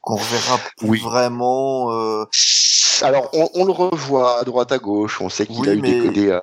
qu'on 0.00 0.16
reverra 0.16 0.58
oui. 0.82 1.00
vraiment. 1.00 1.92
Euh... 1.92 2.24
Alors, 3.02 3.28
on, 3.32 3.48
on, 3.54 3.64
le 3.64 3.72
revoit 3.72 4.40
à 4.40 4.44
droite 4.44 4.72
à 4.72 4.78
gauche, 4.78 5.20
on 5.20 5.28
sait 5.28 5.46
qu'il 5.46 5.60
oui, 5.60 5.68
a 5.68 5.74
eu 5.74 5.80
mais... 5.80 6.00
des, 6.00 6.10
des, 6.10 6.40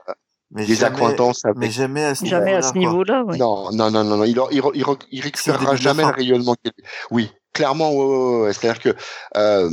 mais 0.53 0.65
des 0.65 0.75
jamais, 0.75 1.03
avec... 1.03 1.19
mais 1.55 1.71
jamais 1.71 2.03
à 2.03 2.15
ce 2.15 2.25
jamais 2.25 2.51
niveau-là. 2.51 2.57
à 2.57 2.61
ce 2.71 2.77
niveau-là 2.77 3.23
ouais. 3.23 3.37
Non, 3.37 3.71
non, 3.71 3.89
non, 3.89 4.03
non, 4.03 4.17
non. 4.17 4.23
Il, 4.23 4.39
il, 4.51 4.61
il, 4.75 4.85
il 5.11 5.21
récupérera 5.21 5.75
jamais 5.75 6.03
le 6.03 6.09
rayonnement. 6.09 6.55
Oui, 7.11 7.31
clairement, 7.53 7.91
ouais, 7.91 8.05
ouais, 8.05 8.41
ouais. 8.43 8.53
c'est-à-dire 8.53 8.81
que 8.81 8.95
euh, 9.35 9.69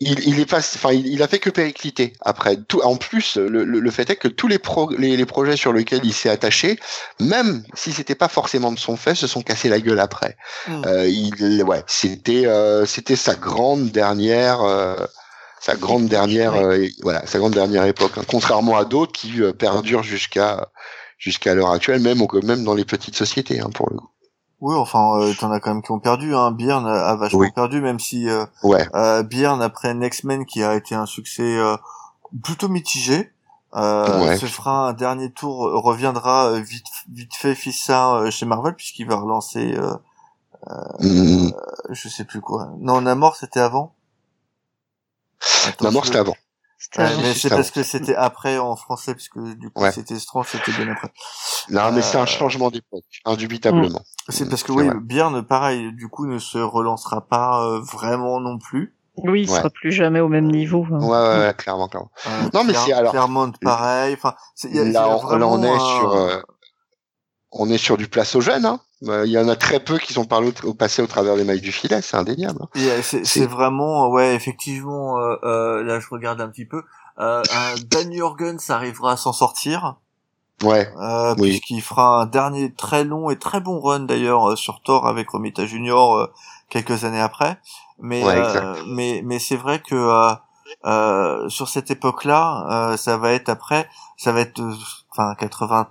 il, 0.00 0.20
il 0.28 0.38
est 0.38 0.46
pas, 0.46 0.58
enfin, 0.58 0.92
il, 0.92 1.08
il, 1.08 1.22
a 1.22 1.28
fait 1.28 1.40
que 1.40 1.50
péricliter. 1.50 2.12
Après, 2.20 2.56
tout, 2.56 2.80
en 2.82 2.96
plus, 2.96 3.36
le, 3.36 3.64
le, 3.64 3.80
le 3.80 3.90
fait 3.90 4.08
est 4.10 4.16
que 4.16 4.28
tous 4.28 4.46
les, 4.46 4.60
pro, 4.60 4.90
les, 4.96 5.16
les, 5.16 5.26
projets 5.26 5.56
sur 5.56 5.72
lesquels 5.72 6.04
il 6.04 6.14
s'est 6.14 6.30
attaché, 6.30 6.78
même 7.18 7.64
si 7.74 7.92
c'était 7.92 8.14
pas 8.14 8.28
forcément 8.28 8.70
de 8.70 8.78
son 8.78 8.96
fait, 8.96 9.16
se 9.16 9.26
sont 9.26 9.42
cassés 9.42 9.68
la 9.68 9.80
gueule 9.80 9.98
après. 9.98 10.36
Mm. 10.68 10.82
Euh, 10.86 11.08
il, 11.08 11.62
ouais, 11.64 11.82
c'était, 11.88 12.46
euh, 12.46 12.86
c'était 12.86 13.16
sa 13.16 13.34
grande 13.34 13.90
dernière. 13.90 14.62
Euh, 15.58 15.72
sa 15.72 15.76
grande 15.76 16.06
dernière 16.06 16.54
euh, 16.54 16.86
voilà 17.02 17.26
sa 17.26 17.38
grande 17.38 17.52
dernière 17.52 17.84
époque 17.84 18.12
hein. 18.16 18.22
contrairement 18.28 18.76
à 18.76 18.84
d'autres 18.84 19.12
qui 19.12 19.42
euh, 19.42 19.52
perdurent 19.52 20.02
jusqu'à 20.02 20.68
jusqu'à 21.18 21.54
l'heure 21.54 21.70
actuelle 21.70 22.00
même 22.00 22.26
même 22.44 22.64
dans 22.64 22.74
les 22.74 22.84
petites 22.84 23.16
sociétés 23.16 23.60
hein, 23.60 23.70
pour 23.74 23.90
le 23.90 23.96
coup 23.96 24.08
oui, 24.60 24.74
enfin, 24.74 25.20
euh, 25.20 25.34
t'en 25.38 25.52
as 25.52 25.60
quand 25.60 25.72
même 25.72 25.82
qui 25.82 25.92
ont 25.92 26.00
perdu. 26.00 26.34
Hein. 26.34 26.50
Byrne 26.50 26.86
a, 26.86 27.10
a 27.10 27.16
vachement 27.16 27.40
oui. 27.40 27.50
perdu, 27.52 27.80
même 27.80 28.00
si 28.00 28.28
euh, 28.28 28.44
ouais. 28.64 28.88
euh, 28.94 29.22
Byrne 29.22 29.62
après 29.62 29.94
Next 29.94 30.24
Men 30.24 30.44
qui 30.46 30.62
a 30.64 30.74
été 30.74 30.94
un 30.94 31.06
succès 31.06 31.56
euh, 31.56 31.76
plutôt 32.42 32.68
mitigé, 32.68 33.32
euh, 33.76 34.26
ouais. 34.26 34.36
se 34.36 34.46
fera 34.46 34.88
un 34.88 34.92
dernier 34.94 35.30
tour, 35.30 35.58
reviendra 35.58 36.48
euh, 36.48 36.60
vite 36.60 36.86
vite 37.12 37.34
fait 37.36 37.54
fissa 37.54 38.28
chez 38.30 38.46
Marvel 38.46 38.74
puisqu'il 38.74 39.06
va 39.06 39.16
relancer. 39.16 39.76
Mm. 40.98 41.50
Je 41.90 42.08
sais 42.08 42.24
plus 42.24 42.40
quoi. 42.40 42.72
Non, 42.80 43.00
mort 43.14 43.36
c'était 43.36 43.60
avant. 43.60 43.94
Attends, 45.66 45.92
mort 45.92 46.04
c'était 46.04 46.18
avant. 46.18 46.36
Ouais, 46.96 47.10
mais 47.20 47.34
c'est 47.34 47.50
parce 47.50 47.70
que 47.70 47.82
c'était 47.82 48.14
après 48.14 48.58
en 48.58 48.76
français, 48.76 49.14
puisque 49.14 49.38
du 49.38 49.70
coup 49.70 49.82
ouais. 49.82 49.92
c'était 49.92 50.18
Strange, 50.18 50.46
c'était 50.50 50.72
bien 50.72 50.92
après. 50.92 51.12
Non, 51.70 51.90
mais 51.92 51.98
euh... 51.98 52.02
c'est 52.02 52.18
un 52.18 52.26
changement 52.26 52.70
d'époque, 52.70 53.04
indubitablement. 53.24 54.02
C'est 54.28 54.48
parce 54.48 54.62
que 54.62 54.72
oui, 54.72 54.88
Byrne, 55.02 55.42
pareil, 55.42 55.92
du 55.92 56.08
coup 56.08 56.26
ne 56.26 56.38
se 56.38 56.58
relancera 56.58 57.26
pas 57.26 57.64
euh, 57.64 57.80
vraiment 57.80 58.40
non 58.40 58.58
plus. 58.58 58.94
Oui, 59.24 59.42
il 59.42 59.50
ouais. 59.50 59.56
sera 59.56 59.70
plus 59.70 59.90
jamais 59.90 60.20
au 60.20 60.28
même 60.28 60.46
niveau. 60.46 60.86
Hein. 60.92 61.00
Ouais, 61.00 61.08
ouais, 61.08 61.46
ouais, 61.46 61.54
clairement, 61.56 61.88
clairement. 61.88 62.10
Euh, 62.26 62.48
non, 62.54 62.62
mais 62.62 62.74
c'est 62.74 62.92
alors. 62.92 63.12
Claremont, 63.12 63.52
pareil. 63.60 64.14
Enfin, 64.14 64.34
y 64.64 64.78
a, 64.78 64.84
là, 64.84 65.08
on, 65.08 65.36
là, 65.36 65.46
on 65.46 65.62
est 65.62 65.78
sur, 65.78 66.12
euh, 66.14 66.40
on 67.52 67.68
est 67.70 67.78
sur 67.78 67.96
du 67.96 68.08
place 68.08 68.34
aux 68.34 68.40
jeunes. 68.40 68.66
Hein. 68.66 68.80
Il 69.02 69.30
y 69.30 69.38
en 69.38 69.48
a 69.48 69.54
très 69.56 69.80
peu 69.80 69.98
qui 69.98 70.12
sont 70.12 70.24
parlé 70.24 70.52
au, 70.64 70.74
passé 70.74 71.02
au 71.02 71.06
travers 71.06 71.36
des 71.36 71.44
mailles 71.44 71.60
du 71.60 71.70
filet, 71.72 72.02
c'est 72.02 72.16
indéniable. 72.16 72.60
Hein. 72.62 73.00
C'est 73.02 73.46
vraiment, 73.46 74.08
ouais, 74.10 74.34
effectivement. 74.34 75.18
Euh, 75.18 75.36
euh, 75.44 75.84
là, 75.84 76.00
je 76.00 76.06
regarde 76.10 76.40
un 76.40 76.48
petit 76.48 76.64
peu. 76.66 76.82
Euh, 77.20 77.42
Dan 77.90 78.12
Jorgens 78.12 78.70
arrivera 78.70 79.12
à 79.12 79.16
s'en 79.16 79.32
sortir. 79.32 79.96
Ouais. 80.64 80.88
Euh, 81.00 81.34
Oui. 81.38 81.50
Puisqu'il 81.50 81.80
fera 81.80 82.22
un 82.22 82.26
dernier 82.26 82.74
très 82.74 83.04
long 83.04 83.30
et 83.30 83.38
très 83.38 83.60
bon 83.60 83.78
run 83.80 84.00
d'ailleurs 84.00 84.50
euh, 84.50 84.56
sur 84.56 84.82
Thor 84.82 85.06
avec 85.06 85.30
Romita 85.30 85.64
Junior 85.64 86.16
euh, 86.16 86.26
quelques 86.68 87.04
années 87.04 87.20
après. 87.20 87.58
Mais 88.00 88.24
Ouais, 88.24 88.34
euh, 88.36 88.74
mais 88.88 89.22
mais 89.24 89.38
c'est 89.38 89.56
vrai 89.56 89.80
que 89.80 89.94
euh, 89.94 90.34
euh, 90.84 91.48
sur 91.48 91.68
cette 91.68 91.92
époque-là, 91.92 92.90
euh, 92.92 92.96
ça 92.96 93.16
va 93.16 93.32
être 93.32 93.48
après, 93.48 93.88
ça 94.16 94.32
va 94.32 94.40
être 94.40 94.60
euh, 94.60 94.74
enfin 95.10 95.34
80 95.36 95.88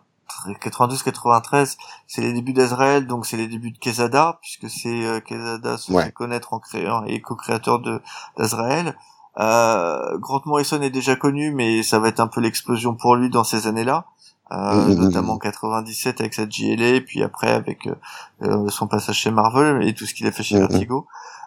92 0.61 1.03
93 1.03 1.77
c'est 2.07 2.21
les 2.21 2.33
débuts 2.33 2.53
d'Azrael 2.53 3.07
donc 3.07 3.25
c'est 3.25 3.37
les 3.37 3.47
débuts 3.47 3.71
de 3.71 3.77
Quesada 3.77 4.39
puisque 4.41 4.69
c'est 4.69 5.05
euh, 5.05 5.19
Quesada 5.19 5.77
se 5.77 5.91
Ouais. 5.91 6.05
fait 6.05 6.11
connaître 6.11 6.53
en 6.53 6.59
créant 6.59 7.03
et 7.05 7.21
co-créateur 7.21 7.79
de 7.79 8.01
d'Azrael 8.37 8.95
euh, 9.39 10.17
Grant 10.17 10.41
Morrison 10.45 10.81
est 10.81 10.89
déjà 10.89 11.15
connu 11.15 11.51
mais 11.51 11.83
ça 11.83 11.99
va 11.99 12.07
être 12.09 12.19
un 12.19 12.27
peu 12.27 12.41
l'explosion 12.41 12.95
pour 12.95 13.15
lui 13.15 13.29
dans 13.29 13.43
ces 13.43 13.67
années-là 13.67 14.05
euh, 14.51 14.55
Mm, 14.87 14.93
mm, 14.93 14.99
notamment 15.03 15.35
mm. 15.35 15.39
97 15.39 16.21
avec 16.21 16.33
sa 16.33 16.47
JLA 16.47 17.01
puis 17.01 17.21
après 17.23 17.51
avec 17.51 17.87
euh, 17.87 17.95
euh, 18.43 18.69
son 18.69 18.87
passage 18.87 19.17
chez 19.17 19.31
Marvel 19.31 19.83
et 19.87 19.93
tout 19.93 20.05
ce 20.05 20.13
qu'il 20.13 20.25
a 20.27 20.31
fait 20.31 20.43
chez. 20.43 20.57
Vertigo 20.57 21.05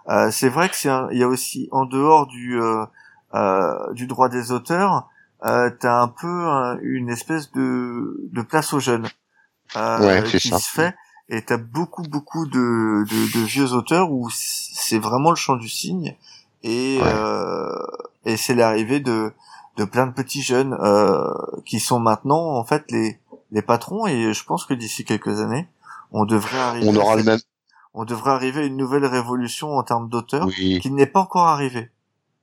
euh, 0.08 0.30
c'est 0.30 0.48
vrai 0.48 0.68
que 0.68 0.76
c'est 0.76 0.90
il 1.12 1.18
y 1.18 1.22
a 1.22 1.28
aussi 1.28 1.68
en 1.72 1.84
dehors 1.86 2.26
du 2.26 2.60
euh, 2.60 2.84
euh, 3.34 3.92
du 3.92 4.06
droit 4.06 4.28
des 4.28 4.50
auteurs 4.52 5.08
euh, 5.44 5.70
t'as 5.80 6.00
un 6.02 6.08
peu 6.08 6.26
un- 6.28 6.78
une 6.82 7.08
espèce 7.08 7.50
de, 7.52 8.28
de 8.32 8.42
place 8.42 8.72
aux 8.72 8.80
jeunes 8.80 9.08
euh, 9.76 9.98
Ouais, 10.00 10.22
qui 10.24 10.40
ça. 10.48 10.58
se 10.58 10.68
fait 10.68 10.94
et 11.28 11.42
t'as 11.42 11.56
beaucoup 11.58 12.02
beaucoup 12.02 12.46
de, 12.46 13.04
de, 13.04 13.38
de 13.40 13.44
vieux 13.44 13.72
auteurs 13.72 14.10
où 14.10 14.28
c'est 14.32 14.98
vraiment 14.98 15.30
le 15.30 15.36
chant 15.36 15.56
du 15.56 15.68
cygne 15.68 16.16
et 16.62 16.98
Ouais. 17.00 17.06
euh, 17.14 17.72
et 18.24 18.36
c'est 18.36 18.54
l'arrivée 18.54 19.00
de 19.00 19.32
de 19.76 19.84
plein 19.84 20.06
de 20.06 20.12
petits 20.12 20.42
jeunes 20.42 20.76
euh, 20.80 21.22
qui 21.64 21.80
sont 21.80 22.00
maintenant 22.00 22.56
en 22.58 22.64
fait 22.64 22.84
les 22.90 23.18
les 23.52 23.62
patrons 23.62 24.06
et 24.06 24.32
je 24.34 24.44
pense 24.44 24.64
que 24.66 24.74
d'ici 24.74 25.04
quelques 25.04 25.40
années 25.40 25.68
on 26.12 26.24
devrait 26.24 26.58
arriver 26.58 26.88
On 26.88 26.96
aura 26.96 27.12
à 27.14 27.16
le 27.16 27.22
même. 27.22 27.38
on 27.94 28.04
devrait 28.04 28.32
arriver 28.32 28.60
à 28.62 28.64
une 28.64 28.76
nouvelle 28.76 29.06
révolution 29.06 29.68
en 29.76 29.82
termes 29.84 30.08
d'auteurs 30.08 30.46
Oui. 30.48 30.80
qui 30.82 30.90
n'est 30.90 31.06
pas 31.06 31.20
encore 31.20 31.46
arrivée 31.46 31.90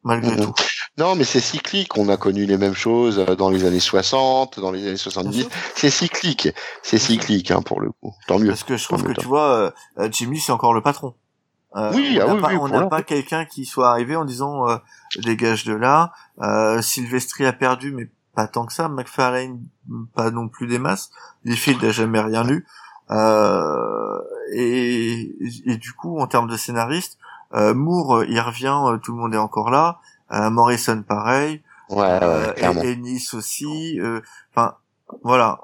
malgré 0.04 0.36
tout 0.38 0.54
Non, 0.98 1.16
mais 1.16 1.24
c'est 1.24 1.40
cyclique. 1.40 1.98
On 1.98 2.10
a 2.10 2.18
connu 2.18 2.46
les 2.46 2.58
mêmes 2.58 2.74
choses 2.74 3.20
euh, 3.20 3.36
dans 3.36 3.50
les 3.50 3.66
années 3.66 3.80
60, 3.80 4.60
dans 4.60 4.72
les 4.72 4.82
années 4.82 4.90
Bien 4.90 4.98
70. 4.98 5.42
sûr. 5.42 5.50
C'est 5.76 5.90
cyclique. 5.92 6.50
C'est 6.82 6.98
cyclique, 6.98 7.52
hein, 7.52 7.62
pour 7.62 7.82
le 7.82 7.92
coup. 7.92 8.14
Tant 8.28 8.40
mieux. 8.40 8.48
Parce 8.48 8.64
que 8.64 8.78
je 8.78 8.84
trouve 8.84 9.04
que 9.04 9.12
tu 9.14 9.26
vois, 9.26 9.52
euh, 9.52 9.72
euh, 10.00 10.10
Jimmy 10.12 10.40
c'est 10.40 10.52
encore 10.52 10.74
le 10.74 10.82
patron. 10.82 11.14
Euh, 11.76 11.92
Oui, 11.94 12.18
on 12.20 12.24
ah 12.24 12.28
n'a 12.28 12.34
oui, 12.36 12.42
pas, 12.42 12.80
oui, 12.84 12.90
pas 12.90 13.04
quelqu'un 13.04 13.46
qui 13.46 13.66
soit 13.66 13.90
arrivé 13.90 14.16
en 14.16 14.26
disant 14.26 14.68
euh, 14.68 14.78
dégage 15.20 15.66
de 15.66 15.74
là. 15.74 16.14
Euh, 16.42 16.82
Sylvestri 16.82 17.46
a 17.46 17.54
perdu, 17.54 17.92
mais 17.92 18.10
pas 18.34 18.48
tant 18.48 18.66
que 18.66 18.74
ça. 18.74 18.88
McFarlane 18.88 19.60
pas 20.16 20.32
non 20.32 20.48
plus 20.48 20.66
des 20.66 20.80
masses. 20.80 21.12
Liefeld 21.44 21.84
n'a 21.84 21.92
jamais 21.92 22.22
rien 22.22 22.44
lu. 22.44 22.66
Euh, 23.12 24.20
et, 24.54 25.36
et 25.66 25.78
du 25.78 25.94
coup, 25.94 26.20
en 26.20 26.28
termes 26.28 26.50
de 26.50 26.58
scénariste, 26.58 27.18
euh, 27.54 27.74
Moore, 27.74 28.24
il 28.24 28.40
revient, 28.40 29.00
tout 29.04 29.14
le 29.14 29.20
monde 29.20 29.34
est 29.34 29.38
encore 29.38 29.70
là. 29.70 30.00
Euh, 30.32 30.50
Morrison, 30.50 31.04
pareil. 31.08 31.62
Ouais, 31.90 31.98
ouais, 32.00 32.20
Euh, 32.22 32.52
clairement. 32.54 32.84
et, 32.84 32.92
et 32.92 32.96
Nice 32.98 33.34
aussi. 33.34 34.00
euh, 34.02 34.20
Enfin, 34.54 34.76
voilà, 35.24 35.60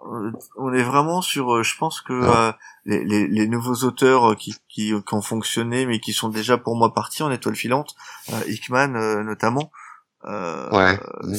on 0.58 0.74
est 0.74 0.84
vraiment 0.84 1.22
sur. 1.22 1.54
euh, 1.56 1.64
je 1.64 1.76
pense 1.78 2.00
que 2.02 2.14
Ouais. 2.14 2.28
euh, 2.30 2.52
les, 2.86 3.04
les, 3.04 3.28
les 3.28 3.48
nouveaux 3.48 3.84
auteurs 3.86 4.36
qui, 4.38 4.56
qui, 4.70 4.94
qui 5.06 5.14
ont 5.14 5.22
fonctionné, 5.22 5.86
mais 5.86 6.00
qui 6.00 6.14
sont 6.14 6.30
déjà 6.30 6.58
pour 6.58 6.78
moi 6.78 6.94
partis 6.94 7.24
en 7.24 7.32
étoile 7.32 7.56
filante, 7.56 7.94
euh, 8.32 8.40
Hickman 8.48 8.96
euh, 8.96 9.24
notamment. 9.24 9.70
Euh, 10.26 10.70
Ouais. 10.72 10.98
euh, 11.24 11.36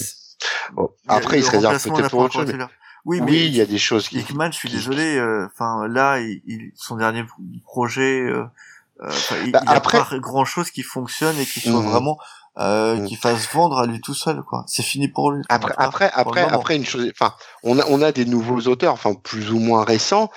Bon. 0.75 0.91
Après, 1.09 1.39
il 1.39 1.45
se 1.45 1.51
réserve 1.53 1.83
peut-être 1.83 2.11
pour 2.11 2.21
autre 2.21 2.35
chose. 2.35 2.49
été 2.49 2.59
mais-. 2.59 2.65
Oui, 3.07 3.21
Oui, 3.21 3.27
mais 3.27 3.47
il 3.47 3.55
y 3.57 3.61
a 3.61 3.67
des 3.67 3.79
choses 3.79 4.09
qui. 4.09 4.19
Hickman, 4.19 4.51
je 4.53 4.57
suis 4.59 4.71
désolé. 4.71 5.17
euh, 5.17 5.47
Enfin, 5.53 5.87
là, 5.89 6.21
il, 6.21 6.43
il- 6.47 6.73
son 6.75 6.97
dernier 6.97 7.25
projet, 7.65 8.19
il, 8.29 9.53
Bah, 9.53 9.61
il 9.63 9.69
a 9.69 9.73
après- 9.73 9.99
pas 9.99 10.19
grand 10.19 10.45
chose 10.45 10.71
qui 10.71 10.83
fonctionne 10.83 11.37
et 11.39 11.45
qui 11.47 11.61
soit 11.61 11.81
Mhm. 11.81 11.89
vraiment 11.91 12.19
euh, 12.59 12.97
Mhm. 12.97 13.07
qui 13.07 13.17
fasse 13.17 13.49
vendre 13.53 13.79
à 13.79 13.87
lui 13.87 14.01
tout 14.01 14.15
seul, 14.15 14.43
quoi. 14.43 14.65
C'est 14.69 14.83
fini 14.83 15.09
pour 15.09 15.33
lui. 15.33 15.43
Après, 15.49 15.75
après, 15.77 16.07
le 16.07 16.19
après, 16.21 16.41
après 16.43 16.77
une 16.77 16.85
chose. 16.85 17.11
Enfin, 17.13 17.35
on 17.63 17.79
a, 17.79 17.85
on 17.89 18.01
a 18.03 18.13
des 18.13 18.25
nouveaux 18.25 18.61
auteurs, 18.69 18.93
enfin 18.93 19.15
plus 19.15 19.51
ou 19.51 19.59
moins 19.59 19.85
récents, 19.85 20.31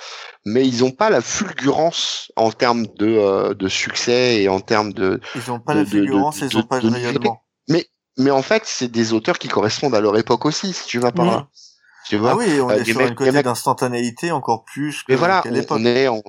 mais 0.44 0.66
ils 0.66 0.80
n'ont 0.80 0.90
pas 0.90 1.10
la 1.10 1.20
fulgurance 1.20 2.32
en 2.36 2.50
termes 2.50 2.86
de, 2.96 3.06
euh, 3.06 3.54
de 3.54 3.68
succès 3.68 4.42
et 4.42 4.48
en 4.48 4.60
termes 4.60 4.92
de. 4.92 5.20
Ils 5.34 5.50
ont 5.50 5.60
pas 5.60 5.74
de- 5.74 5.78
la 5.80 5.84
de- 5.84 5.90
de- 5.90 6.04
ils 6.06 6.56
ont 6.56 6.60
de- 6.60 6.66
pas 6.66 6.80
de 6.80 6.88
rayonnement. 6.88 7.42
Mais 8.20 8.32
en 8.32 8.42
fait, 8.42 8.64
c'est 8.66 8.88
des 8.88 9.12
auteurs 9.12 9.38
qui 9.38 9.46
correspondent 9.46 9.94
à 9.94 10.00
leur 10.00 10.16
époque 10.18 10.44
aussi, 10.44 10.72
si 10.72 10.86
tu 10.88 10.98
vas 10.98 11.12
par 11.12 11.24
là. 11.24 11.46
Tu 12.08 12.16
vois 12.16 12.32
Ah 12.32 12.36
oui, 12.36 12.60
on 12.60 12.68
euh, 12.68 12.74
est 12.78 12.84
sur 12.84 12.98
mecs- 12.98 13.10
une 13.10 13.14
côté 13.14 13.42
d'instantanéité 13.44 14.32
encore 14.32 14.64
plus 14.64 15.04
que 15.04 15.12
Mais 15.12 15.14
voilà, 15.14 15.40
on, 15.46 15.64
on 15.70 15.84
est 15.84 16.08
en, 16.08 16.20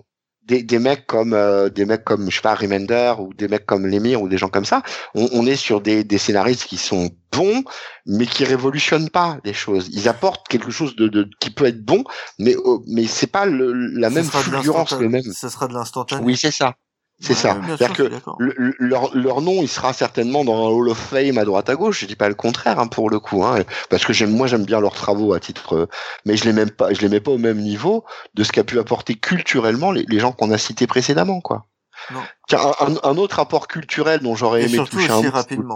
des, 0.49 0.63
des 0.63 0.79
mecs 0.79 1.05
comme 1.05 1.33
euh, 1.33 1.69
des 1.69 1.85
mecs 1.85 2.03
comme 2.03 2.29
je 2.29 2.35
sais 2.35 2.41
pas 2.41 2.55
Remender 2.55 3.13
ou 3.19 3.33
des 3.33 3.47
mecs 3.47 3.65
comme 3.65 3.85
Lemire 3.85 4.21
ou 4.21 4.27
des 4.27 4.37
gens 4.37 4.49
comme 4.49 4.65
ça. 4.65 4.81
On, 5.15 5.29
on 5.31 5.45
est 5.45 5.55
sur 5.55 5.79
des, 5.79 6.03
des 6.03 6.17
scénaristes 6.17 6.65
qui 6.65 6.77
sont 6.77 7.11
bons, 7.31 7.63
mais 8.07 8.25
qui 8.25 8.43
révolutionnent 8.43 9.09
pas 9.09 9.37
les 9.45 9.53
choses. 9.53 9.89
Ils 9.93 10.09
apportent 10.09 10.47
quelque 10.47 10.71
chose 10.71 10.95
de, 10.95 11.07
de 11.07 11.29
qui 11.39 11.51
peut 11.51 11.65
être 11.65 11.85
bon, 11.85 12.03
mais 12.39 12.55
oh, 12.63 12.83
mais 12.87 13.05
c'est 13.05 13.27
pas 13.27 13.45
le, 13.45 13.71
la 13.73 14.09
même 14.09 14.25
fulgurance, 14.25 14.91
le 14.99 15.07
même. 15.07 15.21
Ce 15.21 15.47
sera 15.47 15.67
de 15.67 15.73
l'instantané. 15.73 16.25
Oui, 16.25 16.35
c'est 16.35 16.51
ça. 16.51 16.73
C'est 17.21 17.33
Ouais, 17.33 17.35
ça. 17.35 17.57
C'est-à-dire 17.67 17.93
que 17.93 18.03
le- 18.39 18.73
leur, 18.79 19.13
leur 19.13 19.41
nom, 19.41 19.61
il 19.61 19.67
sera 19.67 19.91
certainement 19.91 20.45
dans 20.45 20.55
un 20.65 20.69
Hall 20.71 20.87
of 20.89 20.97
Fame 20.97 21.37
à 21.37 21.43
droite 21.43 21.69
à 21.69 21.75
gauche. 21.75 21.99
Je 21.99 22.05
dis 22.05 22.15
pas 22.15 22.29
le 22.29 22.35
contraire 22.35 22.79
hein, 22.79 22.87
pour 22.87 23.09
le 23.09 23.19
coup, 23.19 23.43
hein, 23.43 23.59
parce 23.89 24.05
que 24.05 24.13
j'aime, 24.13 24.31
moi 24.31 24.47
j'aime 24.47 24.63
bien 24.63 24.79
leurs 24.79 24.93
travaux 24.93 25.33
à 25.33 25.39
titre, 25.41 25.75
euh, 25.75 25.85
mais 26.25 26.37
je 26.37 26.45
les 26.45 26.53
mets 26.53 26.65
pas, 26.67 26.93
je 26.93 27.01
les 27.01 27.09
mets 27.09 27.19
pas 27.19 27.31
au 27.31 27.37
même 27.37 27.57
niveau 27.59 28.05
de 28.35 28.43
ce 28.45 28.53
qu'a 28.53 28.63
pu 28.63 28.79
apporter 28.79 29.15
culturellement 29.15 29.91
les, 29.91 30.05
les 30.07 30.19
gens 30.19 30.31
qu'on 30.31 30.49
a 30.51 30.57
cités 30.57 30.87
précédemment, 30.87 31.41
quoi. 31.41 31.65
Non. 32.11 32.21
Tiens, 32.47 32.59
un, 32.79 32.85
un- 32.93 32.99
un 33.03 33.17
autre 33.17 33.39
apport 33.39 33.67
culturel 33.67 34.21
dont 34.21 34.35
j'aurais 34.35 34.61
aimé 34.61 34.69
surtout 34.75 34.95
toucher 34.97 35.11
un 35.11 35.17
aussi 35.17 35.25
mot, 35.27 35.31
rapidement. 35.33 35.75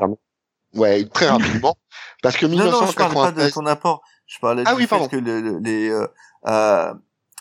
Ouais, 0.74 1.04
très 1.14 1.28
rapidement, 1.28 1.76
parce 2.22 2.38
que 2.38 2.46
Non, 2.46 2.56
non, 2.64 2.88
je 2.88 2.94
parlais 2.96 3.14
pas 3.16 3.32
de 3.32 3.42
1993. 3.42 3.52
ton 3.54 3.66
apport. 3.66 4.02
Je 4.26 4.40
parlais 4.40 4.64
Ah 4.66 4.72
du 4.72 4.78
oui, 4.78 4.84
fait 4.84 4.88
pardon. 4.88 5.08
que 5.10 5.18
le- 5.18 5.42
le- 5.42 5.60
les 5.60 5.90
euh, 5.90 6.08
euh, 6.48 6.94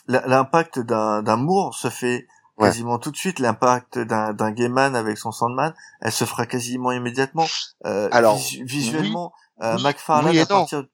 l'impact 0.09 0.81
d'un 0.81 1.23
d'un 1.23 1.37
Moore 1.37 1.75
se 1.75 1.89
fait 1.89 2.27
Ouais. 2.59 2.69
quasiment 2.69 2.99
tout 2.99 3.11
de 3.11 3.17
suite. 3.17 3.39
L'impact 3.39 3.99
d'un 3.99 4.33
d'un 4.35 4.51
Gaiman 4.51 4.95
avec 4.95 5.17
son 5.19 5.33
Sandman, 5.33 5.75
elle 6.01 6.13
se 6.13 6.25
fera 6.25 6.47
quasiment 6.47 6.93
immédiatement. 6.93 7.47
Euh, 7.87 8.09
Alors, 8.13 8.37
visu- 8.37 8.65
visuellement, 8.65 9.33
euh, 9.63 9.77
oui, 9.77 9.83
McFarlane 9.83 10.31
oui 10.33 10.37
et 10.39 10.41
à 10.43 10.47
partir 10.47 10.85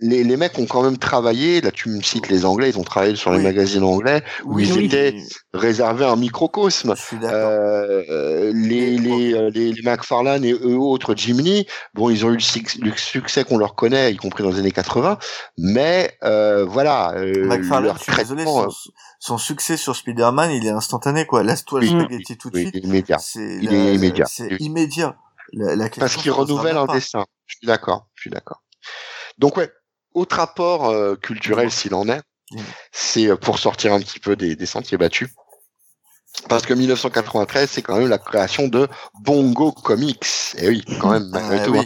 les, 0.00 0.24
les 0.24 0.36
mecs 0.36 0.58
ont 0.58 0.66
quand 0.66 0.82
même 0.82 0.98
travaillé. 0.98 1.60
Là, 1.60 1.70
tu 1.70 1.88
me 1.88 2.00
cites 2.02 2.28
les 2.28 2.44
Anglais, 2.44 2.70
ils 2.70 2.78
ont 2.78 2.82
travaillé 2.84 3.16
sur 3.16 3.30
les 3.30 3.38
Oui. 3.38 3.44
magazines 3.44 3.84
anglais 3.84 4.22
où 4.44 4.58
ils 4.58 4.72
oui, 4.72 4.86
étaient 4.86 5.14
réservés 5.52 6.04
à 6.04 6.10
un 6.10 6.16
microcosme. 6.16 6.94
Euh, 7.22 8.52
les, 8.54 8.96
les, 8.98 9.34
euh, 9.34 9.50
les, 9.50 9.72
les 9.72 9.82
McFarlane 9.82 10.44
et 10.44 10.52
eux 10.52 10.76
autres, 10.78 11.14
Jimny, 11.14 11.66
bon, 11.94 12.10
ils 12.10 12.24
ont 12.24 12.30
eu 12.30 12.34
le, 12.34 12.40
suc- 12.40 12.78
le 12.80 12.92
succès 12.96 13.44
qu'on 13.44 13.58
leur 13.58 13.74
connaît, 13.74 14.12
y 14.12 14.16
compris 14.16 14.42
dans 14.42 14.50
les 14.50 14.58
années 14.58 14.72
80, 14.72 15.18
mais 15.58 16.16
euh, 16.22 16.64
voilà, 16.64 17.12
euh, 17.16 17.46
McFarlane, 17.46 17.84
leur 17.86 17.98
je 17.98 18.04
suis 18.04 18.14
désolé, 18.14 18.44
son, 18.44 18.68
son 19.18 19.38
succès 19.38 19.76
sur 19.76 19.94
Spider-Man, 19.96 20.50
il 20.50 20.66
est 20.66 20.70
instantané, 20.70 21.26
quoi. 21.26 21.42
Laisse-toi 21.42 21.80
le 21.80 21.86
spaghetti 21.86 22.36
tout 22.38 22.50
de 22.50 22.58
suite. 22.58 22.70
il 22.74 22.84
est 22.84 22.88
immédiat, 22.88 23.18
C'est 23.18 23.58
il 23.60 23.72
est 23.72 23.94
immédiat. 23.94 24.26
C'est 24.26 24.56
immédiat. 24.60 25.16
La, 25.52 25.74
la 25.74 25.88
parce 25.88 26.16
renouvellent 26.28 26.74
même 26.76 26.88
un 26.88 26.94
dessin. 26.94 27.24
Je 27.46 27.56
suis 27.56 27.66
d'accord, 27.66 28.06
je 28.14 28.22
suis 28.22 28.30
d'accord. 28.30 28.62
Donc 29.38 29.56
ouais, 29.56 29.70
autre 30.14 30.40
apport 30.40 30.88
euh, 30.88 31.16
culturel 31.16 31.70
s'il 31.70 31.94
en 31.94 32.08
est, 32.08 32.20
Dis-moi. 32.50 32.64
c'est 32.92 33.26
euh, 33.28 33.36
pour 33.36 33.58
sortir 33.58 33.92
un 33.92 34.00
petit 34.00 34.18
peu 34.20 34.36
des, 34.36 34.56
des 34.56 34.66
sentiers 34.66 34.98
battus. 34.98 35.28
Parce 36.48 36.64
que 36.64 36.72
1993, 36.74 37.68
c'est 37.70 37.82
quand 37.82 37.96
même 37.98 38.08
la 38.08 38.18
création 38.18 38.68
de 38.68 38.88
Bongo 39.22 39.72
Comics. 39.72 40.26
Et 40.58 40.68
oui, 40.68 40.84
quand 41.00 41.10
même, 41.10 41.28
malgré 41.30 41.60
Ah, 41.60 41.64
tout. 41.64 41.72
oui. 41.72 41.80
hein. 41.80 41.84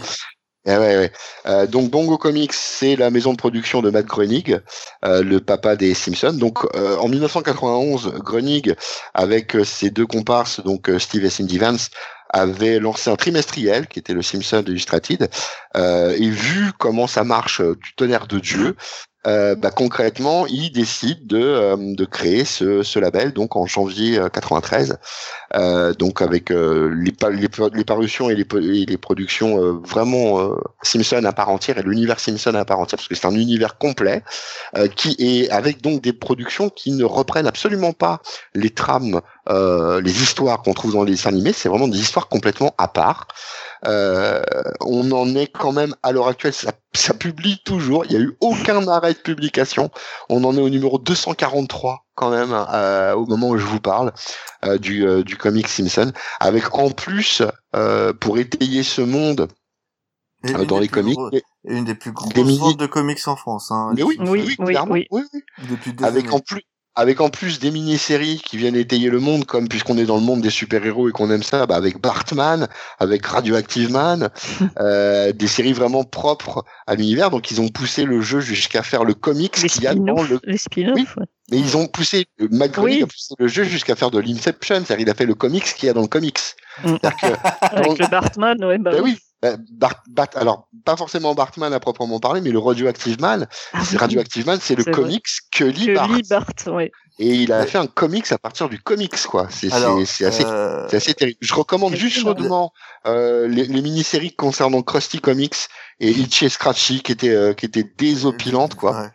Eh 0.66 0.70
ouais, 0.78 0.96
ouais. 0.96 1.12
Euh, 1.46 1.66
donc 1.66 1.90
Bongo 1.90 2.16
Comics, 2.16 2.52
c'est 2.54 2.96
la 2.96 3.10
maison 3.10 3.32
de 3.32 3.36
production 3.36 3.82
de 3.82 3.90
Matt 3.90 4.06
Groening, 4.06 4.60
euh, 5.04 5.22
le 5.22 5.40
papa 5.40 5.76
des 5.76 5.92
Simpsons. 5.92 6.32
Donc 6.34 6.64
euh, 6.74 6.96
en 6.96 7.08
1991, 7.08 8.14
Groening, 8.20 8.74
avec 9.12 9.56
ses 9.64 9.90
deux 9.90 10.06
comparses, 10.06 10.60
donc 10.60 10.90
Steve 10.98 11.24
et 11.26 11.30
Cindy 11.30 11.58
Vance, 11.58 11.90
avait 12.34 12.80
lancé 12.80 13.10
un 13.10 13.16
trimestriel 13.16 13.86
qui 13.86 14.00
était 14.00 14.12
le 14.12 14.22
Simpson 14.22 14.62
Illustrated. 14.66 15.30
Euh, 15.76 16.16
et 16.18 16.28
vu 16.28 16.72
comment 16.78 17.06
ça 17.06 17.22
marche 17.24 17.60
euh, 17.60 17.76
du 17.76 17.94
tonnerre 17.94 18.26
de 18.26 18.40
Dieu, 18.40 18.76
euh, 19.26 19.54
bah, 19.54 19.70
concrètement, 19.70 20.46
il 20.46 20.70
décide 20.70 21.26
de, 21.26 21.38
euh, 21.38 21.76
de 21.78 22.04
créer 22.04 22.44
ce, 22.44 22.82
ce 22.82 22.98
label 22.98 23.32
donc 23.32 23.56
en 23.56 23.66
janvier 23.66 24.18
euh, 24.18 24.28
93. 24.28 24.98
Euh, 25.54 25.94
donc 25.94 26.20
avec 26.20 26.50
euh, 26.50 26.92
les, 26.94 27.12
les, 27.72 27.84
parutions 27.84 28.28
et 28.28 28.34
les, 28.34 28.46
et 28.62 28.86
les 28.86 28.96
productions 28.96 29.62
euh, 29.62 29.72
vraiment 29.84 30.40
euh, 30.40 30.56
Simpson 30.82 31.22
à 31.24 31.32
part 31.32 31.48
entière 31.48 31.78
et 31.78 31.82
l'univers 31.82 32.18
Simpson 32.18 32.54
à 32.54 32.64
part 32.64 32.80
entière 32.80 32.98
parce 32.98 33.08
que 33.08 33.14
c'est 33.14 33.26
un 33.26 33.34
univers 33.34 33.78
complet 33.78 34.22
euh, 34.76 34.88
qui 34.88 35.16
est 35.18 35.50
avec 35.50 35.80
donc 35.80 36.02
des 36.02 36.12
productions 36.12 36.68
qui 36.70 36.92
ne 36.92 37.04
reprennent 37.04 37.46
absolument 37.46 37.92
pas 37.92 38.20
les 38.54 38.70
trames, 38.70 39.20
euh, 39.48 40.00
les 40.00 40.22
histoires 40.22 40.62
qu'on 40.62 40.74
trouve 40.74 40.92
dans 40.92 41.04
les 41.04 41.12
dessins 41.12 41.30
animés. 41.30 41.52
C'est 41.52 41.68
vraiment 41.68 41.88
des 41.88 41.98
histoires 41.98 42.28
complètement 42.28 42.74
à 42.78 42.88
part. 42.88 43.28
Euh, 43.86 44.42
on 44.80 45.10
en 45.12 45.34
est 45.34 45.46
quand 45.46 45.72
même 45.72 45.94
à 46.02 46.12
l'heure 46.12 46.28
actuelle, 46.28 46.52
ça, 46.52 46.72
ça, 46.94 47.14
publie 47.14 47.60
toujours. 47.64 48.04
Il 48.06 48.10
n'y 48.10 48.16
a 48.16 48.20
eu 48.20 48.36
aucun 48.40 48.86
arrêt 48.88 49.14
de 49.14 49.18
publication. 49.18 49.90
On 50.28 50.44
en 50.44 50.56
est 50.56 50.60
au 50.60 50.68
numéro 50.68 50.98
243 50.98 52.04
quand 52.14 52.30
même 52.30 52.52
euh, 52.52 53.14
au 53.14 53.26
moment 53.26 53.48
où 53.48 53.58
je 53.58 53.64
vous 53.64 53.80
parle 53.80 54.12
euh, 54.64 54.78
du, 54.78 55.06
euh, 55.06 55.22
du 55.22 55.36
comic 55.36 55.68
Simpson, 55.68 56.12
avec 56.40 56.74
en 56.74 56.90
plus 56.90 57.42
euh, 57.74 58.12
pour 58.12 58.38
étayer 58.38 58.82
ce 58.82 59.02
monde 59.02 59.48
et 60.44 60.52
dans 60.66 60.78
les 60.78 60.88
comics. 60.88 61.16
Gros, 61.16 61.30
une 61.64 61.84
des 61.84 61.94
plus 61.94 62.12
grosses 62.12 62.58
ventes 62.58 62.78
de 62.78 62.86
comics 62.86 63.26
en 63.26 63.36
France. 63.36 63.70
Hein, 63.70 63.92
Mais 63.96 64.02
oui, 64.02 64.16
oui, 64.20 64.56
oui, 64.58 64.76
oui, 64.90 65.06
oui, 65.10 65.26
oui. 65.32 65.40
Depuis 65.70 65.94
des 65.94 66.04
avec 66.04 66.26
années. 66.26 66.34
en 66.34 66.40
plus 66.40 66.62
avec 66.96 67.20
en 67.20 67.28
plus 67.28 67.58
des 67.58 67.70
mini-séries 67.70 68.40
qui 68.44 68.56
viennent 68.56 68.76
étayer 68.76 69.10
le 69.10 69.18
monde, 69.18 69.44
comme 69.44 69.68
puisqu'on 69.68 69.98
est 69.98 70.04
dans 70.04 70.16
le 70.16 70.22
monde 70.22 70.40
des 70.40 70.50
super-héros 70.50 71.08
et 71.08 71.12
qu'on 71.12 71.30
aime 71.30 71.42
ça, 71.42 71.66
bah 71.66 71.76
avec 71.76 72.00
Bartman, 72.00 72.68
avec 72.98 73.26
Radioactive 73.26 73.90
Man, 73.90 74.28
euh, 74.80 75.32
des 75.32 75.48
séries 75.48 75.72
vraiment 75.72 76.04
propres 76.04 76.64
à 76.86 76.94
l'univers. 76.94 77.30
Donc 77.30 77.50
ils 77.50 77.60
ont 77.60 77.68
poussé 77.68 78.04
le 78.04 78.20
jeu 78.20 78.40
jusqu'à 78.40 78.82
faire 78.82 79.04
le 79.04 79.14
comics 79.14 79.52
qu'il 79.52 79.82
y 79.82 79.86
a 79.86 79.94
dans 79.94 80.22
le. 80.22 80.38
Les 80.44 80.58
spin-offs. 80.58 80.94
Oui. 80.94 81.06
ouais. 81.16 81.26
Mais 81.50 81.58
ils 81.58 81.76
ont 81.76 81.86
poussé, 81.86 82.26
Matt 82.50 82.72
Groening 82.72 82.96
Oui. 82.98 83.02
a 83.02 83.06
poussé 83.06 83.34
le 83.38 83.48
jeu 83.48 83.64
jusqu'à 83.64 83.96
faire 83.96 84.10
de 84.10 84.18
l'Inception, 84.18 84.76
c'est-à-dire 84.84 85.00
il 85.06 85.10
a 85.10 85.14
fait 85.14 85.26
le 85.26 85.34
comics 85.34 85.64
qu'il 85.64 85.86
y 85.88 85.90
a 85.90 85.92
dans 85.92 86.00
le 86.00 86.06
comics. 86.08 86.38
Mm. 86.82 86.96
C'est-à-dire 87.02 87.16
que 87.20 87.48
Avec 87.66 87.86
Donc- 87.88 87.98
le 87.98 88.06
Bartman, 88.06 88.64
ouais, 88.64 88.78
bah, 88.78 88.92
Ben 88.92 89.02
oui. 89.02 89.18
Euh, 89.44 89.56
Bart, 89.72 90.02
Bart- 90.08 90.28
alors 90.36 90.68
pas 90.84 90.96
forcément 90.96 91.34
Bartman 91.34 91.72
à 91.72 91.80
proprement 91.80 92.18
parler, 92.20 92.40
mais 92.40 92.50
le 92.50 92.58
Radioactive 92.58 93.20
Man, 93.20 93.46
Ah 93.72 93.84
c'est 93.84 93.92
oui, 93.92 93.98
Radioactive 93.98 94.46
Man, 94.46 94.58
c'est 94.60 94.74
le 94.74 94.82
C'est 94.82 94.90
vrai. 94.92 95.02
comics 95.02 95.26
que 95.52 95.64
lit 95.64 95.86
que 95.86 95.94
Bart. 95.94 96.08
lit 96.12 96.22
Bart, 96.28 96.46
ouais. 96.68 96.90
Et 97.20 97.28
il 97.34 97.52
a 97.52 97.60
Ouais. 97.60 97.66
fait 97.66 97.78
un 97.78 97.86
comics 97.86 98.30
à 98.32 98.38
partir 98.38 98.68
du 98.68 98.80
comics, 98.80 99.16
quoi. 99.26 99.46
C'est 99.50 99.70
c'est- 99.70 100.04
c'est 100.06 100.24
assez, 100.24 100.44
euh, 100.44 100.88
c'est 100.88 100.96
assez 100.96 101.14
terrible. 101.14 101.38
Je 101.40 101.54
recommande 101.54 101.92
c'est 101.92 101.98
juste 102.00 102.18
chaudement 102.20 102.72
euh, 103.06 103.46
les, 103.46 103.66
les 103.66 103.82
mini-séries 103.82 104.34
concernant 104.34 104.82
Krusty 104.82 105.20
Comics 105.20 105.54
et 106.00 106.10
Itchy 106.10 106.46
et 106.46 106.48
Scratchy 106.48 107.02
qui 107.02 107.12
étaient 107.12 107.28
euh, 107.30 107.52
qui 107.54 107.66
étaient 107.66 107.84
désopilantes, 107.98 108.74
quoi. 108.74 109.00
ouais. 109.02 109.08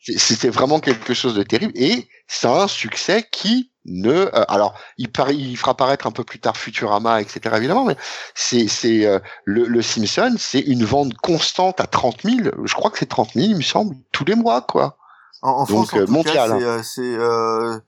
C'est- 0.00 0.18
C'était 0.18 0.48
vraiment 0.50 0.80
quelque 0.80 1.14
chose 1.14 1.34
de 1.34 1.42
terrible 1.44 1.72
et 1.76 2.08
ça 2.26 2.52
a 2.54 2.62
un 2.64 2.68
succès 2.68 3.24
qui 3.30 3.70
ne 3.86 4.10
euh, 4.12 4.30
alors 4.48 4.74
il, 4.98 5.10
paraît- 5.12 5.34
il 5.36 5.56
fera 5.56 5.74
paraître 5.76 6.06
un 6.06 6.10
peu 6.10 6.24
plus 6.24 6.38
tard 6.38 6.56
Futurama 6.56 7.20
etc 7.20 7.40
évidemment 7.56 7.84
mais 7.84 7.96
c'est 8.34 8.66
c'est 8.68 9.04
euh, 9.06 9.18
le, 9.44 9.64
le 9.66 9.82
Simpson 9.82 10.34
c'est 10.38 10.60
une 10.60 10.84
vente 10.84 11.14
constante 11.14 11.80
à 11.80 11.86
30 11.86 12.22
000 12.22 12.38
je 12.64 12.74
crois 12.74 12.90
que 12.90 12.98
c'est 12.98 13.06
30 13.06 13.32
000 13.34 13.46
il 13.50 13.56
me 13.56 13.62
semble 13.62 13.94
tous 14.12 14.24
les 14.24 14.34
mois 14.36 14.62
quoi 14.62 14.96
En, 15.42 15.50
en 15.50 15.58
Donc, 15.64 15.68
France, 15.68 15.92
en 15.92 15.98
euh, 15.98 16.06
tout 16.06 16.12
mondial, 16.12 16.34
cas, 16.34 16.54
hein. 16.54 16.58
c'est, 16.58 16.64
euh, 16.64 16.82
c'est, 16.82 17.18
euh, 17.18 17.78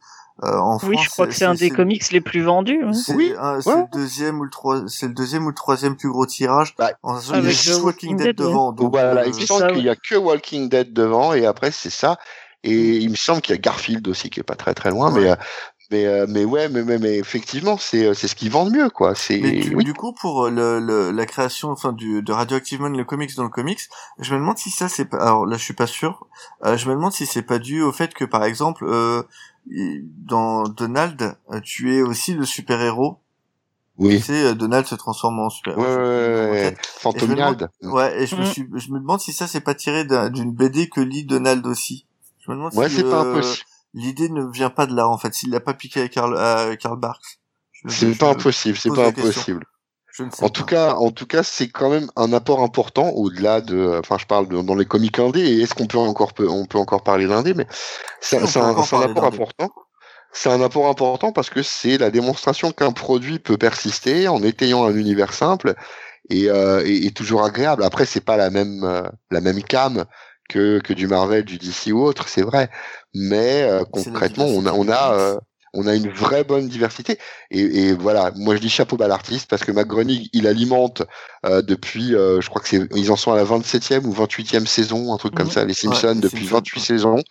euh, 0.45 0.59
en 0.59 0.75
Oui, 0.83 0.93
France, 0.97 1.05
je 1.05 1.09
crois 1.11 1.27
que 1.29 1.33
c'est 1.33 1.47
un 1.47 1.55
des 1.55 1.71
comics 1.71 2.11
les 2.13 2.21
plus 2.21 2.43
vendus. 2.43 2.83
hein. 2.85 2.93
C'est 2.93 3.15
Oui, 3.15 3.33
c'est 3.63 3.71
ouais. 3.71 3.77
le 3.81 3.99
deuxième 3.99 4.39
ou 4.41 4.45
le 4.45 4.51
trois, 4.51 4.83
c'est 4.89 5.07
le 5.07 5.15
deuxième 5.15 5.47
ou 5.47 5.49
le 5.49 5.55
troisième 5.55 5.97
plus 5.97 6.11
gros 6.11 6.27
tirage. 6.27 6.75
Bah, 6.77 6.91
en 7.03 7.19
sachant 7.19 7.33
qu'il 7.33 7.33
y 7.33 7.37
a 7.37 7.49
avec 7.49 7.57
juste 7.57 7.81
Walking 7.83 8.17
Dead 8.19 8.37
devant. 8.37 8.73
Donc, 8.73 8.91
voilà 8.93 9.23
euh, 9.23 9.27
il 9.29 9.35
me 9.35 9.47
semble 9.47 9.73
qu'il 9.73 9.85
y 9.85 9.89
a 9.89 9.97
que 9.97 10.15
Walking 10.15 10.69
Dead 10.69 10.93
devant 10.93 11.33
et 11.33 11.47
après 11.47 11.71
c'est 11.71 11.89
ça 11.89 12.19
Mm. 12.65 12.69
et 12.71 12.97
il 12.97 13.11
me 13.11 13.17
semble 13.17 13.43
qu'il 13.43 13.55
y 13.55 13.59
a 13.59 13.61
Garfield 13.61 14.09
aussi 14.09 14.29
qui 14.29 14.41
est 14.41 14.43
pas 14.43 14.57
très 14.57 14.75
très 14.75 14.91
loin 14.91 15.13
Ouais. 15.13 15.21
mais 15.21 15.31
euh, 15.31 15.37
mais 15.91 16.07
euh, 16.07 16.27
mais 16.29 16.45
ouais 16.45 16.69
mais, 16.69 16.83
mais, 16.83 16.99
mais 16.99 17.17
effectivement 17.19 17.77
c'est 17.79 18.07
euh, 18.07 18.15
c'est 18.15 18.29
ce 18.29 18.35
qui 18.35 18.49
vend 18.49 18.65
le 18.65 18.71
mieux 18.71 18.91
quoi 18.91 19.15
c'est 19.15 19.39
Mais 19.41 19.53
du, 19.53 19.75
oui 19.75 19.85
du 19.85 19.95
coup, 19.95 20.13
pour 20.13 20.49
le, 20.49 20.81
le, 20.81 21.11
la 21.11 21.27
création, 21.27 21.71
enfin, 21.71 21.93
du, 21.93 22.23
de 22.23 22.33
Radioactive 22.33 22.81
Man, 22.81 22.97
le 22.97 23.05
comics 23.05 23.35
dans 23.37 23.43
le 23.45 23.49
comics, 23.51 23.81
je 24.19 24.35
me 24.35 24.39
demande 24.41 24.59
si 24.59 24.71
ça 24.71 24.89
c'est 24.89 25.05
pas, 25.05 25.19
alors 25.19 25.47
là, 25.47 25.57
je 25.57 25.63
suis 25.65 25.75
pas 25.75 25.87
sûr, 25.87 26.27
euh, 26.65 26.77
je 26.77 26.89
me 26.89 26.95
demande 26.95 27.13
si 27.13 27.27
c'est 27.27 27.43
pas 27.43 27.59
dû 27.59 27.83
au 27.83 27.93
fait 27.93 28.15
que, 28.15 28.25
par 28.25 28.45
exemple, 28.45 28.85
euh, 28.87 29.23
dans 30.25 30.65
Donald, 30.65 31.37
euh, 31.53 31.61
tu 31.61 31.95
es 31.95 32.03
aussi 32.03 32.35
le 32.35 32.45
super-héros. 32.45 33.19
oui 33.99 34.17
Tu 34.19 34.23
sais, 34.25 34.43
euh, 34.45 34.55
Donald 34.55 34.87
se 34.87 34.95
transforme 34.95 35.39
en 35.41 35.51
super 35.51 35.77
ouais, 35.79 35.85
ouais, 35.85 36.51
ouais. 36.51 36.77
Phantomiald 37.01 37.69
Ouais, 37.83 38.23
et 38.23 38.27
je 38.27 38.37
me 38.37 38.43
Mm. 38.43 38.45
suis, 38.47 38.67
je 38.75 38.91
me 38.91 38.99
demande 39.01 39.21
si 39.21 39.33
ça 39.33 39.47
c'est 39.47 39.61
pas 39.61 39.75
tiré 39.75 40.05
d'un- 40.05 40.31
d'une 40.31 40.53
BD 40.53 40.89
que 40.89 41.01
lit 41.01 41.25
Donald 41.25 41.67
aussi. 41.67 42.07
Je 42.45 42.51
me 42.51 42.57
demande 42.57 42.73
ouais 42.75 42.89
si 42.89 42.97
c'est 42.97 43.03
pas 43.03 43.23
euh, 43.25 43.31
impossible 43.31 43.65
l'idée 43.97 44.29
ne 44.29 44.45
vient 44.45 44.71
pas 44.71 44.87
de 44.87 44.95
là 44.95 45.09
en 45.09 45.19
fait, 45.19 45.35
s'il 45.35 45.51
l'a 45.51 45.59
pas 45.61 45.75
piqué 45.75 46.03
à 46.03 46.09
Karl, 46.09 46.37
à 46.39 46.77
Karl 46.77 46.99
Barks. 47.01 47.41
C'est 47.89 48.17
pas 48.17 48.31
impossible, 48.31 48.77
c'est 48.77 48.91
pas 48.95 49.09
impossible. 49.09 49.65
Je 50.13 50.23
ne 50.23 50.31
sais 50.31 50.43
En 50.43 50.47
pas. 50.47 50.51
tout 50.51 50.65
cas, 50.65 50.95
en 50.95 51.11
tout 51.11 51.27
cas, 51.27 51.43
c'est 51.43 51.69
quand 51.69 51.91
même 51.91 52.09
un 52.17 52.33
apport 52.33 52.63
important 52.63 53.11
au-delà 53.11 53.61
de, 53.61 53.99
enfin, 53.99 54.17
je 54.19 54.25
parle 54.27 54.49
de- 54.49 54.63
dans 54.63 54.75
les 54.75 54.87
comics 54.87 55.19
indés. 55.19 55.41
Et 55.41 55.61
est-ce 55.61 55.75
qu'on 55.75 55.87
peut 55.87 55.99
encore, 55.99 56.33
on 56.39 56.65
peut 56.65 56.79
encore 56.79 57.03
parler 57.03 57.27
d'indés, 57.27 57.53
mais 57.53 57.67
c'est 58.21 58.39
un, 58.39 58.71
apport 58.71 59.25
important. 59.25 59.71
C'est 60.33 60.51
un 60.51 60.63
apport 60.63 60.89
important 60.89 61.33
parce 61.33 61.51
que 61.51 61.63
c'est 61.63 61.99
la 61.99 62.11
démonstration 62.11 62.73
qu'un 62.73 62.93
produit 62.93 63.39
peut 63.39 63.59
persister 63.59 64.27
en 64.27 64.43
étayant 64.43 64.85
un 64.87 64.95
univers 64.95 65.35
simple 65.35 65.75
et, 66.31 66.49
euh, 66.49 66.83
et, 66.85 67.07
et 67.07 67.11
toujours 67.13 67.45
agréable. 67.45 67.85
Après, 67.85 68.07
c'est 68.07 68.25
pas 68.25 68.39
la 68.39 68.49
même, 68.49 68.85
euh, 68.85 69.03
la 69.31 69.41
même 69.43 69.63
cam 69.63 70.07
que, 70.49 70.79
que 70.81 70.93
du 70.93 71.07
Marvel, 71.07 71.45
du 71.45 71.59
DC 71.59 71.93
ou 71.93 72.03
autre, 72.03 72.29
c'est 72.29 72.43
vrai. 72.43 72.71
Mais 73.15 73.63
euh, 73.63 73.79
la 73.79 73.85
concrètement, 73.85 74.47
on 74.47 74.67
a, 74.67 74.73
on 74.73 74.89
a, 74.89 75.15
euh, 75.15 75.37
on 75.75 75.87
a 75.87 75.95
une 75.95 76.09
vraie 76.09 76.45
bonne 76.45 76.69
diversité. 76.69 77.19
Et, 77.51 77.61
et 77.61 77.93
voilà, 77.93 78.33
moi 78.37 78.57
je 78.57 78.61
dis 78.61 78.71
chapeau 78.71 78.97
bas 78.97 79.05
à 79.07 79.09
l'artiste 79.09 79.49
parce 79.49 79.63
que 79.65 79.73
McGroening, 79.73 80.29
il 80.33 80.47
alimente 80.47 81.03
euh, 81.45 81.61
depuis, 81.63 82.15
euh, 82.15 82.41
je 82.41 82.49
crois 82.49 82.63
que 82.63 82.69
c'est, 82.69 82.81
ils 82.95 83.11
en 83.13 83.17
sont 83.17 83.33
à 83.33 83.37
la 83.37 83.45
27e 83.45 84.05
ou 84.05 84.13
28e 84.15 84.67
saison, 84.67 85.13
un 85.13 85.19
truc 85.19 85.35
comme 85.35 85.47
Mhm. 85.47 85.53
ça, 85.53 85.65
les 85.65 85.75
Simpsons, 85.75 86.15
les 86.15 86.21
depuis 86.21 86.45
Simpsons, 86.45 86.57
28 86.57 86.81
ouais. 86.81 86.87
saisons. 86.87 87.23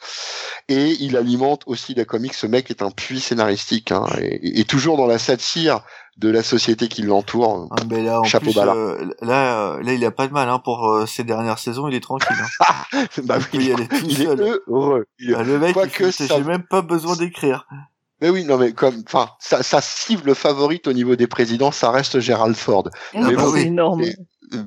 Et 0.69 0.91
il 0.99 1.17
alimente 1.17 1.63
aussi 1.65 1.93
les 1.93 2.05
comics. 2.05 2.33
Ce 2.33 2.47
mec 2.47 2.69
est 2.69 2.81
un 2.81 2.91
puits 2.91 3.19
scénaristique 3.19 3.91
hein, 3.91 4.05
et, 4.21 4.59
et 4.59 4.65
toujours 4.65 4.97
dans 4.97 5.07
la 5.07 5.17
satire 5.19 5.81
de 6.17 6.29
la 6.29 6.43
société 6.43 6.87
qui 6.87 7.01
l'entoure. 7.01 7.67
Ah, 7.71 7.83
mais 7.89 8.01
là, 8.03 8.21
en 8.21 8.23
Chapeau 8.23 8.45
plus, 8.45 8.55
bas, 8.55 8.65
là. 8.65 8.73
euh, 8.73 9.05
là, 9.21 9.59
euh, 9.73 9.83
là, 9.83 9.93
il 9.93 10.05
a 10.05 10.11
pas 10.11 10.27
de 10.27 10.33
mal 10.33 10.47
hein, 10.49 10.59
pour 10.59 10.87
euh, 10.89 11.05
ces 11.05 11.23
dernières 11.23 11.59
saisons, 11.59 11.87
il 11.89 11.95
est 11.95 11.99
tranquille. 11.99 12.35
Hein. 12.93 13.05
bah, 13.23 13.37
Il 13.53 13.75
tout 13.87 13.95
il 14.05 14.21
est 14.21 14.25
seul. 14.25 14.59
heureux. 14.67 15.05
Il 15.19 15.31
est- 15.31 15.35
Ah, 15.35 15.43
le 15.43 15.59
mec, 15.59 15.73
Quoi 15.73 15.85
il 15.85 15.91
que 15.91 16.11
ça- 16.11 16.25
j'ai 16.27 16.43
même 16.43 16.63
pas 16.63 16.81
besoin 16.81 17.15
d'écrire. 17.17 17.67
Mais 18.21 18.29
oui, 18.29 18.45
non 18.45 18.57
mais 18.57 18.71
comme, 18.71 19.03
enfin, 19.05 19.29
ça, 19.39 19.61
sa 19.61 19.81
cible 19.81 20.35
favorite 20.35 20.87
au 20.87 20.93
niveau 20.93 21.17
des 21.17 21.27
présidents, 21.27 21.71
ça 21.73 21.91
reste 21.91 22.21
Gerald 22.21 22.55
Ford. 22.55 22.87
Non, 23.13 23.27
Mais 23.27 23.35
bon, 23.35 23.47
c'est 23.47 23.51
oui, 23.53 23.61
énorme. 23.63 23.99
mais- 24.01 24.15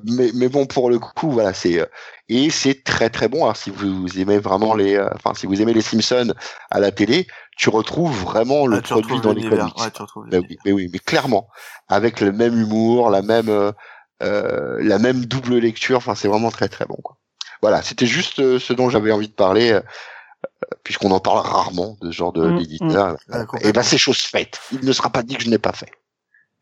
mais, 0.04 0.30
mais 0.34 0.48
bon 0.48 0.66
pour 0.66 0.90
le 0.90 0.98
coup 0.98 1.30
voilà 1.30 1.54
c'est 1.54 1.78
euh, 1.80 1.86
et 2.28 2.50
c'est 2.50 2.82
très 2.82 3.10
très 3.10 3.28
bon 3.28 3.44
alors 3.44 3.56
si 3.56 3.70
vous 3.70 4.18
aimez 4.18 4.38
vraiment 4.40 4.74
les 4.74 4.96
euh, 4.96 5.08
enfin 5.14 5.34
si 5.38 5.46
vous 5.46 5.62
aimez 5.62 5.72
les 5.72 5.82
Simpsons 5.82 6.34
à 6.68 6.80
la 6.80 6.90
télé 6.90 7.28
tu 7.58 7.68
retrouves 7.68 8.16
vraiment 8.24 8.66
le 8.66 8.78
Ah, 8.78 8.80
produit 8.82 9.20
dans 9.20 9.32
les 9.34 9.48
comics. 9.48 9.78
Ouais, 9.78 9.90
tu 9.90 10.00
retrouves 10.02 10.26
mais 10.30 10.38
oui, 10.38 10.56
mais 10.64 10.72
oui 10.72 10.88
mais 10.92 10.98
clairement 11.00 11.48
avec 11.88 12.20
le 12.20 12.32
même 12.32 12.58
humour 12.58 13.10
la 13.10 13.20
même 13.20 13.48
euh, 13.50 13.72
euh, 14.22 14.78
la 14.80 14.98
même 14.98 15.26
double 15.26 15.56
lecture 15.58 15.98
enfin 15.98 16.14
c'est 16.14 16.28
vraiment 16.28 16.50
très 16.50 16.68
très 16.68 16.86
bon 16.86 16.96
quoi. 17.02 17.16
Voilà 17.60 17.82
c'était 17.82 18.06
juste 18.06 18.38
euh, 18.40 18.58
ce 18.58 18.72
dont 18.72 18.88
j'avais 18.88 19.12
envie 19.12 19.28
de 19.28 19.34
parler 19.34 19.72
euh, 19.72 19.80
puisqu'on 20.84 21.10
en 21.10 21.20
parle 21.20 21.38
rarement 21.40 21.96
de 22.00 22.10
ce 22.10 22.16
genre 22.16 22.32
de 22.32 22.48
Mm, 22.50 22.58
d'éditeur. 22.58 23.16
Ah, 23.30 23.42
et 23.42 23.46
complètement. 23.46 23.72
ben 23.72 23.82
c'est 23.82 23.98
chose 23.98 24.18
faite. 24.20 24.60
Il 24.72 24.84
ne 24.84 24.92
sera 24.92 25.10
pas 25.10 25.22
dit 25.22 25.36
que 25.36 25.42
je 25.42 25.50
n'ai 25.50 25.58
pas 25.58 25.72
fait. 25.72 25.90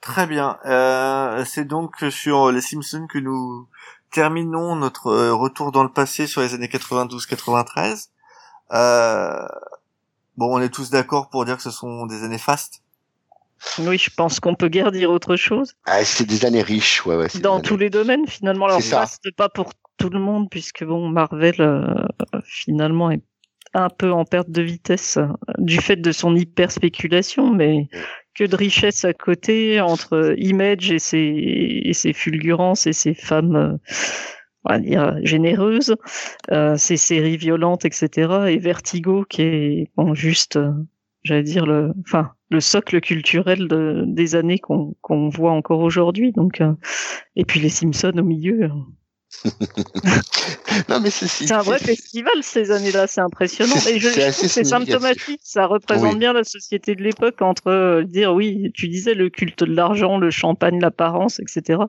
Très 0.01 0.27
bien. 0.27 0.59
Euh, 0.66 1.44
c'est 1.44 1.64
donc 1.66 1.93
sur 2.10 2.51
les 2.52 2.60
Simpsons 2.62 3.06
que 3.12 3.18
nous 3.18 3.68
terminons 4.12 4.77
notre 4.77 5.12
retour 5.32 5.73
dans 5.73 5.82
le 5.82 5.90
passé 5.93 6.27
sur 6.27 6.40
les 6.40 6.55
années 6.55 6.68
92-93. 6.68 8.09
Euh, 8.73 9.47
bon, 10.36 10.54
on 10.56 10.60
est 10.60 10.68
tous 10.68 10.90
d'accord 10.90 11.28
pour 11.30 11.44
dire 11.44 11.56
que 11.56 11.62
ce 11.62 11.70
sont 11.70 12.06
des 12.06 12.22
années 12.24 12.38
fastes? 12.38 12.82
Oui, 13.78 13.96
je 13.98 14.10
pense 14.14 14.38
qu'on 14.38 14.54
peut 14.54 14.68
guère 14.68 14.92
dire 14.92 15.10
autre 15.10 15.36
chose. 15.36 15.74
ah, 15.86 16.04
c'est 16.04 16.26
des 16.26 16.44
années 16.44 16.62
riches 16.62 17.04
ouais 17.06 17.16
ouais 17.16 17.28
c'est 17.28 17.40
Dans 17.40 17.60
tous 17.60 17.74
années- 17.74 17.84
les 17.84 17.90
domaines, 17.90 18.26
finalement. 18.26 18.66
Alors, 18.66 18.82
faste 18.82 19.30
pas 19.36 19.48
pour 19.48 19.72
tout 19.96 20.10
le 20.10 20.18
monde, 20.20 20.48
puisque 20.50 20.84
bon, 20.84 21.08
Marvel, 21.08 21.54
euh, 21.60 21.84
finalement, 22.44 23.10
est 23.10 23.22
un 23.72 23.88
peu 23.88 24.12
en 24.12 24.24
perte 24.24 24.50
de 24.50 24.62
vitesse 24.62 25.16
euh, 25.16 25.26
du 25.58 25.78
fait 25.78 25.96
de 25.96 26.12
son 26.12 26.36
hyper 26.36 26.70
spéculation, 26.70 27.50
mais 27.52 27.88
que 28.34 28.44
de 28.44 28.54
richesse 28.56 29.04
à 29.06 29.14
côté 29.14 29.80
entre 29.80 30.34
Image 30.36 30.90
et 30.92 30.98
ses, 30.98 31.80
et 31.84 31.92
ses 31.94 32.12
fulgurances 32.12 32.86
et 32.86 32.92
ses 32.92 33.14
femmes, 33.14 33.56
euh, 33.56 33.76
on 34.68 34.72
va 34.72 34.78
dire, 34.78 35.16
généreuses, 35.22 35.94
euh, 36.51 36.76
ses 36.76 36.97
séries 36.97 37.36
violentes, 37.36 37.84
etc. 37.84 38.47
Et 38.48 38.59
Vertigo 38.59 39.24
qui 39.28 39.43
est 39.43 39.90
bon, 39.97 40.14
juste, 40.14 40.56
euh, 40.56 40.72
j'allais 41.22 41.43
dire, 41.43 41.66
le, 41.66 41.93
enfin, 42.05 42.32
le 42.51 42.60
socle 42.60 43.01
culturel 43.01 43.68
de, 43.68 44.05
des 44.06 44.34
années 44.34 44.59
qu'on 44.59 45.28
voit 45.28 45.52
encore 45.52 45.80
aujourd'hui. 45.80 46.32
Donc, 46.32 46.60
euh, 46.60 46.72
et 47.36 47.44
puis 47.44 47.60
les 47.60 47.68
Simpsons 47.68 48.16
au 48.16 48.22
milieu. 48.22 48.70
non 50.88 51.00
mais 51.00 51.10
c'est 51.10 51.26
C'est 51.26 51.52
un 51.52 51.62
vrai 51.62 51.78
festival 51.78 52.32
ces 52.42 52.70
années-là, 52.70 53.06
c'est 53.06 53.20
impressionnant. 53.20 53.76
C'est- 53.76 53.96
Et 53.96 54.00
je, 54.00 54.08
c'est 54.32 54.64
symptomatique, 54.64 55.40
ça 55.42 55.66
représente 55.66 56.14
Oui. 56.14 56.18
bien 56.18 56.32
la 56.32 56.44
société 56.44 56.94
de 56.94 57.02
l'époque 57.02 57.42
entre 57.42 57.68
euh, 57.68 58.04
dire 58.04 58.32
oui, 58.34 58.70
tu 58.74 58.88
disais 58.88 59.14
le 59.14 59.28
culte 59.30 59.64
de 59.64 59.72
l'argent, 59.72 60.18
le 60.18 60.30
champagne, 60.30 60.80
l'apparence, 60.80 61.40
etc. 61.40 61.80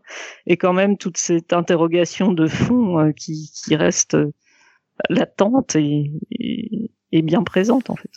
Et 0.45 0.57
quand 0.57 0.73
même 0.73 0.97
toute 0.97 1.17
cette 1.17 1.53
interrogation 1.53 2.31
de 2.31 2.47
fond 2.47 2.99
euh, 2.99 3.11
qui, 3.11 3.51
qui 3.53 3.75
reste 3.75 4.15
euh, 4.15 4.31
latente 5.09 5.75
et, 5.75 6.11
et, 6.31 6.91
et 7.11 7.21
bien 7.21 7.43
présente 7.43 7.89
en 7.89 7.95
fait. 7.95 8.11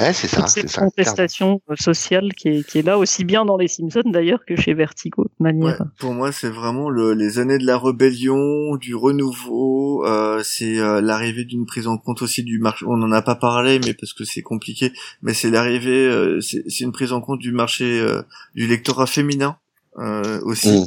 Ouais, 0.00 0.12
c'est 0.14 0.28
ça. 0.28 0.46
cette 0.46 0.68
c'est 0.68 0.74
ça, 0.74 0.82
contestation 0.82 1.60
euh, 1.70 1.74
sociale 1.78 2.32
qui 2.34 2.48
est, 2.48 2.66
qui 2.66 2.78
est 2.78 2.82
là 2.82 2.96
aussi 2.98 3.24
bien 3.24 3.44
dans 3.44 3.56
les 3.58 3.68
Simpsons 3.68 4.02
d'ailleurs 4.06 4.44
que 4.46 4.56
chez 4.56 4.72
Vertigo 4.72 5.24
de 5.24 5.42
manière. 5.42 5.80
Ouais, 5.80 5.86
pour 5.98 6.14
moi, 6.14 6.32
c'est 6.32 6.48
vraiment 6.48 6.88
le, 6.88 7.12
les 7.12 7.38
années 7.38 7.58
de 7.58 7.66
la 7.66 7.78
rébellion, 7.78 8.76
du 8.76 8.94
renouveau. 8.94 10.06
Euh, 10.06 10.42
c'est 10.42 10.78
euh, 10.78 11.00
l'arrivée 11.00 11.44
d'une 11.44 11.66
prise 11.66 11.86
en 11.86 11.98
compte 11.98 12.22
aussi 12.22 12.42
du 12.42 12.58
marché. 12.58 12.86
On 12.88 12.96
n'en 12.96 13.12
a 13.12 13.20
pas 13.20 13.34
parlé, 13.34 13.78
mais 13.84 13.92
parce 13.92 14.14
que 14.14 14.24
c'est 14.24 14.42
compliqué. 14.42 14.92
Mais 15.22 15.34
c'est 15.34 15.50
l'arrivée, 15.50 16.06
euh, 16.06 16.40
c'est 16.40 16.64
c'est 16.68 16.84
une 16.84 16.92
prise 16.92 17.12
en 17.12 17.20
compte 17.20 17.40
du 17.40 17.52
marché 17.52 18.00
euh, 18.00 18.22
du 18.54 18.66
lectorat 18.66 19.06
féminin 19.06 19.56
euh, 19.98 20.40
aussi. 20.42 20.80
Mm. 20.80 20.84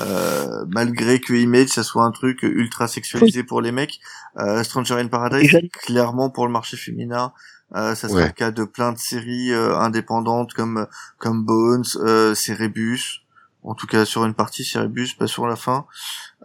Euh, 0.00 0.64
malgré 0.68 1.20
que 1.20 1.34
Image 1.34 1.68
ça 1.68 1.82
soit 1.84 2.04
un 2.04 2.10
truc 2.10 2.42
ultra 2.42 2.88
sexualisé 2.88 3.44
pour 3.44 3.60
les 3.60 3.70
mecs, 3.70 4.00
euh, 4.38 4.64
Stranger 4.64 4.94
in 4.94 5.06
Paradise 5.06 5.56
clairement 5.72 6.30
pour 6.30 6.46
le 6.46 6.52
marché 6.52 6.76
féminin. 6.76 7.32
Euh, 7.74 7.94
ça 7.94 8.08
sera 8.08 8.20
Ouais. 8.20 8.26
le 8.26 8.32
cas 8.32 8.50
de 8.50 8.64
plein 8.64 8.92
de 8.92 8.98
séries 8.98 9.52
euh, 9.52 9.76
indépendantes 9.78 10.52
comme 10.54 10.86
comme 11.18 11.44
Bones, 11.44 11.84
euh, 11.96 12.34
Cerebus, 12.34 13.22
en 13.62 13.74
tout 13.74 13.86
cas 13.86 14.04
sur 14.04 14.24
une 14.24 14.34
partie 14.34 14.64
Cerebus, 14.64 15.14
pas 15.18 15.26
sur 15.26 15.46
la 15.46 15.56
fin. 15.56 15.86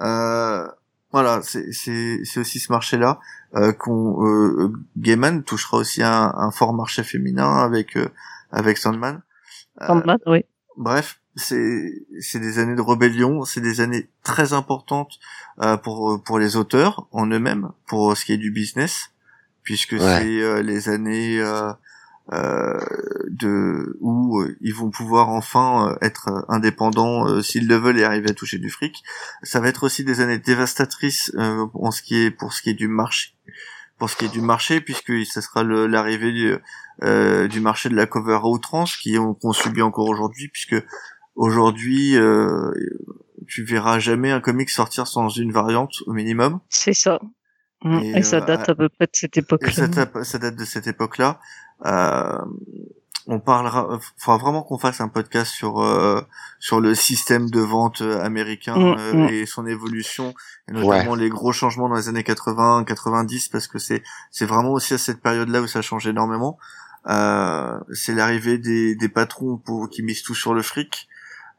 Euh, 0.01 0.67
voilà, 1.11 1.41
c'est 1.43 1.71
c'est 1.71 2.21
c'est 2.23 2.39
aussi 2.39 2.59
ce 2.59 2.71
marché-là 2.71 3.19
euh, 3.55 3.73
qu'on 3.73 4.25
euh, 4.25 4.71
Gaiman 4.97 5.43
touchera 5.43 5.77
aussi 5.77 6.01
un, 6.03 6.33
un 6.35 6.51
fort 6.51 6.73
marché 6.73 7.03
féminin 7.03 7.57
avec 7.57 7.95
euh, 7.97 8.07
avec 8.51 8.77
Sandman. 8.77 9.21
Euh, 9.81 9.87
Sandman, 9.87 10.17
oui. 10.27 10.45
Bref, 10.77 11.19
c'est 11.35 11.91
c'est 12.21 12.39
des 12.39 12.57
années 12.59 12.75
de 12.75 12.81
rébellion, 12.81 13.43
c'est 13.43 13.61
des 13.61 13.81
années 13.81 14.09
très 14.23 14.53
importantes 14.53 15.19
euh, 15.61 15.77
pour 15.77 16.23
pour 16.23 16.39
les 16.39 16.55
auteurs 16.55 17.07
en 17.11 17.27
eux-mêmes, 17.27 17.69
pour 17.87 18.15
ce 18.15 18.23
qui 18.25 18.33
est 18.33 18.37
du 18.37 18.51
business, 18.51 19.11
puisque 19.69 19.91
Ouais. 19.91 19.99
c'est 19.99 20.41
euh, 20.41 20.63
les 20.63 20.89
années 20.89 21.39
euh, 21.39 21.71
euh, 22.33 22.79
de 23.29 23.95
où 24.01 24.39
euh, 24.41 24.57
ils 24.61 24.73
vont 24.73 24.89
pouvoir 24.89 25.29
enfin 25.29 25.91
euh, 25.91 25.95
être 26.01 26.43
indépendants 26.49 27.27
euh, 27.27 27.43
s'ils 27.43 27.67
le 27.67 27.75
veulent 27.75 27.99
et 27.99 28.03
arriver 28.03 28.31
à 28.31 28.33
toucher 28.33 28.57
du 28.57 28.71
fric. 28.71 29.03
Ça 29.43 29.59
va 29.59 29.67
être 29.67 29.83
aussi 29.83 30.03
des 30.03 30.21
années 30.21 30.39
dévastatrices 30.39 31.31
euh, 31.35 31.67
en 31.75 31.91
ce 31.91 32.01
qui 32.01 32.15
est 32.17 32.31
pour 32.31 32.51
ce 32.53 32.63
qui 32.63 32.71
est 32.71 32.73
du 32.73 32.87
marché, 32.87 33.35
pour 33.99 34.09
ce 34.09 34.15
qui 34.15 34.25
est 34.25 34.29
du 34.39 34.41
marché, 34.41 34.81
puisque 34.81 35.13
ce 35.23 35.39
sera 35.39 35.63
l'arrivée 35.63 36.31
du, 36.31 36.55
euh, 37.03 37.47
du 37.47 37.59
marché 37.61 37.89
de 37.89 37.95
la 37.95 38.07
cover 38.07 38.39
à 38.41 38.47
outrance 38.47 38.97
qui 38.97 39.19
on- 39.19 39.35
qu'on 39.35 39.53
subit 39.53 39.83
encore 39.83 40.07
aujourd'hui, 40.09 40.47
puisque 40.47 40.83
aujourd'hui 41.35 42.15
euh, 42.17 42.71
tu 43.47 43.63
verras 43.63 43.99
jamais 43.99 44.31
un 44.31 44.39
comic 44.41 44.69
sortir 44.71 45.05
sans 45.07 45.29
une 45.29 45.51
variante 45.51 45.93
au 46.07 46.13
minimum. 46.13 46.59
C'est 46.69 46.93
ça. 46.93 47.19
Mm. 47.84 47.99
Et, 47.99 48.18
Et, 48.19 48.23
ça 48.23 48.38
euh, 48.38 48.45
date 48.45 48.69
à 48.69 48.76
peu 48.76 48.89
près 48.89 49.06
de 49.06 49.11
cette 49.14 49.38
Et 49.38 49.41
époque-là. 49.41 49.72
ça, 49.72 49.88
date- 49.88 50.23
ça 50.23 50.38
date 50.38 50.56
de 50.56 50.65
cette 50.65 50.88
époque-là. 50.88 51.39
Euh, 51.85 52.38
on 53.31 53.39
parlera, 53.39 53.99
faudra 54.18 54.39
vraiment 54.39 54.64
qu'on 54.64 54.80
fasse 54.80 55.01
un 55.01 55.07
podcast 55.07 55.51
sur 55.51 55.81
euh, 55.84 56.19
sur 56.60 56.81
le 56.81 56.95
système 56.95 57.49
de 57.49 57.60
vente 57.60 58.01
américain 58.01 58.76
Mm, 58.76 58.95
euh, 58.97 59.14
mm. 59.14 59.30
et 59.30 59.45
son 59.45 59.68
évolution, 59.68 60.34
et 60.68 60.72
notamment 60.72 61.14
les 61.15 61.30
gros 61.30 61.51
changements 61.51 61.88
dans 61.89 61.95
les 61.95 62.10
années 62.10 62.23
80, 62.23 62.85
90, 62.85 63.49
parce 63.49 63.68
que 63.68 63.77
c'est 63.77 64.01
c'est 64.31 64.45
vraiment 64.45 64.72
aussi 64.72 64.95
à 64.95 64.97
cette 64.97 65.22
période-là 65.22 65.61
où 65.61 65.68
ça 65.68 65.81
change 65.84 66.07
énormément. 66.07 66.57
Euh, 67.07 67.77
c'est 67.93 68.14
l'arrivée 68.14 68.57
des, 68.57 68.95
des 68.95 69.10
patrons 69.10 69.57
pour 69.57 69.89
qui 69.89 70.01
misent 70.03 70.23
tout 70.23 70.35
sur 70.35 70.53
le 70.53 70.61
fric. 70.64 71.07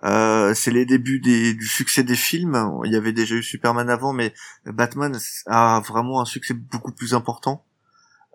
Euh, 0.05 0.55
c'est 0.55 0.71
les 0.71 0.87
débuts 0.87 1.21
des, 1.21 1.53
du 1.55 1.67
succès 1.67 2.03
des 2.03 2.17
films. 2.17 2.57
Il 2.85 2.93
y 2.93 2.97
avait 2.97 3.13
déjà 3.13 3.35
eu 3.35 3.43
Superman 3.43 3.91
avant, 3.91 4.13
mais 4.13 4.33
Batman 4.65 5.19
a 5.47 5.81
vraiment 5.87 6.21
un 6.21 6.25
succès 6.25 6.55
beaucoup 6.55 6.93
plus 6.93 7.15
important. 7.15 7.65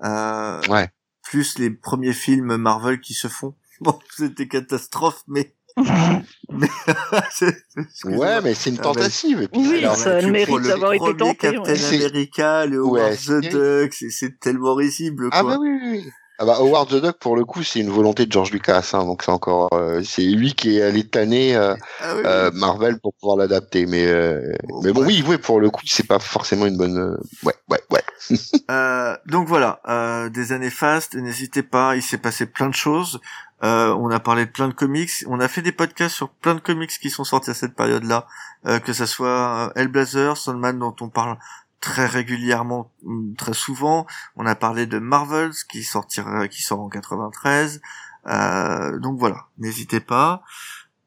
Euh, 0.04 0.62
Ouais. 0.70 0.90
Plus 1.24 1.58
les 1.58 1.72
premiers 1.72 2.14
films 2.14 2.56
Marvel 2.58 3.00
qui 3.00 3.14
se 3.14 3.28
font. 3.28 3.56
Bon, 3.82 3.98
c'était 4.16 4.48
catastrophe, 4.48 5.24
mais 5.28 5.54
mais. 6.50 6.70
Ouais, 8.06 8.42
mais 8.42 8.54
c'est 8.54 8.70
une 8.70 8.78
Ah, 8.78 8.82
mais- 8.88 8.94
tentative. 8.94 9.42
Et 9.42 9.48
puis, 9.48 9.60
Oui, 9.60 9.78
Alors, 9.80 9.96
ça 9.96 10.22
le 10.22 10.32
mérite 10.32 10.62
d'avoir 10.62 10.94
été 10.94 11.18
tenté, 11.18 11.36
Captain 11.36 11.76
America, 11.76 12.66
le 12.66 12.84
Ouais, 12.84 13.02
Howard 13.02 13.16
the 13.16 13.18
c'est- 13.18 13.50
Duck, 13.50 13.94
c'est- 13.94 14.10
c'est 14.12 14.40
tellement 14.40 14.76
risible, 14.76 15.30
quoi. 15.30 15.40
Ah 15.40 15.44
bah 15.44 15.58
oui, 15.60 15.70
oui, 15.70 15.90
oui. 16.06 16.12
Ah 16.38 16.46
bah 16.46 16.58
Howard 16.60 16.90
the 16.90 17.02
Duck 17.02 17.18
pour 17.20 17.36
le 17.38 17.46
coup 17.46 17.64
c'est 17.64 17.80
une 17.80 17.90
volonté 17.90 18.26
de 18.26 18.32
George 18.32 18.52
Lucas 18.52 18.90
hein, 18.94 19.06
donc 19.06 19.24
c'est 19.24 19.32
encore 19.32 19.70
euh, 19.74 20.02
c'est 20.04 20.24
lui 20.24 20.54
qui 20.54 20.78
est 20.78 20.82
allé 20.82 21.08
tanner 21.08 21.56
euh, 21.56 21.76
Ah 22.02 22.16
oui, 22.16 22.22
euh, 22.26 22.52
Marvel 22.54 23.00
pour 23.00 23.14
pouvoir 23.14 23.38
l'adapter 23.38 23.86
mais 23.86 24.06
euh, 24.06 24.54
Bon, 24.68 24.82
mais 24.84 24.92
bon 24.92 25.06
oui 25.06 25.24
oui 25.26 25.38
pour 25.38 25.62
le 25.62 25.70
coup 25.70 25.84
c'est 25.86 26.08
pas 26.08 26.20
forcément 26.20 26.66
une 26.66 26.76
bonne 26.78 26.98
euh, 26.98 27.18
ouais 27.44 27.56
ouais 27.70 27.80
ouais. 27.92 28.04
Euh, 28.72 29.16
donc 29.28 29.48
voilà, 29.48 29.80
euh, 29.88 30.30
des 30.30 30.52
années 30.52 30.72
fastes, 30.72 31.14
n'hésitez 31.16 31.62
pas, 31.62 31.96
il 31.96 32.02
s'est 32.02 32.18
passé 32.18 32.48
plein 32.48 32.68
de 32.68 32.74
choses. 32.74 33.20
Euh, 33.64 33.94
on 34.00 34.10
a 34.10 34.20
parlé 34.20 34.46
de 34.46 34.52
plein 34.52 34.68
de 34.68 34.74
comics, 34.74 35.12
on 35.28 35.40
a 35.40 35.48
fait 35.48 35.62
des 35.62 35.72
podcasts 35.72 36.16
sur 36.16 36.30
plein 36.30 36.56
de 36.56 36.60
comics 36.60 36.90
qui 36.90 37.12
sont 37.12 37.24
sortis 37.24 37.52
à 37.52 37.54
cette 37.54 37.76
période-là, 37.76 38.26
euh, 38.66 38.80
que 38.80 38.92
ça 38.92 39.06
soit 39.06 39.72
Hellblazer, 39.76 40.36
Sandman 40.36 40.80
dont 40.80 40.96
on 41.00 41.10
parle 41.10 41.38
très 41.86 42.08
régulièrement, 42.08 42.92
hum, 43.06 43.36
très 43.38 43.54
souvent. 43.54 44.08
On 44.36 44.46
a 44.48 44.56
parlé 44.56 44.88
de 44.88 44.98
Marvels 45.00 45.54
qui 45.72 45.84
sortira, 45.84 46.48
qui 46.48 46.64
sort 46.64 46.82
en 46.82 46.90
93. 46.90 47.80
Euh, 48.28 48.98
donc 49.00 49.20
voilà, 49.20 49.46
n'hésitez 49.60 50.00
pas. 50.00 50.42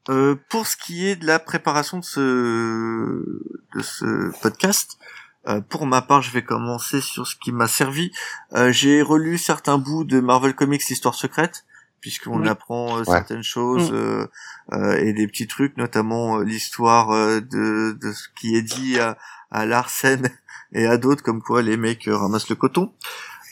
Euh, 0.09 0.35
pour 0.49 0.65
ce 0.65 0.77
qui 0.77 1.05
est 1.05 1.17
de 1.17 1.27
la 1.27 1.37
préparation 1.37 1.99
de 1.99 2.05
ce 2.05 2.21
de 3.75 3.81
ce 3.81 4.31
podcast, 4.41 4.97
euh, 5.47 5.59
pour 5.61 5.85
ma 5.85 6.01
part, 6.01 6.21
je 6.21 6.31
vais 6.31 6.43
commencer 6.43 7.01
sur 7.01 7.27
ce 7.27 7.35
qui 7.35 7.51
m'a 7.51 7.67
servi. 7.67 8.11
Euh, 8.53 8.71
j'ai 8.71 9.01
relu 9.01 9.37
certains 9.37 9.77
bouts 9.77 10.05
de 10.05 10.19
Marvel 10.21 10.55
Comics 10.55 10.89
Histoire 10.89 11.13
secrète, 11.15 11.65
puisqu'on 12.01 12.41
Oui. 12.41 12.47
apprend 12.47 12.95
euh, 12.95 12.99
Ouais. 12.99 13.05
certaines 13.05 13.43
choses 13.43 13.91
Mm. 13.91 13.95
euh, 13.95 14.27
euh, 14.73 14.97
et 14.97 15.11
des 15.13 15.27
petits 15.27 15.47
trucs, 15.47 15.75
notamment 15.77 16.39
euh, 16.39 16.43
l'histoire 16.43 17.11
euh, 17.11 17.41
de, 17.41 17.97
de 18.01 18.13
ce 18.13 18.27
qui 18.39 18.55
est 18.55 18.61
dit 18.63 18.97
à, 18.99 19.17
à 19.51 19.65
Larsen 19.65 20.29
et 20.73 20.85
à 20.85 20.97
d'autres, 20.97 21.23
comme 21.23 21.41
quoi 21.41 21.61
les 21.61 21.77
mecs 21.77 22.07
euh, 22.07 22.15
ramassent 22.17 22.49
le 22.49 22.55
coton. 22.55 22.93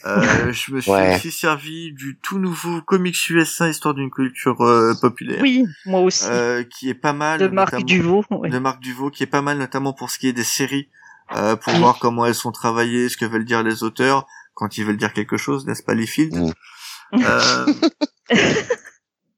Euh, 0.06 0.22
je 0.54 0.74
me 0.74 0.80
suis 0.82 0.92
Ouais. 0.92 1.16
aussi 1.16 1.32
servi 1.32 1.92
du 1.94 2.18
tout 2.22 2.38
nouveau 2.40 2.82
Comics 2.82 3.30
USA, 3.30 3.68
Histoire 3.70 3.94
d'une 3.96 4.12
culture 4.12 4.62
euh, 4.62 4.94
populaire, 5.02 5.42
Oui, 5.42 5.66
moi 5.86 6.02
aussi. 6.02 6.26
euh, 6.30 6.64
qui 6.64 6.90
est 6.90 6.94
pas 6.94 7.14
mal. 7.14 7.40
de 7.40 7.48
Marc 7.48 7.84
Duvaux. 7.84 8.24
oui. 8.32 8.50
de 8.50 8.60
Marc 8.60 8.80
Duvaux 8.80 9.10
qui 9.10 9.24
est 9.24 9.28
pas 9.28 9.42
mal 9.42 9.58
notamment 9.58 9.94
pour 9.94 10.10
ce 10.12 10.20
qui 10.20 10.28
est 10.28 10.34
des 10.34 10.44
séries 10.44 10.88
euh, 11.36 11.56
pour 11.56 11.74
Mm. 11.74 11.80
voir 11.80 12.00
comment 12.00 12.26
elles 12.26 12.36
sont 12.36 12.52
travaillées 12.54 13.10
ce 13.10 13.18
que 13.18 13.26
veulent 13.26 13.44
dire 13.46 13.64
les 13.64 13.84
auteurs 13.84 14.26
quand 14.54 14.78
ils 14.78 14.86
veulent 14.86 14.98
dire 14.98 15.12
quelque 15.14 15.36
chose 15.38 15.66
n'est-ce 15.66 15.84
pas 15.84 15.94
Liefeld 15.96 16.34
Mm. 17.14 17.20
euh, 17.24 17.66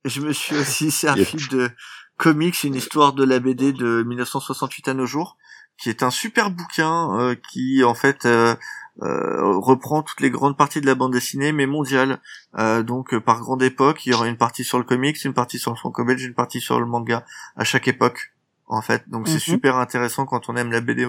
je 0.06 0.22
me 0.22 0.34
suis 0.34 0.56
aussi 0.56 0.92
servi 0.92 1.48
de 1.52 1.70
comics 2.18 2.64
une 2.64 2.76
histoire 2.76 3.14
de 3.14 3.24
la 3.24 3.40
BD 3.40 3.72
de 3.74 4.04
1968 4.04 4.88
à 4.90 4.94
nos 4.94 5.06
jours 5.06 5.38
qui 5.80 5.90
est 5.90 6.04
un 6.04 6.12
super 6.12 6.52
bouquin 6.52 7.18
euh, 7.20 7.36
qui 7.52 7.84
en 7.84 7.94
fait 7.94 8.26
euh, 8.26 8.56
euh, 9.02 9.54
reprend 9.58 10.02
toutes 10.04 10.20
les 10.22 10.30
grandes 10.30 10.58
parties 10.58 10.82
de 10.82 10.86
la 10.86 10.96
bande 10.96 11.14
dessinée 11.14 11.52
mais 11.54 11.66
mondiale. 11.68 12.20
Euh, 12.58 12.84
donc 12.84 13.14
euh, 13.14 13.20
par 13.22 13.40
grande 13.40 13.64
époque 13.64 14.06
il 14.06 14.12
y 14.12 14.14
aura 14.14 14.28
une 14.28 14.38
partie 14.38 14.64
sur 14.64 14.78
le 14.78 14.84
comics 14.84 15.24
une 15.24 15.34
partie 15.34 15.58
sur 15.60 15.72
le 15.72 15.78
franco-belge 15.78 16.24
une 16.26 16.34
partie 16.34 16.60
sur 16.60 16.80
le 16.80 16.86
manga 16.86 17.24
à 17.56 17.64
chaque 17.64 17.88
époque 17.88 18.34
en 18.68 18.82
fait. 18.82 19.08
Donc 19.10 19.28
c'est 19.28 19.36
Mhm. 19.36 19.40
super 19.56 19.78
intéressant 19.78 20.26
quand 20.26 20.50
on 20.50 20.56
aime 20.56 20.72
la 20.72 20.82
BD 20.82 21.08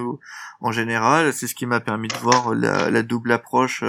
en 0.61 0.71
général. 0.71 1.33
C'est 1.33 1.47
ce 1.47 1.53
qui 1.55 1.65
m'a 1.65 1.79
permis 1.79 2.07
de 2.07 2.15
voir 2.17 2.55
la, 2.55 2.89
la 2.89 3.03
double 3.03 3.31
approche 3.33 3.83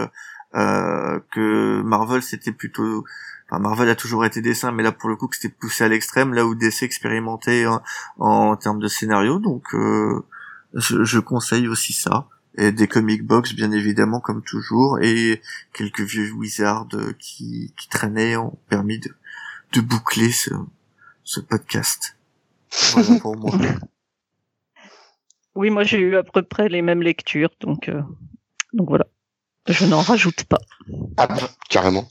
euh, 0.55 1.21
que 1.31 1.81
Marvel 1.83 2.23
c'était 2.23 2.53
plutôt 2.53 3.05
enfin 3.49 3.61
Marvel 3.61 3.89
a 3.89 3.95
toujours 3.95 4.25
été 4.27 4.43
dessin 4.43 4.73
mais 4.73 4.83
là 4.83 4.93
pour 4.93 5.09
le 5.09 5.17
coup 5.17 5.29
que 5.29 5.37
c'était 5.37 5.55
poussé 5.55 5.85
à 5.85 5.89
l'extrême 5.89 6.35
là 6.35 6.45
où 6.45 6.55
DC 6.55 6.83
expérimentait 6.83 7.67
en, 7.67 7.81
en 8.19 8.57
termes 8.57 8.81
de 8.81 8.89
scénario. 8.89 9.39
Donc 9.39 9.75
euh, 9.75 10.23
je, 10.75 11.05
je 11.05 11.19
conseille 11.19 11.69
aussi 11.69 11.93
ça. 11.93 12.29
Et 12.59 12.71
des 12.71 12.87
comic 12.87 13.25
box 13.25 13.55
bien 13.55 13.73
évidemment 13.73 14.21
comme 14.21 14.43
toujours. 14.43 14.99
Et 15.01 15.41
quelques 15.73 16.03
vieux 16.03 16.31
wizards 16.33 16.89
qui, 17.19 17.73
qui 17.79 17.89
traînaient 17.89 18.37
ont 18.37 18.59
permis 18.69 18.99
de, 18.99 19.11
de 19.73 19.81
boucler 19.81 20.31
ce, 20.31 20.51
ce 21.25 21.41
podcast. 21.41 22.17
Voilà 22.93 23.19
pour 23.21 23.37
moi. 23.37 23.53
Oui, 25.55 25.71
moi 25.71 25.85
j'ai 25.85 25.99
eu 25.99 26.17
à 26.17 26.23
peu 26.23 26.43
près 26.43 26.69
les 26.69 26.83
mêmes 26.83 27.03
lectures, 27.03 27.51
donc 27.61 27.89
euh, 27.89 28.03
donc 28.73 28.89
voilà. 28.89 29.07
Je 29.69 29.85
n'en 29.87 30.01
rajoute 30.01 30.45
pas. 30.45 30.59
ah, 31.17 31.29
carrément 31.69 32.09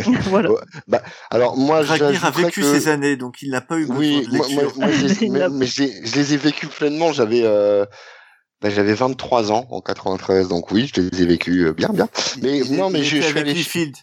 voilà. 0.28 0.50
Ouais. 0.50 0.98
alors 1.30 1.56
moi 1.56 1.82
Ragnar 1.82 2.24
a 2.24 2.30
vécu 2.30 2.60
que 2.60 2.66
ces 2.78 2.88
années 2.88 3.16
donc 3.16 3.42
il 3.42 3.50
n'a 3.50 3.60
pas 3.60 3.76
eu 3.76 3.82
besoin 3.86 3.96
oui 3.96 4.26
de 4.26 4.36
moi, 4.36 4.46
moi, 4.50 4.62
moi, 4.76 4.86
les- 4.88 5.28
mais, 5.50 5.66
je, 5.66 5.82
les- 5.82 6.00
les 6.00 6.34
ai 6.34 6.36
vécus 6.36 6.68
pleinement 6.70 7.12
j'avais 7.12 7.42
euh, 7.44 7.84
bah, 8.60 8.70
j'avais 8.70 8.94
23 8.94 9.52
ans 9.52 9.66
en 9.70 9.80
93 9.80 10.48
donc 10.48 10.70
oui 10.70 10.90
je 10.94 11.00
les 11.00 11.22
ai 11.22 11.26
vécus 11.26 11.66
euh, 11.66 11.72
bien 11.72 11.88
bien 11.90 12.08
mais 12.42 12.58
Il- 12.60 12.76
non 12.76 12.90
mais 12.90 13.00
il 13.00 13.04
je, 13.04 13.16
était 13.16 13.26
je 13.26 13.30
suis 13.30 13.38
avec 13.38 13.50
allé 13.50 13.54
Liefeld. 13.54 13.94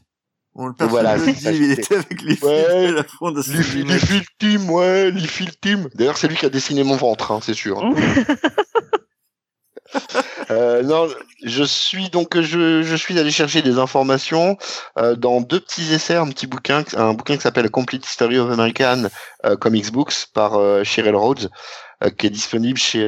on 0.56 0.68
le 0.68 0.74
Voilà, 0.82 1.18
le 1.18 1.26
dit 1.32 1.46
il 1.46 1.72
était 1.72 1.96
avec 1.96 2.22
Liefeld 2.22 2.44
Ouais, 2.44 2.92
la 2.92 3.02
Liefeld 3.02 3.76
remake. 3.76 4.02
Liefeld 4.02 4.26
Team 4.40 4.70
ouais 4.70 5.12
Liefeld 5.12 5.60
Team 5.62 5.90
d'ailleurs 5.96 6.18
c'est 6.18 6.28
lui 6.28 6.36
qui 6.36 6.46
a 6.46 6.50
dessiné 6.50 6.84
mon 6.84 6.96
ventre 6.96 7.32
hein, 7.32 7.40
c'est 7.44 7.54
sûr 7.56 7.84
hein. 7.84 7.94
Euh, 10.52 10.84
non, 10.84 11.08
je 11.44 11.64
suis 11.64 12.10
donc 12.10 12.40
je, 12.40 12.82
je 12.82 12.96
suis 12.96 13.18
allé 13.20 13.32
chercher 13.32 13.62
des 13.62 13.78
informations 13.78 14.58
euh, 14.98 15.16
dans 15.16 15.42
deux 15.42 15.60
petits 15.60 15.94
essais, 15.94 16.16
un 16.16 16.28
petit 16.30 16.48
bouquin, 16.48 16.84
un 16.96 17.14
bouquin 17.14 17.36
qui 17.36 17.42
s'appelle 17.42 17.70
Complete 17.70 18.06
History 18.06 18.38
of 18.38 18.52
American 18.52 19.10
euh, 19.46 19.56
Comics 19.56 19.92
Books 19.92 20.28
par 20.34 20.54
Cheryl 20.84 21.16
Rhodes, 21.16 21.50
qui 22.18 22.28
est 22.28 22.32
disponible 22.32 22.78
chez 22.78 23.02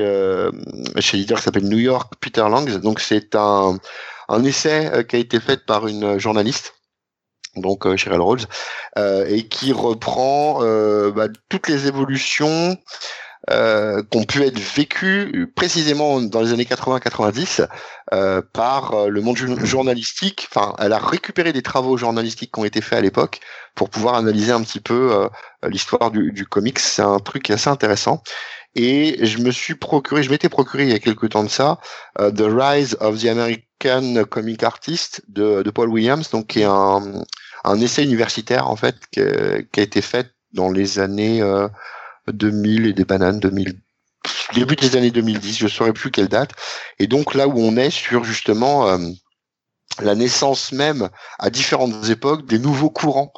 chez 1.00 1.18
l'éditeur 1.18 1.40
qui 1.40 1.44
s'appelle 1.44 1.68
New 1.68 1.80
York 1.80 2.14
Peter 2.20 2.42
Langs. 2.42 2.80
Donc 2.80 3.00
c'est 3.00 3.36
un 3.36 3.78
un 4.30 4.44
essai 4.44 5.06
qui 5.08 5.16
a 5.16 5.20
été 5.20 5.40
fait 5.40 5.66
par 5.66 5.88
une 5.88 6.18
journaliste 6.18 6.74
donc 7.56 7.96
Cheryl 7.96 8.20
Rhodes, 8.20 8.46
et 8.98 9.48
qui 9.48 9.72
reprend 9.74 10.60
bah, 11.12 11.28
toutes 11.50 11.68
les 11.68 11.88
évolutions 11.88 12.78
euh, 13.52 14.02
qui 14.10 14.18
ont 14.18 14.24
pu 14.24 14.42
être 14.44 14.60
vécues 14.60 15.52
précisément 15.56 16.20
dans 16.22 16.42
les 16.42 16.52
années 16.52 16.64
80-90 16.64 17.68
euh, 18.14 18.42
par 18.54 18.94
euh, 18.94 19.08
le 19.10 19.22
monde 19.22 19.38
jour- 19.38 19.64
journalistique. 19.64 20.48
Enfin, 20.50 20.74
elle 20.80 20.94
a 20.94 20.98
récupéré 21.00 21.54
des 21.54 21.62
travaux 21.62 21.98
journalistiques 21.98 22.52
qui 22.54 22.60
ont 22.60 22.66
été 22.66 22.82
faits 22.82 23.00
à 23.00 23.02
l'époque 23.02 23.40
pour 23.76 23.90
pouvoir 23.90 24.16
analyser 24.16 24.52
un 24.52 24.62
petit 24.62 24.80
peu 24.80 25.12
euh, 25.14 25.30
l'histoire 25.70 26.12
du, 26.12 26.32
du 26.32 26.46
comics. 26.46 26.80
C'est 26.80 27.02
un 27.02 27.20
truc 27.20 27.50
assez 27.52 27.70
intéressant. 27.70 28.24
Et 28.76 29.26
je 29.26 29.38
me 29.38 29.52
suis 29.52 29.76
procuré, 29.76 30.24
je 30.24 30.30
m'étais 30.30 30.50
procuré 30.50 30.84
il 30.84 30.90
y 30.90 30.94
a 30.94 31.00
quelques 31.00 31.30
temps 31.30 31.44
de 31.44 31.50
ça, 31.50 31.80
euh, 32.20 32.32
The 32.32 32.44
Rise 32.46 32.98
of 33.00 33.22
the 33.22 33.26
American 33.28 34.26
Comic 34.30 34.64
Artist 34.64 35.22
de, 35.30 35.62
Paul 35.70 35.90
Williams, 35.90 36.30
donc 36.30 36.48
qui 36.48 36.62
est 36.62 36.66
un, 36.66 37.24
un 37.64 37.80
essai 37.80 38.04
universitaire 38.04 38.70
en 38.70 38.76
fait 38.76 38.96
qui, 39.12 39.22
qui 39.72 39.80
a 39.80 39.84
été 39.84 40.02
fait 40.02 40.32
dans 40.54 40.72
les 40.72 41.00
années 41.00 41.42
euh, 41.42 41.68
2000 42.32 42.88
et 42.88 42.94
des 42.94 43.06
bananes 43.06 43.40
2000 43.40 43.80
début 44.54 44.76
des 44.76 44.96
années 44.96 45.12
2010 45.12 45.58
je 45.58 45.68
saurais 45.68 45.94
plus 45.94 46.12
quelle 46.12 46.28
date. 46.28 46.52
Et 47.00 47.08
donc 47.08 47.34
là 47.34 47.48
où 47.48 47.60
on 47.60 47.78
est 47.78 47.90
sur 47.90 48.24
justement 48.24 48.88
euh, 48.88 48.98
la 50.02 50.16
naissance 50.16 50.72
même 50.72 51.10
à 51.40 51.50
différentes 51.50 52.10
époques 52.10 52.46
des 52.46 52.60
nouveaux 52.60 52.90
courants 52.90 53.32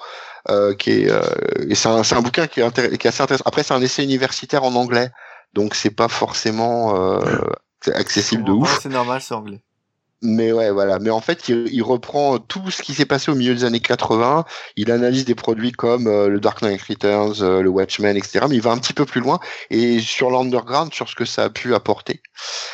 euh, 0.49 0.73
qui 0.75 0.91
est 0.91 1.11
euh, 1.11 1.21
et 1.67 1.75
c'est 1.75 1.89
un, 1.89 2.03
c'est 2.03 2.15
un 2.15 2.21
bouquin 2.21 2.47
qui 2.47 2.61
est, 2.61 2.97
qui 2.97 3.07
est 3.07 3.09
assez 3.09 3.21
intéressant. 3.21 3.43
Après 3.45 3.63
c'est 3.63 3.73
un 3.73 3.81
essai 3.81 4.03
universitaire 4.03 4.63
en 4.63 4.75
anglais 4.75 5.11
donc 5.53 5.75
c'est 5.75 5.91
pas 5.91 6.07
forcément 6.07 6.95
euh, 6.95 7.19
accessible 7.93 8.43
de 8.43 8.51
ouf. 8.51 8.79
C'est 8.81 8.89
normal, 8.89 9.21
c'est 9.21 9.33
anglais. 9.33 9.61
Mais 10.21 10.51
ouais, 10.51 10.71
voilà. 10.71 10.97
Mais 10.99 11.09
en 11.11 11.21
fait, 11.21 11.47
il, 11.47 11.67
il 11.71 11.83
reprend 11.83 12.39
tout 12.39 12.71
ce 12.71 12.81
qui 12.81 12.93
s'est 12.93 13.05
passé 13.05 13.31
au 13.31 13.35
milieu 13.35 13.53
des 13.53 13.63
années 13.65 13.79
80. 13.79 14.45
Il 14.75 14.91
analyse 14.91 15.25
des 15.25 15.35
produits 15.35 15.71
comme 15.71 16.07
euh, 16.07 16.27
le 16.27 16.39
Dark 16.39 16.61
Knight 16.61 16.81
Returns, 16.81 17.41
euh, 17.41 17.61
le 17.61 17.69
Watchmen, 17.69 18.17
etc. 18.17 18.45
Mais 18.49 18.55
il 18.55 18.61
va 18.61 18.71
un 18.71 18.77
petit 18.79 18.93
peu 18.93 19.05
plus 19.05 19.21
loin 19.21 19.39
et 19.69 19.99
sur 19.99 20.31
l'underground, 20.31 20.93
sur 20.93 21.07
ce 21.07 21.15
que 21.15 21.25
ça 21.25 21.43
a 21.43 21.49
pu 21.49 21.75
apporter. 21.75 22.21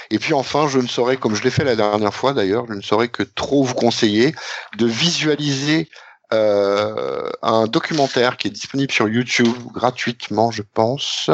Et 0.09 0.19
puis 0.19 0.33
enfin, 0.33 0.67
je 0.67 0.79
ne 0.79 0.87
saurais, 0.87 1.17
comme 1.17 1.35
je 1.35 1.43
l'ai 1.43 1.51
fait 1.51 1.65
la 1.65 1.75
dernière 1.75 2.13
fois 2.13 2.33
d'ailleurs, 2.33 2.65
je 2.69 2.73
ne 2.73 2.81
saurais 2.81 3.09
que 3.09 3.23
trop 3.23 3.63
vous 3.63 3.75
conseiller 3.75 4.33
de 4.77 4.85
visualiser 4.85 5.89
euh, 6.33 7.29
un 7.41 7.67
documentaire 7.67 8.37
qui 8.37 8.47
est 8.47 8.51
disponible 8.51 8.91
sur 8.91 9.07
YouTube 9.07 9.53
gratuitement, 9.71 10.49
je 10.49 10.63
pense. 10.63 11.29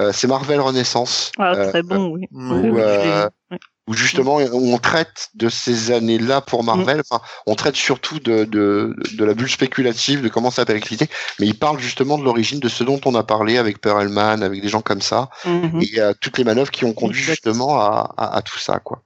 Euh, 0.00 0.12
c'est 0.12 0.26
Marvel 0.26 0.60
Renaissance. 0.60 1.32
Ah, 1.38 1.54
Euh, 1.54 1.70
très 1.70 1.82
bon, 1.82 2.08
oui. 2.08 2.28
Ouais. 2.32 2.70
Oui, 2.70 2.70
oui, 2.70 3.58
où 3.86 3.92
justement 3.94 4.36
où 4.36 4.72
on 4.74 4.78
traite 4.78 5.28
de 5.34 5.48
ces 5.48 5.90
années-là 5.90 6.40
pour 6.40 6.64
Marvel. 6.64 7.02
Enfin, 7.08 7.22
on 7.46 7.54
traite 7.54 7.76
surtout 7.76 8.18
de, 8.18 8.44
de, 8.44 8.94
de 9.12 9.24
la 9.24 9.34
bulle 9.34 9.50
spéculative, 9.50 10.22
de 10.22 10.28
comment 10.28 10.50
ça 10.50 10.62
a 10.62 10.64
périclité, 10.64 11.08
mais 11.38 11.46
il 11.46 11.58
parle 11.58 11.78
justement 11.78 12.16
de 12.16 12.24
l'origine 12.24 12.60
de 12.60 12.68
ce 12.68 12.82
dont 12.82 13.00
on 13.04 13.14
a 13.14 13.22
parlé 13.22 13.58
avec 13.58 13.80
Perelman, 13.80 14.42
avec 14.42 14.62
des 14.62 14.68
gens 14.68 14.80
comme 14.82 15.02
ça, 15.02 15.28
Mhm. 15.44 15.82
et 15.82 16.00
euh, 16.00 16.14
toutes 16.20 16.38
les 16.38 16.44
manœuvres 16.44 16.70
qui 16.70 16.84
ont 16.84 16.94
conduit 16.94 17.20
Exact. 17.20 17.34
justement 17.34 17.78
à, 17.80 18.14
à, 18.16 18.36
à 18.36 18.42
tout 18.42 18.58
ça, 18.58 18.78
quoi. 18.78 19.02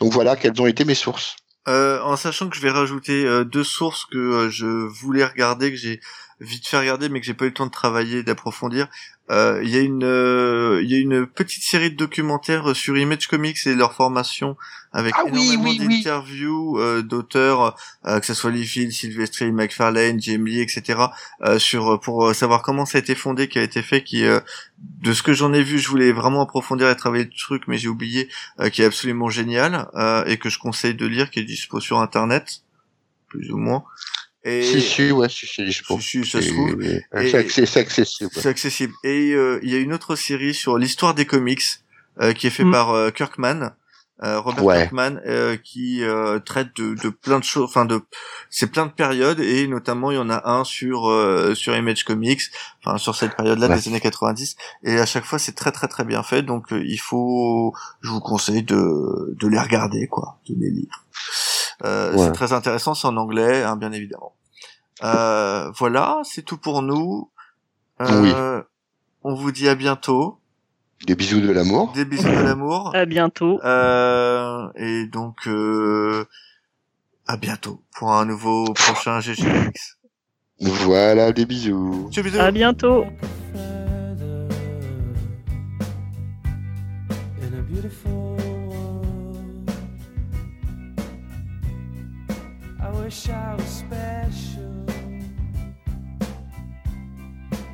Donc 0.00 0.12
voilà, 0.12 0.36
quelles 0.36 0.58
ont 0.60 0.66
été 0.66 0.84
mes 0.84 0.94
sources. 0.94 1.36
Euh, 1.68 2.00
en 2.02 2.16
sachant 2.16 2.48
que 2.48 2.56
je 2.56 2.60
vais 2.62 2.70
rajouter 2.70 3.24
euh, 3.24 3.44
deux 3.44 3.62
sources 3.62 4.04
que 4.10 4.18
euh, 4.18 4.50
je 4.50 4.66
voulais 4.66 5.24
regarder, 5.24 5.70
que 5.70 5.76
j'ai 5.76 6.00
vite 6.42 6.66
fait 6.66 6.78
regarder, 6.78 7.08
mais 7.08 7.20
que 7.20 7.26
j'ai 7.26 7.34
pas 7.34 7.44
eu 7.44 7.48
le 7.48 7.54
temps 7.54 7.66
de 7.66 7.70
travailler, 7.70 8.22
d'approfondir. 8.22 8.88
Euh, 9.30 9.60
Il 9.62 9.70
y 9.70 9.76
a 9.76 9.80
une, 9.80 10.04
euh, 10.04 10.80
il 10.82 10.90
y 10.90 10.94
a 10.94 10.98
une 10.98 11.26
petite 11.26 11.62
série 11.62 11.90
de 11.90 11.96
documentaires 11.96 12.74
sur 12.74 12.98
Image 12.98 13.28
Comics 13.28 13.56
et 13.66 13.74
leur 13.74 13.94
formation, 13.94 14.56
avec 14.92 15.14
Ah 15.16 15.22
énormément 15.28 15.62
oui, 15.70 15.78
oui. 15.80 15.96
d'interviews 16.02 16.78
euh, 16.78 17.02
d'auteurs, 17.02 17.76
euh, 18.04 18.18
que 18.20 18.26
ce 18.26 18.34
soit 18.34 18.50
Liefeld, 18.50 18.90
Silvestri, 18.92 19.52
McFarlane, 19.52 20.20
Jim 20.20 20.42
Lee, 20.44 20.60
etc. 20.60 21.00
euh, 21.42 21.58
sur 21.58 22.00
pour 22.00 22.34
savoir 22.34 22.62
comment 22.62 22.84
ça 22.84 22.98
a 22.98 23.00
été 23.00 23.14
fondé, 23.14 23.48
qui 23.48 23.58
a 23.58 23.62
été 23.62 23.80
fait, 23.82 24.02
qui 24.02 24.24
euh, 24.24 24.40
de 24.78 25.12
ce 25.12 25.22
que 25.22 25.32
j'en 25.32 25.52
ai 25.52 25.62
vu, 25.62 25.78
je 25.78 25.88
voulais 25.88 26.12
vraiment 26.12 26.42
approfondir 26.42 26.90
et 26.90 26.96
travailler 26.96 27.24
le 27.24 27.30
truc, 27.30 27.62
mais 27.68 27.78
j'ai 27.78 27.88
oublié, 27.88 28.28
euh, 28.60 28.68
qui 28.68 28.82
est 28.82 28.86
absolument 28.86 29.30
génial 29.30 29.88
euh, 29.94 30.24
et 30.26 30.36
que 30.36 30.50
je 30.50 30.58
conseille 30.58 30.94
de 30.94 31.06
lire, 31.06 31.30
qui 31.30 31.38
est 31.38 31.44
dispo 31.44 31.78
sur 31.80 32.00
internet, 32.00 32.62
plus 33.28 33.50
ou 33.52 33.56
moins. 33.56 33.84
Et 34.44 34.62
Si, 34.62 34.80
si, 34.80 35.12
ouais, 35.12 35.28
si, 35.28 35.46
si, 35.46 35.70
je 35.70 35.84
pense. 35.84 36.02
si, 36.02 36.24
si, 36.24 36.30
ça 36.30 36.40
se 36.40 36.48
C'est 36.48 36.52
trouve. 36.52 36.82
c'est 36.82 37.04
Et- 37.12 37.32
accessi- 37.34 37.66
c'est 37.66 37.80
accessible. 37.80 38.30
C'est 38.34 38.48
accessible. 38.48 38.92
Et 39.04 39.32
euh, 39.34 39.60
il 39.62 39.70
y 39.70 39.74
a 39.76 39.78
une 39.78 39.92
autre 39.92 40.16
série 40.16 40.52
sur 40.54 40.78
l'histoire 40.78 41.14
des 41.14 41.26
comics 41.26 41.62
euh, 42.20 42.32
qui 42.32 42.46
est 42.48 42.50
fait 42.50 42.64
Mm. 42.64 42.72
par 42.72 42.90
euh, 42.90 43.10
Kirkman, 43.10 43.70
euh, 44.24 44.40
Robert 44.40 44.64
Ouais. 44.64 44.78
Kirkman, 44.82 45.20
euh, 45.26 45.56
qui 45.56 46.02
euh, 46.02 46.40
traite 46.40 46.74
de, 46.76 46.94
de 46.94 47.08
plein 47.08 47.38
de 47.38 47.44
choses. 47.44 47.64
Enfin, 47.68 47.84
de 47.84 48.00
c'est 48.50 48.66
plein 48.66 48.86
de 48.86 48.90
périodes 48.92 49.38
et 49.40 49.66
notamment 49.68 50.10
il 50.10 50.16
y 50.16 50.18
en 50.18 50.28
a 50.28 50.50
un 50.50 50.64
sur 50.64 51.08
euh, 51.08 51.54
sur 51.54 51.76
Image 51.76 52.02
Comics, 52.04 52.42
enfin 52.84 52.98
sur 52.98 53.14
cette 53.14 53.36
période-là 53.36 53.68
Ouais. 53.68 53.76
des 53.76 53.88
années 53.88 54.00
90. 54.00 54.56
Et 54.82 54.98
à 54.98 55.06
chaque 55.06 55.24
fois 55.24 55.38
c'est 55.38 55.52
très 55.54 55.70
très 55.72 55.86
très 55.88 56.04
bien 56.04 56.22
fait. 56.24 56.42
Donc 56.42 56.72
euh, 56.72 56.82
il 56.84 56.98
faut, 56.98 57.72
je 58.02 58.10
vous 58.10 58.20
conseille 58.20 58.64
de 58.64 59.34
de 59.38 59.46
les 59.48 59.58
regarder 59.60 60.08
quoi, 60.08 60.40
de 60.48 60.54
les 60.58 60.70
lire. 60.70 61.04
Euh, 61.84 62.12
Ouais. 62.12 62.26
C'est 62.26 62.32
très 62.32 62.52
intéressant, 62.52 62.94
c'est 62.94 63.06
en 63.06 63.16
anglais, 63.16 63.62
hein, 63.62 63.76
bien 63.76 63.92
évidemment. 63.92 64.34
Euh, 65.04 65.70
voilà, 65.78 66.20
c'est 66.24 66.42
tout 66.42 66.58
pour 66.58 66.82
nous. 66.82 67.30
Euh, 68.00 68.62
On 69.24 69.34
vous 69.34 69.52
dit 69.52 69.68
à 69.68 69.74
bientôt. 69.74 70.38
Des 71.06 71.14
bisous 71.14 71.40
de 71.40 71.50
l'amour. 71.50 71.92
Des 71.92 72.04
bisous 72.04 72.28
de 72.28 72.42
l'amour. 72.42 72.92
À 72.94 73.04
bientôt. 73.06 73.60
Euh, 73.64 74.68
et 74.76 75.06
donc, 75.06 75.46
euh, 75.46 76.24
à 77.26 77.36
bientôt 77.36 77.82
pour 77.96 78.12
un 78.12 78.24
nouveau 78.24 78.64
prochain 78.74 79.20
GG 79.20 79.42
Comics. 79.42 79.78
Voilà, 80.60 81.32
des 81.32 81.46
bisous. 81.46 82.08
Ciao, 82.12 82.22
bisous. 82.24 82.38
À 82.40 82.50
bientôt. 82.52 83.04
in 87.40 87.58
a 87.58 87.62
beautiful 87.62 88.31
wish 93.12 93.28
I 93.28 93.54
was 93.54 93.66
special. 93.66 94.86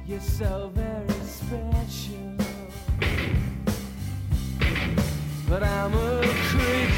You're 0.05 0.21
so 0.21 0.73
very 0.75 1.21
special. 1.25 2.35
But 5.49 5.63
I'm 5.63 5.95
a 5.95 6.23
creep 6.49 6.98